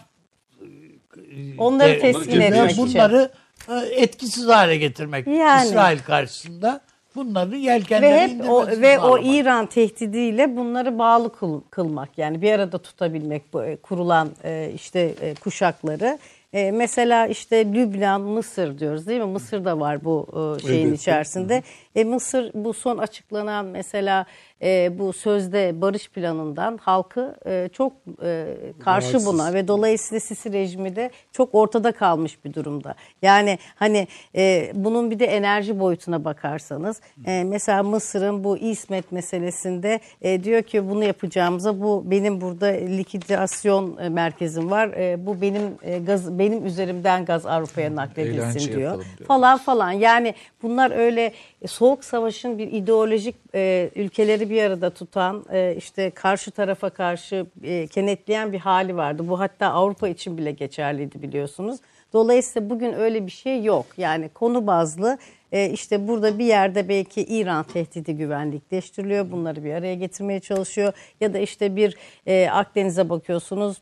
Onları 1.57 1.89
e, 1.89 1.99
teskin 1.99 2.39
ve 2.39 2.43
etmek 2.45 2.71
için. 2.71 2.85
bunları 2.87 3.31
e, 3.69 3.73
etkisiz 3.95 4.47
hale 4.47 4.77
getirmek. 4.77 5.27
Yani. 5.27 5.67
İsrail 5.67 5.99
karşısında 5.99 6.81
bunları 7.15 7.51
ve 7.51 7.57
yelkenleri 7.57 8.21
hep 8.21 8.49
o 8.49 8.67
ve 8.67 8.99
o 8.99 9.01
sağlamak. 9.01 9.25
İran 9.35 9.65
tehdidiyle 9.65 10.55
bunları 10.57 10.99
bağlı 10.99 11.27
kıl- 11.27 11.61
kılmak 11.69 12.17
yani 12.17 12.41
bir 12.41 12.51
arada 12.51 12.77
tutabilmek 12.77 13.53
bu 13.53 13.63
e, 13.63 13.75
kurulan 13.75 14.29
e, 14.43 14.71
işte 14.75 14.99
e, 15.21 15.33
kuşakları. 15.35 16.17
E, 16.53 16.71
mesela 16.71 17.27
işte 17.27 17.65
Lübnan, 17.73 18.21
Mısır 18.21 18.79
diyoruz 18.79 19.07
değil 19.07 19.19
mi? 19.21 19.25
Mısır 19.27 19.65
da 19.65 19.79
var 19.79 20.05
bu 20.05 20.27
e, 20.63 20.67
şeyin 20.67 20.87
Evet. 20.87 20.99
içerisinde. 20.99 21.63
E, 21.95 22.03
Mısır 22.03 22.51
bu 22.53 22.73
son 22.73 22.97
açıklanan 22.97 23.65
mesela 23.65 24.25
e, 24.61 24.99
bu 24.99 25.13
sözde 25.13 25.81
barış 25.81 26.09
planından 26.09 26.77
halkı 26.77 27.35
e, 27.45 27.69
çok 27.73 27.93
e, 28.23 28.55
karşı 28.79 29.07
Rahatsız. 29.13 29.25
buna 29.33 29.53
ve 29.53 29.67
dolayısıyla 29.67 30.19
Sisi 30.19 30.53
rejimi 30.53 30.95
de 30.95 31.11
çok 31.31 31.55
ortada 31.55 31.91
kalmış 31.91 32.45
bir 32.45 32.53
durumda. 32.53 32.95
Yani 33.21 33.57
hani 33.75 34.07
e, 34.35 34.71
bunun 34.75 35.11
bir 35.11 35.19
de 35.19 35.25
enerji 35.25 35.79
boyutuna 35.79 36.25
bakarsanız 36.25 37.01
e, 37.25 37.43
mesela 37.43 37.83
Mısır'ın 37.83 38.43
bu 38.43 38.57
İsmet 38.57 39.11
meselesinde 39.11 39.99
e, 40.21 40.43
diyor 40.43 40.61
ki 40.61 40.89
bunu 40.89 41.03
yapacağımıza 41.03 41.81
bu 41.81 42.03
benim 42.05 42.41
burada 42.41 42.67
likidasyon 42.67 43.97
e, 43.97 44.09
merkezim 44.09 44.71
var. 44.71 44.87
E, 44.87 45.25
bu 45.25 45.41
benim 45.41 45.61
e, 45.83 45.99
gaz 45.99 46.39
benim 46.39 46.65
üzerimden 46.65 47.25
gaz 47.25 47.45
Avrupa'ya 47.45 47.95
nakledilsin 47.95 48.39
Eğlence 48.39 48.65
diyor. 48.75 48.77
diyor. 48.77 49.27
Falan 49.27 49.57
falan. 49.57 49.91
Yani 49.91 50.33
bunlar 50.61 50.91
öyle 50.91 51.33
e, 51.61 51.67
soğuk 51.83 52.03
savaşın 52.03 52.57
bir 52.57 52.71
ideolojik 52.71 53.35
e, 53.55 53.89
ülkeleri 53.95 54.49
bir 54.49 54.63
arada 54.63 54.89
tutan 54.89 55.45
e, 55.51 55.75
işte 55.77 56.09
karşı 56.09 56.51
tarafa 56.51 56.89
karşı 56.89 57.45
e, 57.63 57.87
kenetleyen 57.87 58.53
bir 58.53 58.59
hali 58.59 58.95
vardı. 58.95 59.27
Bu 59.27 59.39
hatta 59.39 59.67
Avrupa 59.67 60.07
için 60.07 60.37
bile 60.37 60.51
geçerliydi 60.51 61.21
biliyorsunuz. 61.21 61.79
Dolayısıyla 62.13 62.69
bugün 62.69 62.93
öyle 62.93 63.25
bir 63.25 63.31
şey 63.31 63.63
yok. 63.63 63.85
Yani 63.97 64.29
konu 64.29 64.67
bazlı 64.67 65.17
e, 65.51 65.69
işte 65.69 66.07
burada 66.07 66.39
bir 66.39 66.45
yerde 66.45 66.89
belki 66.89 67.21
İran 67.21 67.63
tehdidi 67.63 68.13
güvenlikleştiriliyor. 68.13 69.31
Bunları 69.31 69.63
bir 69.63 69.73
araya 69.73 69.95
getirmeye 69.95 70.39
çalışıyor. 70.39 70.93
Ya 71.21 71.33
da 71.33 71.39
işte 71.39 71.75
bir 71.75 71.97
e, 72.25 72.49
Akdeniz'e 72.49 73.09
bakıyorsunuz 73.09 73.77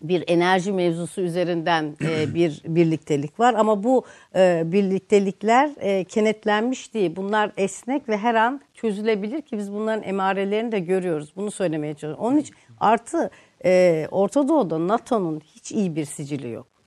bir 0.00 0.24
enerji 0.26 0.72
mevzusu 0.72 1.20
üzerinden 1.20 1.96
e, 2.04 2.34
bir 2.34 2.62
birliktelik 2.64 3.40
var 3.40 3.54
ama 3.54 3.84
bu 3.84 4.04
e, 4.36 4.62
birliktelikler 4.66 5.70
e, 5.80 6.04
kenetlenmiş 6.04 6.94
değil. 6.94 7.16
Bunlar 7.16 7.52
esnek 7.56 8.08
ve 8.08 8.16
her 8.16 8.34
an 8.34 8.60
çözülebilir 8.74 9.42
ki 9.42 9.58
biz 9.58 9.72
bunların 9.72 10.02
emarelerini 10.02 10.72
de 10.72 10.78
görüyoruz. 10.78 11.32
Bunu 11.36 11.50
söylemeye 11.50 11.94
çalışıyorum. 11.94 12.24
Onun 12.24 12.36
için 12.36 12.54
artı 12.80 13.30
e, 13.64 14.06
Orta 14.10 14.48
Doğu'da 14.48 14.88
NATO'nun 14.88 15.40
hiç 15.54 15.72
iyi 15.72 15.96
bir 15.96 16.04
sicili 16.04 16.50
yok. 16.50 16.77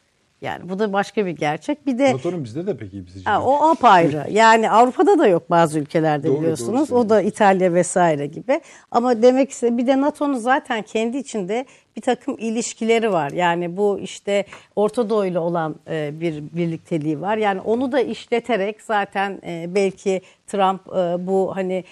Yani 0.42 0.70
bu 0.70 0.80
da 0.80 0.94
başka 0.94 1.26
bir 1.26 1.32
gerçek. 1.32 1.88
Bir 1.88 1.98
de 1.98 2.12
Motorun 2.14 2.44
bizde 2.44 2.68
de 2.68 2.78
pek 2.78 2.94
iyi 2.94 3.06
bir 3.06 3.26
Ha, 3.26 3.44
o 3.44 3.70
apayrı. 3.70 4.26
Yani 4.32 4.72
Avrupa'da 4.72 5.20
da 5.20 5.28
yok 5.28 5.50
bazı 5.50 5.80
ülkelerde 5.80 6.28
Doğru, 6.28 6.40
biliyorsunuz. 6.42 6.90
doğru 6.90 7.00
o 7.00 7.10
da 7.10 7.22
İtalya 7.22 7.74
vesaire 7.74 8.28
gibi. 8.28 8.62
Ama 8.92 9.22
demek 9.22 9.52
ise 9.52 9.78
bir 9.78 9.88
de 9.88 10.02
NATO'nun 10.02 10.34
zaten 10.38 10.82
kendi 10.82 11.18
içinde 11.18 11.66
bir 11.96 12.02
takım 12.02 12.36
ilişkileri 12.40 13.12
var. 13.12 13.32
Yani 13.32 13.78
bu 13.78 14.00
işte 14.00 14.46
Orta 14.76 15.10
Doğu 15.10 15.26
ile 15.26 15.40
olan 15.40 15.76
e, 15.90 16.12
bir 16.20 16.44
birlikteliği 16.56 17.22
var. 17.22 17.38
Yani 17.38 17.62
onu 17.62 17.92
da 17.92 18.02
işleterek 18.02 18.82
zaten 18.82 19.42
e, 19.46 19.66
belki 19.76 20.22
Trump 20.48 20.82
e, 20.88 21.28
bu 21.28 21.56
hani 21.56 21.84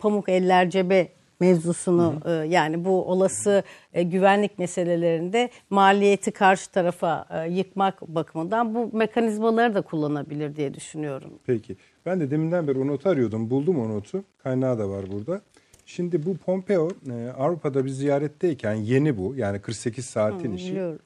pamuk 0.00 0.28
eller 0.28 0.70
cebe 0.70 1.08
mevzusunu 1.40 2.20
e, 2.24 2.30
yani 2.30 2.84
bu 2.84 3.04
olası 3.04 3.62
e, 3.92 4.02
güvenlik 4.02 4.58
meselelerinde 4.58 5.50
maliyeti 5.70 6.30
karşı 6.30 6.70
tarafa 6.70 7.26
e, 7.30 7.50
yıkmak 7.50 8.08
bakımından 8.08 8.74
bu 8.74 8.96
mekanizmaları 8.96 9.74
da 9.74 9.82
kullanabilir 9.82 10.56
diye 10.56 10.74
düşünüyorum. 10.74 11.30
Peki. 11.46 11.76
Ben 12.06 12.20
de 12.20 12.30
deminden 12.30 12.68
beri 12.68 12.78
o 12.78 12.86
notu 12.86 13.08
arıyordum. 13.08 13.50
Buldum 13.50 13.80
o 13.80 13.88
notu. 13.88 14.24
Kaynağı 14.42 14.78
da 14.78 14.88
var 14.88 15.04
burada. 15.12 15.40
Şimdi 15.86 16.26
bu 16.26 16.36
Pompeo 16.36 16.90
Avrupa'da 17.38 17.84
bir 17.84 17.90
ziyaretteyken 17.90 18.74
yeni 18.74 19.18
bu. 19.18 19.34
Yani 19.36 19.60
48 19.60 20.06
saatin 20.06 20.52
işi. 20.52 20.70
Biliyorum. 20.70 21.00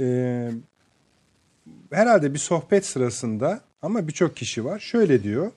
E, 0.00 0.50
herhalde 1.92 2.34
bir 2.34 2.38
sohbet 2.38 2.86
sırasında 2.86 3.60
ama 3.82 4.08
birçok 4.08 4.36
kişi 4.36 4.64
var. 4.64 4.78
Şöyle 4.78 5.22
diyor. 5.22 5.52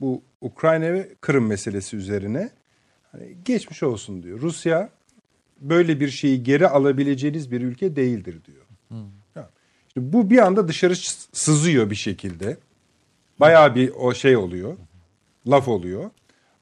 Bu 0.00 0.22
Ukrayna 0.40 0.92
ve 0.92 1.08
Kırım 1.20 1.46
meselesi 1.46 1.96
üzerine. 1.96 2.50
Hani 3.18 3.36
geçmiş 3.44 3.82
olsun 3.82 4.22
diyor. 4.22 4.40
Rusya 4.40 4.90
böyle 5.60 6.00
bir 6.00 6.08
şeyi 6.08 6.42
geri 6.42 6.68
alabileceğiniz 6.68 7.50
bir 7.50 7.60
ülke 7.60 7.96
değildir 7.96 8.36
diyor. 8.44 8.64
İşte 9.88 10.12
bu 10.12 10.30
bir 10.30 10.38
anda 10.38 10.68
dışarı 10.68 10.96
sızıyor 11.32 11.90
bir 11.90 11.96
şekilde. 11.96 12.56
Bayağı 13.40 13.74
bir 13.74 13.90
o 13.90 14.14
şey 14.14 14.36
oluyor. 14.36 14.76
Laf 15.46 15.68
oluyor. 15.68 16.10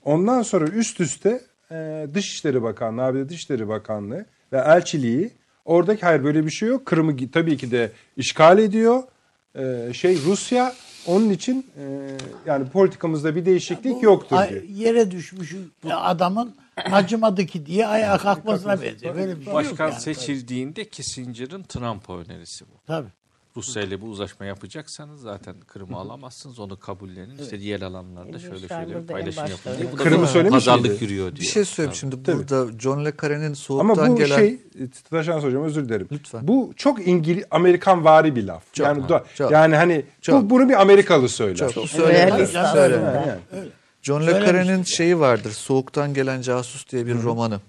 Ondan 0.05 0.43
sonra 0.43 0.66
üst 0.66 1.01
üste 1.01 1.41
e, 1.70 2.07
Dışişleri 2.15 2.62
Bakanlığı, 2.62 3.03
abi 3.03 3.28
Dışişleri 3.28 3.69
Bakanlığı 3.69 4.27
ve 4.53 4.59
elçiliği 4.59 5.31
oradaki 5.65 6.03
hayır 6.03 6.24
böyle 6.24 6.47
bir 6.47 6.51
şey 6.51 6.69
yok. 6.69 6.87
Kırım'ı 6.87 7.31
tabii 7.31 7.57
ki 7.57 7.70
de 7.70 7.93
işgal 8.16 8.59
ediyor. 8.59 9.03
E, 9.55 9.93
şey 9.93 10.19
Rusya 10.24 10.74
onun 11.07 11.31
için 11.31 11.66
e, 11.78 12.11
yani 12.47 12.69
politikamızda 12.69 13.37
bir 13.37 13.45
değişiklik 13.47 14.03
yoktur 14.03 14.37
Ay- 14.37 14.51
diyor. 14.51 14.62
Yere 14.62 15.11
düşmüş 15.11 15.55
adamın 15.91 16.55
acımadı 16.77 17.47
ki 17.47 17.66
diye 17.66 17.87
ayağa 17.87 18.19
kalkmasına 18.19 18.83
benziyor. 18.83 19.15
Böyle 19.15 19.41
bir 19.41 19.45
şey 19.45 19.53
yok 19.55 19.55
Başkan 19.55 19.89
yani. 19.91 20.01
seçildiğinde 20.01 20.89
Kissinger'ın 20.89 21.62
Trump'a 21.62 22.19
önerisi 22.19 22.65
bu. 22.65 22.81
Tabii. 22.87 23.09
Rusya 23.57 23.83
ile 23.83 24.01
bu 24.01 24.07
uzlaşma 24.07 24.47
yapacaksanız 24.47 25.20
zaten 25.20 25.55
Kırım'ı 25.66 25.97
alamazsınız. 25.97 26.59
Onu 26.59 26.78
kabullenin. 26.78 27.39
İşte 27.39 27.61
diğer 27.61 27.81
alanlarda 27.81 28.39
şöyle 28.39 28.69
şöyle 28.69 29.07
paylaşım 29.07 29.47
yapın 29.47 29.78
diye. 29.78 29.93
Bu 29.93 29.97
Kırım'ı 29.97 30.27
söylemiş 30.27 30.65
pazarlık 30.66 30.91
miydi? 30.91 31.05
yürüyor 31.05 31.27
diye. 31.27 31.41
Bir 31.41 31.47
şey 31.47 31.65
söyleyeyim 31.65 31.97
şimdi 31.97 32.27
burada 32.27 32.78
John 32.78 33.05
le 33.05 33.12
Carre'nin 33.23 33.55
soğuktan 33.55 33.89
Ama 33.89 34.09
bu 34.09 34.16
gelen 34.16 34.37
şey 34.37 34.59
Taşan 35.11 35.39
hocam 35.39 35.65
özür 35.65 35.89
dilerim. 35.89 36.09
Lütfen. 36.12 36.49
Bu 36.49 36.73
çok 36.77 37.07
İngiliz 37.07 37.45
Amerikan 37.51 38.05
vari 38.05 38.37
bir 38.37 38.45
laf. 38.45 38.74
Çok, 38.74 38.87
yani 38.87 39.03
ha, 39.03 39.09
da- 39.09 39.24
çok. 39.35 39.51
yani 39.51 39.77
hani 39.77 40.05
Çok. 40.20 40.43
bu 40.43 40.51
bunu 40.51 40.69
bir 40.69 40.81
Amerikalı 40.81 41.28
söyler. 41.28 41.73
çok 41.73 41.89
söylenir. 41.89 42.43
aslında. 42.43 42.73
söylenir. 42.73 43.05
Yani, 43.05 43.27
yani. 43.27 43.69
John 44.03 44.27
le 44.27 44.31
Carre'nin 44.31 44.83
şeyi 44.83 45.20
vardır. 45.20 45.51
Soğuktan 45.51 46.15
gelen 46.15 46.41
casus 46.41 46.89
diye 46.91 47.07
bir 47.07 47.23
romanı. 47.23 47.61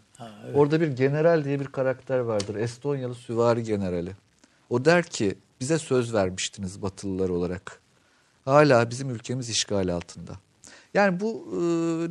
Orada 0.53 0.81
bir 0.81 0.88
general 0.88 1.43
diye 1.43 1.59
bir 1.59 1.68
karakter 1.68 2.19
vardır. 2.19 2.55
Estonyalı 2.55 3.15
süvari 3.15 3.64
generali. 3.64 4.11
O 4.69 4.85
der 4.85 5.03
ki 5.03 5.35
bize 5.59 5.77
söz 5.79 6.13
vermiştiniz 6.13 6.81
Batılılar 6.81 7.29
olarak. 7.29 7.81
Hala 8.45 8.89
bizim 8.89 9.09
ülkemiz 9.09 9.49
işgal 9.49 9.89
altında. 9.93 10.31
Yani 10.93 11.19
bu 11.19 11.47
e, 11.51 11.57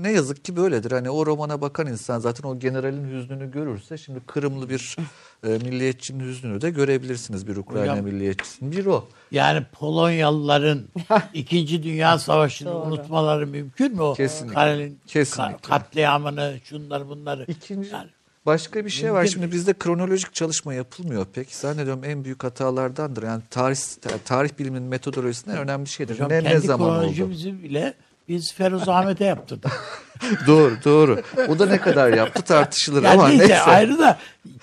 ne 0.02 0.12
yazık 0.12 0.44
ki 0.44 0.56
böyledir. 0.56 0.90
Hani 0.92 1.10
o 1.10 1.26
romana 1.26 1.60
bakan 1.60 1.86
insan 1.86 2.18
zaten 2.18 2.48
o 2.48 2.58
generalin 2.58 3.10
hüznünü 3.10 3.50
görürse 3.50 3.98
şimdi 3.98 4.20
Kırımlı 4.26 4.68
bir 4.70 4.96
e, 5.44 5.48
milliyetçinin 5.48 6.24
hüznünü 6.28 6.60
de 6.60 6.70
görebilirsiniz 6.70 7.46
bir 7.46 7.56
Ukrayna 7.56 7.92
Hocam- 7.92 8.04
milliyetçisinin. 8.04 8.72
Bir 8.72 8.86
o. 8.86 9.08
Yani 9.30 9.66
Polonyalıların 9.72 10.82
İkinci 11.34 11.82
Dünya 11.82 12.18
Savaşı'nı 12.18 12.68
Doğru. 12.72 12.86
unutmaları 12.86 13.46
mümkün 13.46 13.94
mü? 13.94 14.02
O 14.02 14.14
Kesinlikle. 14.14 14.54
Karel'in 14.54 15.00
Kesinlikle. 15.06 15.54
ka- 15.54 15.60
katliamını, 15.68 16.58
şunları 16.64 17.08
bunları. 17.08 17.44
İkinci 17.48 17.88
Yani 17.88 18.08
başka 18.46 18.84
bir 18.84 18.90
şey 18.90 19.12
var. 19.12 19.26
Şimdi 19.26 19.52
bizde 19.52 19.74
kronolojik 19.74 20.34
çalışma 20.34 20.74
yapılmıyor 20.74 21.26
pek. 21.34 21.54
Zannediyorum 21.54 22.04
en 22.04 22.24
büyük 22.24 22.44
hatalardandır. 22.44 23.22
Yani 23.22 23.42
tarih 23.50 23.76
tarih 24.24 24.50
biliminin 24.58 24.88
metodolojisinin 24.88 25.54
en 25.54 25.60
önemli 25.60 25.88
şeydir. 25.88 26.14
hocam 26.14 26.28
ne 26.28 26.44
ne 26.44 26.48
kendi 26.48 26.66
zaman 26.66 27.04
oldu? 27.04 27.30
bile 27.62 27.94
biz 28.28 28.54
Feruz 28.54 28.88
Ahmet'e 28.88 29.24
yaptırdık. 29.24 29.72
doğru, 30.46 30.76
doğru. 30.84 31.22
O 31.48 31.58
da 31.58 31.66
ne 31.66 31.80
kadar 31.80 32.12
yaptı 32.12 32.42
tartışılır 32.42 33.02
Yani 33.02 33.14
ama 33.14 33.28
neyse, 33.28 33.48
neyse. 33.48 33.62
ayrı 33.62 33.98
da 33.98 34.18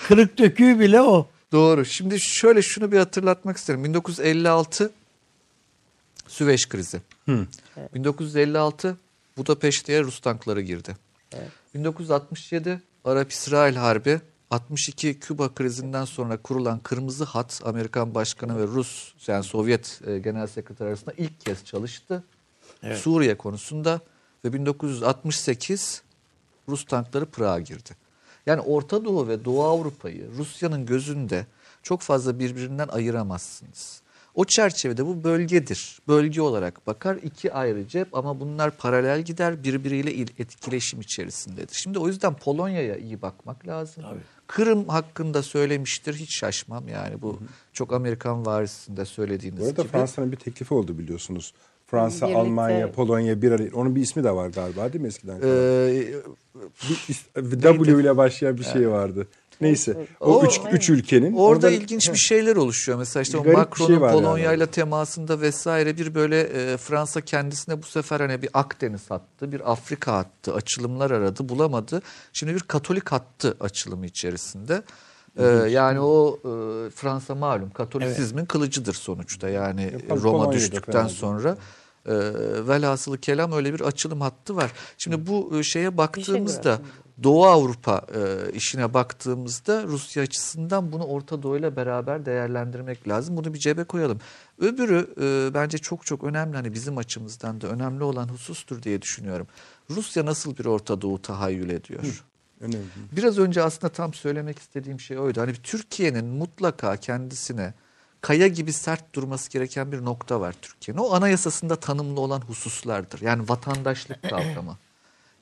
kırık 0.07 0.37
döküğü 0.37 0.79
bile 0.79 1.01
o. 1.01 1.27
Doğru. 1.51 1.85
Şimdi 1.85 2.17
şöyle 2.19 2.61
şunu 2.61 2.91
bir 2.91 2.97
hatırlatmak 2.97 3.57
isterim. 3.57 3.83
1956 3.83 4.91
Süveyş 6.27 6.69
krizi. 6.69 7.01
1956 7.95 8.97
Budapeşte'ye 9.37 10.03
Rus 10.03 10.19
tankları 10.19 10.61
girdi. 10.61 10.95
1967 11.75 12.81
Arap-İsrail 13.05 13.75
Harbi 13.75 14.21
62 14.49 15.19
Küba 15.19 15.53
krizinden 15.53 16.05
sonra 16.05 16.37
kurulan 16.37 16.79
Kırmızı 16.79 17.23
Hat 17.23 17.61
Amerikan 17.65 18.15
Başkanı 18.15 18.59
ve 18.59 18.63
Rus 18.63 19.13
yani 19.27 19.43
Sovyet 19.43 20.01
e, 20.07 20.19
Genel 20.19 20.47
Sekreter 20.47 20.85
arasında 20.85 21.13
ilk 21.17 21.41
kez 21.41 21.65
çalıştı. 21.65 22.23
Suriye 22.95 23.37
konusunda 23.37 24.01
ve 24.45 24.53
1968 24.53 26.03
Rus 26.69 26.85
tankları 26.85 27.25
Prag'a 27.25 27.59
girdi. 27.59 27.89
Yani 28.45 28.61
Orta 28.61 29.05
Doğu 29.05 29.27
ve 29.27 29.45
Doğu 29.45 29.63
Avrupa'yı 29.63 30.29
Rusya'nın 30.37 30.85
gözünde 30.85 31.45
çok 31.83 32.01
fazla 32.01 32.39
birbirinden 32.39 32.87
ayıramazsınız. 32.87 34.01
O 34.35 34.45
çerçevede 34.45 35.05
bu 35.05 35.23
bölgedir. 35.23 35.99
Bölge 36.07 36.41
olarak 36.41 36.87
bakar 36.87 37.15
iki 37.23 37.53
ayrı 37.53 37.87
cep 37.87 38.15
ama 38.15 38.39
bunlar 38.39 38.71
paralel 38.77 39.21
gider 39.21 39.63
birbiriyle 39.63 40.13
il- 40.13 40.39
etkileşim 40.39 41.01
içerisindedir. 41.01 41.75
Şimdi 41.75 41.99
o 41.99 42.07
yüzden 42.07 42.33
Polonya'ya 42.33 42.95
iyi 42.97 43.21
bakmak 43.21 43.67
lazım. 43.67 44.03
Kırım 44.47 44.87
hakkında 44.87 45.43
söylemiştir 45.43 46.13
hiç 46.15 46.39
şaşmam 46.39 46.87
yani 46.87 47.21
bu 47.21 47.39
çok 47.73 47.93
Amerikan 47.93 48.45
varisinde 48.45 49.05
söylediğiniz 49.05 49.59
Bu 49.61 49.65
arada 49.65 49.81
gibi. 49.81 49.91
Fransa'nın 49.91 50.31
bir 50.31 50.37
teklifi 50.37 50.73
oldu 50.73 50.97
biliyorsunuz. 50.97 51.53
Fransa, 51.87 52.25
Birlikte- 52.25 52.39
Almanya, 52.39 52.91
Polonya 52.91 53.41
bir 53.41 53.51
araya. 53.51 53.69
Onun 53.73 53.95
bir 53.95 54.01
ismi 54.01 54.23
de 54.23 54.31
var 54.31 54.47
galiba 54.49 54.93
değil 54.93 55.01
mi 55.01 55.07
eskiden? 55.07 55.39
Ee, 55.43 56.05
bir, 56.55 57.61
w 57.61 58.01
ile 58.01 58.17
başlayan 58.17 58.57
bir 58.57 58.63
şey 58.63 58.89
vardı. 58.89 59.27
Neyse. 59.61 60.07
O, 60.19 60.39
O- 60.39 60.45
üç, 60.45 60.59
üç 60.71 60.89
ülkenin. 60.89 61.33
Orada 61.33 61.67
oradan- 61.67 61.73
ilginç 61.73 62.11
bir 62.13 62.17
şeyler 62.17 62.55
oluşuyor. 62.55 62.97
Mesela 62.97 63.23
işte 63.23 63.37
o 63.37 63.43
Garip 63.43 63.55
bir 63.55 63.59
Macron'un 63.59 63.87
şey 63.87 63.97
Polonya 63.99 64.43
yani. 64.45 64.57
ile 64.57 64.67
temasında 64.67 65.41
vesaire 65.41 65.97
bir 65.97 66.15
böyle 66.15 66.41
e, 66.41 66.77
Fransa 66.77 67.21
kendisine 67.21 67.81
bu 67.83 67.85
sefer 67.85 68.19
hani 68.19 68.41
bir 68.41 68.49
Akdeniz 68.53 69.11
hattı, 69.11 69.51
bir 69.51 69.71
Afrika 69.71 70.13
hattı, 70.13 70.53
açılımlar 70.53 71.11
aradı, 71.11 71.49
bulamadı. 71.49 72.01
Şimdi 72.33 72.55
bir 72.55 72.59
Katolik 72.59 73.11
hattı 73.11 73.57
açılımı 73.59 74.05
içerisinde. 74.05 74.83
E, 75.37 75.45
yani 75.69 75.99
o 75.99 76.39
e, 76.39 76.89
Fransa 76.89 77.35
malum 77.35 77.69
Katolisizmin 77.69 78.45
kılıcıdır 78.45 78.93
sonuçta. 78.93 79.49
Yani 79.49 79.91
tabii 80.09 80.21
Roma 80.21 80.51
düştükten 80.51 81.07
sonra 81.07 81.57
e, 82.05 82.13
velhasılı 82.67 83.17
kelam 83.17 83.51
öyle 83.51 83.73
bir 83.73 83.81
açılım 83.81 84.21
hattı 84.21 84.55
var. 84.55 84.71
Şimdi 84.97 85.27
bu 85.27 85.59
e, 85.59 85.63
şeye 85.63 85.97
baktığımızda 85.97 86.63
bırakın. 86.63 86.85
Doğu 87.23 87.45
Avrupa 87.45 88.01
e, 88.15 88.51
işine 88.51 88.93
baktığımızda 88.93 89.83
Rusya 89.83 90.23
açısından 90.23 90.91
bunu 90.91 91.03
Orta 91.03 91.43
Doğu 91.43 91.57
ile 91.57 91.75
beraber 91.75 92.25
değerlendirmek 92.25 93.07
lazım. 93.07 93.37
Bunu 93.37 93.53
bir 93.53 93.59
cebe 93.59 93.83
koyalım. 93.83 94.19
Öbürü 94.59 95.13
e, 95.21 95.53
bence 95.53 95.77
çok 95.77 96.05
çok 96.05 96.23
önemli 96.23 96.55
hani 96.55 96.73
bizim 96.73 96.97
açımızdan 96.97 97.61
da 97.61 97.67
önemli 97.67 98.03
olan 98.03 98.27
husustur 98.27 98.83
diye 98.83 99.01
düşünüyorum. 99.01 99.47
Rusya 99.89 100.25
nasıl 100.25 100.57
bir 100.57 100.65
Orta 100.65 101.01
Doğu 101.01 101.21
tahayyül 101.21 101.69
ediyor? 101.69 102.23
Önemli. 102.61 102.85
Biraz 103.11 103.39
önce 103.39 103.63
aslında 103.63 103.93
tam 103.93 104.13
söylemek 104.13 104.59
istediğim 104.59 104.99
şey 104.99 105.19
oydu. 105.19 105.41
Hani 105.41 105.53
Türkiye'nin 105.53 106.25
mutlaka 106.25 106.97
kendisine 106.97 107.73
kaya 108.21 108.47
gibi 108.47 108.73
sert 108.73 109.15
durması 109.15 109.49
gereken 109.49 109.91
bir 109.91 110.05
nokta 110.05 110.41
var 110.41 110.55
Türkiye'nin. 110.61 111.01
O 111.01 111.13
anayasasında 111.13 111.75
tanımlı 111.75 112.19
olan 112.19 112.41
hususlardır. 112.41 113.21
Yani 113.21 113.49
vatandaşlık 113.49 114.29
kavramı, 114.29 114.77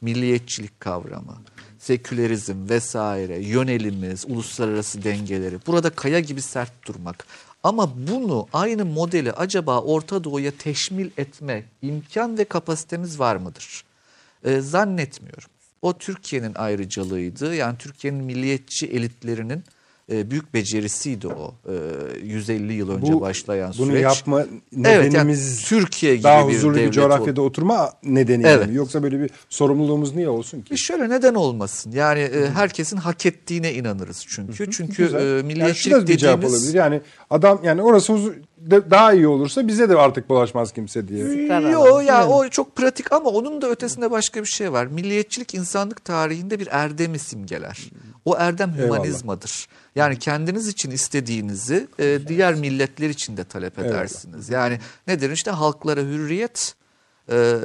milliyetçilik 0.02 0.80
kavramı, 0.80 1.38
sekülerizm 1.80 2.70
vesaire, 2.70 3.40
yönelimiz, 3.40 4.26
uluslararası 4.28 5.04
dengeleri. 5.04 5.60
Burada 5.68 5.90
kaya 5.90 6.20
gibi 6.20 6.42
sert 6.42 6.88
durmak. 6.88 7.26
Ama 7.64 8.08
bunu 8.08 8.48
aynı 8.54 8.86
modeli 8.86 9.32
acaba 9.32 9.82
Orta 9.82 10.24
Doğu'ya 10.24 10.52
teşmil 10.52 11.10
etme 11.18 11.64
imkan 11.82 12.38
ve 12.38 12.46
kapasitemiz 12.46 13.20
var 13.20 13.36
mıdır? 13.36 13.84
Ee, 14.46 14.62
zannetmiyorum. 14.62 15.50
O 15.82 15.98
Türkiye'nin 15.98 16.56
ayrıcalığıydı. 16.56 17.56
Yani 17.56 17.78
Türkiye'nin 17.78 18.24
milliyetçi 18.24 18.88
elitlerinin 18.88 19.64
e, 20.12 20.32
büyük 20.32 20.54
becerisiydi 20.54 21.28
o. 21.28 21.56
E, 21.68 21.74
150 22.26 22.74
yıl 22.74 22.90
önce 22.90 23.14
Bu- 23.14 23.22
başlayan 23.22 23.74
Bunu 23.78 23.88
süreç. 23.88 24.04
yapma 24.04 24.40
Evet 24.42 24.50
yani 24.72 25.08
nedenimiz 25.10 25.64
Türkiye 25.66 26.14
gibi 26.16 26.24
daha 26.24 26.48
bir 26.50 26.54
huzurlu 26.54 26.78
bir 26.78 26.92
coğrafyada 26.92 27.42
oturma 27.42 27.92
nedeniyle 28.04 28.50
Evet. 28.50 28.68
mi? 28.68 28.76
Yoksa 28.76 29.04
böyle 29.04 29.20
bir 29.20 29.30
sorumluluğumuz 29.50 30.16
niye 30.16 30.30
olsun 30.30 30.62
ki? 30.62 30.74
E 30.74 30.78
şöyle 30.78 31.10
neden 31.10 31.34
olmasın? 31.34 31.92
Yani 31.92 32.20
e, 32.20 32.50
herkesin 32.50 32.98
hak 32.98 33.26
ettiğine 33.26 33.74
inanırız 33.74 34.26
çünkü. 34.28 34.72
Çünkü 34.72 35.04
Güzel. 35.04 35.20
e, 35.26 35.30
yani 35.30 35.44
milliyetçilik 35.44 35.98
da 35.98 36.08
bir 36.08 36.18
cevap 36.18 36.38
dediğimiz 36.38 36.62
olabilir. 36.64 36.78
Yani 36.78 37.02
adam 37.30 37.60
yani 37.64 37.82
orası 37.82 38.14
huzur, 38.14 38.34
de- 38.72 38.92
daha 38.92 39.14
iyi 39.14 39.28
olursa 39.28 39.68
bize 39.68 39.90
de 39.90 39.98
artık 39.98 40.30
bulaşmaz 40.30 40.72
kimse 40.74 41.08
diye. 41.08 41.48
Karar 41.48 41.70
Yo 41.70 41.82
alalım. 41.82 42.06
ya 42.06 42.28
o 42.28 42.50
çok 42.50 42.76
pratik 42.76 43.12
ama 43.12 43.30
onun 43.30 43.62
da 43.62 43.70
ötesinde 43.70 44.12
başka 44.12 44.42
bir 44.42 44.48
şey 44.48 44.72
var. 44.72 44.86
Milliyetçilik 44.86 45.54
insanlık 45.56 46.06
tarihinde 46.06 46.60
bir 46.60 46.68
erdemi 46.72 47.20
simgeler. 47.20 47.80
O 48.26 48.36
erdem 48.38 48.74
Eyvallah. 48.78 48.86
hümanizmadır. 48.98 49.68
Yani 49.96 50.20
kendiniz 50.20 50.68
için 50.68 50.92
istediğinizi 50.92 51.88
e, 52.00 52.20
diğer 52.28 52.54
milletler 52.56 53.10
için 53.10 53.38
de 53.38 53.44
talep 53.44 53.80
Eyvallah. 53.80 53.96
edersiniz. 53.96 54.50
Yani 54.50 54.80
nedir 55.08 55.30
işte 55.32 55.52
halklara 55.52 56.02
hürriyet, 56.02 56.76
e, 57.32 57.56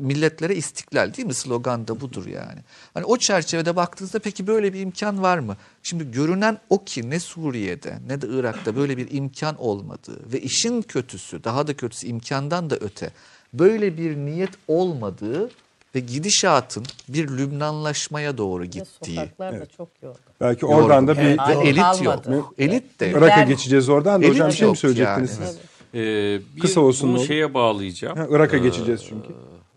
milletlere 0.00 0.54
istiklal 0.54 1.14
değil 1.14 1.26
mi? 1.26 1.34
Slogan 1.34 1.88
da 1.88 2.00
budur 2.00 2.26
yani. 2.26 2.60
Hani 2.94 3.04
o 3.04 3.16
çerçevede 3.16 3.76
baktığınızda 3.76 4.18
peki 4.18 4.46
böyle 4.46 4.72
bir 4.72 4.80
imkan 4.80 5.22
var 5.22 5.38
mı? 5.38 5.56
Şimdi 5.82 6.10
görünen 6.10 6.58
o 6.70 6.84
ki 6.84 7.10
ne 7.10 7.20
Suriye'de 7.20 7.98
ne 8.06 8.22
de 8.22 8.26
Irak'ta 8.30 8.76
böyle 8.76 8.96
bir 8.96 9.08
imkan 9.10 9.56
olmadığı 9.62 10.32
ve 10.32 10.40
işin 10.40 10.82
kötüsü 10.82 11.44
daha 11.44 11.66
da 11.66 11.74
kötüsü 11.74 12.06
imkandan 12.06 12.70
da 12.70 12.76
öte 12.80 13.10
böyle 13.54 13.96
bir 13.96 14.16
niyet 14.16 14.50
olmadığı 14.68 15.50
ve 15.94 16.00
gidişatın 16.00 16.84
bir 17.08 17.28
Lübnanlaşmaya 17.28 18.38
doğru 18.38 18.62
Ve 18.62 18.66
gittiği. 18.66 19.16
Sokaklar 19.16 19.60
da 19.60 19.66
çok 19.66 19.88
yorgun. 20.02 20.20
Belki 20.40 20.66
oradan 20.66 21.08
da 21.08 21.18
bir 21.18 21.22
Evet. 21.22 21.38
Elit 21.64 22.02
yok. 22.02 22.54
Elit 22.58 23.00
de. 23.00 23.10
Irak'a 23.10 23.42
geçeceğiz 23.42 23.88
oradan 23.88 24.22
da 24.22 24.26
Elit 24.26 24.34
hocam 24.34 24.48
bir 24.48 24.54
şey 24.54 24.68
mi 24.68 24.76
söyleyecektiniz 24.76 25.38
yani. 25.38 25.48
siz? 25.48 25.69
Ee, 25.94 26.40
bir 26.56 26.60
Kısa 26.60 26.80
olsun 26.80 27.12
bunu 27.14 27.24
şeye 27.24 27.54
bağlayacağım. 27.54 28.18
Ha, 28.18 28.26
Irak'a 28.30 28.56
Ee, 28.56 28.60
geçeceğiz 28.60 29.04
çünkü. 29.08 29.28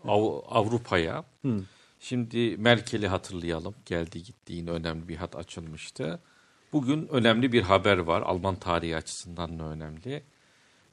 Av- 0.08 0.40
Avrupa'ya. 0.48 1.24
Şimdi 2.00 2.56
Merkel'i 2.58 3.08
hatırlayalım. 3.08 3.74
Geldi 3.86 4.22
gitti 4.22 4.52
yine 4.52 4.70
önemli 4.70 5.08
bir 5.08 5.16
hat 5.16 5.36
açılmıştı. 5.36 6.18
Bugün 6.72 7.08
önemli 7.08 7.52
bir 7.52 7.62
haber 7.62 7.98
var. 7.98 8.22
Alman 8.22 8.56
tarihi 8.56 8.96
açısından 8.96 9.58
da 9.58 9.64
önemli. 9.64 10.22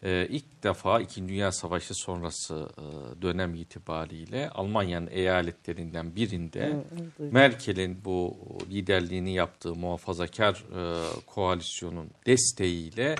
Ee, 0.03 0.27
ilk 0.30 0.64
defa 0.64 0.99
İkinci 1.02 1.34
Dünya 1.34 1.52
Savaşı 1.52 1.93
sonrası 1.93 2.69
e, 2.77 2.81
dönem 3.22 3.56
itibariyle 3.56 4.49
Almanya'nın 4.49 5.07
eyaletlerinden 5.11 6.15
birinde 6.15 6.84
Merkel'in 7.19 7.98
bu 8.06 8.38
liderliğini 8.72 9.34
yaptığı 9.34 9.76
muhafazakar 9.76 10.53
e, 10.76 10.81
koalisyonun 11.26 12.07
desteğiyle 12.26 13.15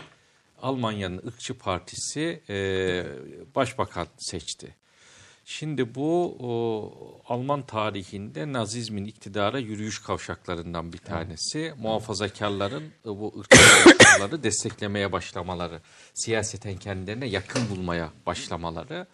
Almanya'nın 0.62 1.28
ırkçı 1.28 1.58
partisi 1.58 2.44
e, 2.50 2.56
başbakan 3.56 4.08
seçti. 4.18 4.76
Şimdi 5.46 5.96
bu 5.96 6.38
o, 6.40 7.24
Alman 7.34 7.62
tarihinde 7.66 8.54
Nazizmin 8.54 9.06
iktidara 9.06 9.60
yürüyüş 9.60 10.00
kavşaklarından 10.00 10.94
bir 10.94 10.98
tanesi. 10.98 11.74
Muhafazakarların 11.78 12.84
e, 12.84 13.08
bu 13.08 13.34
ırkçıları 13.40 14.44
desteklemeye 14.44 15.12
başlamaları, 15.12 15.82
siyaseten 16.14 16.78
kendilerine 16.78 17.26
yakın 17.26 17.70
bulmaya 17.70 18.10
başlamaları. 18.26 19.08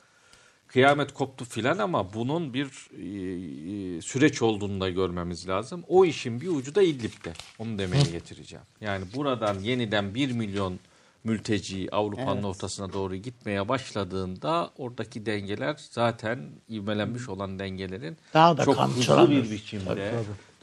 Kıyamet 0.67 1.13
koptu 1.13 1.45
filan 1.45 1.77
ama 1.77 2.13
bunun 2.13 2.53
bir 2.53 2.65
e, 2.65 3.97
e, 3.97 4.01
süreç 4.01 4.41
olduğunu 4.41 4.81
da 4.81 4.89
görmemiz 4.89 5.47
lazım. 5.47 5.83
O 5.87 6.05
işin 6.05 6.41
bir 6.41 6.47
ucu 6.47 6.75
da 6.75 6.81
İdlib'de. 6.81 7.33
Onu 7.59 7.77
demeye 7.77 8.03
getireceğim. 8.03 8.65
Yani 8.81 9.05
buradan 9.15 9.59
yeniden 9.59 10.15
1 10.15 10.31
milyon 10.31 10.79
mülteci 11.23 11.87
Avrupa'nın 11.91 12.43
ortasına 12.43 12.93
doğru 12.93 13.15
gitmeye 13.15 13.69
başladığında 13.69 14.71
oradaki 14.77 15.25
dengeler 15.25 15.75
zaten 15.91 16.39
ivmelenmiş 16.69 17.29
olan 17.29 17.59
dengelerin 17.59 18.17
Daha 18.33 18.57
da 18.57 18.65
çok 18.65 18.79
hızlı 18.79 19.31
bir 19.31 19.51
biçimde 19.51 20.13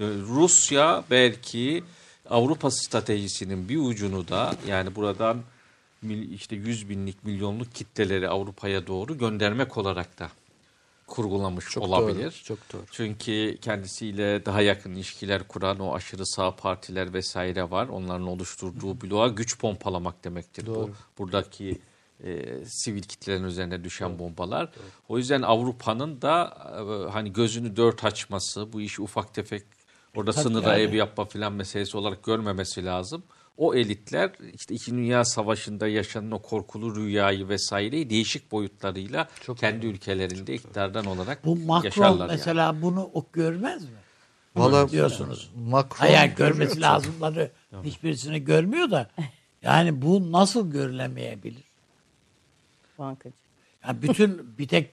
Rusya 0.01 1.05
belki 1.10 1.85
Avrupa 2.31 2.70
stratejisinin 2.70 3.68
bir 3.68 3.76
ucunu 3.76 4.28
da 4.28 4.55
yani 4.68 4.94
buradan 4.94 5.43
işte 6.32 6.56
100 6.56 6.89
binlik 6.89 7.24
milyonluk 7.24 7.74
kitleleri 7.74 8.28
Avrupa'ya 8.28 8.86
doğru 8.86 9.18
göndermek 9.18 9.78
olarak 9.78 10.18
da 10.18 10.31
kurgulamış 11.15 11.70
Çok 11.70 11.85
olabilir. 11.85 12.24
doğru, 12.24 12.45
çok 12.45 12.73
doğru. 12.73 12.82
Çünkü 12.91 13.59
kendisiyle 13.61 14.47
daha 14.47 14.61
yakın 14.61 14.95
ilişkiler 14.95 15.49
kuran 15.49 15.78
o 15.78 15.95
aşırı 15.95 16.27
sağ 16.27 16.57
partiler 16.57 17.12
vesaire 17.15 17.70
var. 17.70 17.89
Onların 17.89 18.27
oluşturduğu 18.27 19.01
bloğa 19.01 19.28
güç 19.28 19.59
pompalamak 19.59 20.24
demektir 20.24 20.66
bu. 20.66 20.91
Buradaki 21.19 21.81
e, 22.24 22.65
sivil 22.65 23.03
kitlelerin 23.03 23.45
üzerine 23.45 23.85
düşen 23.85 24.19
bombalar. 24.19 24.70
O 25.09 25.19
yüzden 25.19 25.43
Avrupa'nın 25.43 26.23
da 26.23 26.57
e, 26.78 27.11
hani 27.11 27.32
gözünü 27.32 27.77
dört 27.77 28.05
açması, 28.05 28.73
bu 28.73 28.81
işi 28.81 29.03
ufak 29.03 29.35
tefek 29.35 29.62
orada 30.16 30.32
sınıra 30.32 30.78
yani. 30.78 30.82
ev 30.82 30.95
yapma 30.95 31.24
filan 31.24 31.53
meselesi 31.53 31.97
olarak 31.97 32.24
görmemesi 32.24 32.85
lazım. 32.85 33.23
O 33.56 33.74
elitler 33.74 34.31
işte 34.55 34.74
İkinci 34.74 34.98
Dünya 34.98 35.24
Savaşı'nda 35.24 35.89
yaşanan 35.89 36.31
o 36.31 36.39
korkulu 36.43 36.97
rüyayı 36.97 37.48
vesaireyi 37.48 38.10
değişik 38.10 38.52
boyutlarıyla 38.52 39.28
kendi 39.56 39.86
ülkelerinde 39.86 40.55
iktidardan 40.55 41.05
olarak 41.05 41.44
Bu 41.44 41.56
Macron 41.56 41.85
yaşarlar 41.85 42.28
yani. 42.28 42.36
mesela 42.36 42.82
bunu 42.82 43.10
o 43.14 43.26
görmez 43.32 43.82
mi? 43.85 43.90
Valla 44.56 44.90
diyorsunuz. 44.90 45.51
Macron 45.68 46.06
Hayır 46.06 46.36
görmesi 46.36 46.81
lazımları 46.81 47.51
hiçbirisini 47.85 48.44
görmüyor 48.44 48.90
da 48.90 49.10
yani 49.62 50.02
bu 50.02 50.32
nasıl 50.32 50.70
görülemeyebilir? 50.70 51.64
Bankacı. 52.98 53.35
Yani 53.86 54.02
bütün 54.02 54.59
bir 54.59 54.68
tek 54.68 54.90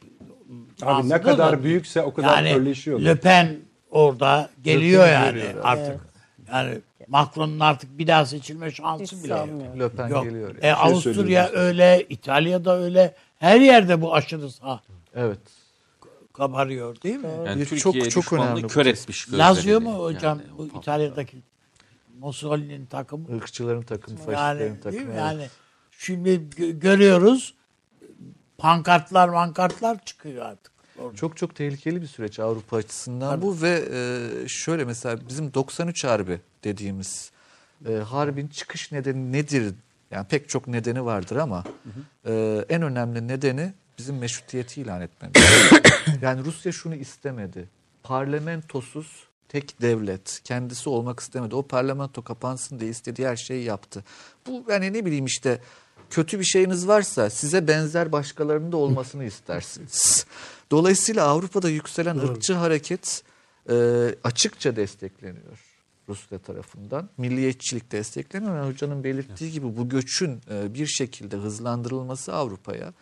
Abi 0.82 1.10
ne 1.10 1.22
kadar 1.22 1.60
da- 1.60 1.64
büyükse 1.64 2.02
o 2.02 2.14
kadar 2.14 2.44
yani 2.44 2.54
körleşiyorlar. 2.54 3.06
Le 3.06 3.16
Pen 3.20 3.60
orada 3.92 4.50
geliyor 4.64 5.06
Pen 5.06 5.14
yani 5.14 5.34
geliyor. 5.42 5.62
artık. 5.64 6.11
Yani 6.52 6.80
Macron'un 7.08 7.60
artık 7.60 7.98
bir 7.98 8.08
daha 8.08 8.26
seçilme 8.26 8.72
şansı 8.72 9.04
Hiç 9.04 9.14
bile 9.24 9.28
yok. 9.34 9.38
sanmıyorum. 9.48 9.80
Le 9.80 9.90
Pen 9.90 10.08
Yok. 10.08 10.24
geliyor. 10.24 10.56
E, 10.62 10.74
Avusturya 10.74 11.14
söyleyeyim 11.48 11.50
öyle, 11.54 12.06
İtalya'da 12.10 12.78
öyle. 12.78 13.16
Her 13.40 13.60
yerde 13.62 14.02
bu 14.02 14.14
aşırı 14.16 14.52
sağ 14.52 14.82
Evet. 15.16 15.40
kabarıyor 16.34 17.02
değil 17.02 17.16
mi? 17.18 17.28
Yani 17.46 17.62
Bir 17.62 17.66
Türkiye 17.66 18.10
çok- 18.10 18.24
çok 18.24 18.34
önemli 18.34 18.68
kör 18.68 18.86
etmiş 18.86 19.34
Lazio 19.34 19.82
mu 19.82 19.94
hocam 19.94 20.40
Yani 20.40 20.58
bu 20.58 20.80
İtalya'daki 20.80 21.38
Mussolini'nin 22.20 22.86
takımı? 22.86 23.36
Irkçıların 23.38 23.82
takımı, 23.82 24.18
faşistlerin 24.18 24.70
Yani 24.70 24.80
takımı. 24.82 25.04
evet. 25.06 25.18
Yani 25.18 25.48
şimdi 25.92 26.30
gö- 26.30 26.80
görüyoruz 26.80 27.54
pankartlar 28.58 29.30
mankartlar 29.30 30.06
çıkıyor 30.06 30.46
artık. 30.46 30.71
Orada. 31.02 31.16
Çok 31.16 31.38
çok 31.38 31.56
tehlikeli 31.56 32.02
bir 32.02 32.08
süreç 32.08 32.40
Avrupa 32.40 32.78
açısından 32.78 33.42
bu 33.42 33.62
ve 33.62 33.84
e, 33.94 34.48
şöyle 34.48 34.86
mesela 34.86 35.20
bizim 35.30 35.54
93 35.54 36.04
Harbi 36.04 36.40
dediğimiz 36.64 37.32
e, 37.90 37.94
harbin 37.94 38.48
çıkış 38.48 38.92
nedeni 38.92 39.32
nedir? 39.32 39.74
Yani 40.12 40.28
pek 40.28 40.50
çok 40.50 40.68
nedeni 40.68 41.06
vardır 41.06 41.36
ama 41.36 41.64
e, 42.26 42.66
en 42.70 42.82
önemli 42.82 43.28
nedeni 43.28 43.74
bizim 43.98 44.18
meşrutiyeti 44.18 44.82
ilan 44.82 45.02
etmemiz. 45.02 45.36
yani 46.22 46.46
Rusya 46.46 46.72
şunu 46.72 46.96
istemedi. 46.96 47.70
Parlamentosuz 48.04 49.28
tek 49.50 49.82
devlet 49.82 50.42
kendisi 50.44 50.90
olmak 50.90 51.20
istemedi. 51.20 51.56
O 51.56 51.68
parlamento 51.68 52.22
kapansın 52.22 52.80
diye 52.80 52.90
istediği 52.90 53.28
her 53.28 53.36
şeyi 53.36 53.64
yaptı. 53.64 54.04
Bu 54.48 54.66
yani 54.70 54.94
ne 54.94 55.06
bileyim 55.06 55.26
işte 55.26 55.60
kötü 56.12 56.40
bir 56.40 56.46
şeyiniz 56.46 56.88
varsa 56.88 57.30
size 57.30 57.68
benzer 57.68 58.12
başkalarının 58.12 58.72
da 58.72 58.78
olmasını 58.78 59.24
istersiniz. 59.24 60.26
Dolayısıyla 60.72 61.28
Avrupa'da 61.28 61.70
yükselen 61.70 62.18
ırkçı 62.18 62.54
hareket 62.54 63.24
e, 63.70 63.76
açıkça 64.24 64.76
destekleniyor 64.76 65.72
Rusya 66.10 66.40
tarafından. 66.40 67.10
Milliyetçilik 67.18 67.92
destekleniyor. 67.92 68.56
Yani 68.56 68.72
hocanın 68.72 69.04
belirttiği 69.04 69.52
gibi 69.52 69.78
bu 69.78 69.90
göçün 69.90 70.42
e, 70.52 70.74
bir 70.74 70.88
şekilde 70.88 71.38
hızlandırılması 71.38 72.34
Avrupa'ya 72.34 72.94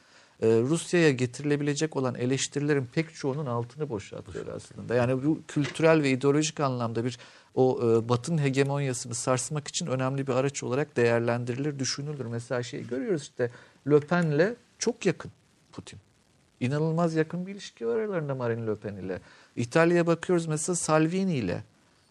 e, 0.41 0.47
Rusya'ya 0.47 1.11
getirilebilecek 1.11 1.95
olan 1.95 2.15
eleştirilerin 2.15 2.85
pek 2.85 3.15
çoğunun 3.15 3.45
altını 3.45 3.89
boşaltıyor 3.89 4.47
aslında. 4.47 4.95
Yani 4.95 5.25
bu 5.25 5.39
kültürel 5.47 6.03
ve 6.03 6.09
ideolojik 6.09 6.59
anlamda 6.59 7.05
bir 7.05 7.17
o 7.55 7.79
e, 7.83 8.09
Batı'nın 8.09 8.41
hegemonyasını 8.41 9.15
sarsmak 9.15 9.67
için 9.67 9.87
önemli 9.87 10.27
bir 10.27 10.33
araç 10.33 10.63
olarak 10.63 10.97
değerlendirilir, 10.97 11.79
düşünülür. 11.79 12.25
Mesela 12.25 12.63
şey 12.63 12.87
görüyoruz 12.87 13.21
işte 13.21 13.51
Le 13.89 13.99
Pen'le 13.99 14.55
çok 14.79 15.05
yakın 15.05 15.31
Putin. 15.71 15.99
İnanılmaz 16.59 17.15
yakın 17.15 17.47
bir 17.47 17.51
ilişki 17.51 17.87
var 17.87 17.95
aralarında 17.95 18.35
Marine 18.35 18.67
Le 18.67 18.75
Pen 18.75 18.95
ile. 18.95 19.21
İtalya'ya 19.55 20.07
bakıyoruz 20.07 20.45
mesela 20.45 20.75
Salvini 20.75 21.35
ile. 21.35 21.63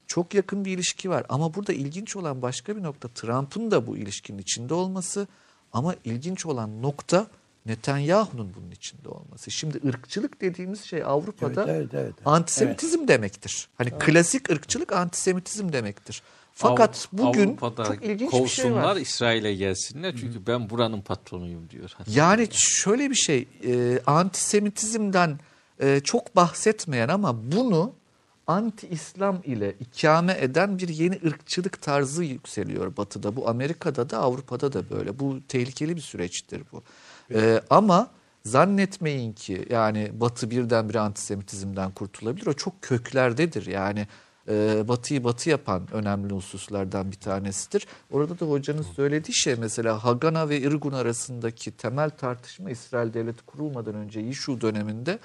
Çok 0.07 0.35
yakın 0.35 0.65
bir 0.65 0.73
ilişki 0.73 1.11
var. 1.11 1.25
Ama 1.29 1.55
burada 1.55 1.73
ilginç 1.73 2.17
olan 2.17 2.43
başka 2.43 2.77
bir 2.77 2.83
nokta 2.83 3.09
Trump'ın 3.09 3.71
da 3.71 3.87
bu 3.87 3.97
ilişkinin 3.97 4.39
içinde 4.39 4.75
olması. 4.75 5.27
Ama 5.73 5.95
ilginç 6.05 6.47
olan 6.47 6.83
nokta 6.83 7.27
Netanyahu'nun 7.67 8.55
bunun 8.57 8.71
içinde 8.71 9.09
olması. 9.09 9.51
Şimdi 9.51 9.81
ırkçılık 9.89 10.41
dediğimiz 10.41 10.85
şey 10.85 11.03
Avrupa'da 11.05 11.63
Evet, 11.69 11.91
evet, 11.95 11.95
evet. 11.95 12.15
antisemitizm 12.25 13.09
demektir. 13.09 13.69
Hani 13.79 13.91
klasik 13.91 14.51
ırkçılık 14.51 14.93
antisemitizm 14.93 15.73
demektir. 15.73 16.23
Fakat 16.53 17.09
Av- 17.15 17.19
bugün 17.19 17.49
Avrupa'da 17.49 17.85
çok 17.85 18.05
ilginç 18.05 18.21
bir 18.21 18.31
şey 18.31 18.41
kovsunlar 18.41 18.83
var. 18.83 18.97
İsrail'e 18.97 19.55
gelsinler 19.55 20.15
çünkü 20.21 20.47
ben 20.47 20.71
buranın 20.71 21.01
patronuyum 21.01 21.71
diyor. 21.71 21.91
Yani 22.07 22.49
şöyle 22.53 23.11
bir 23.11 23.15
şey, 23.15 23.49
e, 23.65 24.01
antisemitizmden 24.07 25.39
e, 25.81 26.01
çok 26.05 26.37
bahsetmeyen 26.37 27.09
ama 27.09 27.53
bunu 27.53 27.93
anti-İslam 28.47 29.43
ile 29.45 29.75
ikame 29.81 30.37
eden 30.41 30.79
bir 30.79 30.89
yeni 30.89 31.19
ırkçılık 31.27 31.83
tarzı 31.83 32.25
yükseliyor 32.25 32.97
Batı'da. 32.97 33.37
Bu 33.37 33.49
Amerika'da 33.49 34.11
da 34.11 34.19
Avrupa'da 34.19 34.73
da 34.73 34.91
böyle. 34.91 35.19
Bu 35.19 35.39
tehlikeli 35.49 35.97
bir 35.97 36.01
süreçtir 36.01 36.63
bu. 36.73 36.83
E, 37.35 37.61
ama 37.71 38.11
zannetmeyin 38.45 39.33
ki 39.33 39.67
yani 39.71 40.11
Batı 40.15 40.51
birdenbire 40.51 41.01
antisemitizmden 41.01 41.91
kurtulabilir. 41.91 42.47
O 42.47 42.53
çok 42.53 42.83
köklerdedir 42.83 43.67
yani. 43.67 44.07
e, 44.49 44.89
Batı'yı 44.89 45.25
batı 45.25 45.51
yapan 45.51 45.89
önemli 45.93 46.35
hususlardan 46.35 47.11
bir 47.11 47.17
tanesidir. 47.17 47.87
Orada 48.11 48.41
da 48.41 48.47
hocanın 48.47 48.83
söylediği 48.97 49.35
şey 49.35 49.55
mesela 49.55 50.05
Hagana 50.05 50.49
ve 50.49 50.61
Irgun 50.61 50.93
arasındaki 50.93 51.71
temel 51.71 52.11
tartışma 52.11 52.71
İsrail 52.71 53.13
devleti 53.15 53.43
kurulmadan 53.47 53.95
önce 53.95 54.21
Yişu 54.21 54.61
döneminde 54.61 55.19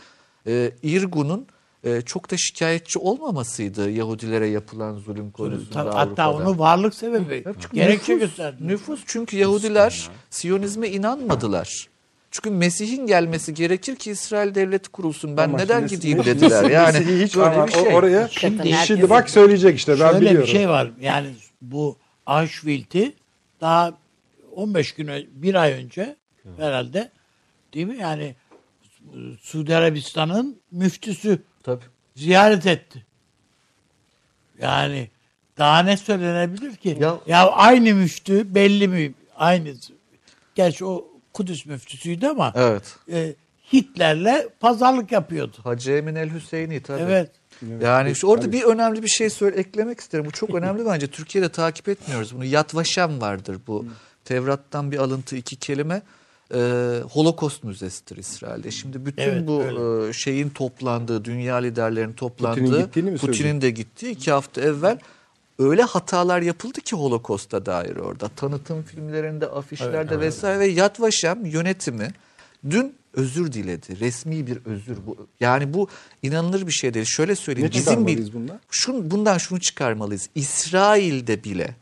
e, 0.47 0.71
Irgun'un 0.83 1.47
e, 1.83 2.01
çok 2.01 2.31
da 2.31 2.37
şikayetçi 2.37 2.99
olmamasıydı 2.99 3.89
Yahudilere 3.89 4.47
yapılan 4.47 4.97
zulüm 4.97 5.31
konusunda 5.31 5.73
Tabii, 5.73 5.89
hatta 5.89 6.23
Avrupa'da. 6.23 6.49
onu 6.49 6.59
varlık 6.59 6.95
sebebi 6.95 7.43
gerekçe 7.73 8.15
gösterdi. 8.15 8.67
Nüfus 8.67 9.03
çünkü 9.05 9.37
Yahudiler 9.37 10.09
Siyonizme 10.29 10.89
inanmadılar. 10.89 11.92
Çünkü 12.33 12.49
Mesih'in 12.49 13.07
gelmesi 13.07 13.53
gerekir 13.53 13.95
ki 13.95 14.11
İsrail 14.11 14.55
devleti 14.55 14.89
kurulsun. 14.89 15.37
Ben 15.37 15.43
Ama 15.49 15.57
neden 15.57 15.79
şimdi 15.79 15.95
gideyim 15.95 16.17
Mesih- 16.17 16.25
dediler. 16.25 16.69
Yani 16.69 16.99
Mesih'i 16.99 17.23
hiç 17.23 17.35
böyle 17.35 17.67
bir 17.67 17.71
şey. 17.71 17.95
oraya 17.95 18.27
şimdi, 18.27 18.73
herkesin- 18.73 19.09
bak 19.09 19.29
söyleyecek 19.29 19.77
işte 19.77 19.91
ben 19.91 19.97
Şöyle 20.11 20.21
biliyorum. 20.21 20.41
bir 20.47 20.51
şey 20.51 20.69
var. 20.69 20.91
Yani 21.01 21.27
bu 21.61 21.97
Auschwitz'i 22.25 23.13
daha 23.61 23.93
15 24.55 24.91
gün 24.93 25.09
bir 25.33 25.55
ay 25.55 25.71
önce 25.73 26.15
herhalde 26.57 27.11
değil 27.73 27.87
mi? 27.87 27.97
Yani 27.97 28.35
Suudi 29.41 29.75
Arabistan'ın 29.75 30.59
müftüsü 30.71 31.39
Tabii. 31.63 31.83
ziyaret 32.15 32.65
etti. 32.67 33.05
Yani 34.61 35.07
daha 35.57 35.79
ne 35.79 35.97
söylenebilir 35.97 36.75
ki? 36.75 36.97
Ya- 37.01 37.19
Ya, 37.27 37.49
aynı 37.51 37.93
müftü 37.95 38.55
belli 38.55 38.87
mi? 38.87 39.13
Aynı. 39.37 39.73
Gerçi 40.55 40.85
o 40.85 41.12
Kudüs 41.33 41.65
müftüsüydü 41.65 42.27
ama 42.27 42.53
Evet. 42.55 42.95
e, 43.11 43.33
Hitler'le 43.73 44.47
pazarlık 44.59 45.11
yapıyordu. 45.11 45.57
Hacı 45.63 45.91
Emin 45.91 46.15
el 46.15 46.29
Hüseyini 46.33 46.81
tabii. 46.81 47.01
Evet. 47.01 47.31
Yani 47.81 48.11
işte 48.11 48.27
orada 48.27 48.51
bir 48.51 48.63
önemli 48.63 49.03
bir 49.03 49.07
şey 49.07 49.29
söyle 49.29 49.55
eklemek 49.55 49.99
isterim. 49.99 50.25
Bu 50.25 50.31
çok 50.31 50.49
önemli 50.55 50.85
bence. 50.85 51.07
Türkiye'de 51.07 51.49
takip 51.49 51.89
etmiyoruz 51.89 52.35
bunu. 52.35 52.45
Yad 52.45 52.75
Vashem 52.75 53.21
vardır 53.21 53.57
bu. 53.67 53.85
Tevrat'tan 54.25 54.91
bir 54.91 54.97
alıntı 54.97 55.35
iki 55.35 55.55
kelime. 55.55 56.01
Ee, 56.53 56.99
Holocaust 57.11 57.63
Müzesi'dir 57.63 58.17
İsrail'de. 58.17 58.71
Şimdi 58.71 59.05
bütün 59.05 59.21
Evet, 59.21 59.47
bu 59.47 59.61
öyle. 59.63 60.09
e, 60.09 60.13
şeyin 60.13 60.49
toplandığı, 60.49 61.25
dünya 61.25 61.55
liderlerinin 61.55 62.13
toplandığı, 62.13 62.85
Putin'in 62.85 63.17
Putin'in 63.17 63.61
de 63.61 63.69
gittiği 63.69 64.11
iki 64.11 64.31
hafta 64.31 64.61
evvel 64.61 64.97
öyle 65.59 65.81
hatalar 65.81 66.41
yapıldı 66.41 66.81
ki 66.81 66.95
Holocaust'a 66.95 67.65
dair 67.65 67.95
orada. 67.95 68.27
Tanıtım 68.27 68.83
filmlerinde, 68.83 69.47
afişlerde 69.47 70.19
vesaire 70.19 70.59
ve 70.59 70.67
Yad 70.67 71.01
Vashem 71.01 71.45
yönetimi 71.45 72.11
dün 72.69 72.95
özür 73.13 73.51
diledi. 73.51 73.99
Resmi 73.99 74.47
bir 74.47 74.57
özür 74.65 74.97
bu. 75.07 75.27
Yani 75.39 75.73
bu 75.73 75.87
inanılır 76.23 76.67
bir 76.67 76.71
şey 76.71 76.93
değil. 76.93 77.05
Şöyle 77.05 77.35
söyleyeyim. 77.35 77.69
Ne 77.69 77.73
bizim 77.73 78.07
bir 78.07 78.13
çıkarmalıyız 78.15 78.33
bundan? 78.33 78.59
şun, 78.71 79.11
bundan 79.11 79.37
şunu 79.37 79.59
çıkarmalıyız. 79.59 80.29
İsrail'de 80.35 81.43
bile 81.43 81.75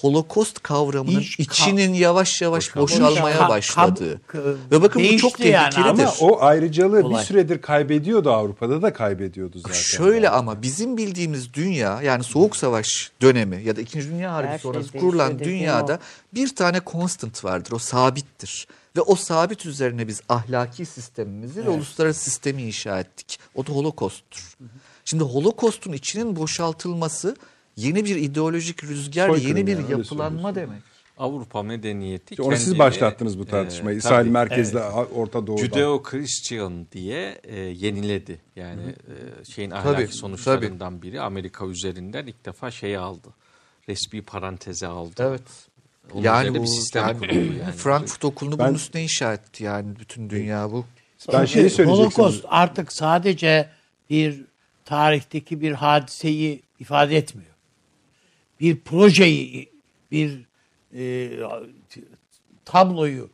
Holocaust 0.00 0.62
kavramının 0.62 1.20
İş- 1.20 1.38
içinin 1.38 1.94
yavaş 1.94 2.42
yavaş 2.42 2.76
boşalmaya 2.76 3.36
Ka- 3.36 3.48
başladığı. 3.48 4.20
kab- 4.28 4.56
Ve 4.70 4.82
bakın 4.82 5.02
bu 5.02 5.16
çok 5.16 5.38
değişti 5.38 5.48
yani 5.48 5.70
tehlikelidir. 5.74 6.02
Ama 6.02 6.12
o 6.20 6.40
ayrıcalığı 6.42 7.06
Olay. 7.06 7.20
bir 7.22 7.26
süredir 7.26 7.62
kaybediyordu 7.62 8.30
Avrupa'da 8.32 8.82
da 8.82 8.92
kaybediyordu 8.92 9.58
zaten. 9.58 9.74
Şöyle 9.74 10.30
ama 10.30 10.62
bizim 10.62 10.96
bildiğimiz 10.96 11.54
dünya 11.54 12.02
yani 12.02 12.24
Soğuk 12.24 12.56
Savaş 12.56 13.10
dönemi 13.22 13.62
ya 13.64 13.76
da 13.76 13.80
İkinci 13.80 14.08
Dünya 14.10 14.32
Harbi 14.32 14.46
Her 14.48 14.52
şey 14.52 14.58
sonrası 14.62 14.92
değişiyor 14.92 15.10
kurulan 15.12 15.38
dünyada 15.38 15.94
o. 15.94 16.34
bir 16.34 16.54
tane 16.56 16.80
constant 16.86 17.44
vardır. 17.44 17.72
O 17.72 17.78
sabittir. 17.78 18.66
Ve 18.96 19.00
o 19.00 19.16
sabit 19.16 19.66
üzerine 19.66 20.08
biz 20.08 20.20
ahlaki 20.28 20.86
sistemimizi 20.86 21.64
ve 21.66 21.70
uluslararası 21.70 22.20
sistemi 22.24 22.62
inşa 22.62 23.00
ettik. 23.00 23.38
O 23.54 23.66
da 23.66 23.72
Holocaust'tur. 23.72 24.56
Şimdi 25.04 25.24
Holocaust'un 25.24 25.92
içinin 25.92 26.36
boşaltılması 26.36 27.36
yeni 27.78 28.04
bir 28.04 28.16
ideolojik 28.16 28.84
rüzgar, 28.84 29.28
Soykırım 29.28 29.56
yeni 29.56 29.66
bir 29.66 29.72
yani, 29.72 29.82
söylüyorsun. 29.82 30.54
demek. 30.54 30.82
Avrupa 31.18 31.62
medeniyeti 31.62 32.34
İşte 32.34 32.42
Onu 32.42 32.56
siz 32.56 32.64
kendini, 32.64 32.78
başlattınız 32.78 33.38
bu 33.38 33.42
e, 33.42 33.46
tartışmayı. 33.46 33.96
İsrail 33.98 34.20
tabii, 34.22 34.30
merkezli 34.30 34.78
Orta 35.14 35.46
Doğu'da. 35.46 35.60
Judeo-Christian 35.62 36.84
diye 36.92 37.40
e, 37.44 37.60
yeniledi. 37.60 38.40
Yani 38.56 38.82
e, 38.82 39.44
şeyin 39.54 39.70
ahlaki 39.70 40.04
Tabii, 40.04 40.12
sonuçlarından 40.12 41.02
biri 41.02 41.20
Amerika 41.20 41.66
üzerinden 41.66 42.26
ilk 42.26 42.46
defa 42.46 42.70
şeyi 42.70 42.98
aldı. 42.98 43.28
Resmi 43.88 44.22
paranteze 44.22 44.86
aldı. 44.86 45.12
Evet. 45.18 45.42
Onun 46.12 46.22
yani 46.22 46.54
bu 46.58 46.62
bir 46.62 46.66
sistem 46.66 47.02
yani 47.02 47.18
kuruldu 47.18 47.52
yani. 47.62 47.72
Frankfurt 47.76 48.24
Okulu'nu 48.24 48.58
Ben- 48.58 48.66
bunun 48.66 48.76
üstüne 48.76 49.02
inşa 49.02 49.32
etti 49.32 49.64
yani 49.64 49.98
bütün 50.00 50.30
dünya 50.30 50.72
bu. 50.72 50.84
Ben 51.32 51.44
şeyi 51.44 51.70
söyleyecektim. 51.70 51.86
Holocaust 51.86 52.44
artık 52.48 52.92
sadece 52.92 53.68
bir 54.10 54.44
tarihteki 54.84 55.60
bir 55.60 55.72
hadiseyi 55.72 56.62
ifade 56.80 57.16
etmiyor. 57.16 57.47
Bir 58.60 58.80
projeyi, 58.80 59.72
bir 60.10 60.46
e, 60.94 61.30
tabloyu, 62.64 63.30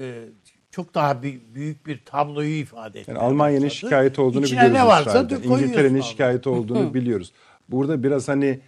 e, 0.00 0.24
çok 0.70 0.94
daha 0.94 1.22
bir, 1.22 1.40
büyük 1.54 1.86
bir 1.86 2.00
tabloyu 2.04 2.48
ifade 2.56 3.00
etmeye 3.00 3.14
Yani 3.14 3.26
Almanya'nın 3.26 3.66
başladı. 3.66 3.80
şikayeti 3.80 4.20
olduğunu 4.20 4.44
İçine 4.44 4.58
biliyoruz 4.60 4.78
ne 4.78 4.86
varsa 4.86 5.28
İngiltere'nin 5.44 5.98
abi. 5.98 6.02
şikayeti 6.02 6.48
olduğunu 6.48 6.94
biliyoruz. 6.94 7.32
Burada 7.68 8.02
biraz 8.02 8.28
hani 8.28 8.60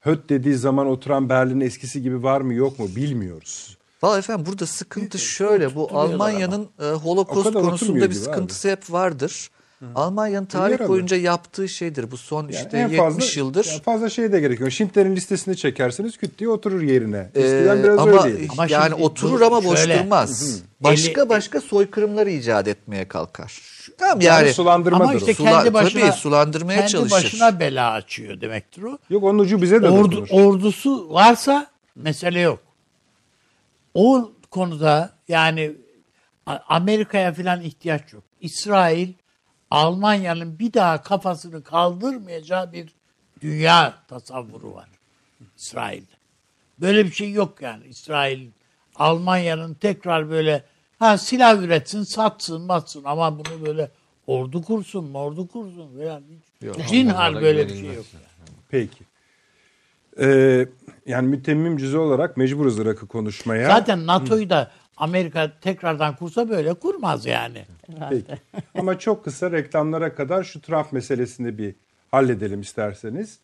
höt 0.00 0.28
dediği 0.28 0.54
zaman 0.54 0.86
oturan 0.86 1.28
Berlin 1.28 1.60
eskisi 1.60 2.02
gibi 2.02 2.22
var 2.22 2.40
mı 2.40 2.54
yok 2.54 2.78
mu 2.78 2.88
bilmiyoruz. 2.96 3.78
Valla 4.02 4.18
efendim 4.18 4.46
burada 4.46 4.66
sıkıntı 4.66 5.18
şöyle. 5.18 5.74
Bu 5.74 5.88
Almanya'nın 5.98 6.68
e, 6.80 6.84
Holocaust 6.84 7.52
konusunda 7.52 8.10
bir 8.10 8.14
sıkıntısı 8.14 8.70
hep 8.70 8.92
vardır. 8.92 9.50
Almanya'nın 9.94 10.46
tarih 10.46 10.72
Yaralı. 10.72 10.88
boyunca 10.88 11.16
yaptığı 11.16 11.68
şeydir. 11.68 12.10
Bu 12.10 12.16
son 12.16 12.42
Yani 12.42 12.50
işte 12.54 12.76
en 12.78 12.82
70 12.82 12.98
fazla, 12.98 13.24
yıldır. 13.40 13.64
yani 13.66 13.82
fazla 13.82 14.10
şey 14.10 14.32
de 14.32 14.40
gerekiyor. 14.40 14.70
Schindler'in 14.70 15.16
listesini 15.16 15.56
çekersiniz 15.56 16.16
küt 16.16 16.38
diye 16.38 16.48
oturur 16.50 16.82
yerine. 16.82 17.30
Ee, 17.34 17.40
Eskiden 17.40 17.82
biraz 17.82 17.98
ama 17.98 18.24
öyleydi. 18.24 18.48
Ama 18.52 18.66
yani 18.68 18.90
şimdi 18.90 19.02
oturur 19.02 19.40
bu 19.40 19.44
ama 19.46 19.64
boş 19.64 19.78
şöyle, 19.78 19.98
durmaz. 20.04 20.62
Başka 20.80 21.22
Eli- 21.22 21.28
başka 21.28 21.60
soykırımları 21.60 22.30
icat 22.30 22.68
etmeye 22.68 23.08
kalkar. 23.08 23.60
Tamam 23.98 24.20
Yani, 24.20 24.44
yani, 24.44 24.54
sulandırmadır 24.54 25.04
Ama 25.04 25.14
işte 25.14 25.30
o. 25.30 25.34
Sula- 25.34 25.50
kendi 25.50 25.74
başına 25.74 26.00
tabii 26.08 26.12
sulandırmaya 26.12 26.78
kendi 26.78 26.90
çalışır. 26.92 27.12
başına 27.16 27.60
bela 27.60 27.90
açıyor 27.92 28.40
demektir 28.40 28.82
o. 28.82 28.98
Yok 29.10 29.24
onun 29.24 29.38
ucu 29.38 29.62
bize 29.62 29.82
de 29.82 29.88
Ordu, 29.90 30.16
dokunur. 30.26 30.42
ordusu 30.44 31.14
varsa 31.14 31.66
mesele 31.96 32.40
yok. 32.40 32.58
O 33.94 34.30
konuda 34.50 35.10
yani 35.28 35.72
Amerika'ya 36.68 37.32
falan 37.32 37.62
ihtiyaç 37.62 38.12
yok. 38.12 38.22
İsrail 38.40 39.08
Almanya'nın 39.70 40.58
bir 40.58 40.72
daha 40.72 41.02
kafasını 41.02 41.62
kaldırmayacağı 41.62 42.72
bir 42.72 42.88
dünya 43.40 43.94
tasavvuru 44.08 44.74
var 44.74 44.88
İsrail'de. 45.56 46.14
Böyle 46.80 47.04
bir 47.04 47.12
şey 47.12 47.32
yok 47.32 47.62
yani 47.62 47.86
İsrail 47.86 48.48
Almanya'nın 48.96 49.74
tekrar 49.74 50.30
böyle 50.30 50.64
ha 50.98 51.18
silah 51.18 51.62
üretsin, 51.62 52.02
satsın, 52.02 52.62
matsın 52.62 53.04
ama 53.04 53.38
bunu 53.38 53.66
böyle 53.66 53.90
ordu 54.26 54.62
kursun, 54.62 55.14
ordu 55.14 55.48
kursun 55.48 55.98
falan 55.98 56.22
hiç. 56.30 56.88
Zinhar 56.88 57.42
böyle 57.42 57.68
bir 57.68 57.74
şey 57.74 57.94
yok. 57.94 58.04
Peki. 58.68 59.04
Ee, 60.20 60.68
yani 61.06 61.28
mütemmim 61.28 61.76
cüzü 61.76 61.98
olarak 61.98 62.36
mecburuz 62.36 62.78
Irak'ı 62.78 63.06
konuşmaya. 63.06 63.66
Zaten 63.66 64.06
NATO'yu 64.06 64.50
da 64.50 64.70
Amerika 64.96 65.52
tekrardan 65.60 66.16
kursa 66.16 66.48
böyle 66.48 66.74
kurmaz 66.74 67.26
yani. 67.26 67.64
Peki. 68.10 68.40
Ama 68.78 68.98
çok 68.98 69.24
kısa 69.24 69.52
reklamlara 69.52 70.14
kadar 70.14 70.44
şu 70.44 70.60
Trump 70.60 70.92
meselesini 70.92 71.58
bir 71.58 71.74
halledelim 72.10 72.60
isterseniz. 72.60 73.38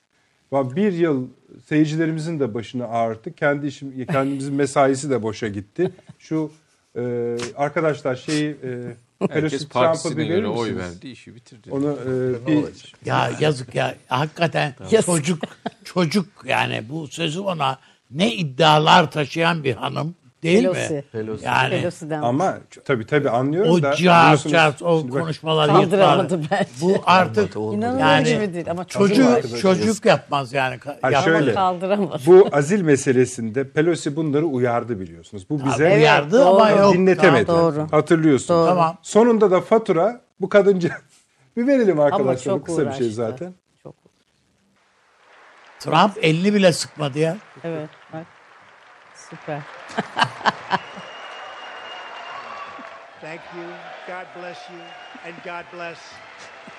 Bir 0.52 0.92
yıl 0.92 1.28
seyircilerimizin 1.66 2.40
de 2.40 2.54
başını 2.54 2.88
ağrıttı. 2.88 3.32
Kendi 3.32 3.66
işim, 3.66 4.06
kendimizin 4.06 4.54
mesaisi 4.54 5.10
de 5.10 5.22
boşa 5.22 5.48
gitti. 5.48 5.92
Şu 6.18 6.52
e, 6.96 7.36
arkadaşlar 7.56 8.16
şeyi 8.16 8.50
e, 8.50 8.96
Pelosi 9.26 9.42
Herkes 9.42 9.68
partisine 9.68 10.16
bir 10.16 10.26
göre 10.26 10.46
oy 10.46 10.76
verdi, 10.76 11.08
işi 11.08 11.34
bitirdi. 11.34 11.70
Onu 11.70 11.98
e, 12.06 12.46
bir 12.46 12.64
Ya 13.04 13.30
yazık 13.40 13.74
ya. 13.74 13.94
Hakikaten 14.08 14.74
Yazık. 14.90 15.06
çocuk 15.06 15.42
çocuk 15.84 16.26
yani 16.44 16.84
bu 16.88 17.08
sözü 17.08 17.40
ona 17.40 17.78
ne 18.10 18.34
iddialar 18.34 19.10
taşıyan 19.10 19.64
bir 19.64 19.74
hanım 19.74 20.14
değil 20.42 20.62
Pelosi. 20.62 20.94
mi? 20.94 21.02
Pelosi. 21.12 21.44
Yani 21.44 21.70
Pelosi'den 21.70 22.22
ama 22.22 22.58
tabii 22.84 23.06
tabii 23.06 23.30
anlıyorum 23.30 23.70
o 23.72 23.82
da 23.82 23.94
cihaz 23.94 24.42
cihaz 24.42 24.82
o 24.82 25.04
bak, 25.08 25.26
yapmaları. 25.28 26.40
bence. 26.50 26.66
Bu 26.80 26.94
artık. 27.06 27.56
İnanılır 27.56 28.00
Yani 28.00 28.28
gibi 28.28 28.54
değil 28.54 28.70
ama 28.70 28.84
çocuk 28.84 29.60
çocuk 29.60 30.04
yapmaz 30.04 30.52
yani. 30.52 30.78
Yapmaz. 31.02 31.24
şöyle. 31.24 31.54
kaldıramadı. 31.54 32.22
Bu 32.26 32.48
azil 32.52 32.82
meselesinde 32.82 33.68
Pelosi 33.68 34.16
bunları 34.16 34.44
uyardı 34.46 35.00
biliyorsunuz. 35.00 35.46
Bu 35.50 35.64
bize 35.64 35.84
Evet, 35.84 35.96
uyardı 35.98 36.44
ama 36.46 36.70
doğru. 36.70 36.78
yok. 36.78 36.94
dinletemedi. 36.94 37.46
Doğru. 37.48 37.86
Hatırlıyorsun. 37.90 38.56
Doğru. 38.56 38.66
Tamam. 38.68 38.96
Sonunda 39.02 39.50
da 39.50 39.60
fatura 39.60 40.20
bu 40.40 40.48
kadınca 40.48 40.90
bir 41.56 41.66
verelim 41.66 42.00
arkadaşlar. 42.00 42.54
Bu 42.54 42.58
çok 42.58 42.66
kısa 42.66 42.78
bir 42.78 42.92
şey 42.92 43.06
uğraştı. 43.06 43.10
zaten. 43.14 43.54
Çok. 43.82 43.94
Trump 45.78 46.12
elini 46.24 46.54
bile 46.54 46.72
sıkmadı 46.72 47.18
ya. 47.18 47.36
Evet 47.64 47.88
bak. 48.12 48.26
Süper. 49.30 49.60
Thank 53.20 53.42
you. 53.54 53.66
God 54.06 54.26
bless 54.34 54.58
you. 54.70 54.80
And 55.24 55.34
God 55.44 55.66
bless 55.72 55.98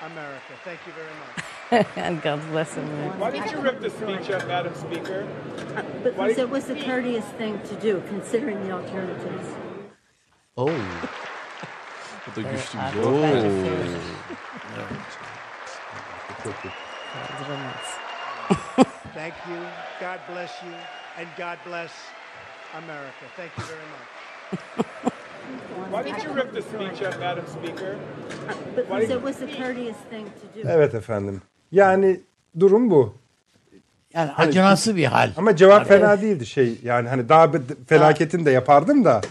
America. 0.04 0.54
Thank 0.64 0.80
you 0.88 0.94
very 0.94 1.14
much. 1.20 1.88
And 1.96 2.22
God 2.22 2.42
bless 2.52 2.76
America. 2.78 3.18
Why 3.18 3.32
did 3.32 3.52
you 3.52 3.60
rip 3.60 3.80
the 3.80 3.90
speech 3.90 4.30
up, 4.32 4.48
Madam 4.48 4.74
Speaker? 4.76 5.28
Because 6.04 6.38
it 6.38 6.50
was 6.50 6.66
the 6.66 6.76
courteous 6.76 7.26
thing 7.38 7.62
to 7.70 7.76
do, 7.76 8.02
considering 8.10 8.62
the 8.66 8.72
alternatives. 8.72 9.48
Oo. 10.58 10.72
Bu 12.28 12.36
da 12.36 12.42
güçlü 12.42 12.80
bir 12.80 12.84
Artık 12.84 13.04
cevap. 13.04 13.24
bence 13.24 13.50
kaldıramaz. 17.14 17.98
Thank 19.14 19.34
you. 19.50 19.60
God 20.00 20.20
bless 20.30 20.52
you. 20.64 20.74
And 21.18 21.28
God 21.38 21.58
bless 21.66 21.92
America. 22.78 23.26
Thank 23.38 23.52
you 23.58 23.66
very 23.66 23.88
much. 23.94 24.08
Why 25.92 26.04
didn't 26.04 26.24
you 26.24 26.36
rip 26.36 26.54
the 26.54 26.62
speech 26.62 27.02
up, 27.08 27.20
Madam 27.20 27.46
Speaker? 27.48 27.96
Because 28.76 29.10
it 29.10 29.22
was 29.22 29.36
the 29.38 29.48
courteous 29.48 29.98
thing 30.10 30.26
to 30.26 30.64
do. 30.64 30.70
Evet 30.70 30.96
efendim. 30.96 31.42
Yani 31.72 32.20
durum 32.60 32.90
bu. 32.92 33.16
Yani 34.14 34.32
acınası 34.32 34.96
bir 34.96 35.06
hal. 35.06 35.32
Ama 35.38 35.56
cevap 35.56 35.88
fena 35.88 36.22
değildi 36.22 36.46
şey. 36.46 36.78
Yani 36.84 37.10
hani 37.10 37.30
daha 37.30 37.54
bir 37.54 37.62
felaketini 37.88 38.46
de 38.46 38.52
yapardım 38.52 39.06
da. 39.06 39.22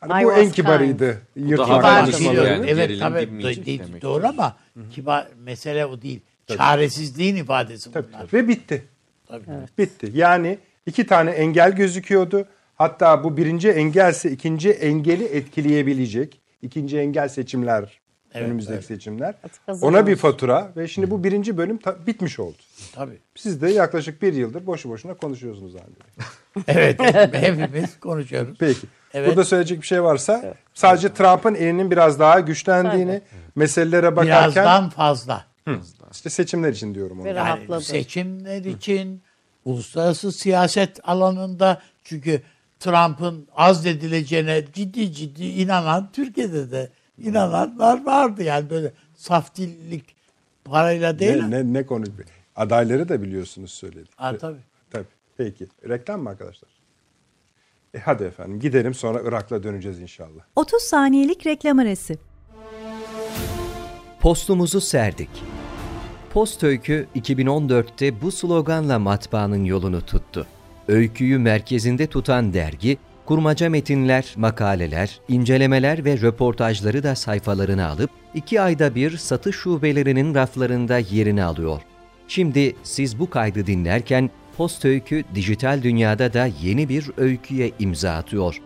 Hani 0.00 0.22
I 0.22 0.24
bu 0.24 0.32
en 0.32 0.42
was 0.42 0.54
kibarıydı. 0.54 1.20
Yırtmak 1.36 1.84
yani. 2.22 2.66
Evet 2.68 3.00
tabii 3.00 3.28
demek. 3.66 4.02
doğru 4.02 4.26
ama 4.26 4.56
kibar 4.90 5.26
mesele 5.38 5.86
o 5.86 6.02
değil. 6.02 6.20
Çaresizliğin 6.56 7.36
ifadesi 7.36 7.92
Tabii. 7.92 8.08
bunlar. 8.08 8.26
Ve 8.32 8.48
bitti. 8.48 8.84
Tabii. 9.28 9.44
Bitti. 9.78 10.10
Yani 10.14 10.58
iki 10.86 11.06
tane 11.06 11.30
engel 11.30 11.72
gözüküyordu. 11.72 12.46
Hatta 12.76 13.24
bu 13.24 13.36
birinci 13.36 13.68
engelse 13.68 14.30
ikinci 14.30 14.70
engeli 14.70 15.24
etkileyebilecek. 15.24 16.40
İkinci 16.62 16.98
engel 16.98 17.28
seçimler. 17.28 18.00
Evet, 18.34 18.46
önümüzdeki 18.46 18.74
evet. 18.74 18.84
seçimler. 18.84 19.34
Ona 19.82 20.06
bir 20.06 20.16
fatura 20.16 20.72
ve 20.76 20.88
şimdi 20.88 21.10
bu 21.10 21.24
birinci 21.24 21.56
bölüm 21.56 21.78
ta- 21.78 22.06
bitmiş 22.06 22.38
oldu. 22.38 22.56
Tabii. 22.94 23.18
Siz 23.34 23.62
de 23.62 23.70
yaklaşık 23.70 24.22
bir 24.22 24.32
yıldır 24.32 24.66
boşu 24.66 24.88
boşuna 24.88 25.14
konuşuyorsunuz 25.14 25.74
halde. 25.74 26.26
Evet 26.68 27.00
hepimiz 27.32 28.00
konuşuyoruz. 28.00 28.56
Peki. 28.58 28.86
Evet. 29.14 29.28
Burada 29.28 29.44
söyleyecek 29.44 29.82
bir 29.82 29.86
şey 29.86 30.02
varsa 30.02 30.54
sadece 30.74 31.14
Trump'ın 31.14 31.54
elinin 31.54 31.90
biraz 31.90 32.20
daha 32.20 32.40
güçlendiğini, 32.40 33.22
meselelere 33.54 34.16
bakarken 34.16 34.64
Birazdan 34.64 34.90
fazla. 34.90 35.44
işte 36.12 36.30
seçimler 36.30 36.72
için 36.72 36.94
diyorum 36.94 37.20
onu. 37.20 37.28
Yani 37.28 37.36
rahatladı. 37.36 37.80
seçimler 37.80 38.64
için 38.64 39.22
uluslararası 39.64 40.32
siyaset 40.32 41.08
alanında 41.08 41.82
çünkü 42.04 42.42
Trump'ın 42.80 43.48
azledileceğine 43.56 44.64
ciddi 44.72 45.12
ciddi 45.12 45.44
inanan 45.44 46.08
Türkiye'de 46.12 46.70
de 46.70 46.90
inananlar 47.18 48.04
vardı 48.04 48.42
yani 48.42 48.70
böyle 48.70 48.92
saf 49.14 49.56
dillik 49.56 50.16
parayla 50.64 51.18
değil. 51.18 51.42
Ne, 51.42 51.50
ne, 51.50 51.72
ne 51.72 51.86
konu? 51.86 52.04
Adayları 52.56 53.08
da 53.08 53.22
biliyorsunuz 53.22 53.70
söyledik. 53.70 54.10
Ha, 54.16 54.38
tabii. 54.38 54.60
Tabii. 54.90 55.06
Peki. 55.36 55.66
Reklam 55.88 56.22
mı 56.22 56.28
arkadaşlar? 56.28 56.70
E 57.94 57.98
hadi 57.98 58.24
efendim 58.24 58.60
gidelim 58.60 58.94
sonra 58.94 59.20
Irak'la 59.24 59.62
döneceğiz 59.62 60.00
inşallah. 60.00 60.42
30 60.56 60.82
saniyelik 60.82 61.46
reklam 61.46 61.78
arası. 61.78 62.14
Postumuzu 64.20 64.80
serdik. 64.80 65.30
Post 66.32 66.64
Öykü 66.64 67.06
2014'te 67.16 68.20
bu 68.22 68.32
sloganla 68.32 68.98
matbaanın 68.98 69.64
yolunu 69.64 70.06
tuttu. 70.06 70.46
Öyküyü 70.88 71.38
merkezinde 71.38 72.06
tutan 72.06 72.52
dergi, 72.52 72.98
kurmaca 73.24 73.70
metinler, 73.70 74.34
makaleler, 74.36 75.20
incelemeler 75.28 76.04
ve 76.04 76.20
röportajları 76.20 77.02
da 77.02 77.14
sayfalarına 77.14 77.88
alıp 77.88 78.10
iki 78.34 78.60
ayda 78.60 78.94
bir 78.94 79.16
satış 79.16 79.56
şubelerinin 79.56 80.34
raflarında 80.34 80.98
yerini 80.98 81.44
alıyor. 81.44 81.80
Şimdi 82.28 82.76
siz 82.82 83.18
bu 83.18 83.30
kaydı 83.30 83.66
dinlerken 83.66 84.30
Post 84.56 84.84
Öykü 84.84 85.24
dijital 85.34 85.82
dünyada 85.82 86.32
da 86.32 86.48
yeni 86.62 86.88
bir 86.88 87.10
öyküye 87.16 87.70
imza 87.78 88.12
atıyor. 88.12 88.60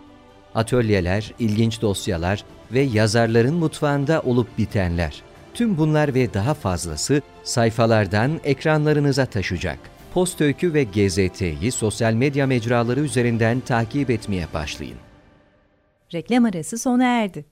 Atölyeler, 0.54 1.34
ilginç 1.38 1.82
dosyalar 1.82 2.44
ve 2.72 2.80
yazarların 2.80 3.54
mutfağında 3.54 4.20
olup 4.20 4.58
bitenler. 4.58 5.22
Tüm 5.54 5.78
bunlar 5.78 6.14
ve 6.14 6.34
daha 6.34 6.54
fazlası 6.54 7.22
sayfalardan 7.44 8.40
ekranlarınıza 8.44 9.26
taşacak. 9.26 9.78
Post 10.14 10.40
Öykü 10.40 10.74
ve 10.74 10.84
GZT'yi 10.84 11.72
sosyal 11.72 12.12
medya 12.12 12.46
mecraları 12.46 13.00
üzerinden 13.00 13.60
takip 13.60 14.10
etmeye 14.10 14.46
başlayın. 14.54 14.96
Reklam 16.14 16.44
arası 16.44 16.78
sona 16.78 17.04
erdi. 17.04 17.44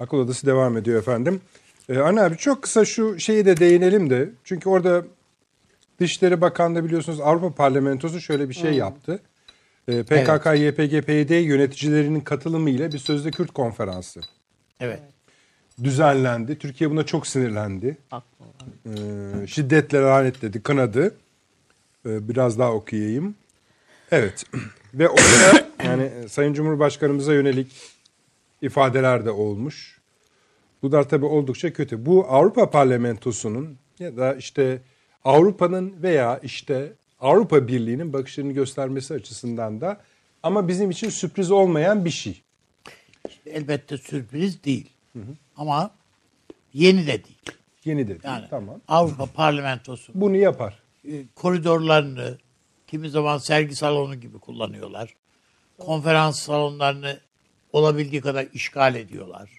Akıl 0.00 0.16
Odası 0.16 0.46
devam 0.46 0.76
ediyor 0.76 0.98
efendim. 0.98 1.40
Ee, 1.88 1.98
Anne 1.98 2.20
abi 2.20 2.36
çok 2.36 2.62
kısa 2.62 2.84
şu 2.84 3.18
şeyi 3.20 3.46
de 3.46 3.56
değinelim 3.56 4.10
de. 4.10 4.30
Çünkü 4.44 4.68
orada 4.68 5.04
Dışişleri 6.00 6.40
Bakanlığı 6.40 6.84
biliyorsunuz 6.84 7.20
Avrupa 7.20 7.54
Parlamentosu 7.54 8.20
şöyle 8.20 8.48
bir 8.48 8.54
şey 8.54 8.72
yaptı. 8.74 9.20
Ee, 9.88 10.02
PKK, 10.02 10.46
YPG, 10.46 11.06
PYD 11.06 11.30
yöneticilerinin 11.44 12.20
katılımıyla 12.20 12.92
bir 12.92 12.98
sözde 12.98 13.30
Kürt 13.30 13.52
konferansı 13.52 14.20
Evet. 14.80 15.00
düzenlendi. 15.84 16.58
Türkiye 16.58 16.90
buna 16.90 17.06
çok 17.06 17.26
sinirlendi. 17.26 17.98
Ee, 18.86 19.46
şiddetle 19.46 19.98
lanetledi, 19.98 20.62
kınadı. 20.62 21.14
Ee, 22.06 22.28
biraz 22.28 22.58
daha 22.58 22.72
okuyayım. 22.72 23.34
Evet. 24.10 24.44
Ve 24.94 25.08
orada 25.08 25.68
yani 25.84 26.28
Sayın 26.28 26.54
Cumhurbaşkanımıza 26.54 27.34
yönelik 27.34 27.72
ifadeler 28.62 29.24
de 29.24 29.30
olmuş. 29.30 30.00
Bu 30.82 30.92
da 30.92 31.08
tabii 31.08 31.26
oldukça 31.26 31.72
kötü. 31.72 32.06
Bu 32.06 32.26
Avrupa 32.28 32.70
Parlamentosu'nun 32.70 33.78
ya 33.98 34.16
da 34.16 34.34
işte 34.34 34.82
Avrupa'nın 35.24 36.02
veya 36.02 36.38
işte 36.42 36.92
Avrupa 37.20 37.68
Birliği'nin 37.68 38.12
bakışlarını 38.12 38.52
göstermesi 38.52 39.14
açısından 39.14 39.80
da 39.80 40.00
ama 40.42 40.68
bizim 40.68 40.90
için 40.90 41.08
sürpriz 41.08 41.50
olmayan 41.50 42.04
bir 42.04 42.10
şey. 42.10 42.42
Elbette 43.46 43.98
sürpriz 43.98 44.64
değil. 44.64 44.90
Ama 45.56 45.90
yeni 46.72 47.06
de 47.06 47.24
değil. 47.24 47.42
Yeni 47.84 48.04
de 48.04 48.08
değil. 48.08 48.20
Yani 48.24 48.46
Tamam. 48.50 48.80
Avrupa 48.88 49.26
Parlamentosu 49.26 50.12
Bunu 50.14 50.36
yapar. 50.36 50.81
E, 51.08 51.26
koridorlarını 51.34 52.38
kimi 52.86 53.10
zaman 53.10 53.38
sergi 53.38 53.74
salonu 53.74 54.14
gibi 54.20 54.38
kullanıyorlar. 54.38 55.14
Konferans 55.78 56.38
salonlarını 56.38 57.20
olabildiği 57.72 58.20
kadar 58.20 58.46
işgal 58.52 58.94
ediyorlar. 58.94 59.50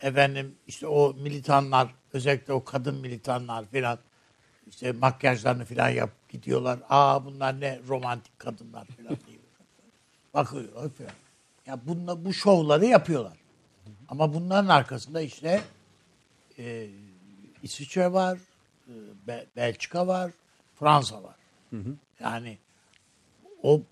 Efendim 0.00 0.54
işte 0.66 0.86
o 0.86 1.14
militanlar 1.14 1.94
özellikle 2.12 2.52
o 2.52 2.64
kadın 2.64 3.00
militanlar 3.00 3.66
filan 3.66 3.98
işte 4.66 4.92
makyajlarını 4.92 5.64
filan 5.64 5.88
yap 5.88 6.10
gidiyorlar. 6.28 6.78
Aa 6.88 7.24
bunlar 7.24 7.60
ne 7.60 7.80
romantik 7.88 8.38
kadınlar 8.38 8.86
filan 8.86 9.16
diye. 9.26 9.38
Bakıyorlar 10.34 10.90
filan. 10.90 11.12
Ya 11.66 11.80
bunla, 11.86 12.24
bu 12.24 12.34
şovları 12.34 12.86
yapıyorlar. 12.86 13.36
Ama 14.08 14.34
bunların 14.34 14.68
arkasında 14.68 15.20
işte 15.20 15.62
e, 16.58 16.88
İsviçre 17.62 18.12
var, 18.12 18.38
e, 18.88 18.92
Be- 19.26 19.46
Belçika 19.56 20.06
var, 20.06 20.32
Fransa 20.80 21.22
var. 21.22 21.36
Yani 22.20 22.58
o 23.62 23.82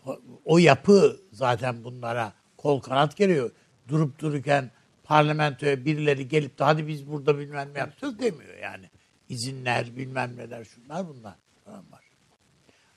o 0.45 0.59
yapı 0.59 1.21
zaten 1.33 1.85
bunlara 1.85 2.33
kol 2.57 2.81
kanat 2.81 3.17
geliyor. 3.17 3.51
Durup 3.89 4.19
dururken 4.19 4.71
parlamentoya 5.05 5.85
birileri 5.85 6.29
gelip 6.29 6.59
de 6.59 6.65
hadi 6.65 6.89
biz 6.89 7.11
burada 7.11 7.39
bilmem 7.39 7.75
ne 7.75 7.79
yapacağız 7.79 8.19
demiyor 8.19 8.59
yani. 8.59 8.91
İzinler 9.29 9.97
bilmem 9.97 10.37
neler 10.37 10.65
şunlar 10.65 11.09
bunlar 11.09 11.35
falan 11.65 11.85
var. 11.93 12.05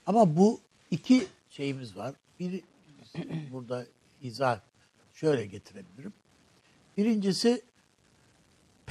Ama 0.06 0.38
bu 0.38 0.62
iki 0.92 1.28
şeyimiz 1.50 1.98
var. 1.98 2.16
Biri 2.40 2.62
burada 3.52 3.86
izah 4.22 4.60
şöyle 5.14 5.46
getirebilirim. 5.46 6.14
Birincisi 6.98 7.62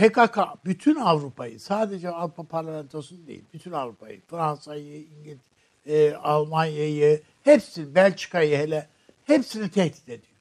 PKK 0.00 0.38
bütün 0.64 0.94
Avrupa'yı 0.94 1.60
sadece 1.60 2.10
Avrupa 2.10 2.42
Parlamentosu'nu 2.42 3.26
değil 3.26 3.44
bütün 3.54 3.72
Avrupa'yı 3.72 4.20
Fransa'yı, 4.20 5.06
İngiltere, 5.06 6.16
Almanya'yı 6.16 7.22
hepsini 7.44 7.94
Belçika'yı 7.94 8.56
hele 8.56 8.88
hepsini 9.24 9.70
tehdit 9.70 10.08
ediyor. 10.08 10.34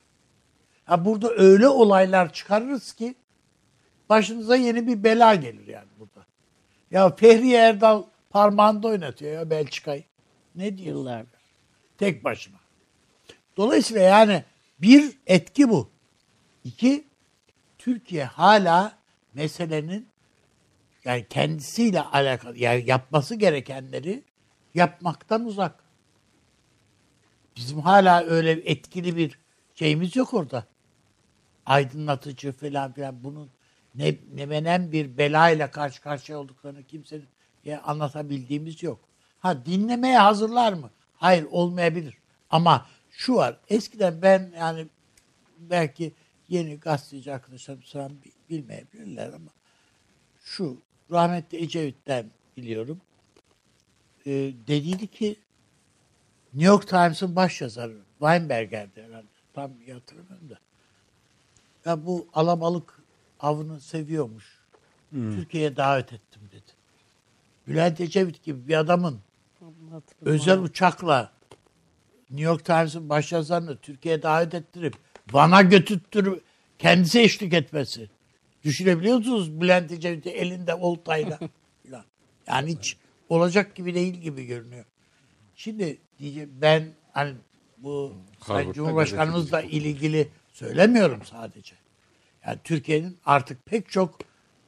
Ya 0.90 1.06
burada 1.06 1.30
öyle 1.30 1.68
olaylar 1.68 2.34
çıkarırız 2.34 2.94
ki 2.94 3.16
başınıza 4.10 4.56
yeni 4.56 4.88
bir 4.88 5.04
bela 5.04 5.36
gelir 5.36 5.68
yani 5.68 5.88
burada. 6.00 6.26
Ya 6.92 7.16
Fehriye 7.16 7.60
Erdal 7.60 8.04
parmağında 8.30 8.88
oynatıyor 8.88 9.34
ya 9.34 9.50
Belçika'yı. 9.50 10.04
Ne 10.56 10.78
diyorsun? 10.78 11.00
Yıllardır. 11.00 11.40
Tek 11.98 12.24
başına. 12.24 12.58
Dolayısıyla 13.58 14.02
yani 14.02 14.44
bir 14.82 15.18
etki 15.28 15.70
bu. 15.70 15.90
İki, 16.64 17.04
Türkiye 17.78 18.26
hala 18.26 18.99
meselenin 19.34 20.08
yani 21.06 21.26
kendisiyle 21.30 22.02
alakalı 22.02 22.58
yani 22.58 22.84
yapması 22.90 23.36
gerekenleri 23.36 24.24
yapmaktan 24.74 25.46
uzak. 25.46 25.84
Bizim 27.56 27.80
hala 27.80 28.24
öyle 28.24 28.52
etkili 28.52 29.18
bir 29.18 29.40
şeyimiz 29.76 30.16
yok 30.16 30.34
orada. 30.34 30.68
Aydınlatıcı 31.66 32.52
falan 32.52 32.94
filan 32.94 33.24
bunun 33.24 33.50
ne, 33.96 34.16
ne 34.34 34.46
menen 34.46 34.92
bir 34.92 35.18
belayla 35.18 35.72
karşı 35.72 36.02
karşıya 36.02 36.40
olduklarını 36.40 36.84
kimsenin 36.84 37.28
ya 37.66 37.82
anlatabildiğimiz 37.82 38.84
yok. 38.84 39.00
Ha 39.40 39.66
dinlemeye 39.66 40.18
hazırlar 40.18 40.74
mı? 40.74 40.90
Hayır 41.16 41.48
olmayabilir. 41.52 42.18
Ama 42.50 42.86
şu 43.12 43.36
var. 43.36 43.60
Eskiden 43.70 44.22
ben 44.22 44.52
yani 44.58 44.88
belki 45.58 46.14
yeni 46.50 46.80
gazeteci 46.80 47.34
arkadaşlarım 47.34 47.82
falan 47.82 48.12
bi- 48.12 48.39
bilmeyebilirler 48.50 49.28
ama 49.28 49.52
şu 50.44 50.78
rahmetli 51.12 51.58
Ecevit'ten 51.58 52.26
biliyorum. 52.58 53.02
Ee, 54.26 54.32
dediydi 54.68 55.08
ki 55.08 55.36
New 56.54 56.68
York 56.68 56.88
Times'ın 56.88 57.36
baş 57.36 57.62
yazarı 57.62 57.98
Weinberger'di 58.20 59.04
herhalde. 59.04 59.28
Tam 59.54 59.72
hatırlamıyorum 59.94 60.50
da. 60.50 60.60
da 61.86 62.06
bu 62.06 62.28
alabalık 62.34 63.00
avını 63.40 63.82
seviyormuş. 63.82 64.60
Türkiye'ye 65.12 65.76
davet 65.76 66.14
ettim 66.14 66.42
dedi. 66.52 66.72
Bülent 67.68 68.02
Ecevit 68.02 68.44
gibi 68.44 68.68
bir 68.68 68.76
adamın 68.76 69.20
özel 70.22 70.60
uçakla 70.60 71.32
New 72.30 72.46
York 72.46 72.66
Times'ın 72.66 73.10
başyazarını 73.10 73.78
Türkiye'ye 73.78 74.24
davet 74.24 74.54
ettirip 74.54 74.96
Van'a 75.32 75.62
götürttürüp 75.62 76.44
kendisi 76.80 77.20
eşlik 77.20 77.54
etmesi. 77.54 78.10
Düşünebiliyor 78.64 79.18
musunuz 79.18 79.62
Bülent 79.62 79.92
Ecevit'i 79.92 80.30
elinde 80.30 80.74
oltayla 80.74 81.40
falan. 81.90 82.06
Yani 82.48 82.70
hiç 82.72 82.98
olacak 83.30 83.76
gibi 83.76 83.96
değil 83.96 84.14
gibi 84.14 84.46
görünüyor. 84.46 84.86
Şimdi 85.56 85.98
diyeceğim 86.20 86.52
ben 86.62 86.88
hani 87.14 87.36
bu 87.78 88.14
Sayın 88.48 88.72
Cumhurbaşkanımızla 88.72 89.62
ilgili 89.62 90.28
söylemiyorum 90.54 91.22
sadece. 91.26 91.76
Yani 92.46 92.60
Türkiye'nin 92.64 93.18
artık 93.26 93.66
pek 93.66 93.90
çok 93.90 94.20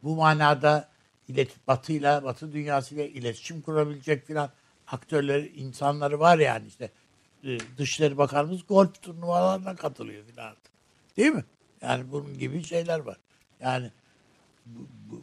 bu 0.02 0.16
manada 0.16 0.88
ilet 1.28 1.68
Batı'yla, 1.68 2.24
Batı 2.24 2.52
dünyasıyla 2.52 3.04
iletişim 3.04 3.60
kurabilecek 3.60 4.26
filan 4.26 4.50
aktörleri, 4.86 5.48
insanları 5.48 6.20
var 6.20 6.38
yani 6.38 6.66
işte 6.66 6.90
e, 7.44 7.58
Dışişleri 7.78 8.18
Bakanımız 8.18 8.60
golf 8.68 9.02
turnuvalarına 9.02 9.76
katılıyor 9.76 10.24
filan 10.24 10.46
artık. 10.46 10.72
Değil 11.16 11.32
mi? 11.32 11.44
Yani 11.80 12.12
bunun 12.12 12.38
gibi 12.38 12.64
şeyler 12.64 12.98
var. 12.98 13.16
Yani 13.62 13.90
bu, 14.66 14.86
bu, 15.10 15.22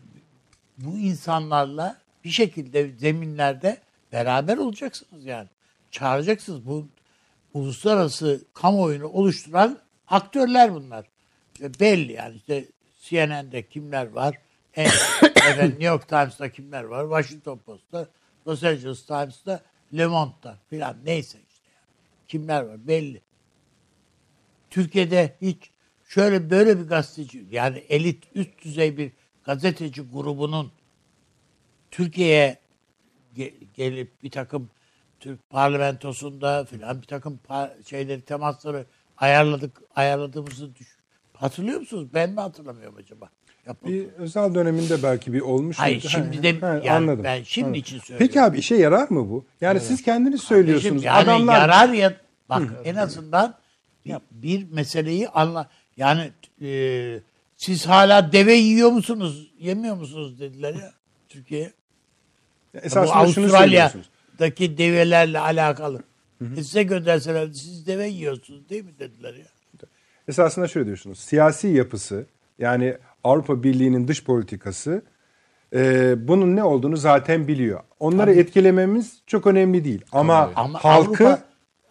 bu 0.77 0.97
insanlarla 0.97 1.97
bir 2.23 2.29
şekilde 2.29 2.91
zeminlerde 2.91 3.81
beraber 4.11 4.57
olacaksınız 4.57 5.25
yani. 5.25 5.47
Çağıracaksınız. 5.91 6.65
Bu 6.65 6.87
uluslararası 7.53 8.41
kamuoyunu 8.53 9.07
oluşturan 9.07 9.79
aktörler 10.07 10.73
bunlar. 10.73 11.05
Ve 11.61 11.79
belli 11.79 12.11
yani 12.11 12.35
işte 12.35 12.65
CNN'de 13.01 13.67
kimler 13.67 14.07
var, 14.07 14.35
en, 14.75 14.85
efendim, 15.23 15.69
New 15.69 15.85
York 15.85 16.07
Times'ta 16.09 16.51
kimler 16.51 16.83
var, 16.83 17.03
Washington 17.03 17.57
Post'ta, 17.57 18.07
Los 18.47 18.63
Angeles 18.63 19.05
Times'ta, 19.05 19.61
Le 19.97 20.07
Monde'da 20.07 20.57
filan 20.69 20.97
neyse 21.05 21.37
işte. 21.49 21.69
Yani. 21.69 21.85
Kimler 22.27 22.61
var 22.61 22.87
belli. 22.87 23.21
Türkiye'de 24.69 25.35
hiç 25.41 25.69
şöyle 26.09 26.49
böyle 26.49 26.79
bir 26.79 26.83
gazeteci 26.87 27.45
yani 27.51 27.77
elit 27.77 28.23
üst 28.35 28.63
düzey 28.65 28.97
bir 28.97 29.11
gazeteci 29.43 30.01
grubunun 30.01 30.71
Türkiye'ye 31.91 32.59
ge- 33.37 33.53
gelip 33.73 34.23
bir 34.23 34.31
takım 34.31 34.69
Türk 35.19 35.49
parlamentosunda 35.49 36.65
filan 36.65 37.01
bir 37.01 37.07
takım 37.07 37.39
şeyleri 37.89 38.21
temasları 38.21 38.85
ayarladık 39.17 39.81
ayarladığımızı 39.95 40.75
düş. 40.75 40.97
Hatırlıyor 41.33 41.79
musunuz? 41.79 42.07
Ben 42.13 42.29
mi 42.29 42.39
hatırlamıyorum 42.39 42.97
acaba? 42.97 43.29
Yapıldı. 43.65 43.91
Bir 43.93 44.07
özel 44.07 44.55
döneminde 44.55 45.03
belki 45.03 45.33
bir 45.33 45.41
olmuş. 45.41 45.79
Hayır, 45.79 46.01
şimdi 46.01 46.43
de- 46.43 46.59
ha, 46.59 46.81
yani 46.83 47.23
ben 47.23 47.43
şimdi 47.43 47.77
için 47.77 47.99
söylüyorum. 47.99 48.27
Peki 48.27 48.41
abi 48.41 48.57
işe 48.57 48.75
yarar 48.75 49.09
mı 49.09 49.29
bu? 49.29 49.45
Yani 49.61 49.79
siz 49.79 50.01
kendiniz 50.03 50.41
söylüyorsunuz. 50.41 51.03
yani 51.03 51.17
Adamlar 51.17 51.53
yarar 51.61 51.89
ya 51.89 52.13
bak 52.49 52.63
en 52.83 52.95
azından 52.95 53.55
bir, 54.05 54.15
bir 54.31 54.71
meseleyi 54.71 55.29
anla 55.29 55.69
yani 55.99 56.31
e, 56.61 57.19
siz 57.57 57.85
hala 57.85 58.31
deve 58.31 58.53
yiyor 58.53 58.89
musunuz 58.91 59.51
yemiyor 59.59 59.95
musunuz 59.95 60.39
dediler 60.39 60.73
ya 60.73 60.93
Türkiye'ye. 61.29 61.73
Bu 62.73 62.77
esasında 62.77 63.27
şunu 63.27 63.49
söylüyorsunuz. 63.49 64.09
Avustralya'daki 64.39 64.77
develerle 64.77 65.39
alakalı. 65.39 66.03
E 66.41 66.63
size 66.63 66.83
gönderseler 66.83 67.47
siz 67.47 67.87
deve 67.87 68.07
yiyorsunuz 68.07 68.69
değil 68.69 68.83
mi 68.85 68.91
dediler 68.99 69.33
ya. 69.33 69.45
Esasında 70.27 70.67
şöyle 70.67 70.85
diyorsunuz. 70.85 71.19
Siyasi 71.19 71.67
yapısı 71.67 72.25
yani 72.59 72.97
Avrupa 73.23 73.63
Birliği'nin 73.63 74.07
dış 74.07 74.23
politikası 74.23 75.01
e, 75.73 76.27
bunun 76.27 76.55
ne 76.55 76.63
olduğunu 76.63 76.97
zaten 76.97 77.47
biliyor. 77.47 77.83
Onları 77.99 78.33
etkilememiz 78.33 79.21
çok 79.27 79.47
önemli 79.47 79.83
değil. 79.83 80.01
Ama, 80.11 80.51
Ama 80.55 80.83
halkı 80.83 81.27
Avrupa, 81.27 81.39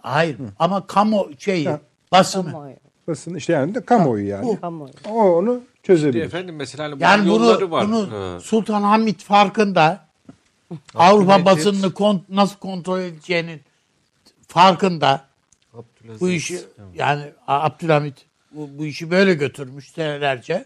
hayır 0.02 0.36
ama 0.58 0.86
kamu 0.86 1.30
şeyi 1.38 1.68
Ha. 1.68 1.80
basını 2.12 2.44
Kamuoyu. 2.44 2.76
Basın 3.08 3.34
işte 3.34 3.52
yani 3.52 3.74
de 3.74 3.84
kamuoyu 3.84 4.26
yani. 4.26 4.60
Kamuoyu. 4.60 4.92
O 5.10 5.12
onu 5.38 5.62
çözebilir. 5.82 6.24
Efendim 6.24 6.56
mesela 6.56 6.84
hani 6.84 7.02
Yani 7.02 7.28
yolları 7.28 7.60
bunu, 7.60 7.70
var. 7.70 7.86
bunu 7.88 8.40
Sultan 8.40 8.82
Hamid 8.82 9.20
farkında. 9.20 10.08
Avrupa 10.94 11.32
Abdülhamid- 11.32 11.44
basınını 11.44 11.86
kont- 11.86 12.20
nasıl 12.28 12.56
kontrol 12.58 13.00
edeceğinin 13.00 13.60
farkında. 14.48 15.24
Bu 16.20 16.28
işi 16.30 16.60
yani 16.94 17.22
Abdülhamit 17.46 18.14
bu, 18.52 18.68
bu 18.78 18.84
işi 18.84 19.10
böyle 19.10 19.34
götürmüş 19.34 19.90
senelerce. 19.90 20.64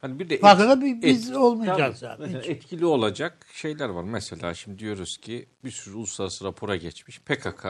Hani 0.00 0.18
bir 0.18 0.30
de 0.30 0.38
Farkında 0.38 0.80
bi- 0.80 1.02
biz 1.02 1.30
et- 1.30 1.36
olmayacağız 1.36 2.00
Tabii. 2.00 2.22
yani. 2.22 2.38
Hiç. 2.42 2.48
Etkili 2.48 2.86
olacak 2.86 3.46
şeyler 3.52 3.88
var. 3.88 4.02
Mesela 4.02 4.54
şimdi 4.54 4.78
diyoruz 4.78 5.16
ki 5.18 5.46
bir 5.64 5.70
sürü 5.70 5.94
uluslararası 5.96 6.44
rapora 6.44 6.76
geçmiş. 6.76 7.20
PKK 7.20 7.66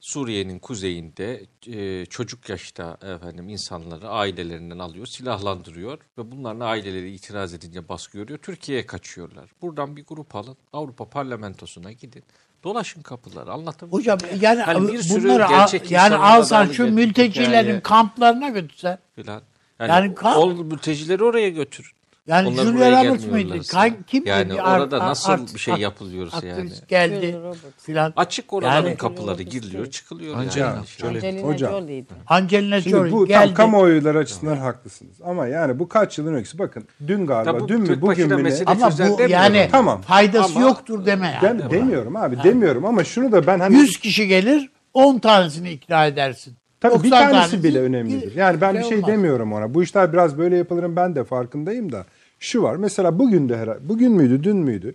Suriye'nin 0.00 0.58
kuzeyinde 0.58 1.46
e, 1.66 2.06
çocuk 2.06 2.48
yaşta 2.48 2.98
efendim 3.02 3.48
insanları 3.48 4.08
ailelerinden 4.08 4.78
alıyor, 4.78 5.06
silahlandırıyor 5.06 5.98
ve 6.18 6.32
bunların 6.32 6.60
aileleri 6.60 7.10
itiraz 7.14 7.54
edince 7.54 7.88
baskı 7.88 8.18
görüyor. 8.18 8.38
Türkiye'ye 8.38 8.86
kaçıyorlar. 8.86 9.50
Buradan 9.62 9.96
bir 9.96 10.04
grup 10.06 10.36
alın, 10.36 10.56
Avrupa 10.72 11.10
Parlamentosuna 11.10 11.92
gidin. 11.92 12.22
Dolaşın 12.64 13.02
kapıları 13.02 13.52
anlatın. 13.52 13.88
Hocam 13.88 14.18
yani 14.40 14.60
Hani 14.60 14.92
bir 14.92 15.02
sürü 15.02 15.24
bunları 15.24 15.46
al- 15.46 15.50
gerçek 15.50 15.90
yani 15.90 16.06
insanlara 16.06 16.32
alsan 16.34 16.66
şu 16.66 16.86
mültecilerin 16.92 17.62
hikaye 17.64 17.80
kamplarına 17.82 18.48
götürsen. 18.48 18.98
filan. 19.14 19.42
Yani, 19.80 19.90
Yani 19.90 20.14
kamp- 20.14 20.36
ol 20.36 20.64
mültecileri 20.64 21.24
oraya 21.24 21.48
götür. 21.48 21.92
Yani 22.26 22.48
Onlar 22.48 22.62
Julia 22.64 23.04
Roberts 23.04 23.26
mıydı? 23.26 23.58
Kan- 23.70 24.02
Kimdi? 24.06 24.28
Yani 24.28 24.62
ar- 24.62 24.80
orada 24.80 25.00
ar- 25.02 25.08
nasıl 25.08 25.32
art- 25.32 25.54
bir 25.54 25.58
şey 25.58 25.74
art- 25.74 25.80
yapılıyorsa 25.80 26.46
yani. 26.46 26.70
geldi 26.88 27.38
filan. 27.78 28.12
Açık 28.16 28.52
oraların 28.52 28.86
Yani- 28.88 28.96
kapıları 28.96 29.42
giriliyor, 29.42 29.86
çıkılıyor. 29.86 30.36
Angelina 30.38 30.66
yani. 30.66 30.86
Jolie. 30.98 31.16
Angelina 31.16 31.46
Hocam. 31.46 31.72
Jolie'ydi. 31.72 32.12
Angelina 32.26 32.80
Şimdi 32.80 32.96
Jolie 32.96 33.12
bu 33.12 33.26
geldi. 33.26 33.46
tam 33.46 33.54
kamuoyları 33.54 34.18
açısından 34.18 34.56
haklısınız. 34.56 35.16
Ama 35.24 35.46
yani 35.46 35.78
bu 35.78 35.88
kaç 35.88 36.18
yılın 36.18 36.34
öyküsü. 36.34 36.58
Bakın 36.58 36.84
dün 37.06 37.26
galiba, 37.26 37.52
Tabii 37.52 37.60
bu 37.62 37.68
dün 37.68 37.80
mü 37.80 38.00
bugün 38.00 38.28
mü 38.42 38.54
Ama 38.66 38.90
bu 38.98 39.22
yani 39.28 39.68
Tamam. 39.72 40.00
faydası 40.00 40.58
Ama- 40.58 40.60
yoktur 40.68 41.06
deme 41.06 41.26
yani. 41.42 41.60
Ben 41.60 41.70
demiyorum 41.70 42.16
abi 42.16 42.42
demiyorum 42.44 42.84
ama 42.84 43.04
şunu 43.04 43.32
da 43.32 43.46
ben 43.46 43.60
hani 43.60 43.74
100 43.76 43.96
kişi 43.96 44.28
gelir 44.28 44.70
10 44.94 45.18
tanesini 45.18 45.70
ikna 45.70 46.06
edersin. 46.06 46.56
Tabii 46.80 47.04
bir 47.04 47.10
90 47.10 47.30
tanesi 47.30 47.62
bile 47.64 47.80
önemlidir. 47.80 48.36
Yani 48.36 48.60
ben 48.60 48.74
bir 48.74 48.82
şey 48.82 48.96
olmaz. 48.98 49.10
demiyorum 49.10 49.52
ona. 49.52 49.74
Bu 49.74 49.82
işler 49.82 50.12
biraz 50.12 50.38
böyle 50.38 50.56
yapılırım 50.56 50.96
ben 50.96 51.14
de 51.14 51.24
farkındayım 51.24 51.92
da. 51.92 52.04
Şu 52.38 52.62
var 52.62 52.76
mesela 52.76 53.18
bugün 53.18 53.48
de 53.48 53.56
herhalde 53.56 53.88
bugün 53.88 54.12
müydü 54.12 54.42
dün 54.44 54.56
müydü? 54.56 54.94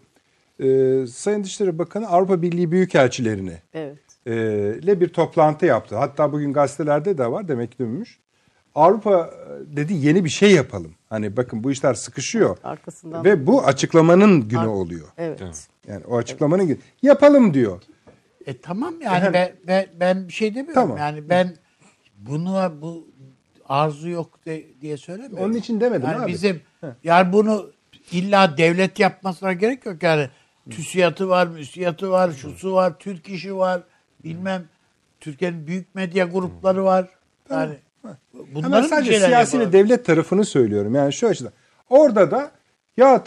Ee, 0.60 1.08
Sayın 1.08 1.44
Dışişleri 1.44 1.80
Bakanı 1.80 2.08
Avrupa 2.08 2.42
Birliği 2.42 2.72
Büyükelçilerini 2.72 3.54
Evet. 3.74 3.98
e, 4.26 4.34
ile 4.82 5.02
bir 5.02 5.08
toplantı 5.10 5.66
yaptı. 5.66 5.96
Hatta 5.96 6.32
bugün 6.32 6.54
gazetelerde 6.54 7.18
de 7.18 7.32
var 7.32 7.48
demek 7.48 7.72
ki 7.72 7.80
dönmüş. 7.80 8.20
Avrupa 8.76 9.30
e, 9.74 9.76
dedi 9.76 9.94
yeni 9.94 10.26
bir 10.26 10.30
şey 10.30 10.52
yapalım. 10.52 10.96
Hani 11.10 11.38
bakın 11.38 11.64
bu 11.64 11.72
işler 11.72 11.94
sıkışıyor. 11.94 12.58
Arkasından- 12.64 13.26
Ve 13.26 13.48
bu 13.48 13.64
açıklamanın 13.66 14.42
günü 14.50 14.60
Ar- 14.60 14.66
oluyor. 14.68 15.08
Evet. 15.18 15.68
Yani 15.88 16.02
o 16.08 16.18
açıklamanın 16.18 16.68
günü. 16.68 16.78
Yapalım 17.02 17.54
diyor. 17.54 17.82
E 18.46 18.58
tamam 18.62 18.94
yani 19.04 19.34
ben, 19.34 19.52
ben, 19.68 19.86
ben 20.00 20.28
bir 20.28 20.34
şey 20.34 20.50
demiyorum. 20.50 20.74
Tamam. 20.74 20.98
Yani 20.98 21.30
ben 21.30 21.56
bunu 22.30 22.74
bu 22.82 23.08
arzu 23.70 24.10
yok 24.10 24.46
de, 24.46 24.64
diye 24.82 24.98
söylemiyorum. 24.98 25.46
Onun 25.46 25.54
için 25.54 25.82
demedim 25.82 26.08
yani 26.08 26.24
abi. 26.24 26.32
Bizim 26.32 26.62
yani 27.04 27.34
bunu 27.34 27.72
illa 28.12 28.58
devlet 28.58 29.00
yapmasına 29.00 29.54
gerek 29.54 29.86
yok 29.86 30.04
yani. 30.04 30.30
TÜSİAD'ı 30.70 31.30
var, 31.30 31.48
müsiyatı 31.48 32.12
var, 32.12 32.32
şusu 32.32 32.74
var, 32.74 33.00
Türk 33.00 33.30
işi 33.30 33.56
var, 33.56 33.82
bilmem 34.24 34.64
Türkiye'nin 35.20 35.68
büyük 35.68 35.96
medya 35.96 36.26
grupları 36.26 36.84
var. 36.84 37.10
Yani 37.50 37.76
Ama 38.04 38.18
bunların 38.54 38.84
bir 38.84 38.90
sadece 38.90 39.20
siyasi 39.20 39.60
ve 39.60 39.74
devlet 39.74 40.06
tarafını 40.06 40.46
söylüyorum. 40.46 40.96
Yani 40.96 41.14
şu 41.14 41.28
açıdan. 41.28 41.54
Orada 41.90 42.32
da 42.32 42.52
ya 42.98 43.24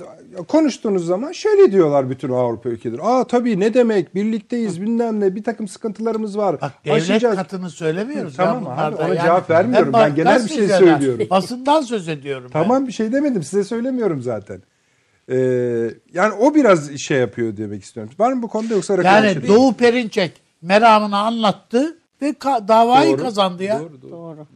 konuştuğunuz 0.48 1.06
zaman 1.06 1.32
şöyle 1.32 1.72
diyorlar 1.72 2.10
bütün 2.10 2.32
Avrupa 2.32 2.68
ülkeleri. 2.68 3.02
Aa 3.02 3.24
tabii 3.24 3.60
ne 3.60 3.74
demek 3.74 4.14
birlikteyiz 4.14 4.82
bilmem 4.82 5.20
ne 5.20 5.34
bir 5.34 5.44
takım 5.44 5.68
sıkıntılarımız 5.68 6.38
var. 6.38 6.60
Bak 6.60 6.72
devlet 6.84 7.02
Aşacağız. 7.02 7.36
katını 7.36 7.70
söylemiyoruz. 7.70 8.36
Tamam 8.36 8.64
ya 8.64 8.86
abi, 8.86 8.96
ona 8.96 9.20
cevap 9.20 9.50
vermiyorum. 9.50 9.92
Ben 9.92 10.14
genel 10.14 10.44
bir 10.44 10.48
şey 10.48 10.68
söylüyorum. 10.68 11.26
Basından 11.30 11.80
söz 11.80 12.09
ediyorum. 12.09 12.50
ben. 12.55 12.62
Tamam 12.62 12.86
bir 12.86 12.92
şey 12.92 13.12
demedim 13.12 13.42
size 13.42 13.64
söylemiyorum 13.64 14.22
zaten. 14.22 14.62
Ee, 15.30 15.36
yani 16.12 16.32
o 16.40 16.55
biraz 16.55 16.96
şey 16.96 17.18
yapıyor 17.18 17.56
demek 17.56 17.82
istiyorum. 17.84 18.12
Var 18.18 18.32
mı 18.32 18.42
bu 18.42 18.48
konuda 18.48 18.74
yoksa 18.74 18.98
rakam 18.98 19.14
Yani 19.14 19.32
şey- 19.32 19.48
Doğu 19.48 19.72
Perinçek 19.74 20.32
meramını 20.62 21.18
anlattı 21.18 21.98
ve 22.22 22.30
ka- 22.30 22.68
davayı 22.68 23.12
Doğru, 23.12 23.22
kazandı 23.22 23.62
ya. 23.62 23.80
Doğru. 24.10 24.46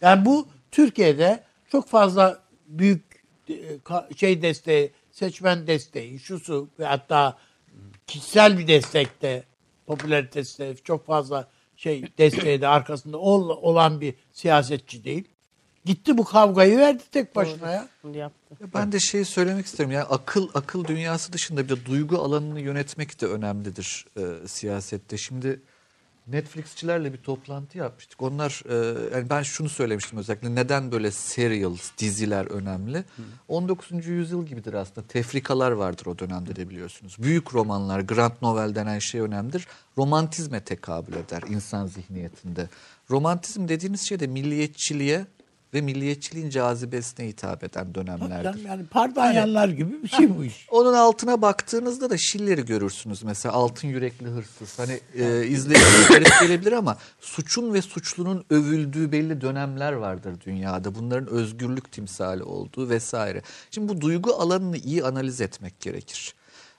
Yani 0.00 0.24
bu 0.24 0.46
Türkiye'de 0.70 1.40
çok 1.72 1.88
fazla 1.88 2.38
büyük 2.68 3.02
e, 3.48 3.54
şey 4.16 4.42
desteği, 4.42 4.90
seçmen 5.12 5.66
desteği, 5.66 6.18
şusu 6.18 6.68
ve 6.78 6.84
hatta 6.84 7.38
kişisel 8.06 8.58
bir 8.58 8.66
destekte, 8.68 9.44
popülaritesi 9.86 10.58
de 10.58 10.76
çok 10.76 11.06
fazla 11.06 11.48
şey 11.76 12.04
desteği 12.18 12.60
de 12.60 12.68
arkasında 12.68 13.18
ol- 13.18 13.58
olan 13.62 14.00
bir 14.00 14.14
siyasetçi 14.32 15.04
değil. 15.04 15.24
Gitti 15.84 16.18
bu 16.18 16.24
kavgayı 16.24 16.78
verdi 16.78 17.02
tek 17.12 17.36
başına 17.36 17.70
ya. 17.70 17.88
Bunu 18.02 18.16
yaptı. 18.16 18.54
Ya 18.60 18.66
Ben 18.74 18.92
de 18.92 19.00
şeyi 19.00 19.24
söylemek 19.24 19.66
isterim. 19.66 19.90
Yani 19.90 20.04
akıl 20.04 20.48
akıl 20.54 20.84
dünyası 20.84 21.32
dışında 21.32 21.64
bir 21.64 21.68
de 21.68 21.84
duygu 21.86 22.18
alanını 22.18 22.60
yönetmek 22.60 23.20
de 23.20 23.26
önemlidir 23.26 24.06
e, 24.16 24.48
siyasette. 24.48 25.18
Şimdi 25.18 25.60
Netflixçilerle 26.32 27.12
bir 27.12 27.18
toplantı 27.18 27.78
yapmıştık. 27.78 28.22
Onlar 28.22 28.62
e, 28.68 28.74
yani 29.16 29.30
ben 29.30 29.42
şunu 29.42 29.68
söylemiştim 29.68 30.18
özellikle 30.18 30.54
neden 30.54 30.92
böyle 30.92 31.10
serials, 31.10 31.90
diziler 31.98 32.46
önemli? 32.46 33.04
19. 33.48 34.06
yüzyıl 34.06 34.46
gibidir 34.46 34.74
aslında. 34.74 35.06
Tefrikalar 35.06 35.70
vardır 35.70 36.06
o 36.06 36.18
dönemde 36.18 36.56
de 36.56 36.68
biliyorsunuz. 36.68 37.16
Büyük 37.18 37.54
romanlar, 37.54 38.00
grand 38.00 38.32
novel 38.42 38.74
denen 38.74 38.98
şey 38.98 39.20
önemlidir. 39.20 39.66
Romantizme 39.98 40.60
tekabül 40.60 41.12
eder 41.12 41.42
insan 41.48 41.86
zihniyetinde. 41.86 42.68
Romantizm 43.10 43.68
dediğiniz 43.68 44.00
şey 44.00 44.20
de 44.20 44.26
milliyetçiliğe 44.26 45.26
ve 45.74 45.80
milliyetçiliğin 45.80 46.50
cazibesine 46.50 47.26
hitap 47.26 47.64
eden 47.64 47.94
dönemlerdir. 47.94 48.44
Yani, 48.44 48.68
yani 48.68 48.86
pardanyanlar 48.86 49.68
gibi 49.68 50.02
bir 50.02 50.08
şey 50.08 50.38
bu 50.38 50.44
iş. 50.44 50.66
Onun 50.70 50.94
altına 50.94 51.42
baktığınızda 51.42 52.10
da 52.10 52.18
Schiller'i 52.18 52.64
görürsünüz 52.64 53.22
mesela 53.22 53.54
altın 53.54 53.88
yürekli 53.88 54.26
hırsız. 54.26 54.78
Hani 54.78 55.00
e, 55.14 55.46
izleyiciye 55.46 56.02
garip 56.08 56.32
gelebilir 56.40 56.72
ama 56.72 56.98
suçun 57.20 57.74
ve 57.74 57.82
suçlunun 57.82 58.44
övüldüğü 58.50 59.12
belli 59.12 59.40
dönemler 59.40 59.92
vardır 59.92 60.34
dünyada. 60.46 60.94
Bunların 60.94 61.28
özgürlük 61.28 61.92
timsali 61.92 62.42
olduğu 62.42 62.88
vesaire. 62.88 63.42
Şimdi 63.70 63.88
bu 63.88 64.00
duygu 64.00 64.34
alanını 64.34 64.76
iyi 64.76 65.04
analiz 65.04 65.40
etmek 65.40 65.80
gerekir. 65.80 66.34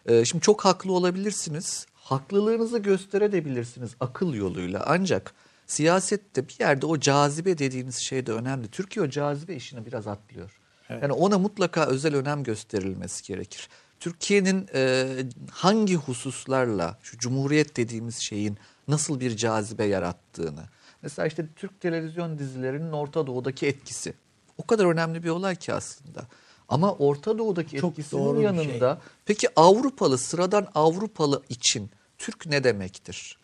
E, 0.05 0.25
şimdi 0.25 0.41
çok 0.43 0.65
haklı 0.65 0.93
olabilirsiniz. 0.93 1.85
Haklılığınızı 1.93 2.77
gösterebilirsiniz 2.77 3.91
akıl 3.99 4.33
yoluyla. 4.33 4.83
Ancak 4.87 5.33
siyasette 5.71 6.47
bir 6.47 6.55
yerde 6.59 6.85
o 6.85 6.99
cazibe 6.99 7.57
dediğiniz 7.57 7.95
şey 7.95 8.25
de 8.25 8.31
önemli. 8.31 8.67
Türkiye 8.67 9.05
o 9.05 9.09
cazibe 9.09 9.55
işini 9.55 9.85
biraz 9.85 10.07
atlıyor. 10.07 10.59
Yani 10.89 11.13
ona 11.13 11.37
mutlaka 11.37 11.85
özel 11.85 12.15
önem 12.15 12.43
gösterilmesi 12.43 13.27
gerekir. 13.27 13.69
Türkiye'nin 13.99 14.67
e, 14.73 15.07
hangi 15.51 15.95
hususlarla 15.95 16.97
şu 17.01 17.17
cumhuriyet 17.17 17.77
dediğimiz 17.77 18.15
şeyin 18.15 18.57
nasıl 18.87 19.19
bir 19.19 19.37
cazibe 19.37 19.85
yarattığını. 19.85 20.63
Mesela 21.01 21.27
işte 21.27 21.47
Türk 21.55 21.81
televizyon 21.81 22.39
dizilerinin 22.39 22.91
Orta 22.91 23.27
Doğu'daki 23.27 23.67
etkisi. 23.67 24.13
O 24.57 24.65
kadar 24.65 24.85
önemli 24.85 25.23
bir 25.23 25.29
olay 25.29 25.55
ki 25.55 25.73
aslında. 25.73 26.21
Ama 26.69 26.93
Orta 26.93 27.37
Doğu'daki 27.37 27.77
Çok 27.77 27.91
etkisinin 27.91 28.35
bir 28.35 28.41
yanında 28.41 29.01
peki 29.25 29.47
Avrupalı 29.55 30.17
sıradan 30.17 30.67
Avrupalı 30.75 31.43
için 31.49 31.91
Türk 32.17 32.45
ne 32.45 32.63
demektir? 32.63 33.40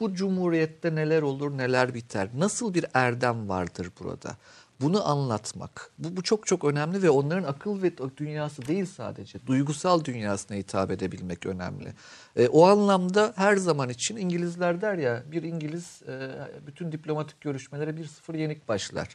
Bu 0.00 0.14
cumhuriyette 0.14 0.94
neler 0.94 1.22
olur 1.22 1.58
neler 1.58 1.94
biter? 1.94 2.28
Nasıl 2.36 2.74
bir 2.74 2.86
erdem 2.94 3.48
vardır 3.48 3.90
burada? 4.00 4.36
Bunu 4.80 5.08
anlatmak. 5.08 5.90
Bu, 5.98 6.16
bu 6.16 6.22
çok 6.22 6.46
çok 6.46 6.64
önemli 6.64 7.02
ve 7.02 7.10
onların 7.10 7.44
akıl 7.44 7.82
ve 7.82 7.92
dünyası 8.16 8.66
değil 8.66 8.86
sadece. 8.86 9.46
Duygusal 9.46 10.04
dünyasına 10.04 10.56
hitap 10.56 10.90
edebilmek 10.90 11.46
önemli. 11.46 11.92
E, 12.36 12.48
o 12.48 12.66
anlamda 12.66 13.32
her 13.36 13.56
zaman 13.56 13.88
için 13.88 14.16
İngilizler 14.16 14.80
der 14.80 14.98
ya 14.98 15.22
bir 15.32 15.42
İngiliz 15.42 16.02
e, 16.02 16.30
bütün 16.66 16.92
diplomatik 16.92 17.40
görüşmelere 17.40 17.96
bir 17.96 18.06
sıfır 18.06 18.34
yenik 18.34 18.68
başlar. 18.68 19.08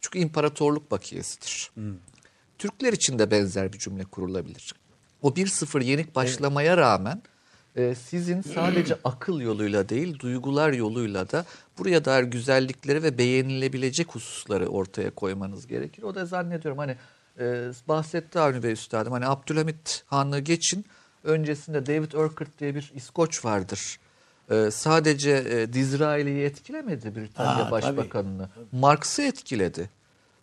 Çünkü 0.00 0.18
imparatorluk 0.18 0.90
bakiyesidir. 0.90 1.70
Türkler 2.58 2.92
için 2.92 3.18
de 3.18 3.30
benzer 3.30 3.72
bir 3.72 3.78
cümle 3.78 4.04
kurulabilir. 4.04 4.74
O 5.22 5.30
1-0 5.30 5.84
yenik 5.84 6.14
başlamaya 6.14 6.76
rağmen 6.76 7.22
e, 7.76 7.94
sizin 7.94 8.42
sadece 8.42 8.96
akıl 9.04 9.40
yoluyla 9.40 9.88
değil 9.88 10.18
duygular 10.18 10.72
yoluyla 10.72 11.30
da 11.30 11.44
buraya 11.78 12.04
dair 12.04 12.24
güzellikleri 12.24 13.02
ve 13.02 13.18
beğenilebilecek 13.18 14.14
hususları 14.14 14.66
ortaya 14.66 15.10
koymanız 15.10 15.66
gerekir. 15.66 16.02
O 16.02 16.14
da 16.14 16.26
zannediyorum 16.26 16.78
hani 16.78 16.96
e, 17.38 17.70
bahsetti 17.88 18.38
Avni 18.38 18.62
Bey 18.62 18.72
Üstadım 18.72 19.12
hani 19.12 19.26
Abdülhamit 19.26 20.04
Hanlığı 20.06 20.40
geçin 20.40 20.84
öncesinde 21.24 21.86
David 21.86 22.12
Urquhart 22.12 22.58
diye 22.60 22.74
bir 22.74 22.92
İskoç 22.94 23.44
vardır. 23.44 23.98
E, 24.50 24.70
sadece 24.70 25.30
e, 25.30 25.72
etkilemedi 26.44 27.16
Britanya 27.16 27.66
Aa, 27.66 27.70
Başbakanını. 27.70 28.48
Marx'ı 28.72 29.22
etkiledi. 29.22 29.90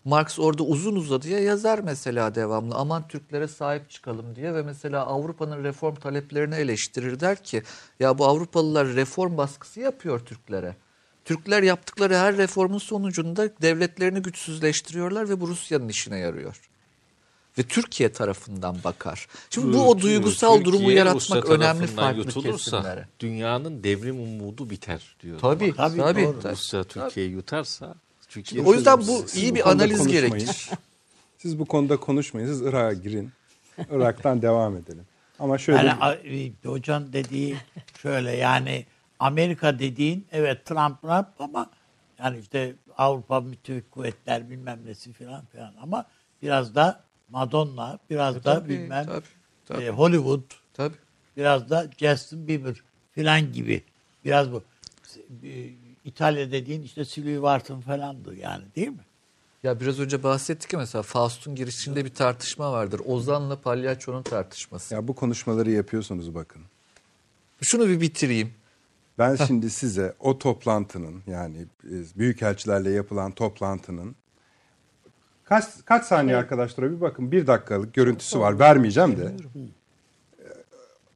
Marx 0.06 0.40
orada 0.40 0.64
uzun 0.64 0.96
uzadıya 0.96 1.40
yazar 1.40 1.80
mesela 1.80 2.36
devamlı. 2.36 2.76
Aman 2.76 3.08
Türklere 3.08 3.48
sahip 3.48 3.90
çıkalım 3.90 4.36
diye 4.36 4.54
ve 4.54 4.62
mesela 4.62 5.06
Avrupa'nın 5.06 5.64
reform 5.64 5.96
taleplerini 5.96 6.56
eleştirir 6.56 7.20
der 7.20 7.44
ki 7.44 7.64
ya 8.00 8.18
bu 8.18 8.26
Avrupalılar 8.26 8.88
reform 8.88 9.38
baskısı 9.38 9.80
yapıyor 9.80 10.20
Türklere. 10.20 10.76
Türkler 11.26 11.64
yaptıkları 11.64 12.16
her 12.18 12.38
reformun 12.38 12.78
sonucunda 12.78 13.50
devletlerini 13.62 14.22
güçsüzleştiriyorlar 14.22 15.30
ve 15.30 15.42
bu 15.42 15.48
Rusya'nın 15.48 15.90
işine 15.90 16.18
yarıyor. 16.18 16.70
Ve 17.58 17.64
Türkiye 17.64 18.12
tarafından 18.12 18.78
bakar. 18.84 19.28
Şimdi 19.50 19.78
bu 19.78 19.90
o 19.90 20.00
duygusal 20.00 20.56
Türkiye 20.56 20.66
durumu 20.74 20.92
yaratmak 20.92 21.50
önemli 21.50 21.88
farklı 21.88 22.26
kesimlere. 22.42 23.08
dünyanın 23.20 23.84
devrim 23.84 24.20
umudu 24.20 24.70
biter 24.70 25.16
diyor. 25.20 25.40
Tabii 25.40 25.76
Tabii, 25.76 25.98
tabii. 25.98 26.28
Rusya 26.52 26.84
Türkiye'yi 26.84 27.32
yutarsa 27.32 27.96
Türkiye 28.30 28.64
O 28.64 28.74
yüzden 28.74 28.98
bu 28.98 29.04
Siz 29.04 29.36
iyi 29.44 29.52
bu 29.52 29.56
bir 29.56 29.70
analiz 29.70 29.98
konuşmayın. 29.98 30.30
gerekir. 30.32 30.70
Siz 31.38 31.60
bu 31.60 31.66
konuda 31.66 31.98
konuşmayın. 31.98 32.48
Siz 32.48 32.62
Irak'a 32.62 32.94
girin. 32.94 33.32
Irak'tan 33.92 34.42
devam 34.42 34.78
edelim. 34.78 35.04
Ama 35.40 35.58
şöyle 35.58 35.88
Yani 35.88 36.52
e, 36.64 36.68
hocanın 36.70 37.14
dediği 37.14 37.56
şöyle 38.02 38.32
yani 38.32 38.86
Amerika 39.20 39.80
dediğin 39.80 40.28
evet 40.32 40.66
Trump 40.66 41.02
Trump 41.02 41.28
ama 41.40 41.70
yani 42.20 42.40
işte 42.40 42.76
Avrupa 42.98 43.42
müttefik 43.42 43.92
kuvvetler 43.92 44.50
bilmem 44.50 44.80
nesi 44.86 45.14
filan 45.14 45.46
filan 45.46 45.74
ama 45.82 46.06
biraz 46.42 46.76
da 46.76 47.04
Madonna, 47.30 48.00
biraz 48.10 48.36
da 48.36 48.42
tabii, 48.42 48.70
bilmem 48.70 49.06
tabii, 49.06 49.26
tabii. 49.66 49.84
e, 49.84 49.90
Hollywood, 49.90 50.42
Tabii. 50.74 50.96
biraz 51.38 51.70
da 51.70 51.88
Justin 51.98 52.48
Bieber 52.48 52.76
filan 53.12 53.52
gibi. 53.54 53.84
Biraz 54.26 54.52
bu. 54.52 54.64
İtalya 56.06 56.52
dediğin 56.52 56.82
işte 56.82 57.06
Sylvie 57.06 57.42
Vartan 57.42 57.82
falandı 57.82 58.36
yani 58.36 58.64
değil 58.76 58.88
mi? 58.88 59.04
Ya 59.64 59.80
biraz 59.80 60.00
önce 60.00 60.24
bahsettik 60.24 60.74
ya 60.74 60.80
mesela 60.80 61.02
Faust'un 61.02 61.56
girişinde 61.56 62.06
bir 62.06 62.14
tartışma 62.14 62.72
vardır. 62.72 63.02
Ozan'la 63.06 63.62
Palyaço'nun 63.62 64.24
tartışması. 64.24 64.94
ya 64.94 65.08
bu 65.08 65.16
konuşmaları 65.16 65.72
yapıyorsunuz 65.72 66.36
bakın. 66.36 66.62
Şunu 67.62 67.88
bir 67.88 68.02
bitireyim. 68.02 68.54
Ben 69.18 69.36
şimdi 69.36 69.70
size 69.70 70.14
o 70.20 70.38
toplantının 70.38 71.24
yani 71.28 71.66
büyükelçilerle 72.16 72.92
yapılan 72.92 73.32
toplantının 73.32 74.16
kaç 75.44 75.66
kaç 75.86 76.06
saniye 76.06 76.38
arkadaşlar 76.38 76.92
bir 76.92 77.02
bakın 77.02 77.32
bir 77.32 77.48
dakikalık 77.48 77.94
görüntüsü 77.94 78.40
var 78.40 78.60
vermeyeceğim 78.60 79.18
de. 79.18 79.24
E, 79.26 80.46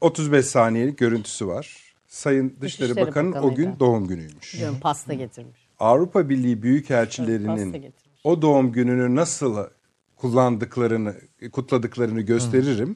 35 0.01 0.45
saniyelik 0.45 0.97
görüntüsü 0.97 1.47
var. 1.47 1.82
Sayın 2.13 2.57
Dışişleri 2.61 2.89
Dışişleri 2.89 3.07
Bakanı'nın 3.07 3.33
o 3.41 3.55
gün 3.55 3.79
doğum 3.79 4.07
günüymüş. 4.07 4.53
Biliyorum 4.53 4.77
pasta 4.81 5.13
getirmiş. 5.13 5.67
Avrupa 5.79 6.29
Birliği 6.29 6.63
büyükelçilerinin 6.63 7.93
o 8.23 8.41
doğum 8.41 8.71
gününü 8.71 9.15
nasıl 9.15 9.57
kullandıklarını, 10.15 11.15
kutladıklarını 11.51 12.21
gösteririm. 12.21 12.95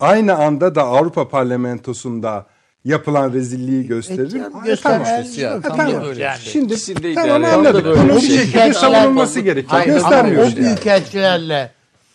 Aynı 0.00 0.34
anda 0.36 0.74
da 0.74 0.82
Avrupa 0.82 1.28
Parlamentosunda 1.28 2.46
yapılan 2.84 3.32
rezilliği 3.32 3.86
gösteririm. 3.86 4.40
yani 4.42 4.56
Ay, 4.56 4.64
göstermez 4.64 5.08
tamam. 5.36 5.54
Ya, 5.54 5.60
tam 5.60 5.76
tamam. 5.76 6.04
öyle 6.04 6.22
Yani. 6.22 6.38
şey. 6.40 6.52
Şimdi 6.52 7.14
tamam. 7.14 7.42
Onun 7.42 8.08
O 8.08 8.16
bir 8.16 8.20
şekilde 8.20 8.42
büyükelçiler- 8.42 8.72
savunulması 8.72 9.40
gerekiyor. 9.40 9.84
Göstermiyoruz 9.84 10.54
o 10.54 10.56
yani. 10.56 10.66
büyükelçilerle 10.66 11.70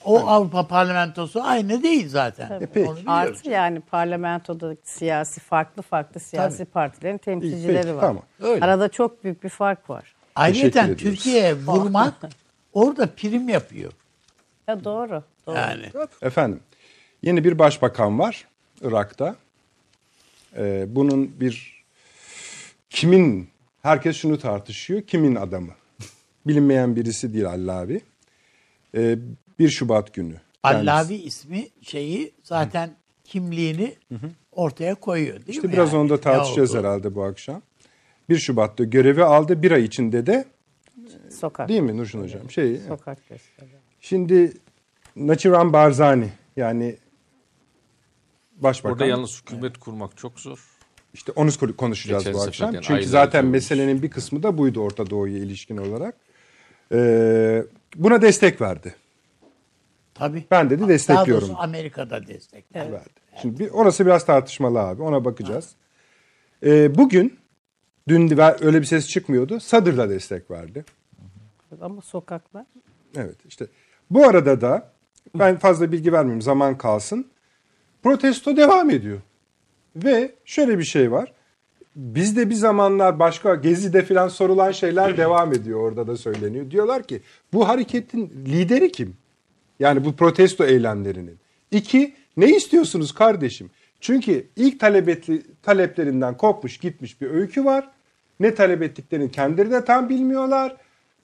o 0.06 0.28
Avrupa 0.28 0.68
parlamentosu 0.68 1.44
aynı 1.44 1.84
değil 1.84 2.10
zaten. 2.10 2.48
Tabii. 2.48 2.68
peki. 2.74 2.90
Onu 2.90 2.98
biliyoruz. 2.98 3.38
Artı 3.38 3.50
yani 3.50 3.80
parlamentoda 3.82 4.76
siyasi 4.84 5.40
farklı 5.40 5.82
farklı 5.82 6.20
siyasi 6.20 6.58
Tabii. 6.58 6.70
partilerin 6.70 7.18
temsilcileri 7.18 7.78
Peki, 7.84 7.96
var. 7.96 8.02
tamam. 8.02 8.24
Öyle. 8.40 8.66
Arada 8.66 8.90
çok 8.90 9.24
büyük 9.24 9.44
bir 9.44 9.50
fark 9.50 9.90
var. 9.90 10.16
Ayrıca. 10.36 10.96
Türkiye'ye 10.96 11.54
vurmak 11.66 12.14
orada 12.74 13.08
prim 13.16 13.50
yapıyor. 13.50 13.92
Ya 14.68 14.84
doğru. 14.84 15.24
doğru. 15.48 15.56
Yani 15.56 15.86
Efendim, 16.22 16.60
yeni 17.22 17.44
bir 17.44 17.60
başbakan 17.60 18.20
var 18.20 18.46
Irak'ta. 18.82 19.36
Ee, 20.58 20.86
bunun 20.88 21.40
bir 21.40 21.84
kimin, 22.90 23.50
herkes 23.82 24.18
şunu 24.18 24.40
tartışıyor, 24.40 25.02
kimin 25.02 25.36
adamı? 25.36 25.72
Bilinmeyen 26.48 26.96
birisi 26.96 27.34
değil 27.34 27.46
Allavi. 27.50 28.02
Ee, 28.96 29.18
1 29.60 29.70
Şubat 29.70 30.14
günü. 30.14 30.34
kendisi- 30.64 30.92
Allavi 30.92 31.14
ismi 31.16 31.68
şeyi 31.82 32.34
zaten 32.44 32.90
kimliğini 33.24 33.96
ortaya 34.52 34.96
koyuyor 34.96 35.34
değil 35.36 35.50
İşte 35.50 35.68
mi? 35.68 35.74
biraz 35.74 35.94
yani? 35.94 36.02
onu 36.02 36.10
da 36.10 36.22
tartışacağız 36.22 36.76
herhalde 36.76 37.16
bu 37.16 37.24
akşam. 37.24 37.62
1 38.30 38.38
Şubat'ta 38.38 38.84
görevi 38.84 39.24
aldı. 39.24 39.62
Bir 39.62 39.72
ay 39.72 39.84
içinde 39.84 40.26
de 40.26 40.46
Sokak. 41.40 41.70
değil 41.70 41.82
mi 41.82 41.98
Nurşin 41.98 42.22
Hocam? 42.22 42.50
Şey, 42.52 42.78
Sokak 42.88 43.30
gösteriyor. 43.30 43.80
şimdi 44.00 44.54
Naçivan 45.16 45.74
Barzani 45.74 46.30
yani 46.58 46.98
başbakan. 48.58 48.94
Orada 48.94 49.06
yalnız 49.06 49.42
hükümet 49.42 49.78
kurmak 49.78 50.18
çok 50.18 50.40
zor. 50.40 50.60
İşte 51.14 51.32
onu 51.32 51.50
konuşacağız 51.78 52.24
Geçen 52.24 52.40
bu 52.40 52.44
akşam. 52.44 52.76
Çünkü 52.82 53.06
zaten 53.06 53.40
olmuş. 53.44 53.52
meselenin 53.52 54.02
bir 54.04 54.10
kısmı 54.10 54.44
da 54.44 54.58
buydu 54.58 54.80
Orta 54.80 55.10
Doğu'ya 55.10 55.38
ilişkin 55.38 55.78
olarak. 55.78 56.16
Ee, 56.92 57.64
buna 57.96 58.22
destek 58.22 58.62
verdi. 58.62 58.96
Tabii. 60.16 60.44
Ben 60.52 60.70
dedi 60.70 60.82
Daha 60.82 60.90
destekliyorum. 60.90 61.48
doğrusu 61.48 61.62
Amerika'da 61.62 62.28
destek. 62.28 62.76
verdi. 62.76 63.00
Şimdi 63.42 63.60
bir, 63.60 63.70
orası 63.70 64.06
biraz 64.06 64.26
tartışmalı 64.26 64.80
abi. 64.80 65.02
Ona 65.02 65.26
bakacağız. 65.26 65.70
Ee, 66.66 66.96
bugün 66.96 67.38
dün 68.08 68.38
öyle 68.62 68.82
bir 68.82 68.86
ses 68.86 69.08
çıkmıyordu. 69.08 69.60
Sadır 69.60 69.98
da 69.98 70.10
destek 70.10 70.52
verdi. 70.52 70.86
Ama 71.82 72.02
sokaklar. 72.02 72.66
Evet 73.18 73.36
işte 73.48 73.66
bu 74.10 74.28
arada 74.28 74.62
da 74.62 74.92
ben 75.36 75.58
fazla 75.58 75.92
bilgi 75.92 76.14
vermeyeyim 76.14 76.42
zaman 76.42 76.78
kalsın. 76.78 77.28
Protesto 78.04 78.58
devam 78.58 78.90
ediyor. 78.90 79.22
Ve 79.96 80.32
şöyle 80.46 80.80
bir 80.80 80.84
şey 80.84 81.12
var. 81.12 81.34
Bizde 81.96 82.50
bir 82.50 82.56
zamanlar 82.56 83.20
başka 83.20 83.56
Gezi'de 83.56 84.02
falan 84.02 84.28
sorulan 84.28 84.72
şeyler 84.72 85.18
devam 85.18 85.54
ediyor 85.54 85.80
orada 85.80 86.08
da 86.08 86.18
söyleniyor. 86.18 86.72
Diyorlar 86.72 87.04
ki 87.04 87.22
bu 87.54 87.68
hareketin 87.68 88.46
lideri 88.46 88.92
kim? 88.92 89.18
Yani 89.80 90.06
bu 90.06 90.16
protesto 90.16 90.66
eylemlerinin. 90.66 91.40
İki, 91.72 92.16
ne 92.38 92.56
istiyorsunuz 92.56 93.12
kardeşim? 93.12 93.70
Çünkü 94.02 94.48
ilk 94.56 94.80
talep 94.80 95.10
etli, 95.10 95.42
taleplerinden 95.64 96.38
kopmuş 96.38 96.78
gitmiş 96.78 97.22
bir 97.22 97.30
öykü 97.30 97.66
var. 97.66 97.90
Ne 98.40 98.56
talep 98.56 98.82
ettiklerini 98.82 99.32
kendileri 99.32 99.72
de 99.72 99.86
tam 99.86 100.10
bilmiyorlar. 100.10 100.76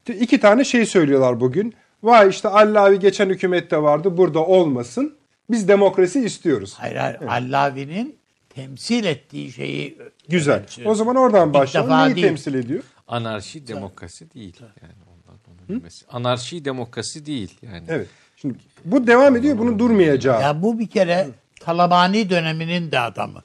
İki 0.08 0.40
tane 0.40 0.64
şey 0.64 0.86
söylüyorlar 0.86 1.40
bugün. 1.40 1.74
Vay 2.04 2.30
işte 2.30 2.48
Allavi 2.48 3.00
geçen 3.00 3.30
hükümette 3.30 3.82
vardı 3.82 4.18
burada 4.18 4.46
olmasın. 4.46 5.16
Biz 5.50 5.68
demokrasi 5.68 6.26
istiyoruz. 6.26 6.74
Hayır 6.78 6.96
hayır. 6.96 7.18
Allavi'nin 7.22 8.16
temsil 8.50 9.06
ettiği 9.06 9.52
şeyi 9.52 9.98
Güzel. 10.30 10.56
önemsiyor. 10.58 10.92
O 10.92 10.96
zaman 10.96 11.16
oradan 11.16 11.54
başlayalım. 11.54 12.08
Neyi 12.08 12.16
değil. 12.16 12.28
temsil 12.28 12.54
ediyor? 12.54 12.84
Anarşi 13.08 13.68
demokrasi 13.68 14.34
değil. 14.34 14.56
Yani 14.82 14.94
ondan 15.12 15.40
onu 15.48 15.70
bilmesi. 15.70 16.06
Anarşi 16.10 16.66
demokrasi 16.66 17.26
değil 17.26 17.58
yani. 17.62 17.86
Evet. 17.90 18.08
Şimdi 18.42 18.58
bu 18.86 19.08
devam 19.08 19.36
ediyor. 19.36 19.58
Bunun 19.58 19.80
durmayacağı. 19.80 20.42
Ya 20.42 20.62
bu 20.62 20.80
bir 20.80 20.88
kere 20.88 21.28
Talabani 21.60 22.30
döneminin 22.30 22.92
de 22.92 23.00
adamı. 23.00 23.44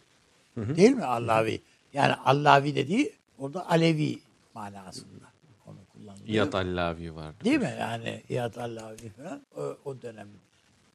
Değil 0.57 0.91
mi 0.91 1.05
Allavi? 1.05 1.61
Yani 1.93 2.15
Allavi 2.15 2.75
dediği 2.75 3.13
orada 3.39 3.71
Alevi 3.71 4.19
manasında 4.55 5.27
onu 5.67 5.77
kullanılıyor. 5.93 6.29
İyad 6.29 6.53
Allavi 6.53 7.15
vardı. 7.15 7.37
Değil 7.45 7.59
mi? 7.59 7.75
Yani 7.81 8.23
İyad 8.29 8.55
Allavi 8.57 9.09
falan 9.17 9.41
o, 9.57 9.77
o 9.85 10.03
dönemin. 10.03 10.39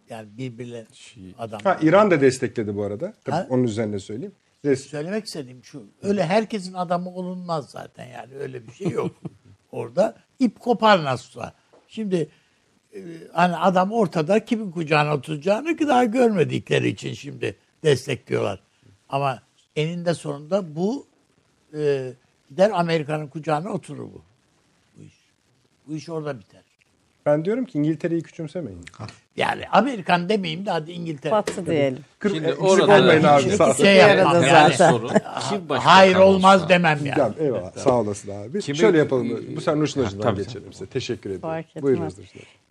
Yani 0.09 0.27
birbirine 0.37 0.85
adam. 1.37 1.61
Ha, 1.63 1.77
İran 1.81 2.11
da 2.11 2.21
destekledi 2.21 2.75
bu 2.75 2.83
arada. 2.83 3.13
Tabii 3.23 3.35
Ha? 3.35 3.47
onun 3.49 3.63
üzerine 3.63 3.99
söyleyeyim. 3.99 4.33
Des- 4.65 4.75
Söylemek 4.75 5.25
istediğim 5.25 5.63
şu. 5.63 5.83
Öyle 6.03 6.25
herkesin 6.25 6.73
adamı 6.73 7.09
olunmaz 7.09 7.69
zaten 7.69 8.05
yani. 8.07 8.35
Öyle 8.35 8.67
bir 8.67 8.71
şey 8.73 8.89
yok. 8.89 9.11
Orada 9.71 10.15
ip 10.39 10.59
kopar 10.59 11.03
nasılsa. 11.03 11.53
Şimdi 11.87 12.29
hani 13.33 13.57
adam 13.57 13.91
ortada 13.91 14.45
kimin 14.45 14.71
kucağına 14.71 15.13
oturacağını 15.13 15.77
ki 15.77 15.87
daha 15.87 16.03
görmedikleri 16.03 16.87
için 16.87 17.13
şimdi 17.13 17.55
destekliyorlar. 17.83 18.59
Ama 19.09 19.41
eninde 19.75 20.13
sonunda 20.13 20.75
bu 20.75 21.07
e, 21.73 22.13
gider 22.49 22.71
Amerika'nın 22.73 23.27
kucağına 23.27 23.69
oturur 23.69 24.03
bu. 24.03 24.21
Bu 24.97 25.03
iş. 25.03 25.13
Bu 25.87 25.95
iş 25.95 26.09
orada 26.09 26.39
biter. 26.39 26.61
Ben 27.25 27.45
diyorum 27.45 27.65
ki 27.65 27.77
İngiltere'yi 27.77 28.21
küçümsemeyin. 28.21 28.85
Yani 29.35 29.61
Amerikan 29.71 30.29
demeyeyim 30.29 30.65
de 30.65 30.71
hadi 30.71 30.91
İngiltere. 30.91 31.31
Batı 31.31 31.65
diyelim. 31.65 31.99
Kır, 32.19 32.29
Şimdi 32.29 32.47
e, 32.47 32.49
küçük 32.49 32.63
orada- 32.63 32.95
olmayın 33.01 33.23
abi. 33.23 33.41
Şimdi 33.41 33.55
Sağ, 33.55 33.73
şey 33.73 33.95
yapmam 33.95 34.33
yani. 34.43 34.73
zaten. 34.73 34.91
sorun 34.91 35.09
kim 35.49 35.69
Hayır 35.69 36.15
olmaz 36.15 36.69
demem 36.69 36.99
yani. 37.05 37.15
Tamam, 37.17 37.33
eyvallah. 37.39 37.71
Sağ 37.71 37.99
olasın 37.99 38.31
abi. 38.31 38.59
Kimi- 38.59 38.77
Şöyle 38.77 38.97
yapalım. 38.97 39.29
Bu 39.55 39.61
sen 39.61 39.85
tabii, 40.21 40.37
geçelim 40.37 40.73
size. 40.73 40.85
Teşekkür 40.85 41.29
ederim. 41.29 41.41
Fark 41.41 41.67
etmez. 41.69 41.83
Buyurunuz. 41.83 42.13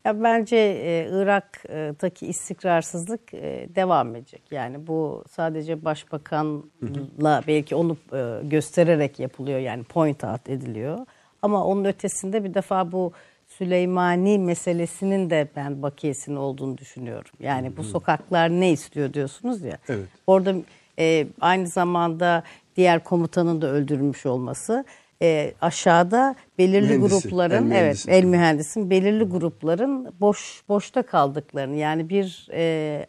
Ya 0.05 0.23
bence 0.23 0.57
e, 0.57 1.09
Irak'taki 1.12 2.27
istikrarsızlık 2.27 3.35
e, 3.35 3.69
devam 3.74 4.16
edecek. 4.16 4.43
Yani 4.51 4.87
bu 4.87 5.24
sadece 5.31 5.85
başbakanla 5.85 7.43
belki 7.47 7.74
onu 7.74 7.97
e, 8.12 8.41
göstererek 8.43 9.20
yapılıyor 9.20 9.59
yani 9.59 9.85
point 9.85 10.24
out 10.24 10.49
ediliyor. 10.49 10.99
Ama 11.43 11.65
onun 11.65 11.85
ötesinde 11.85 12.45
bir 12.45 12.55
defa 12.55 12.93
bu 12.93 13.12
Süleymani 13.61 14.39
meselesinin 14.39 15.31
de 15.31 15.49
ben 15.57 15.82
bakiyesinin 15.82 16.37
olduğunu 16.37 16.78
düşünüyorum. 16.78 17.31
Yani 17.41 17.77
bu 17.77 17.85
sokaklar 17.85 18.51
ne 18.51 18.73
istiyor 18.73 19.15
diyorsunuz 19.15 19.62
ya. 19.62 19.78
Evet. 19.89 20.07
Orada 20.27 20.55
e, 20.99 21.27
aynı 21.41 21.66
zamanda 21.66 22.43
diğer 22.77 23.05
komutanın 23.05 23.62
da 23.62 23.66
öldürülmüş 23.66 24.27
olması 24.27 24.85
e, 25.23 25.55
aşağıda 25.61 26.35
belirli 26.59 26.87
Mühendisi, 26.87 27.28
grupların 27.28 27.70
el 27.70 27.77
evet 27.77 28.05
el 28.09 28.24
mühendisin 28.24 28.91
belirli 28.91 29.24
grupların 29.24 30.15
boş 30.20 30.62
boşta 30.69 31.03
kaldıklarını 31.03 31.77
yani 31.77 32.09
bir 32.09 32.49
e, 32.53 33.07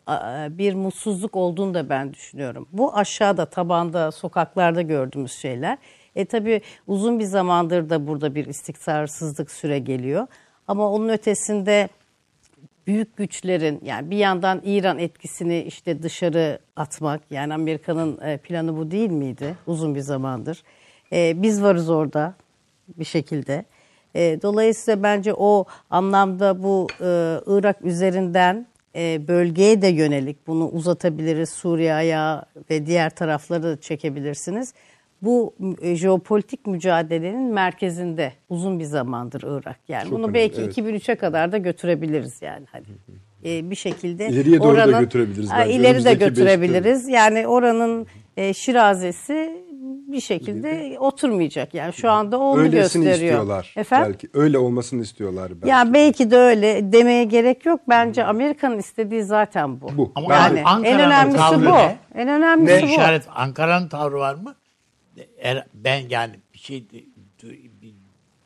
bir 0.58 0.74
mutsuzluk 0.74 1.36
olduğunu 1.36 1.74
da 1.74 1.90
ben 1.90 2.14
düşünüyorum. 2.14 2.68
Bu 2.72 2.96
aşağıda 2.96 3.46
tabanda 3.46 4.12
sokaklarda 4.12 4.82
gördüğümüz 4.82 5.32
şeyler. 5.32 5.78
E 6.16 6.26
tabi 6.26 6.62
uzun 6.88 7.20
bir 7.20 7.24
zamandır 7.24 7.90
da 7.90 8.08
burada 8.08 8.36
bir 8.36 8.46
istikrarsızlık 8.46 9.52
süre 9.52 9.80
geliyor. 9.80 10.28
Ama 10.68 10.90
onun 10.90 11.10
ötesinde 11.10 11.90
büyük 12.88 13.18
güçlerin 13.18 13.80
yani 13.84 14.12
bir 14.12 14.18
yandan 14.18 14.62
İran 14.66 15.00
etkisini 15.00 15.62
işte 15.62 16.04
dışarı 16.04 16.60
atmak 16.76 17.22
yani 17.32 17.54
Amerika'nın 17.54 18.22
e, 18.22 18.38
planı 18.38 18.78
bu 18.78 18.92
değil 18.92 19.10
miydi 19.10 19.56
uzun 19.68 19.96
bir 19.96 20.00
zamandır. 20.00 20.64
E, 21.14 21.42
biz 21.42 21.64
varız 21.64 21.90
orada 21.90 22.34
bir 22.98 23.06
şekilde. 23.06 23.66
E, 24.16 24.40
dolayısıyla 24.42 25.04
bence 25.04 25.34
o 25.34 25.66
anlamda 25.90 26.64
bu 26.64 26.88
e, 27.02 27.06
Irak 27.48 27.86
üzerinden 27.86 28.68
e, 28.96 29.28
bölgeye 29.28 29.82
de 29.82 29.88
yönelik 29.88 30.48
bunu 30.48 30.70
uzatabiliriz. 30.70 31.50
Suriye 31.50 31.94
ayağı 31.94 32.46
ve 32.70 32.86
diğer 32.86 33.10
tarafları 33.10 33.64
da 33.64 33.82
çekebilirsiniz. 33.82 34.74
Bu 35.22 35.56
e, 35.82 35.96
jeopolitik 35.96 36.68
mücadelenin 36.68 37.54
merkezinde 37.54 38.34
uzun 38.50 38.80
bir 38.80 38.84
zamandır 38.86 39.44
Irak. 39.62 39.78
Yani 39.88 40.04
Çok 40.04 40.12
bunu 40.12 40.24
önemli, 40.24 40.34
belki 40.34 40.62
evet. 40.62 40.78
2003'e 40.78 41.16
kadar 41.16 41.52
da 41.52 41.58
götürebiliriz 41.58 42.42
yani 42.42 42.66
hani. 42.72 42.84
E, 43.46 43.70
bir 43.70 43.76
şekilde 43.76 44.28
İleriye 44.28 44.60
doğru 44.60 44.78
da 44.94 45.00
götürebiliriz 45.00 45.50
bence. 45.52 45.74
ileri 45.74 46.06
de 46.06 46.14
götürebiliriz. 46.14 47.08
Yani 47.08 47.48
oranın 47.48 48.08
e, 48.38 48.54
şirazesi 48.54 49.62
bir 50.08 50.20
şekilde 50.22 50.96
oturmayacak. 51.00 51.74
Yani 51.74 51.94
şu 51.94 52.10
anda 52.10 52.40
onu 52.40 52.60
Öylesini 52.62 53.04
gösteriyor. 53.04 53.14
istiyorlar. 53.14 53.74
Efendim? 53.78 54.08
Belki 54.14 54.30
öyle 54.34 54.58
olmasını 54.58 55.02
istiyorlar 55.02 55.52
belki. 55.56 55.68
Ya 55.70 55.94
belki 55.94 56.32
de 56.32 56.38
öyle 56.38 56.92
demeye 56.94 57.24
gerek 57.24 57.66
yok. 57.66 57.80
Bence 57.90 58.24
Amerika'nın 58.24 58.78
istediği 58.80 59.24
zaten 59.24 59.82
bu. 59.82 59.98
Bu. 59.98 60.12
Ama 60.16 60.34
Yani 60.34 60.64
Ankara'nın 60.66 61.00
en 61.00 61.06
önemlisi 61.08 61.38
tavrı 61.38 61.66
bu. 61.66 61.74
ne? 61.74 61.98
En 62.16 62.28
önemlisi 62.30 62.78
Ne 62.78 62.82
bu. 62.84 62.86
işaret 62.92 63.24
Ankara'nın 63.36 63.88
tavrı 63.90 64.16
var 64.20 64.36
mı? 64.36 64.56
Er- 65.40 65.68
ben 65.74 66.10
yani 66.10 66.40
bir 66.54 66.60
şey 66.60 66.78
du- 67.42 67.70
bir 67.82 67.94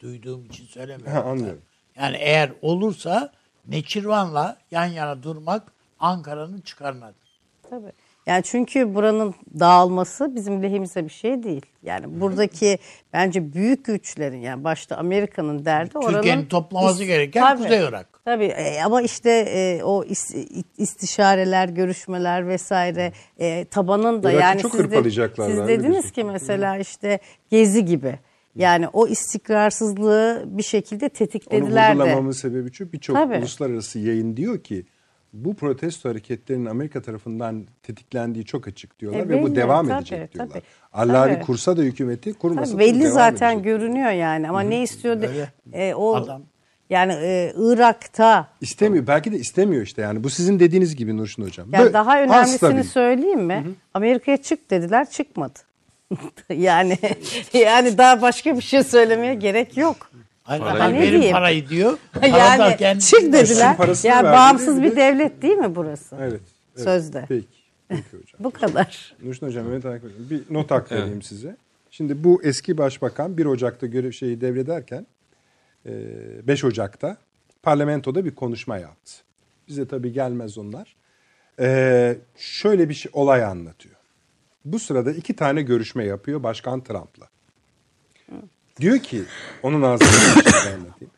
duyduğum 0.02 0.46
için 0.46 0.66
söylemiyorum. 0.66 1.14
Ha, 1.24 1.24
anlıyorum. 1.30 1.62
Yani 1.96 2.18
eğer 2.18 2.52
olursa 2.62 3.32
Neçirvan'la 3.68 4.58
yan 4.72 4.86
yana 4.86 5.24
durmak 5.24 5.72
Ankara'nın 6.00 6.62
çıkarınadır. 6.62 7.40
Tabii. 7.70 7.92
Yani 8.28 8.44
çünkü 8.44 8.96
buranın 8.96 9.34
dağılması 9.60 10.36
bizim 10.36 10.64
lehimize 10.64 11.06
bir 11.06 11.10
şey 11.10 11.44
değil. 11.44 11.66
Yani 11.84 12.22
buradaki 12.22 12.78
bence 13.14 13.54
büyük 13.54 13.86
güçlerin 13.86 14.38
yani 14.42 14.64
başta 14.64 14.98
Amerika'nın 14.98 15.66
derdi 15.66 15.90
Türkiye'nin 15.94 16.38
oranın 16.38 16.46
toplaması 16.46 17.04
is- 17.04 17.08
gereken 17.08 17.42
Tabii. 17.42 17.64
Kuzey 17.64 17.80
Irak. 17.90 18.08
Tabii 18.26 18.46
e, 18.46 18.82
ama 18.84 19.02
işte 19.02 19.32
e, 19.32 19.84
o 19.84 20.04
is- 20.04 20.64
istişareler, 20.78 21.70
görüşmeler 21.70 22.48
vesaire 22.48 23.12
e, 23.40 23.66
tabanın 23.66 24.24
da 24.24 24.32
Irak'ı 24.32 24.44
yani 24.44 24.62
çok 24.62 24.72
siz, 24.76 24.92
de- 24.92 25.04
siz 25.46 25.68
dediniz 25.68 26.12
ki 26.12 26.24
mesela 26.24 26.78
işte 26.78 27.20
gezi 27.50 27.86
gibi. 27.86 28.20
Yani 28.56 28.88
o 28.94 29.08
istikrarsızlığı 29.08 30.44
bir 30.48 30.64
şekilde 30.64 31.06
Onu 31.06 31.10
tetiklediler 31.14 31.90
de. 31.96 32.00
vurgulamamın 32.00 32.32
sebebi 32.32 32.74
şu 32.74 32.92
birçok 32.92 33.18
uluslararası 33.18 34.00
yayın 34.00 34.38
diyor 34.38 34.60
ki 34.64 34.86
bu 35.36 35.56
protesto 35.56 36.10
hareketlerinin 36.10 36.66
Amerika 36.66 37.02
tarafından 37.02 37.66
tetiklendiği 37.84 38.46
çok 38.46 38.68
açık 38.68 39.00
diyorlar 39.00 39.20
E, 39.20 39.30
ve 39.30 39.44
bu 39.44 39.56
devam 39.56 39.88
tabii, 39.88 39.98
edecek 39.98 40.34
diyorlar. 40.34 40.54
tabii. 40.54 40.64
Allavi 40.94 41.42
kursa 41.42 41.78
da 41.78 41.82
hükümeti 41.82 42.34
kurmasa 42.34 42.72
Tabii 42.72 42.76
da 42.76 42.80
belli 42.80 43.00
devam 43.04 43.14
zaten 43.14 43.52
edecek. 43.54 43.64
görünüyor 43.66 44.12
yani 44.12 44.50
ama 44.50 44.62
ne 44.62 44.82
istiyor 44.84 45.22
de, 45.22 45.28
Öyle. 45.28 45.52
e, 45.74 45.94
o 45.94 46.16
Adam. 46.16 46.42
yani 46.90 47.14
e, 47.14 47.54
Irak'ta 47.58 48.48
İstemiyor. 48.62 49.08
Belki 49.08 49.32
de 49.32 49.38
istemiyor 49.38 49.84
işte 49.84 50.02
yani. 50.02 50.24
Bu 50.24 50.30
sizin 50.30 50.60
dediğiniz 50.60 50.96
gibi 50.96 51.18
Nurşin 51.18 51.44
Hocam. 51.44 51.68
yani 51.74 51.82
Böyle 51.84 51.94
daha 51.94 52.22
önemlisini 52.22 52.84
söyleyeyim 52.84 53.44
mi? 53.46 53.64
Amerika'ya 53.94 54.38
çık 54.38 54.72
dediler 54.72 55.10
çıkmadı. 55.10 55.60
yani 56.50 56.98
yani 57.54 57.98
daha 57.98 58.22
başka 58.22 58.56
bir 58.58 58.62
şey 58.62 58.84
söylemeye 58.84 59.34
gerek 59.36 59.78
yok. 59.78 60.12
Hayır, 60.46 60.62
Parayı 60.62 60.84
adam 60.84 60.94
ne 60.94 61.00
verin 61.00 61.12
diyeyim? 61.12 61.32
parayı 61.32 61.70
diyor. 61.70 61.98
Yani 62.28 62.78
kendisi 62.78 63.12
çık 63.12 63.34
dediler. 63.34 63.78
parasını 63.78 64.12
Yani 64.12 64.24
verdi, 64.24 64.38
bağımsız 64.38 64.78
bir 64.78 64.84
de- 64.84 64.92
bir 64.92 64.96
devlet 64.96 65.42
değil 65.42 65.58
mi 65.58 65.76
burası? 65.76 66.16
Evet. 66.20 66.42
evet. 66.76 66.84
Sözde. 66.84 67.26
Peki. 67.28 67.48
Peki 67.88 68.04
hocam. 68.04 68.40
Bu 68.40 68.52
kadar. 68.52 69.16
Nurşin 69.24 69.48
Hocam 69.48 69.66
Hocam, 69.66 70.00
bir 70.30 70.42
not 70.50 70.72
hak 70.72 70.92
vereyim 70.92 71.22
size. 71.22 71.56
Şimdi 71.92 72.24
bu 72.24 72.44
eski 72.44 72.78
başbakan 72.78 73.38
1 73.38 73.46
Ocak'ta 73.46 73.88
görev 73.88 74.12
şeyi 74.12 74.42
devrederken 74.42 75.08
e, 75.86 75.92
5 76.48 76.64
Ocak'ta 76.64 77.18
parlamentoda 77.64 78.26
bir 78.26 78.36
konuşma 78.36 78.78
yaptı. 78.78 79.12
Bize 79.68 79.88
tabii 79.88 80.14
gelmez 80.14 80.58
onlar. 80.58 80.96
E, 81.60 82.18
şöyle 82.38 82.90
bir 82.90 82.94
şey, 82.94 83.10
olay 83.14 83.44
anlatıyor. 83.44 83.96
Bu 84.66 84.80
sırada 84.80 85.12
iki 85.12 85.36
tane 85.36 85.62
görüşme 85.62 86.06
yapıyor 86.06 86.44
Başkan 86.44 86.84
Trump'la. 86.84 87.28
Diyor 88.82 89.00
ki 89.00 89.24
onun 89.64 89.82
ağzından 89.82 90.52
şey 90.52 90.74
anlatayım. 90.74 91.12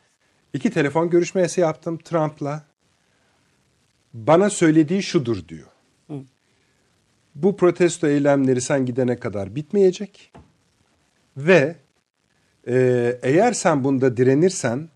İki 0.52 0.70
telefon 0.70 1.10
görüşmesi 1.10 1.60
yaptım 1.60 1.98
Trump'la. 1.98 2.64
Bana 4.14 4.50
söylediği 4.50 5.02
şudur 5.02 5.48
diyor. 5.48 5.66
Bu 7.34 7.56
protesto 7.56 8.06
eylemleri 8.06 8.60
sen 8.60 8.86
gidene 8.86 9.16
kadar 9.16 9.54
bitmeyecek. 9.54 10.32
Ve 11.36 11.76
e, 12.68 13.18
eğer 13.22 13.52
sen 13.52 13.84
bunda 13.84 14.16
direnirsen 14.16 14.88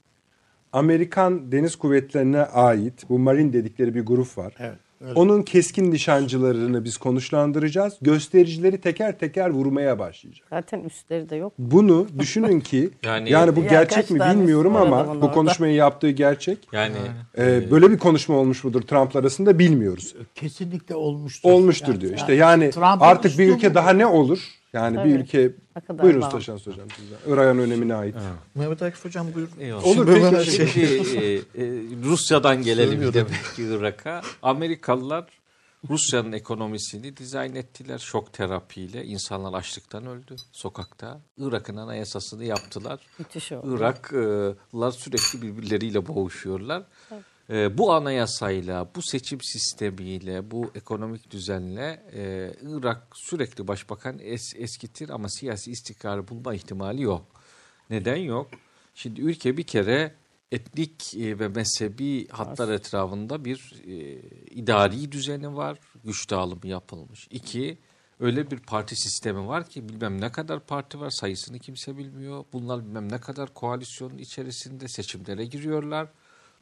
Amerikan 0.72 1.52
Deniz 1.52 1.76
Kuvvetleri'ne 1.76 2.42
ait 2.42 3.08
bu 3.08 3.18
Marine 3.18 3.52
dedikleri 3.52 3.94
bir 3.94 4.06
grup 4.06 4.38
var. 4.38 4.54
Evet, 4.58 4.78
öyle. 5.02 5.12
Onun 5.14 5.42
keskin 5.42 5.90
nişancılarını 5.90 6.84
biz 6.84 6.96
konuşlandıracağız. 6.96 7.94
Göstericileri 8.02 8.80
teker 8.80 9.18
teker 9.18 9.50
vurmaya 9.50 9.98
başlayacak. 9.98 10.46
Zaten 10.50 10.80
üstleri 10.80 11.30
de 11.30 11.36
yok. 11.36 11.52
Bunu 11.58 12.06
düşünün 12.18 12.60
ki 12.60 12.90
yani, 13.04 13.30
Yani- 13.30 13.56
bu 13.56 13.60
Ya 13.60 13.66
gerçek 13.66 14.10
mi 14.10 14.20
bilmiyorum 14.20 14.76
ama 14.76 15.06
bu 15.06 15.10
orada? 15.10 15.30
konuşmayı 15.32 15.74
yaptığı 15.74 16.10
gerçek. 16.10 16.58
Yani 16.72 16.96
Ee, 17.38 17.70
böyle 17.70 17.90
bir 17.90 17.98
konuşma 17.98 18.36
olmuş 18.36 18.64
mudur 18.64 18.82
Trump'la 18.82 19.20
arasında 19.20 19.58
bilmiyoruz. 19.58 20.14
Kesinlikle 20.34 20.94
olmuştur. 20.94 21.50
Olmuştur 21.50 21.88
Yani- 21.92 22.00
diyor. 22.00 22.14
İşte 22.14 22.34
yani 22.34 22.70
Trump'ın 22.70 23.04
artık 23.04 23.38
bir 23.38 23.48
ülke 23.48 23.74
daha 23.74 23.90
ne 23.92 24.06
olur? 24.06 24.38
Yani 24.72 24.96
Tabii. 24.96 25.08
bir 25.08 25.18
ülke 25.18 25.52
buyurun 25.88 26.20
bağlı. 26.20 26.30
Taşans 26.30 26.66
hocam 26.66 26.88
sizden. 26.90 27.18
Irak'ın 27.26 27.58
önemine 27.58 27.94
ait. 27.94 28.14
Mehmet 28.54 28.82
Akif 28.82 29.04
hocam 29.04 29.34
buyurun. 29.34 29.52
Eyvallah. 29.60 29.86
Olur 29.86 30.16
Şimdi 30.16 30.30
peki. 30.30 30.50
şey- 30.50 31.34
e, 31.36 31.38
e, 31.38 31.42
Rusya'dan 32.04 32.62
gelelim 32.62 33.14
demek 33.14 33.44
ki 33.56 33.62
Irak'a. 33.62 34.22
Amerikalılar 34.42 35.42
Rusya'nın 35.90 36.32
ekonomisini 36.32 37.16
dizayn 37.16 37.54
ettiler. 37.54 37.98
Şok 37.98 38.32
terapiyle 38.32 39.04
insanlar 39.04 39.58
açlıktan 39.58 40.06
öldü 40.06 40.36
sokakta. 40.52 41.20
Irak'ın 41.38 41.76
anayasasını 41.76 42.44
yaptılar. 42.44 43.00
Müthiş 43.18 43.52
oldu. 43.52 43.76
Iraklılar 43.76 44.90
sürekli 44.90 45.42
birbirleriyle 45.42 46.06
boğuşuyorlar. 46.06 46.82
E, 47.52 47.78
bu 47.78 47.92
anayasayla, 47.92 48.90
bu 48.94 49.02
seçim 49.02 49.40
sistemiyle, 49.40 50.50
bu 50.50 50.70
ekonomik 50.74 51.30
düzenle 51.30 52.02
e, 52.14 52.52
Irak 52.62 53.06
sürekli 53.14 53.68
başbakan 53.68 54.18
es, 54.18 54.42
eskitir 54.56 55.08
ama 55.08 55.28
siyasi 55.28 55.70
istikrarı 55.70 56.28
bulma 56.28 56.54
ihtimali 56.54 57.02
yok. 57.02 57.26
Neden 57.90 58.16
yok? 58.16 58.50
Şimdi 58.94 59.20
ülke 59.20 59.56
bir 59.56 59.62
kere 59.62 60.14
etnik 60.52 61.14
e, 61.14 61.38
ve 61.38 61.48
mezhebi 61.48 62.28
hatlar 62.28 62.72
etrafında 62.72 63.44
bir 63.44 63.82
e, 63.86 64.20
idari 64.50 65.12
düzeni 65.12 65.56
var. 65.56 65.78
Güç 66.04 66.30
dağılımı 66.30 66.66
yapılmış. 66.66 67.28
İki, 67.30 67.78
öyle 68.20 68.50
bir 68.50 68.58
parti 68.58 68.96
sistemi 68.96 69.48
var 69.48 69.68
ki 69.68 69.88
bilmem 69.88 70.20
ne 70.20 70.32
kadar 70.32 70.60
parti 70.60 71.00
var 71.00 71.10
sayısını 71.10 71.58
kimse 71.58 71.96
bilmiyor. 71.96 72.44
Bunlar 72.52 72.84
bilmem 72.84 73.12
ne 73.12 73.20
kadar 73.20 73.54
koalisyonun 73.54 74.18
içerisinde 74.18 74.88
seçimlere 74.88 75.44
giriyorlar. 75.44 76.08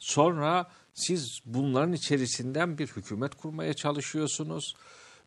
Sonra 0.00 0.70
siz 0.94 1.40
bunların 1.44 1.92
içerisinden 1.92 2.78
bir 2.78 2.86
hükümet 2.86 3.34
kurmaya 3.34 3.74
çalışıyorsunuz. 3.74 4.74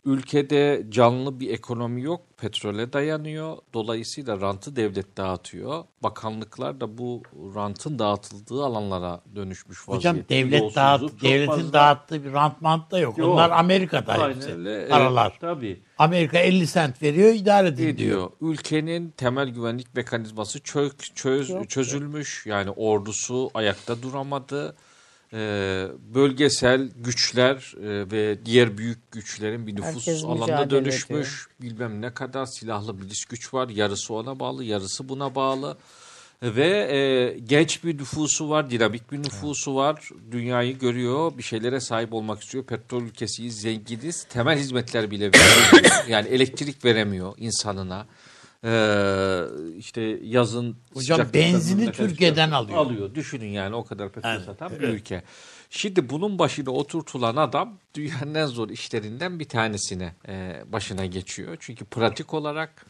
Ülkede 0.06 0.86
canlı 0.90 1.40
bir 1.40 1.50
ekonomi 1.50 2.02
yok, 2.02 2.22
petrole 2.38 2.94
dayanıyor. 2.94 3.58
Dolayısıyla 3.74 4.42
rantı 4.42 4.76
devlet 4.76 5.18
dağıtıyor. 5.18 5.84
Bakanlıklar 6.04 6.82
da 6.82 6.98
bu 6.98 7.24
rantın 7.56 8.00
dağıtıldığı 8.00 8.64
alanlara 8.66 9.22
dönüşmüş 9.36 9.88
Hocam 9.88 10.16
vaziyette. 10.16 10.36
devlet 10.36 10.62
Yolsuzluk 10.62 10.76
dağıt, 10.76 11.22
devletin 11.24 11.48
fazla. 11.52 11.74
dağıttığı 11.74 12.24
bir 12.24 12.34
rantmant 12.34 12.92
da 12.92 13.00
yok. 13.00 13.18
Yok. 13.18 13.30
Onlar 13.30 13.50
Amerika'da 13.52 14.12
Aynen 14.14 14.36
hepsi. 14.36 14.52
öyle. 14.54 14.74
Evet, 14.74 14.90
Paralar. 14.90 15.38
tabii. 15.42 15.82
Amerika 15.98 16.40
50 16.40 16.68
sent 16.68 17.02
veriyor, 17.02 17.34
idare 17.34 17.68
edin 17.68 17.78
diyor. 17.78 17.90
ediyor. 17.90 18.30
Ülkenin 18.42 19.10
temel 19.18 19.50
güvenlik 19.50 19.96
mekanizması 19.96 20.60
çök, 20.64 21.16
çöz, 21.16 21.50
Yok. 21.50 21.70
çözülmüş. 21.70 22.46
Yani 22.46 22.70
ordusu 22.70 23.52
ayakta 23.54 24.02
duramadı. 24.02 24.76
Ee, 25.34 25.88
bölgesel 26.14 26.90
güçler 26.96 27.74
e, 27.78 28.12
ve 28.12 28.46
diğer 28.46 28.78
büyük 28.78 29.12
güçlerin 29.12 29.68
bir 29.68 29.76
nüfus 29.76 30.08
Herkes 30.08 30.24
alanına 30.24 30.46
mücadele 30.46 30.70
dönüşmüş. 30.70 31.48
Bilmem 31.62 32.02
ne 32.02 32.14
kadar 32.14 32.46
silahlı 32.46 32.94
milis 32.94 33.26
güç 33.26 33.54
var. 33.54 33.70
Yarısı 33.70 34.14
ona 34.14 34.40
bağlı, 34.40 34.64
yarısı 34.64 35.10
buna 35.10 35.36
bağlı. 35.36 35.78
Ve 36.44 36.68
e, 36.68 37.40
genç 37.40 37.84
bir 37.84 37.98
nüfusu 37.98 38.50
var, 38.50 38.70
dinamik 38.70 39.12
bir 39.12 39.20
nüfusu 39.20 39.76
var. 39.76 40.10
Dünyayı 40.32 40.80
görüyor, 40.80 41.38
bir 41.38 41.44
şeylere 41.44 41.80
sahip 41.80 42.14
olmak 42.14 42.44
istiyor. 42.44 42.64
Petrol 42.64 43.04
ülkesiyiz, 43.04 43.62
zenginiz. 43.62 44.24
Temel 44.24 44.60
hizmetler 44.60 45.12
bile 45.12 45.32
veremiyor. 45.32 46.04
yani 46.08 46.28
elektrik 46.28 46.86
veremiyor 46.86 47.34
insanına. 47.38 48.06
Ee, 48.66 49.44
işte 49.78 50.02
yazın 50.24 50.78
Hocam 50.94 51.28
benzini 51.34 51.92
Türkiye'den 51.92 52.52
alıyor. 52.52 52.78
Alıyor. 52.78 53.16
Düşünün 53.16 53.50
yani 53.50 53.76
o 53.76 53.86
kadar 53.86 54.12
petrol 54.12 54.30
Evet, 54.30 54.46
satan 54.46 54.72
bir 54.72 54.76
evet. 54.84 54.94
ülke. 54.94 55.24
Şimdi 55.70 56.10
bunun 56.10 56.40
başına 56.40 56.72
oturtulan 56.72 57.36
adam 57.36 57.78
dünyanın 57.96 58.36
en 58.36 58.46
zor 58.46 58.70
işlerinden 58.70 59.40
bir 59.40 59.46
tanesine 59.46 60.16
e, 60.28 60.64
başına 60.68 61.06
geçiyor. 61.06 61.58
Çünkü 61.60 61.86
pratik 61.86 62.34
olarak 62.34 62.86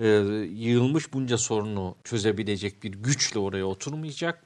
e, 0.00 0.06
yığılmış 0.52 1.12
bunca 1.12 1.38
sorunu 1.38 1.96
çözebilecek 2.04 2.82
bir 2.82 2.92
güçle 2.92 3.38
oraya 3.38 3.64
oturmayacak 3.64 4.42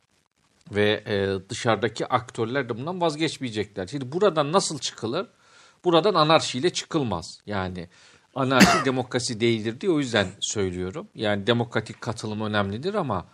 ve 0.70 1.02
e, 1.06 1.48
dışarıdaki 1.48 2.06
aktörler 2.06 2.68
de 2.68 2.78
bundan 2.78 3.00
vazgeçmeyecekler. 3.00 3.86
Şimdi 3.86 4.12
buradan 4.12 4.52
nasıl 4.52 4.78
çıkılır? 4.78 5.26
Buradan 5.84 6.14
anarşiyle 6.14 6.70
çıkılmaz. 6.70 7.40
Yani 7.46 7.88
anarşi 8.38 8.78
demokrasi 8.84 9.40
değildir 9.40 9.80
diye 9.80 9.92
o 9.92 9.98
yüzden 9.98 10.26
söylüyorum. 10.40 11.08
Yani 11.14 11.46
demokratik 11.46 12.00
katılım 12.00 12.40
önemlidir 12.40 12.94
ama 12.94 13.26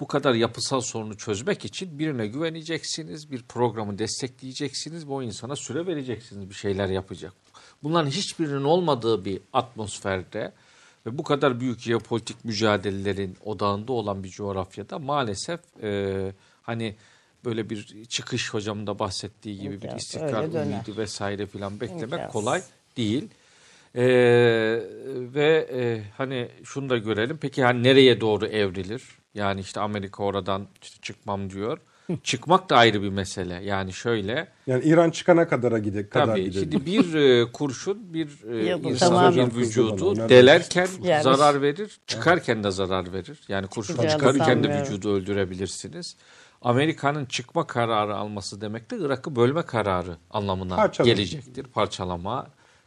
bu 0.00 0.06
kadar 0.06 0.34
yapısal 0.34 0.80
sorunu 0.80 1.16
çözmek 1.16 1.64
için 1.64 1.98
birine 1.98 2.26
güveneceksiniz, 2.26 3.30
bir 3.30 3.42
programı 3.42 3.98
destekleyeceksiniz 3.98 5.08
ve 5.08 5.12
o 5.12 5.22
insana 5.22 5.56
süre 5.56 5.86
vereceksiniz 5.86 6.50
bir 6.50 6.54
şeyler 6.54 6.88
yapacak. 6.88 7.32
Bunların 7.82 8.10
hiçbirinin 8.10 8.64
olmadığı 8.64 9.24
bir 9.24 9.40
atmosferde 9.52 10.52
ve 11.06 11.18
bu 11.18 11.22
kadar 11.22 11.60
büyük 11.60 11.80
jeopolitik 11.80 12.44
mücadelelerin 12.44 13.36
odağında 13.44 13.92
olan 13.92 14.24
bir 14.24 14.28
coğrafyada 14.28 14.98
maalesef 14.98 15.60
e, 15.82 16.32
hani 16.62 16.96
böyle 17.44 17.70
bir 17.70 18.04
çıkış 18.04 18.54
hocamın 18.54 18.86
da 18.86 18.98
bahsettiği 18.98 19.58
gibi 19.58 19.82
bir 19.82 19.82
İmkansız, 19.82 20.06
istikrar 20.06 20.44
ümidi 20.44 20.96
vesaire 20.96 21.46
filan 21.46 21.80
beklemek 21.80 22.02
İmkansız. 22.02 22.32
kolay 22.32 22.62
değil. 22.96 23.28
Ee, 23.96 24.02
ve 25.34 25.68
e, 25.72 26.02
hani 26.18 26.48
şunu 26.64 26.90
da 26.90 26.96
görelim. 26.98 27.38
Peki 27.40 27.64
hani 27.64 27.82
nereye 27.82 28.20
doğru 28.20 28.46
evrilir? 28.46 29.02
Yani 29.34 29.60
işte 29.60 29.80
Amerika 29.80 30.22
oradan 30.22 30.66
işte 30.82 30.98
çıkmam 31.02 31.50
diyor. 31.50 31.78
Çıkmak 32.22 32.70
da 32.70 32.76
ayrı 32.76 33.02
bir 33.02 33.08
mesele. 33.08 33.54
Yani 33.64 33.92
şöyle 33.92 34.48
Yani 34.66 34.84
İran 34.84 35.10
çıkana 35.10 35.48
kadara 35.48 35.78
gide 35.78 36.08
kadar 36.08 36.26
tabii 36.26 36.44
gidelim. 36.44 36.70
şimdi 36.72 36.86
bir 36.86 37.14
e, 37.14 37.52
kurşun 37.52 38.14
bir 38.14 38.28
e, 38.52 38.76
insanın 38.90 39.32
tamam. 39.32 39.50
bir 39.50 39.56
vücudu 39.56 40.28
delerken 40.28 40.88
Yani- 41.02 41.22
zarar 41.22 41.62
verir, 41.62 41.98
çıkarken 42.06 42.64
de 42.64 42.70
zarar 42.70 43.12
verir. 43.12 43.40
Yani 43.48 43.66
kurşun 43.66 43.94
Çıkacağını 43.94 44.18
çıkarırken 44.18 44.64
de 44.64 44.80
vücudu 44.80 45.14
öldürebilirsiniz. 45.14 46.16
Amerika'nın 46.62 47.24
çıkma 47.24 47.66
kararı 47.66 48.16
alması 48.16 48.60
demek 48.60 48.90
de 48.90 48.96
Irak'ı 49.00 49.36
bölme 49.36 49.62
kararı 49.62 50.16
anlamına 50.30 50.76
Parçalama. 50.76 51.14
gelecektir. 51.14 51.64
Parçalama. 51.64 52.46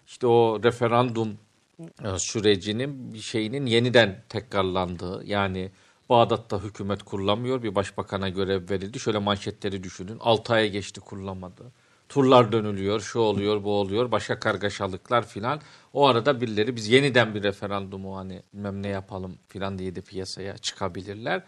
İşte 0.10 0.28
o 0.28 0.64
referandum 0.64 1.38
e, 1.80 2.18
sürecinin 2.18 3.14
bir 3.14 3.20
şeyinin 3.20 3.66
yeniden 3.66 4.24
tekrarlandığı 4.30 5.24
yani 5.26 5.72
Bağdat'ta 6.10 6.64
hükümet 6.64 7.04
kurulamıyor 7.04 7.64
bir 7.64 7.76
başbakana 7.76 8.30
görev 8.30 8.70
verildi. 8.70 9.00
Şöyle 9.00 9.18
manşetleri 9.18 9.84
düşünün 9.84 10.18
6 10.20 10.54
aya 10.54 10.68
geçti 10.68 11.00
kurulamadı. 11.00 11.72
Turlar 12.10 12.52
dönülüyor, 12.52 13.00
şu 13.00 13.20
oluyor, 13.20 13.64
bu 13.64 13.72
oluyor, 13.72 14.12
başka 14.12 14.40
kargaşalıklar 14.40 15.28
filan. 15.28 15.62
O 15.94 16.08
arada 16.08 16.42
birileri 16.42 16.76
biz 16.76 16.88
yeniden 16.90 17.36
bir 17.36 17.44
referandumu 17.44 18.18
hani 18.18 18.44
bilmem 18.54 18.84
ne 18.84 18.88
yapalım 18.88 19.38
filan 19.48 19.80
diye 19.80 19.96
de 19.96 20.02
piyasaya 20.02 20.58
çıkabilirler. 20.58 21.44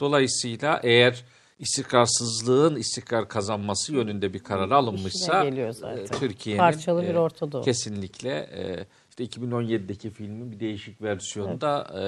Dolayısıyla 0.00 0.80
eğer 0.82 1.24
istikrarsızlığın 1.60 2.76
istikrar 2.76 3.28
kazanması 3.28 3.94
yönünde 3.94 4.34
bir 4.34 4.38
karar 4.38 4.70
alınmışsa 4.70 5.44
e, 5.44 6.06
Türkiye'nin 6.06 6.58
Parçalı 6.58 7.02
bir 7.02 7.14
e, 7.14 7.18
Orta 7.18 7.52
Doğu. 7.52 7.62
kesinlikle 7.62 8.30
e, 8.30 8.86
işte 9.10 9.24
2017'deki 9.24 10.10
filmin 10.10 10.52
bir 10.52 10.60
değişik 10.60 11.02
versiyonunda 11.02 11.90
e, 11.94 12.02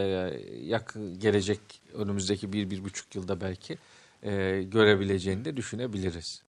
yakın 0.65 1.19
gelecek 1.19 1.61
önümüzdeki 1.95 2.53
bir, 2.53 2.71
bir 2.71 2.85
buçuk 2.85 3.15
yılda 3.15 3.41
belki 3.41 3.79
e, 4.23 4.63
görebileceğini 4.63 5.45
de 5.45 5.57
düşünebiliriz. 5.57 6.43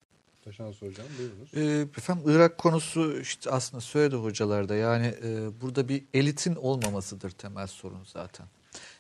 Taşans 0.46 0.82
hocam 0.82 1.06
buyurunuz. 1.18 1.50
Ee, 1.56 1.88
efendim 1.98 2.24
Irak 2.28 2.58
konusu 2.58 3.20
işte 3.20 3.52
aslında 3.52 3.82
söyledi 3.82 4.16
hocalar 4.16 4.70
da 4.70 4.76
yani 4.76 5.14
e, 5.24 5.62
burada 5.62 5.90
bir 5.90 6.04
elitin 6.14 6.56
olmamasıdır 6.56 7.30
temel 7.32 7.68
sorun 7.68 8.04
zaten. 8.06 8.46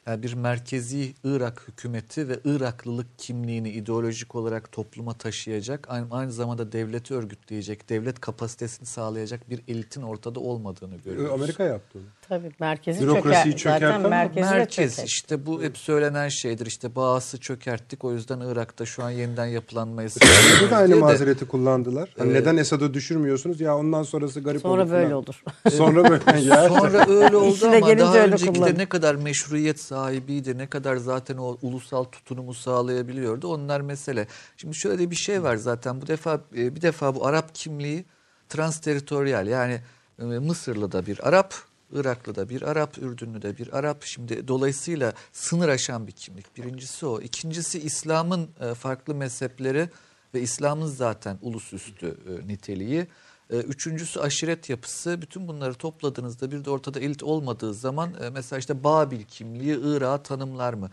Yani 0.08 0.24
bir 0.24 0.34
merkezi 0.34 1.14
Irak 1.24 1.64
hükümeti 1.68 2.30
ve 2.30 2.40
Iraklılık 2.46 3.08
kimliğini 3.20 3.70
ideolojik 3.70 4.36
olarak 4.36 4.72
topluma 4.72 5.14
taşıyacak, 5.14 5.88
aynı, 5.90 6.06
aynı 6.12 6.32
zamanda 6.32 6.72
devleti 6.72 7.14
örgütleyecek, 7.14 7.90
devlet 7.90 8.20
kapasitesini 8.22 8.86
sağlayacak 8.88 9.50
bir 9.50 9.62
elitin 9.68 10.02
ortada 10.02 10.40
olmadığını 10.40 10.96
görüyoruz. 11.06 11.32
Amerika 11.34 11.64
yaptı 11.64 12.00
onu. 12.00 12.06
Tabii 12.30 12.52
merkezi 12.60 13.02
Bürokrasiyi 13.02 13.56
çöker. 13.58 13.74
çökerten 13.74 13.98
Zaten 13.98 14.10
merkezi 14.10 14.50
de 14.50 14.52
Merkez 14.52 14.92
çöker. 14.96 15.08
işte 15.08 15.46
bu 15.46 15.64
hep 15.64 15.78
söylenen 15.78 16.30
şeydir 16.30 16.66
işte 16.66 16.96
bağısı 16.96 17.40
çökerttik 17.40 18.04
o 18.06 18.14
yüzden 18.14 18.40
Irak'ta 18.40 18.86
şu 18.86 19.04
an 19.04 19.10
yeniden 19.10 19.46
yapılanmayı 19.46 20.10
sağlıyoruz 20.10 20.62
Burada 20.62 20.72
da 20.72 20.78
aynı 20.78 20.96
mazereti 20.96 21.48
kullandılar. 21.48 22.10
Hani 22.18 22.32
Ee, 22.32 22.34
neden 22.34 22.58
Esad'ı 22.58 22.94
düşürmüyorsunuz? 22.94 23.62
Ya 23.62 23.78
ondan 23.78 24.04
sonrası 24.04 24.40
garip 24.40 24.62
Sonra 24.62 24.82
olur 24.82 24.92
böyle 24.92 25.06
falan. 25.10 25.18
olur. 25.24 25.44
Sonra 25.72 26.10
böyle 26.10 26.40
ya. 26.46 26.68
Sonra 26.70 27.06
öyle 27.10 27.36
oldu 27.36 27.66
ama 27.68 27.98
daha 28.00 28.16
öyle 28.18 28.34
önceki 28.34 28.62
de 28.62 28.78
ne 28.78 28.86
kadar 28.86 29.16
meşruiyet 29.16 29.80
sahibiydi, 29.92 30.58
ne 30.58 30.68
kadar 30.68 30.98
zaten 30.98 31.38
o 31.38 31.58
ulusal 31.62 32.04
tutunumu 32.04 32.54
sağlayabiliyordu 32.54 33.48
onlar 33.48 33.82
mesele. 33.82 34.28
Şimdi 34.58 34.76
şöyle 34.76 35.12
bir 35.12 35.16
şey 35.16 35.44
var 35.44 35.56
zaten 35.56 36.02
bu 36.02 36.08
defa 36.08 36.42
e, 36.56 36.76
bir 36.76 36.82
defa 36.82 37.16
bu 37.16 37.28
Arap 37.28 37.56
kimliği 37.56 38.06
transteritoryal 38.50 39.48
yani 39.48 39.82
e, 40.20 40.24
Mısırlı 40.24 40.92
da 40.92 41.06
bir 41.06 41.28
Arap, 41.28 41.54
Iraklı 41.94 42.36
da 42.36 42.50
bir 42.50 42.62
Arap, 42.62 42.98
Ürdünlü 42.98 43.42
de 43.42 43.58
bir 43.58 43.78
Arap. 43.78 44.04
Şimdi 44.04 44.48
dolayısıyla 44.48 45.14
sınır 45.32 45.70
aşan 45.70 46.08
bir 46.08 46.12
kimlik. 46.12 46.58
Birincisi 46.58 47.06
o. 47.06 47.22
İkincisi 47.22 47.80
İslam'ın 47.80 48.50
e, 48.60 48.74
farklı 48.74 49.16
mezhepleri 49.16 49.90
ve 50.34 50.42
İslam'ın 50.42 50.88
zaten 50.88 51.38
ulusüstü 51.42 52.18
niteliği. 52.48 53.08
E, 53.52 53.58
Üçüncüsü 53.58 54.20
aşiret 54.20 54.70
yapısı. 54.70 55.22
Bütün 55.22 55.48
bunları 55.48 55.74
topladığınızda 55.74 56.52
bir 56.52 56.66
de 56.66 56.70
ortada 56.70 57.00
elit 57.00 57.24
olmadığı 57.24 57.74
zaman 57.74 58.14
e, 58.24 58.30
mesela 58.30 58.60
işte 58.60 58.84
Babil 58.84 59.24
kimliği 59.24 59.80
Irak'ı 59.84 60.24
tanımlar 60.24 60.74
mı? 60.74 60.90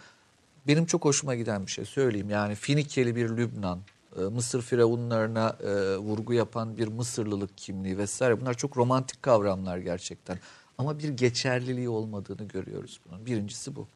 Benim 0.67 0.87
çok 0.87 1.05
hoşuma 1.05 1.35
giden 1.35 1.67
bir 1.67 1.71
şey 1.71 1.85
söyleyeyim. 1.85 2.31
Yani 2.31 2.55
Finikeli 2.55 3.17
bir 3.17 3.29
Lübnan, 3.29 3.79
e, 4.19 4.21
Mısır 4.21 4.63
firavunlarına 4.63 5.57
vurgu 5.99 6.33
yapan 6.33 6.79
bir 6.79 6.89
Mısırlılık 6.89 7.59
kimliği 7.59 7.99
vesaire. 7.99 8.41
Bunlar 8.41 8.55
çok 8.55 8.77
romantik 8.77 9.23
kavramlar 9.23 9.79
gerçekten. 9.79 10.39
Ama 10.79 10.99
bir 10.99 11.09
geçerliliği 11.09 11.89
olmadığını 11.89 12.49
görüyoruz 12.49 13.01
bunun. 13.07 13.27
Birincisi 13.27 13.77
bu. 13.77 13.87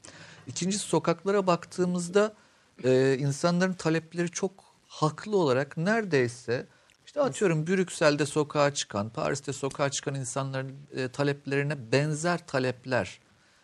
İkincisi 0.46 0.84
sokaklara 0.84 1.46
baktığımızda 1.46 2.34
insanların 3.18 3.72
talepleri 3.72 4.30
çok 4.30 4.52
haklı 4.88 5.36
olarak 5.36 5.76
neredeyse 5.76 6.66
işte 7.12 7.20
atıyorum 7.20 7.66
Brüksel'de 7.66 8.26
sokağa 8.26 8.74
çıkan, 8.74 9.08
Paris'te 9.08 9.52
sokağa 9.52 9.90
çıkan 9.90 10.14
insanların 10.14 10.72
e, 10.96 11.08
taleplerine 11.08 11.92
benzer 11.92 12.46
talepler. 12.46 13.20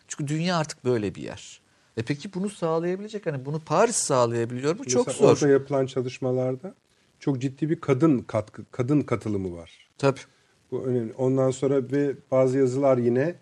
Çünkü 0.08 0.28
dünya 0.28 0.56
artık 0.56 0.84
böyle 0.84 1.14
bir 1.14 1.22
yer. 1.22 1.60
E 1.96 2.02
peki 2.02 2.34
bunu 2.34 2.50
sağlayabilecek 2.50 3.26
hani 3.26 3.44
bunu 3.44 3.60
Paris 3.60 3.96
sağlayabiliyor 3.96 4.78
mu? 4.78 4.84
Çok 4.84 5.06
Mesela 5.06 5.26
zor. 5.26 5.34
Orada 5.34 5.48
yapılan 5.48 5.86
çalışmalarda 5.86 6.74
çok 7.20 7.40
ciddi 7.40 7.70
bir 7.70 7.80
kadın 7.80 8.18
katkı, 8.18 8.64
kadın 8.70 9.00
katılımı 9.00 9.56
var. 9.56 9.88
Tabii. 9.98 10.20
Bu 10.70 10.84
önemli. 10.84 11.12
Ondan 11.12 11.50
sonra 11.50 11.90
bir 11.90 12.16
bazı 12.30 12.58
yazılar 12.58 12.98
yine 12.98 13.34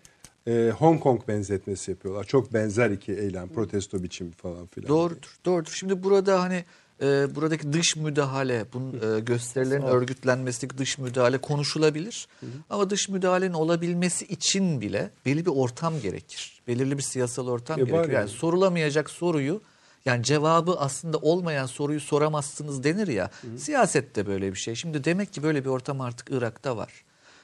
e, 0.47 0.71
Hong 0.77 0.99
Kong 0.99 1.27
benzetmesi 1.27 1.91
yapıyorlar. 1.91 2.23
Çok 2.23 2.53
benzer 2.53 2.89
iki 2.91 3.11
eylem, 3.13 3.49
protesto 3.49 4.03
biçimi 4.03 4.31
falan 4.31 4.67
filan. 4.67 4.87
Doğrudur, 4.87 5.37
doğrudur. 5.45 5.71
Şimdi 5.71 6.03
burada 6.03 6.41
hani 6.41 6.65
e, 7.01 7.35
buradaki 7.35 7.73
dış 7.73 7.95
müdahale, 7.95 8.65
bunun 8.73 9.15
e, 9.17 9.19
gösterilerin 9.19 9.81
örgütlenmesindeki 9.81 10.77
dış 10.77 10.97
müdahale 10.97 11.37
konuşulabilir. 11.37 12.27
Ama 12.69 12.89
dış 12.89 13.09
müdahalenin 13.09 13.53
olabilmesi 13.53 14.25
için 14.25 14.81
bile 14.81 15.11
belli 15.25 15.45
bir 15.45 15.51
ortam 15.51 15.99
gerekir. 16.01 16.61
Belirli 16.67 16.97
bir 16.97 17.03
siyasal 17.03 17.47
ortam 17.47 17.79
E, 17.79 17.83
gerekir. 17.83 17.97
Yani 17.97 18.13
yani. 18.13 18.29
sorulamayacak 18.29 19.09
soruyu 19.09 19.61
yani 20.05 20.23
cevabı 20.23 20.75
aslında 20.79 21.17
olmayan 21.17 21.65
soruyu 21.65 21.99
soramazsınız 21.99 22.83
denir 22.83 23.07
ya. 23.07 23.29
Siyasette 23.57 24.27
böyle 24.27 24.51
bir 24.53 24.57
şey. 24.57 24.75
Şimdi 24.75 25.03
demek 25.03 25.33
ki 25.33 25.43
böyle 25.43 25.65
bir 25.65 25.69
ortam 25.69 26.01
artık 26.01 26.27
Irak'ta 26.31 26.77
var. 26.77 26.93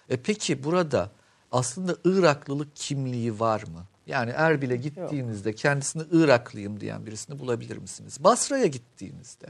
E 0.09 0.17
peki 0.17 0.63
burada 0.63 1.11
aslında 1.51 1.95
Iraklılık 2.05 2.75
kimliği 2.75 3.39
var 3.39 3.61
mı? 3.63 3.85
Yani 4.07 4.31
Erbil'e 4.31 4.75
gittiğinizde 4.75 5.53
kendisini 5.55 6.03
Iraklıyım 6.11 6.79
diyen 6.79 7.05
birisini 7.05 7.39
bulabilir 7.39 7.77
misiniz? 7.77 8.17
Basra'ya 8.19 8.65
gittiğinizde 8.65 9.47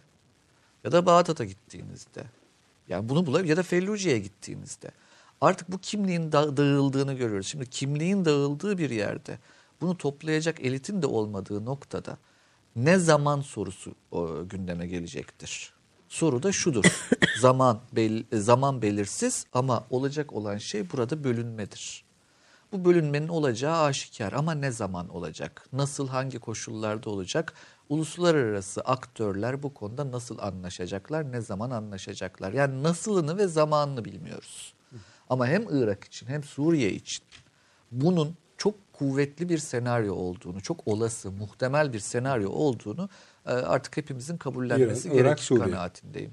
ya 0.84 0.92
da 0.92 1.06
Bağdat'a 1.06 1.44
gittiğinizde 1.44 2.24
yani 2.90 3.10
bunu 3.10 3.26
bulabilir 3.26 3.50
ya 3.50 3.58
da 3.58 3.64
Felluce'ye 3.64 4.20
gittiğinizde 4.20 4.92
artık 5.42 5.72
bu 5.72 5.78
kimliğin 5.78 6.32
da- 6.32 6.58
dağıldığını 6.58 7.14
görüyoruz. 7.14 7.48
Şimdi 7.48 7.70
kimliğin 7.70 8.26
dağıldığı 8.26 8.78
bir 8.78 8.90
yerde 8.90 9.40
bunu 9.82 9.98
toplayacak 9.98 10.62
elitin 10.62 11.02
de 11.02 11.08
olmadığı 11.08 11.66
noktada 11.66 12.18
ne 12.76 13.00
zaman 13.00 13.42
sorusu 13.42 13.96
o, 14.12 14.48
gündeme 14.50 14.88
gelecektir. 14.88 15.74
Soru 16.10 16.44
da 16.44 16.52
şudur. 16.52 16.86
zaman 17.40 17.80
bel, 17.92 18.24
zaman 18.34 18.82
belirsiz 18.82 19.46
ama 19.54 19.84
olacak 19.90 20.34
olan 20.34 20.58
şey 20.58 20.92
burada 20.92 21.24
bölünmedir. 21.24 22.04
Bu 22.74 22.86
bölünmenin 22.86 23.28
olacağı 23.28 23.84
aşikar 23.84 24.34
ama 24.34 24.54
ne 24.54 24.72
zaman 24.72 25.10
olacak? 25.10 25.68
Nasıl 25.74 26.08
hangi 26.08 26.40
koşullarda 26.40 27.10
olacak? 27.10 27.54
Uluslararası 27.90 28.82
aktörler 28.82 29.64
bu 29.64 29.74
konuda 29.74 30.12
nasıl 30.12 30.40
anlaşacaklar? 30.40 31.32
Ne 31.32 31.42
zaman 31.42 31.72
anlaşacaklar? 31.72 32.54
Yani 32.54 32.84
nasılını 32.84 33.38
ve 33.38 33.48
zamanını 33.48 34.06
bilmiyoruz. 34.06 34.74
Ama 35.30 35.48
hem 35.48 35.66
Irak 35.70 36.04
için 36.04 36.28
hem 36.28 36.44
Suriye 36.44 36.92
için 36.92 37.26
bunun 37.92 38.36
çok 38.58 38.76
kuvvetli 38.94 39.50
bir 39.50 39.58
senaryo 39.58 40.14
olduğunu, 40.16 40.62
çok 40.62 40.88
olası, 40.88 41.32
muhtemel 41.32 41.94
bir 41.94 42.00
senaryo 42.00 42.50
olduğunu 42.50 43.10
e, 43.46 43.52
artık 43.52 43.98
hepimizin 43.98 44.38
kabullenmesi 44.38 45.10
gerekir 45.10 45.56
kanaatindeyim. 45.60 46.32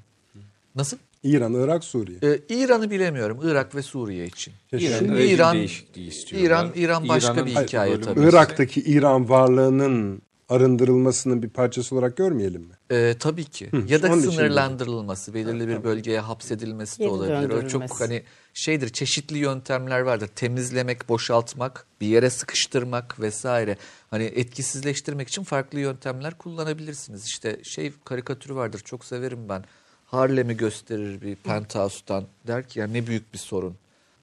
Nasıl? 0.75 0.99
İran, 1.23 1.55
Irak, 1.55 1.85
Suriye. 1.85 2.19
Ee, 2.23 2.41
İran'ı 2.49 2.91
bilemiyorum. 2.91 3.41
Irak 3.43 3.75
ve 3.75 3.83
Suriye 3.83 4.27
için. 4.27 4.55
Şimdi 4.71 5.23
İran 5.23 5.57
değişikliği 5.57 6.09
istiyorlar. 6.09 6.49
İran 6.49 6.73
İran 6.75 7.09
başka 7.09 7.33
İran'ın 7.33 7.47
bir 7.47 7.55
hayır, 7.55 7.69
hikaye 7.69 7.93
bölünmesi. 7.93 8.15
tabii. 8.15 8.29
Irak'taki 8.29 8.81
İran 8.81 9.29
varlığının 9.29 10.23
arındırılmasının 10.49 11.43
bir 11.43 11.49
parçası 11.49 11.95
olarak 11.95 12.17
görmeyelim 12.17 12.63
mi? 12.63 12.75
Ee, 12.91 13.17
tabii 13.19 13.45
ki. 13.45 13.71
ya 13.89 14.03
da 14.03 14.17
sınırlandırılması, 14.17 15.35
belirli 15.35 15.69
bir 15.69 15.85
bölgeye 15.85 16.21
hapsedilmesi 16.21 16.99
de 16.99 17.09
olabilir. 17.09 17.51
O 17.51 17.69
çok 17.69 18.01
hani 18.01 18.23
şeydir, 18.55 18.89
çeşitli 18.89 19.39
yöntemler 19.39 20.01
vardır. 20.01 20.27
Temizlemek, 20.37 21.09
boşaltmak, 21.09 21.87
bir 22.01 22.07
yere 22.07 22.31
sıkıştırmak 22.31 23.21
vesaire. 23.21 23.77
Hani 24.11 24.25
etkisizleştirmek 24.25 25.29
için 25.29 25.45
farklı 25.45 25.81
yöntemler 25.81 26.39
kullanabilirsiniz. 26.39 27.25
İşte 27.27 27.61
şey 27.65 27.93
karikatürü 28.05 28.55
vardır, 28.55 28.83
çok 28.85 29.05
severim 29.05 29.49
ben. 29.49 29.65
Harlem'i 30.11 30.57
gösterir 30.57 31.21
bir 31.21 31.37
penthouse'dan. 31.37 32.25
Der 32.47 32.69
ki 32.69 32.79
ya 32.79 32.87
ne 32.87 33.07
büyük 33.07 33.33
bir 33.33 33.39
sorun. 33.39 33.75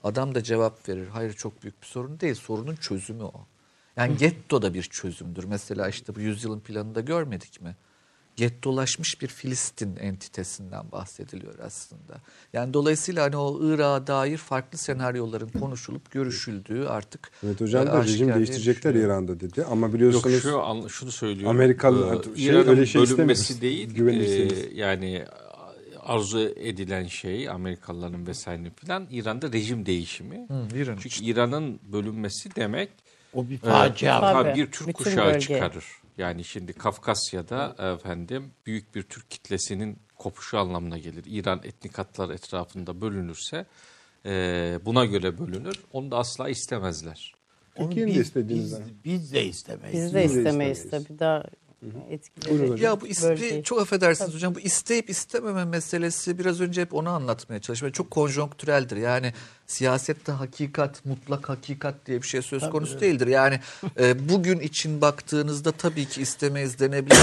Adam 0.03 0.35
da 0.35 0.43
cevap 0.43 0.89
verir. 0.89 1.07
Hayır 1.07 1.33
çok 1.33 1.63
büyük 1.63 1.81
bir 1.81 1.87
sorun 1.87 2.19
değil. 2.19 2.35
Sorunun 2.35 2.75
çözümü 2.75 3.23
o. 3.23 3.33
Yani 3.97 4.17
getto 4.17 4.61
da 4.61 4.73
bir 4.73 4.83
çözümdür. 4.83 5.43
Mesela 5.43 5.89
işte 5.89 6.15
bu 6.15 6.19
yüzyılın 6.19 6.59
planında 6.59 7.01
görmedik 7.01 7.61
mi? 7.61 7.75
Gettolaşmış 8.35 9.21
bir 9.21 9.27
Filistin 9.27 9.95
entitesinden 9.95 10.91
bahsediliyor 10.91 11.53
aslında. 11.59 12.17
Yani 12.53 12.73
dolayısıyla 12.73 13.23
hani 13.23 13.37
o 13.37 13.59
Irak'a 13.63 14.07
dair 14.07 14.37
farklı 14.37 14.77
senaryoların 14.77 15.49
konuşulup 15.59 16.11
görüşüldüğü 16.11 16.85
artık 16.85 17.31
Evet 17.45 17.61
hocam 17.61 17.87
e, 17.87 17.91
da 17.91 18.03
rejim 18.03 18.33
değiştirecekler. 18.35 18.93
İran'da 18.95 19.39
dedi. 19.39 19.63
Ama 19.65 19.85
Yok 19.87 19.95
biliyorsunuz 19.95 20.41
şu 20.41 20.63
an, 20.63 20.87
şunu 20.87 21.11
söylüyorum. 21.11 21.57
Amerikalı- 21.57 22.21
Ee, 22.33 22.35
şey, 22.37 22.45
İran'ın 22.45 22.67
öyle 22.67 22.85
şey 22.85 23.01
bölünmesi 23.01 23.41
istemiyoruz. 23.53 23.61
değil. 23.61 24.71
E, 24.71 24.75
yani 24.79 25.25
arzu 26.07 26.39
edilen 26.55 27.07
şey 27.07 27.49
Amerikalıların 27.49 28.27
vesaire 28.27 28.69
falan 28.85 29.07
İran'da 29.11 29.51
rejim 29.51 29.85
değişimi. 29.85 30.47
Hı, 30.47 30.77
İran 30.77 30.97
Çünkü 31.01 31.23
İran'ın 31.25 31.79
bölünmesi 31.91 32.55
demek 32.55 32.89
O 33.33 33.49
bir 33.49 33.55
e, 33.55 33.57
facia. 33.57 34.19
Tabii. 34.21 34.43
tabii 34.49 34.59
bir 34.59 34.71
Türk 34.71 34.87
Bütün 34.87 35.03
kuşağı 35.03 35.25
bölge. 35.27 35.39
çıkarır. 35.39 35.85
Yani 36.17 36.43
şimdi 36.43 36.73
Kafkasya'da 36.73 37.75
efendim 37.95 38.51
büyük 38.65 38.95
bir 38.95 39.03
Türk 39.03 39.31
kitlesinin 39.31 39.97
kopuşu 40.15 40.57
anlamına 40.59 40.97
gelir. 40.97 41.23
İran 41.27 41.61
etnik 41.63 41.97
hatlar 41.97 42.29
etrafında 42.29 43.01
bölünürse 43.01 43.65
e, 44.25 44.31
buna 44.85 45.05
göre 45.05 45.37
bölünür. 45.39 45.75
Onu 45.93 46.11
da 46.11 46.17
asla 46.17 46.49
istemezler. 46.49 47.33
Türkiye'nin 47.75 48.11
de 48.11 48.15
biz- 48.19 48.27
istediğinden. 48.27 48.81
Biz, 49.05 49.13
biz 49.21 49.33
de 49.33 49.45
istemeyiz. 49.45 49.93
Biz 50.05 50.13
de 50.13 50.23
Biz 50.23 50.35
de 50.35 50.39
istemeyiz 50.39 50.77
istemeyiz. 50.77 51.07
tabii 51.07 51.19
daha 51.19 51.43
Hocam. 52.47 52.77
Ya 52.77 53.01
bu 53.01 53.07
iste, 53.07 53.29
Bölgeyi. 53.29 53.63
çok 53.63 53.81
affedersiniz 53.81 54.33
hocam 54.33 54.55
bu 54.55 54.59
isteyip 54.59 55.09
istememe 55.09 55.65
meselesi 55.65 56.39
biraz 56.39 56.61
önce 56.61 56.81
hep 56.81 56.93
onu 56.93 57.09
anlatmaya 57.09 57.61
çalıştım. 57.61 57.91
Çok 57.91 58.11
konjonktüreldir. 58.11 58.97
Yani 58.97 59.33
siyasette 59.67 60.31
hakikat, 60.31 61.05
mutlak 61.05 61.49
hakikat 61.49 61.95
diye 62.05 62.21
bir 62.21 62.27
şey 62.27 62.41
söz 62.41 62.69
konusu 62.69 62.99
değildir. 63.01 63.27
Yani 63.27 63.59
e, 63.99 64.29
bugün 64.29 64.59
için 64.59 65.01
baktığınızda 65.01 65.71
tabii 65.71 66.05
ki 66.05 66.21
istemeyiz 66.21 66.79
denebilir 66.79 67.17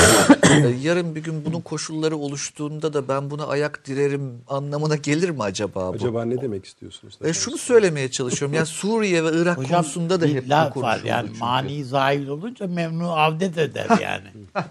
e, 0.50 0.74
yarın 0.82 1.14
bir 1.14 1.22
gün 1.24 1.44
bunun 1.44 1.60
koşulları 1.60 2.16
oluştuğunda 2.16 2.92
da 2.92 3.08
ben 3.08 3.30
buna 3.30 3.46
ayak 3.46 3.86
direrim 3.86 4.32
anlamına 4.48 4.96
gelir 4.96 5.30
mi 5.30 5.42
acaba 5.42 5.90
bu? 5.92 5.96
Acaba 5.96 6.24
ne 6.24 6.40
demek 6.40 6.64
istiyorsunuz? 6.64 7.18
E, 7.24 7.32
şunu 7.32 7.58
söylemeye 7.58 8.10
çalışıyorum. 8.10 8.54
Yani 8.56 8.66
Suriye 8.66 9.24
ve 9.24 9.30
Irak 9.34 9.58
Hocam 9.58 9.70
konusunda 9.70 10.20
da 10.20 10.26
hep 10.26 10.44
bu 10.44 10.72
konuşuldu 10.72 11.06
yani 11.06 11.26
çünkü. 11.26 11.38
mani 11.40 11.84
zahil 11.84 12.28
olunca 12.28 12.66
memnu 12.66 13.12
avdet 13.12 13.58
eder 13.58 13.86
yani. 14.02 14.28
Tam 14.54 14.64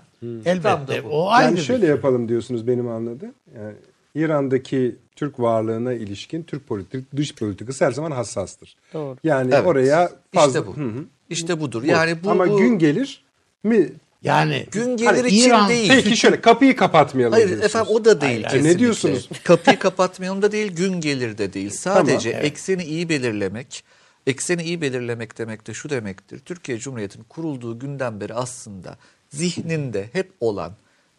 da 0.43 0.49
Elbette 0.49 1.03
bu. 1.03 1.07
o 1.09 1.29
ayrı 1.29 1.45
Yani 1.45 1.57
bir 1.57 1.61
şöyle 1.61 1.81
şey. 1.81 1.89
yapalım 1.89 2.29
diyorsunuz 2.29 2.67
benim 2.67 2.87
anladığım. 2.87 3.33
Yani 3.55 3.73
İran'daki 4.15 4.95
Türk 5.15 5.39
varlığına 5.39 5.93
ilişkin 5.93 6.43
Türk 6.43 6.67
politik 6.67 7.15
dış 7.15 7.35
politikası 7.35 7.85
her 7.85 7.91
zaman 7.91 8.11
hassastır. 8.11 8.75
Doğru. 8.93 9.17
Yani 9.23 9.53
Evet. 9.53 9.67
oraya 9.67 10.11
fazla 10.33 10.59
İşte 10.59 10.67
bu. 10.71 10.77
Hı 10.77 10.85
hı. 10.85 11.05
İşte 11.29 11.59
budur. 11.59 11.83
Bu. 11.83 11.87
Yani 11.87 12.23
bu, 12.23 12.31
ama 12.31 12.49
bu- 12.49 12.57
gün 12.57 12.79
gelir 12.79 13.23
mi? 13.63 13.89
Yani 14.23 14.65
gün 14.71 14.97
gelir 14.97 15.07
Hani 15.07 15.27
için 15.27 15.49
İran- 15.49 15.69
değil. 15.69 15.89
Peki 15.89 16.17
şöyle 16.17 16.41
kapıyı 16.41 16.75
kapatmayalım 16.75 17.33
Hayır 17.33 17.47
diyorsunuz. 17.47 17.65
efendim 17.75 17.91
o 17.95 18.05
da 18.05 18.21
değil 18.21 18.31
Hayır, 18.33 18.43
kesinlikle. 18.43 18.73
Ne 18.73 18.79
diyorsunuz? 18.79 19.29
Kapıyı 19.43 19.79
kapatmayalım 19.79 20.41
da 20.41 20.51
değil, 20.51 20.71
gün 20.75 21.01
gelir 21.01 21.37
de 21.37 21.53
değil. 21.53 21.69
Sadece 21.69 22.31
Tamam, 22.31 22.45
ekseni 22.45 22.83
iyi 22.83 23.09
belirlemek, 23.09 23.83
ekseni 24.27 24.63
iyi 24.63 24.81
belirlemek 24.81 25.37
demek 25.37 25.67
de 25.67 25.73
şu 25.73 25.89
demektir. 25.89 26.39
Türkiye 26.39 26.79
Cumhuriyeti'nin 26.79 27.23
kurulduğu 27.23 27.79
günden 27.79 28.19
beri 28.21 28.33
aslında 28.33 28.97
zihninde 29.29 30.09
hep 30.13 30.31
olan 30.39 30.71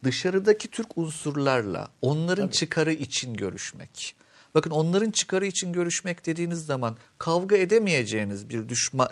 dışarıdaki 0.05 0.68
Türk 0.68 0.98
unsurlarla 0.98 1.89
onların 2.02 2.48
çıkarı 2.48 2.93
için 2.93 3.35
görüşmek. 3.35 4.14
Bakın 4.55 4.70
onların 4.70 5.10
çıkarı 5.10 5.47
için 5.47 5.72
görüşmek 5.72 6.26
dediğiniz 6.26 6.66
zaman 6.66 6.97
kavga 7.18 7.56
edemeyeceğiniz 7.56 8.48
bir 8.48 8.68
düşman 8.68 9.09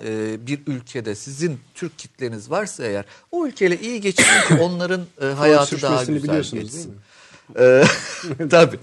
bir 0.46 0.60
ülkede 0.66 1.14
sizin 1.14 1.60
Türk 1.74 1.98
kitleniz 1.98 2.50
varsa 2.50 2.84
eğer 2.84 3.04
o 3.30 3.46
ülkeyle 3.46 3.80
iyi 3.80 4.00
geçin 4.00 4.24
ki 4.48 4.54
onların 4.60 5.06
e, 5.22 5.26
hayatı 5.26 5.82
daha 5.82 6.04
güzel 6.04 6.22
biliyorsunuz 6.22 6.62
geçsin. 6.62 6.90
değil 6.90 6.98
Ee, 7.58 7.84
tabii. 8.50 8.78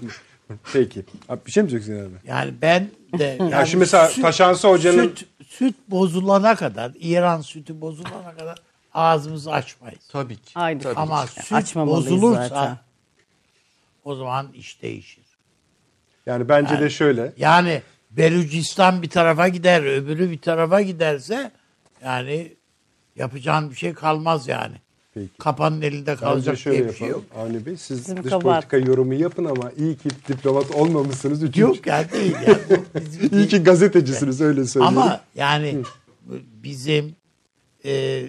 Peki. 0.72 1.04
Abi 1.28 1.40
bir 1.46 1.50
şey 1.50 1.62
mi 1.62 1.70
diyeceksin 1.70 2.02
abi? 2.02 2.14
yani 2.26 2.54
ben 2.62 2.90
de 3.18 3.24
yani 3.40 3.52
Ya 3.52 3.66
şimdi 3.66 3.80
mesela 3.80 4.10
Taşansı 4.22 4.68
Hoca'nın 4.68 5.08
süt, 5.08 5.26
süt 5.48 5.74
bozulana 5.88 6.54
kadar 6.56 6.92
İran 7.00 7.40
sütü 7.40 7.80
bozulana 7.80 8.36
kadar 8.38 8.58
ağzımızı 8.94 9.52
açmayız. 9.52 9.98
Tabii 10.12 10.36
ki. 10.36 10.52
Aynı 10.54 10.80
Tabii. 10.80 10.94
Ama 10.94 11.26
ki. 11.26 11.32
süt 11.32 11.52
Açmamalıyız 11.52 12.10
bozulursa 12.10 12.48
zaten. 12.48 12.78
o 14.04 14.14
zaman 14.14 14.52
iş 14.54 14.82
değişir. 14.82 15.24
yani 16.26 16.48
bence 16.48 16.80
de 16.80 16.90
şöyle. 16.90 17.32
Yani 17.36 17.82
Belucistan 18.10 19.02
bir 19.02 19.10
tarafa 19.10 19.48
gider, 19.48 19.82
öbürü 19.82 20.30
bir 20.30 20.38
tarafa 20.38 20.80
giderse 20.82 21.50
yani 22.04 22.52
yapacağın 23.16 23.70
bir 23.70 23.76
şey 23.76 23.92
kalmaz 23.94 24.48
yani. 24.48 24.74
Peki. 25.14 25.28
Kapanın 25.38 25.82
elinde 25.82 26.06
Bence 26.10 26.20
kalacak 26.20 26.58
şöyle 26.58 26.78
diye 26.78 26.88
bir 26.88 26.94
şey 26.94 27.08
yok. 27.08 27.24
Avni 27.36 27.66
Bey 27.66 27.76
siz 27.76 27.98
Bizim 27.98 28.24
dış 28.24 28.30
kabahat. 28.30 28.70
politika 28.70 28.90
yorumu 28.90 29.14
yapın 29.14 29.44
ama 29.44 29.72
iyi 29.78 29.96
ki 29.96 30.08
diplomat 30.28 30.70
olmamışsınız. 30.70 31.42
Üçüncü. 31.42 31.60
Yok 31.60 31.86
yani 31.86 32.12
değil 32.12 32.36
yani. 32.46 32.58
İyi 33.32 33.48
ki 33.48 33.62
gazetecisiniz 33.62 34.40
öyle 34.40 34.66
söyleyeyim. 34.66 34.98
Ama 34.98 35.20
yani 35.34 35.82
bizim 36.62 37.16
e, 37.84 38.22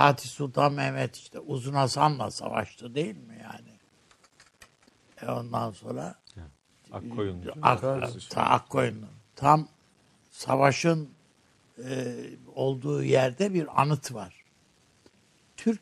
Fatih 0.00 0.28
Sultan 0.28 0.72
Mehmet 0.72 1.16
işte 1.16 1.38
Uzun 1.38 1.74
Hasan'la 1.74 2.30
savaştı 2.30 2.94
değil 2.94 3.16
mi 3.16 3.38
yani? 3.42 3.78
E 5.22 5.32
ondan 5.32 5.70
sonra 5.70 6.14
Akkoyunlu. 6.92 7.52
Ak, 7.62 7.80
ta, 8.30 8.42
Akkoyunlu. 8.42 9.06
Tam 9.36 9.68
savaşın 10.30 11.10
e, 11.84 12.16
olduğu 12.54 13.02
yerde 13.02 13.54
bir 13.54 13.82
anıt 13.82 14.14
var. 14.14 14.44
Türk 15.56 15.80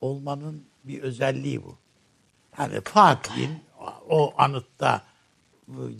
olmanın 0.00 0.64
bir 0.84 1.02
özelliği 1.02 1.64
bu. 1.64 1.78
Yani 2.58 2.80
Fatih'in 2.80 3.64
o 4.08 4.34
anıtta 4.38 5.04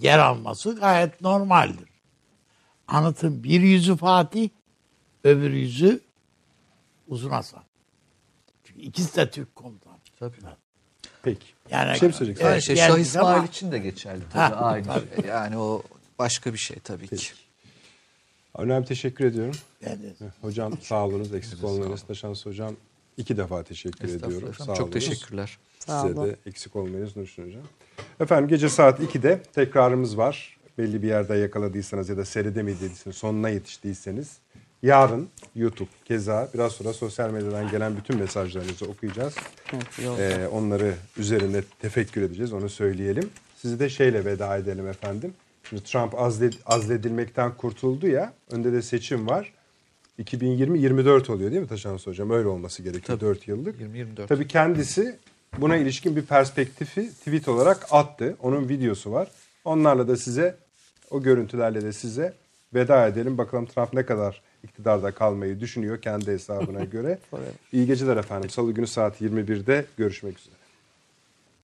yer 0.00 0.18
alması 0.18 0.76
gayet 0.80 1.20
normaldir. 1.20 1.88
Anıtın 2.88 3.44
bir 3.44 3.60
yüzü 3.60 3.96
Fatih, 3.96 4.48
öbür 5.24 5.50
yüzü 5.50 6.05
Uzun 7.08 7.30
Hasan. 7.30 7.62
Çünkü 8.64 8.80
ikisi 8.80 9.16
de 9.16 9.30
Türk 9.30 9.56
komutan. 9.56 9.98
Tabii. 10.18 10.36
Peki. 11.22 11.46
Yani, 11.70 11.92
Bir 11.94 11.98
şey 11.98 12.08
mi 12.08 12.14
söyleyeceksiniz? 12.14 12.52
Aynı 12.52 12.62
şey 12.62 12.76
Şah 12.76 12.98
İsmail 12.98 13.36
ama- 13.36 13.46
için 13.46 13.72
de 13.72 13.78
geçerli 13.78 14.22
tabii. 14.32 14.54
Ha, 14.54 14.60
Aynı 14.64 14.84
şey. 14.84 15.30
Yani 15.30 15.58
o 15.58 15.82
başka 16.18 16.52
bir 16.52 16.58
şey 16.58 16.76
tabii 16.78 17.08
ki. 17.08 17.26
Avni 18.54 18.84
teşekkür 18.84 19.24
ediyorum. 19.24 19.54
Yani 19.86 20.12
Hocam 20.40 20.78
sağ 20.82 21.04
olunuz 21.06 21.34
eksik 21.34 21.64
olmayınız. 21.64 22.02
Taşans 22.02 22.46
hocam 22.46 22.74
iki 23.16 23.36
defa 23.36 23.62
teşekkür 23.62 24.08
ediyorum. 24.08 24.54
Sağ 24.58 24.64
Çok 24.64 24.80
olunuz. 24.80 24.92
teşekkürler. 24.92 25.58
Sağ 25.78 26.02
Size 26.02 26.20
olun. 26.20 26.28
de 26.30 26.36
eksik 26.46 26.76
olmayınız 26.76 27.16
Nurşin 27.16 27.46
Hocam. 27.46 27.62
Efendim 28.20 28.48
gece 28.48 28.68
saat 28.68 29.00
2'de 29.00 29.42
tekrarımız 29.42 30.18
var. 30.18 30.56
Belli 30.78 31.02
bir 31.02 31.08
yerde 31.08 31.34
yakaladıysanız 31.36 32.08
ya 32.08 32.16
da 32.16 32.24
seyredemediyseniz 32.24 33.16
sonuna 33.16 33.48
yetiştiyseniz 33.48 34.38
yarın 34.82 35.28
YouTube 35.55 35.89
keza 36.05 36.48
biraz 36.55 36.73
sonra 36.73 36.93
sosyal 36.93 37.31
medyadan 37.31 37.70
gelen 37.70 37.97
bütün 37.97 38.19
mesajlarınızı 38.19 38.85
okuyacağız. 38.85 39.35
Ee, 40.19 40.47
onları 40.53 40.94
üzerine 41.16 41.62
tefekkür 41.78 42.23
edeceğiz 42.23 42.53
onu 42.53 42.69
söyleyelim. 42.69 43.31
Sizi 43.57 43.81
de 43.81 43.89
şeyle 43.89 44.24
veda 44.24 44.57
edelim 44.57 44.89
efendim. 44.89 45.35
Şimdi 45.69 45.85
Trump 45.85 46.15
azle, 46.20 46.51
azledilmekten 46.66 47.57
kurtuldu 47.57 48.09
ya 48.09 48.32
önde 48.51 48.73
de 48.73 48.82
seçim 48.82 49.28
var. 49.28 49.53
2020-24 50.23 51.32
oluyor 51.32 51.51
değil 51.51 51.62
mi 51.62 51.69
Taşans 51.69 52.07
Hocam? 52.07 52.31
Öyle 52.31 52.48
olması 52.48 52.82
gerekiyor 52.82 53.20
4 53.20 53.48
yıllık. 53.48 53.81
20-24. 53.81 54.27
Tabii 54.27 54.48
kendisi 54.48 55.19
buna 55.59 55.77
ilişkin 55.77 56.16
bir 56.16 56.23
perspektifi 56.23 57.11
tweet 57.11 57.48
olarak 57.48 57.86
attı. 57.90 58.36
Onun 58.43 58.69
videosu 58.69 59.12
var. 59.12 59.28
Onlarla 59.65 60.09
da 60.09 60.16
size 60.16 60.57
o 61.11 61.23
görüntülerle 61.23 61.82
de 61.82 61.93
size 61.93 62.35
veda 62.74 63.07
edelim. 63.07 63.39
Bakalım 63.39 63.66
Trump 63.66 63.93
ne 63.93 64.07
kadar 64.07 64.43
iktidarda 64.66 65.10
kalmayı 65.10 65.60
düşünüyor 65.60 66.01
kendi 66.02 66.30
hesabına 66.30 66.84
göre. 66.93 67.18
İyi 67.72 67.86
geceler 67.86 68.16
efendim. 68.16 68.51
Salı 68.51 68.72
günü 68.72 68.86
saat 68.86 69.22
21'de 69.22 69.84
görüşmek 69.97 70.38
üzere. 70.38 70.55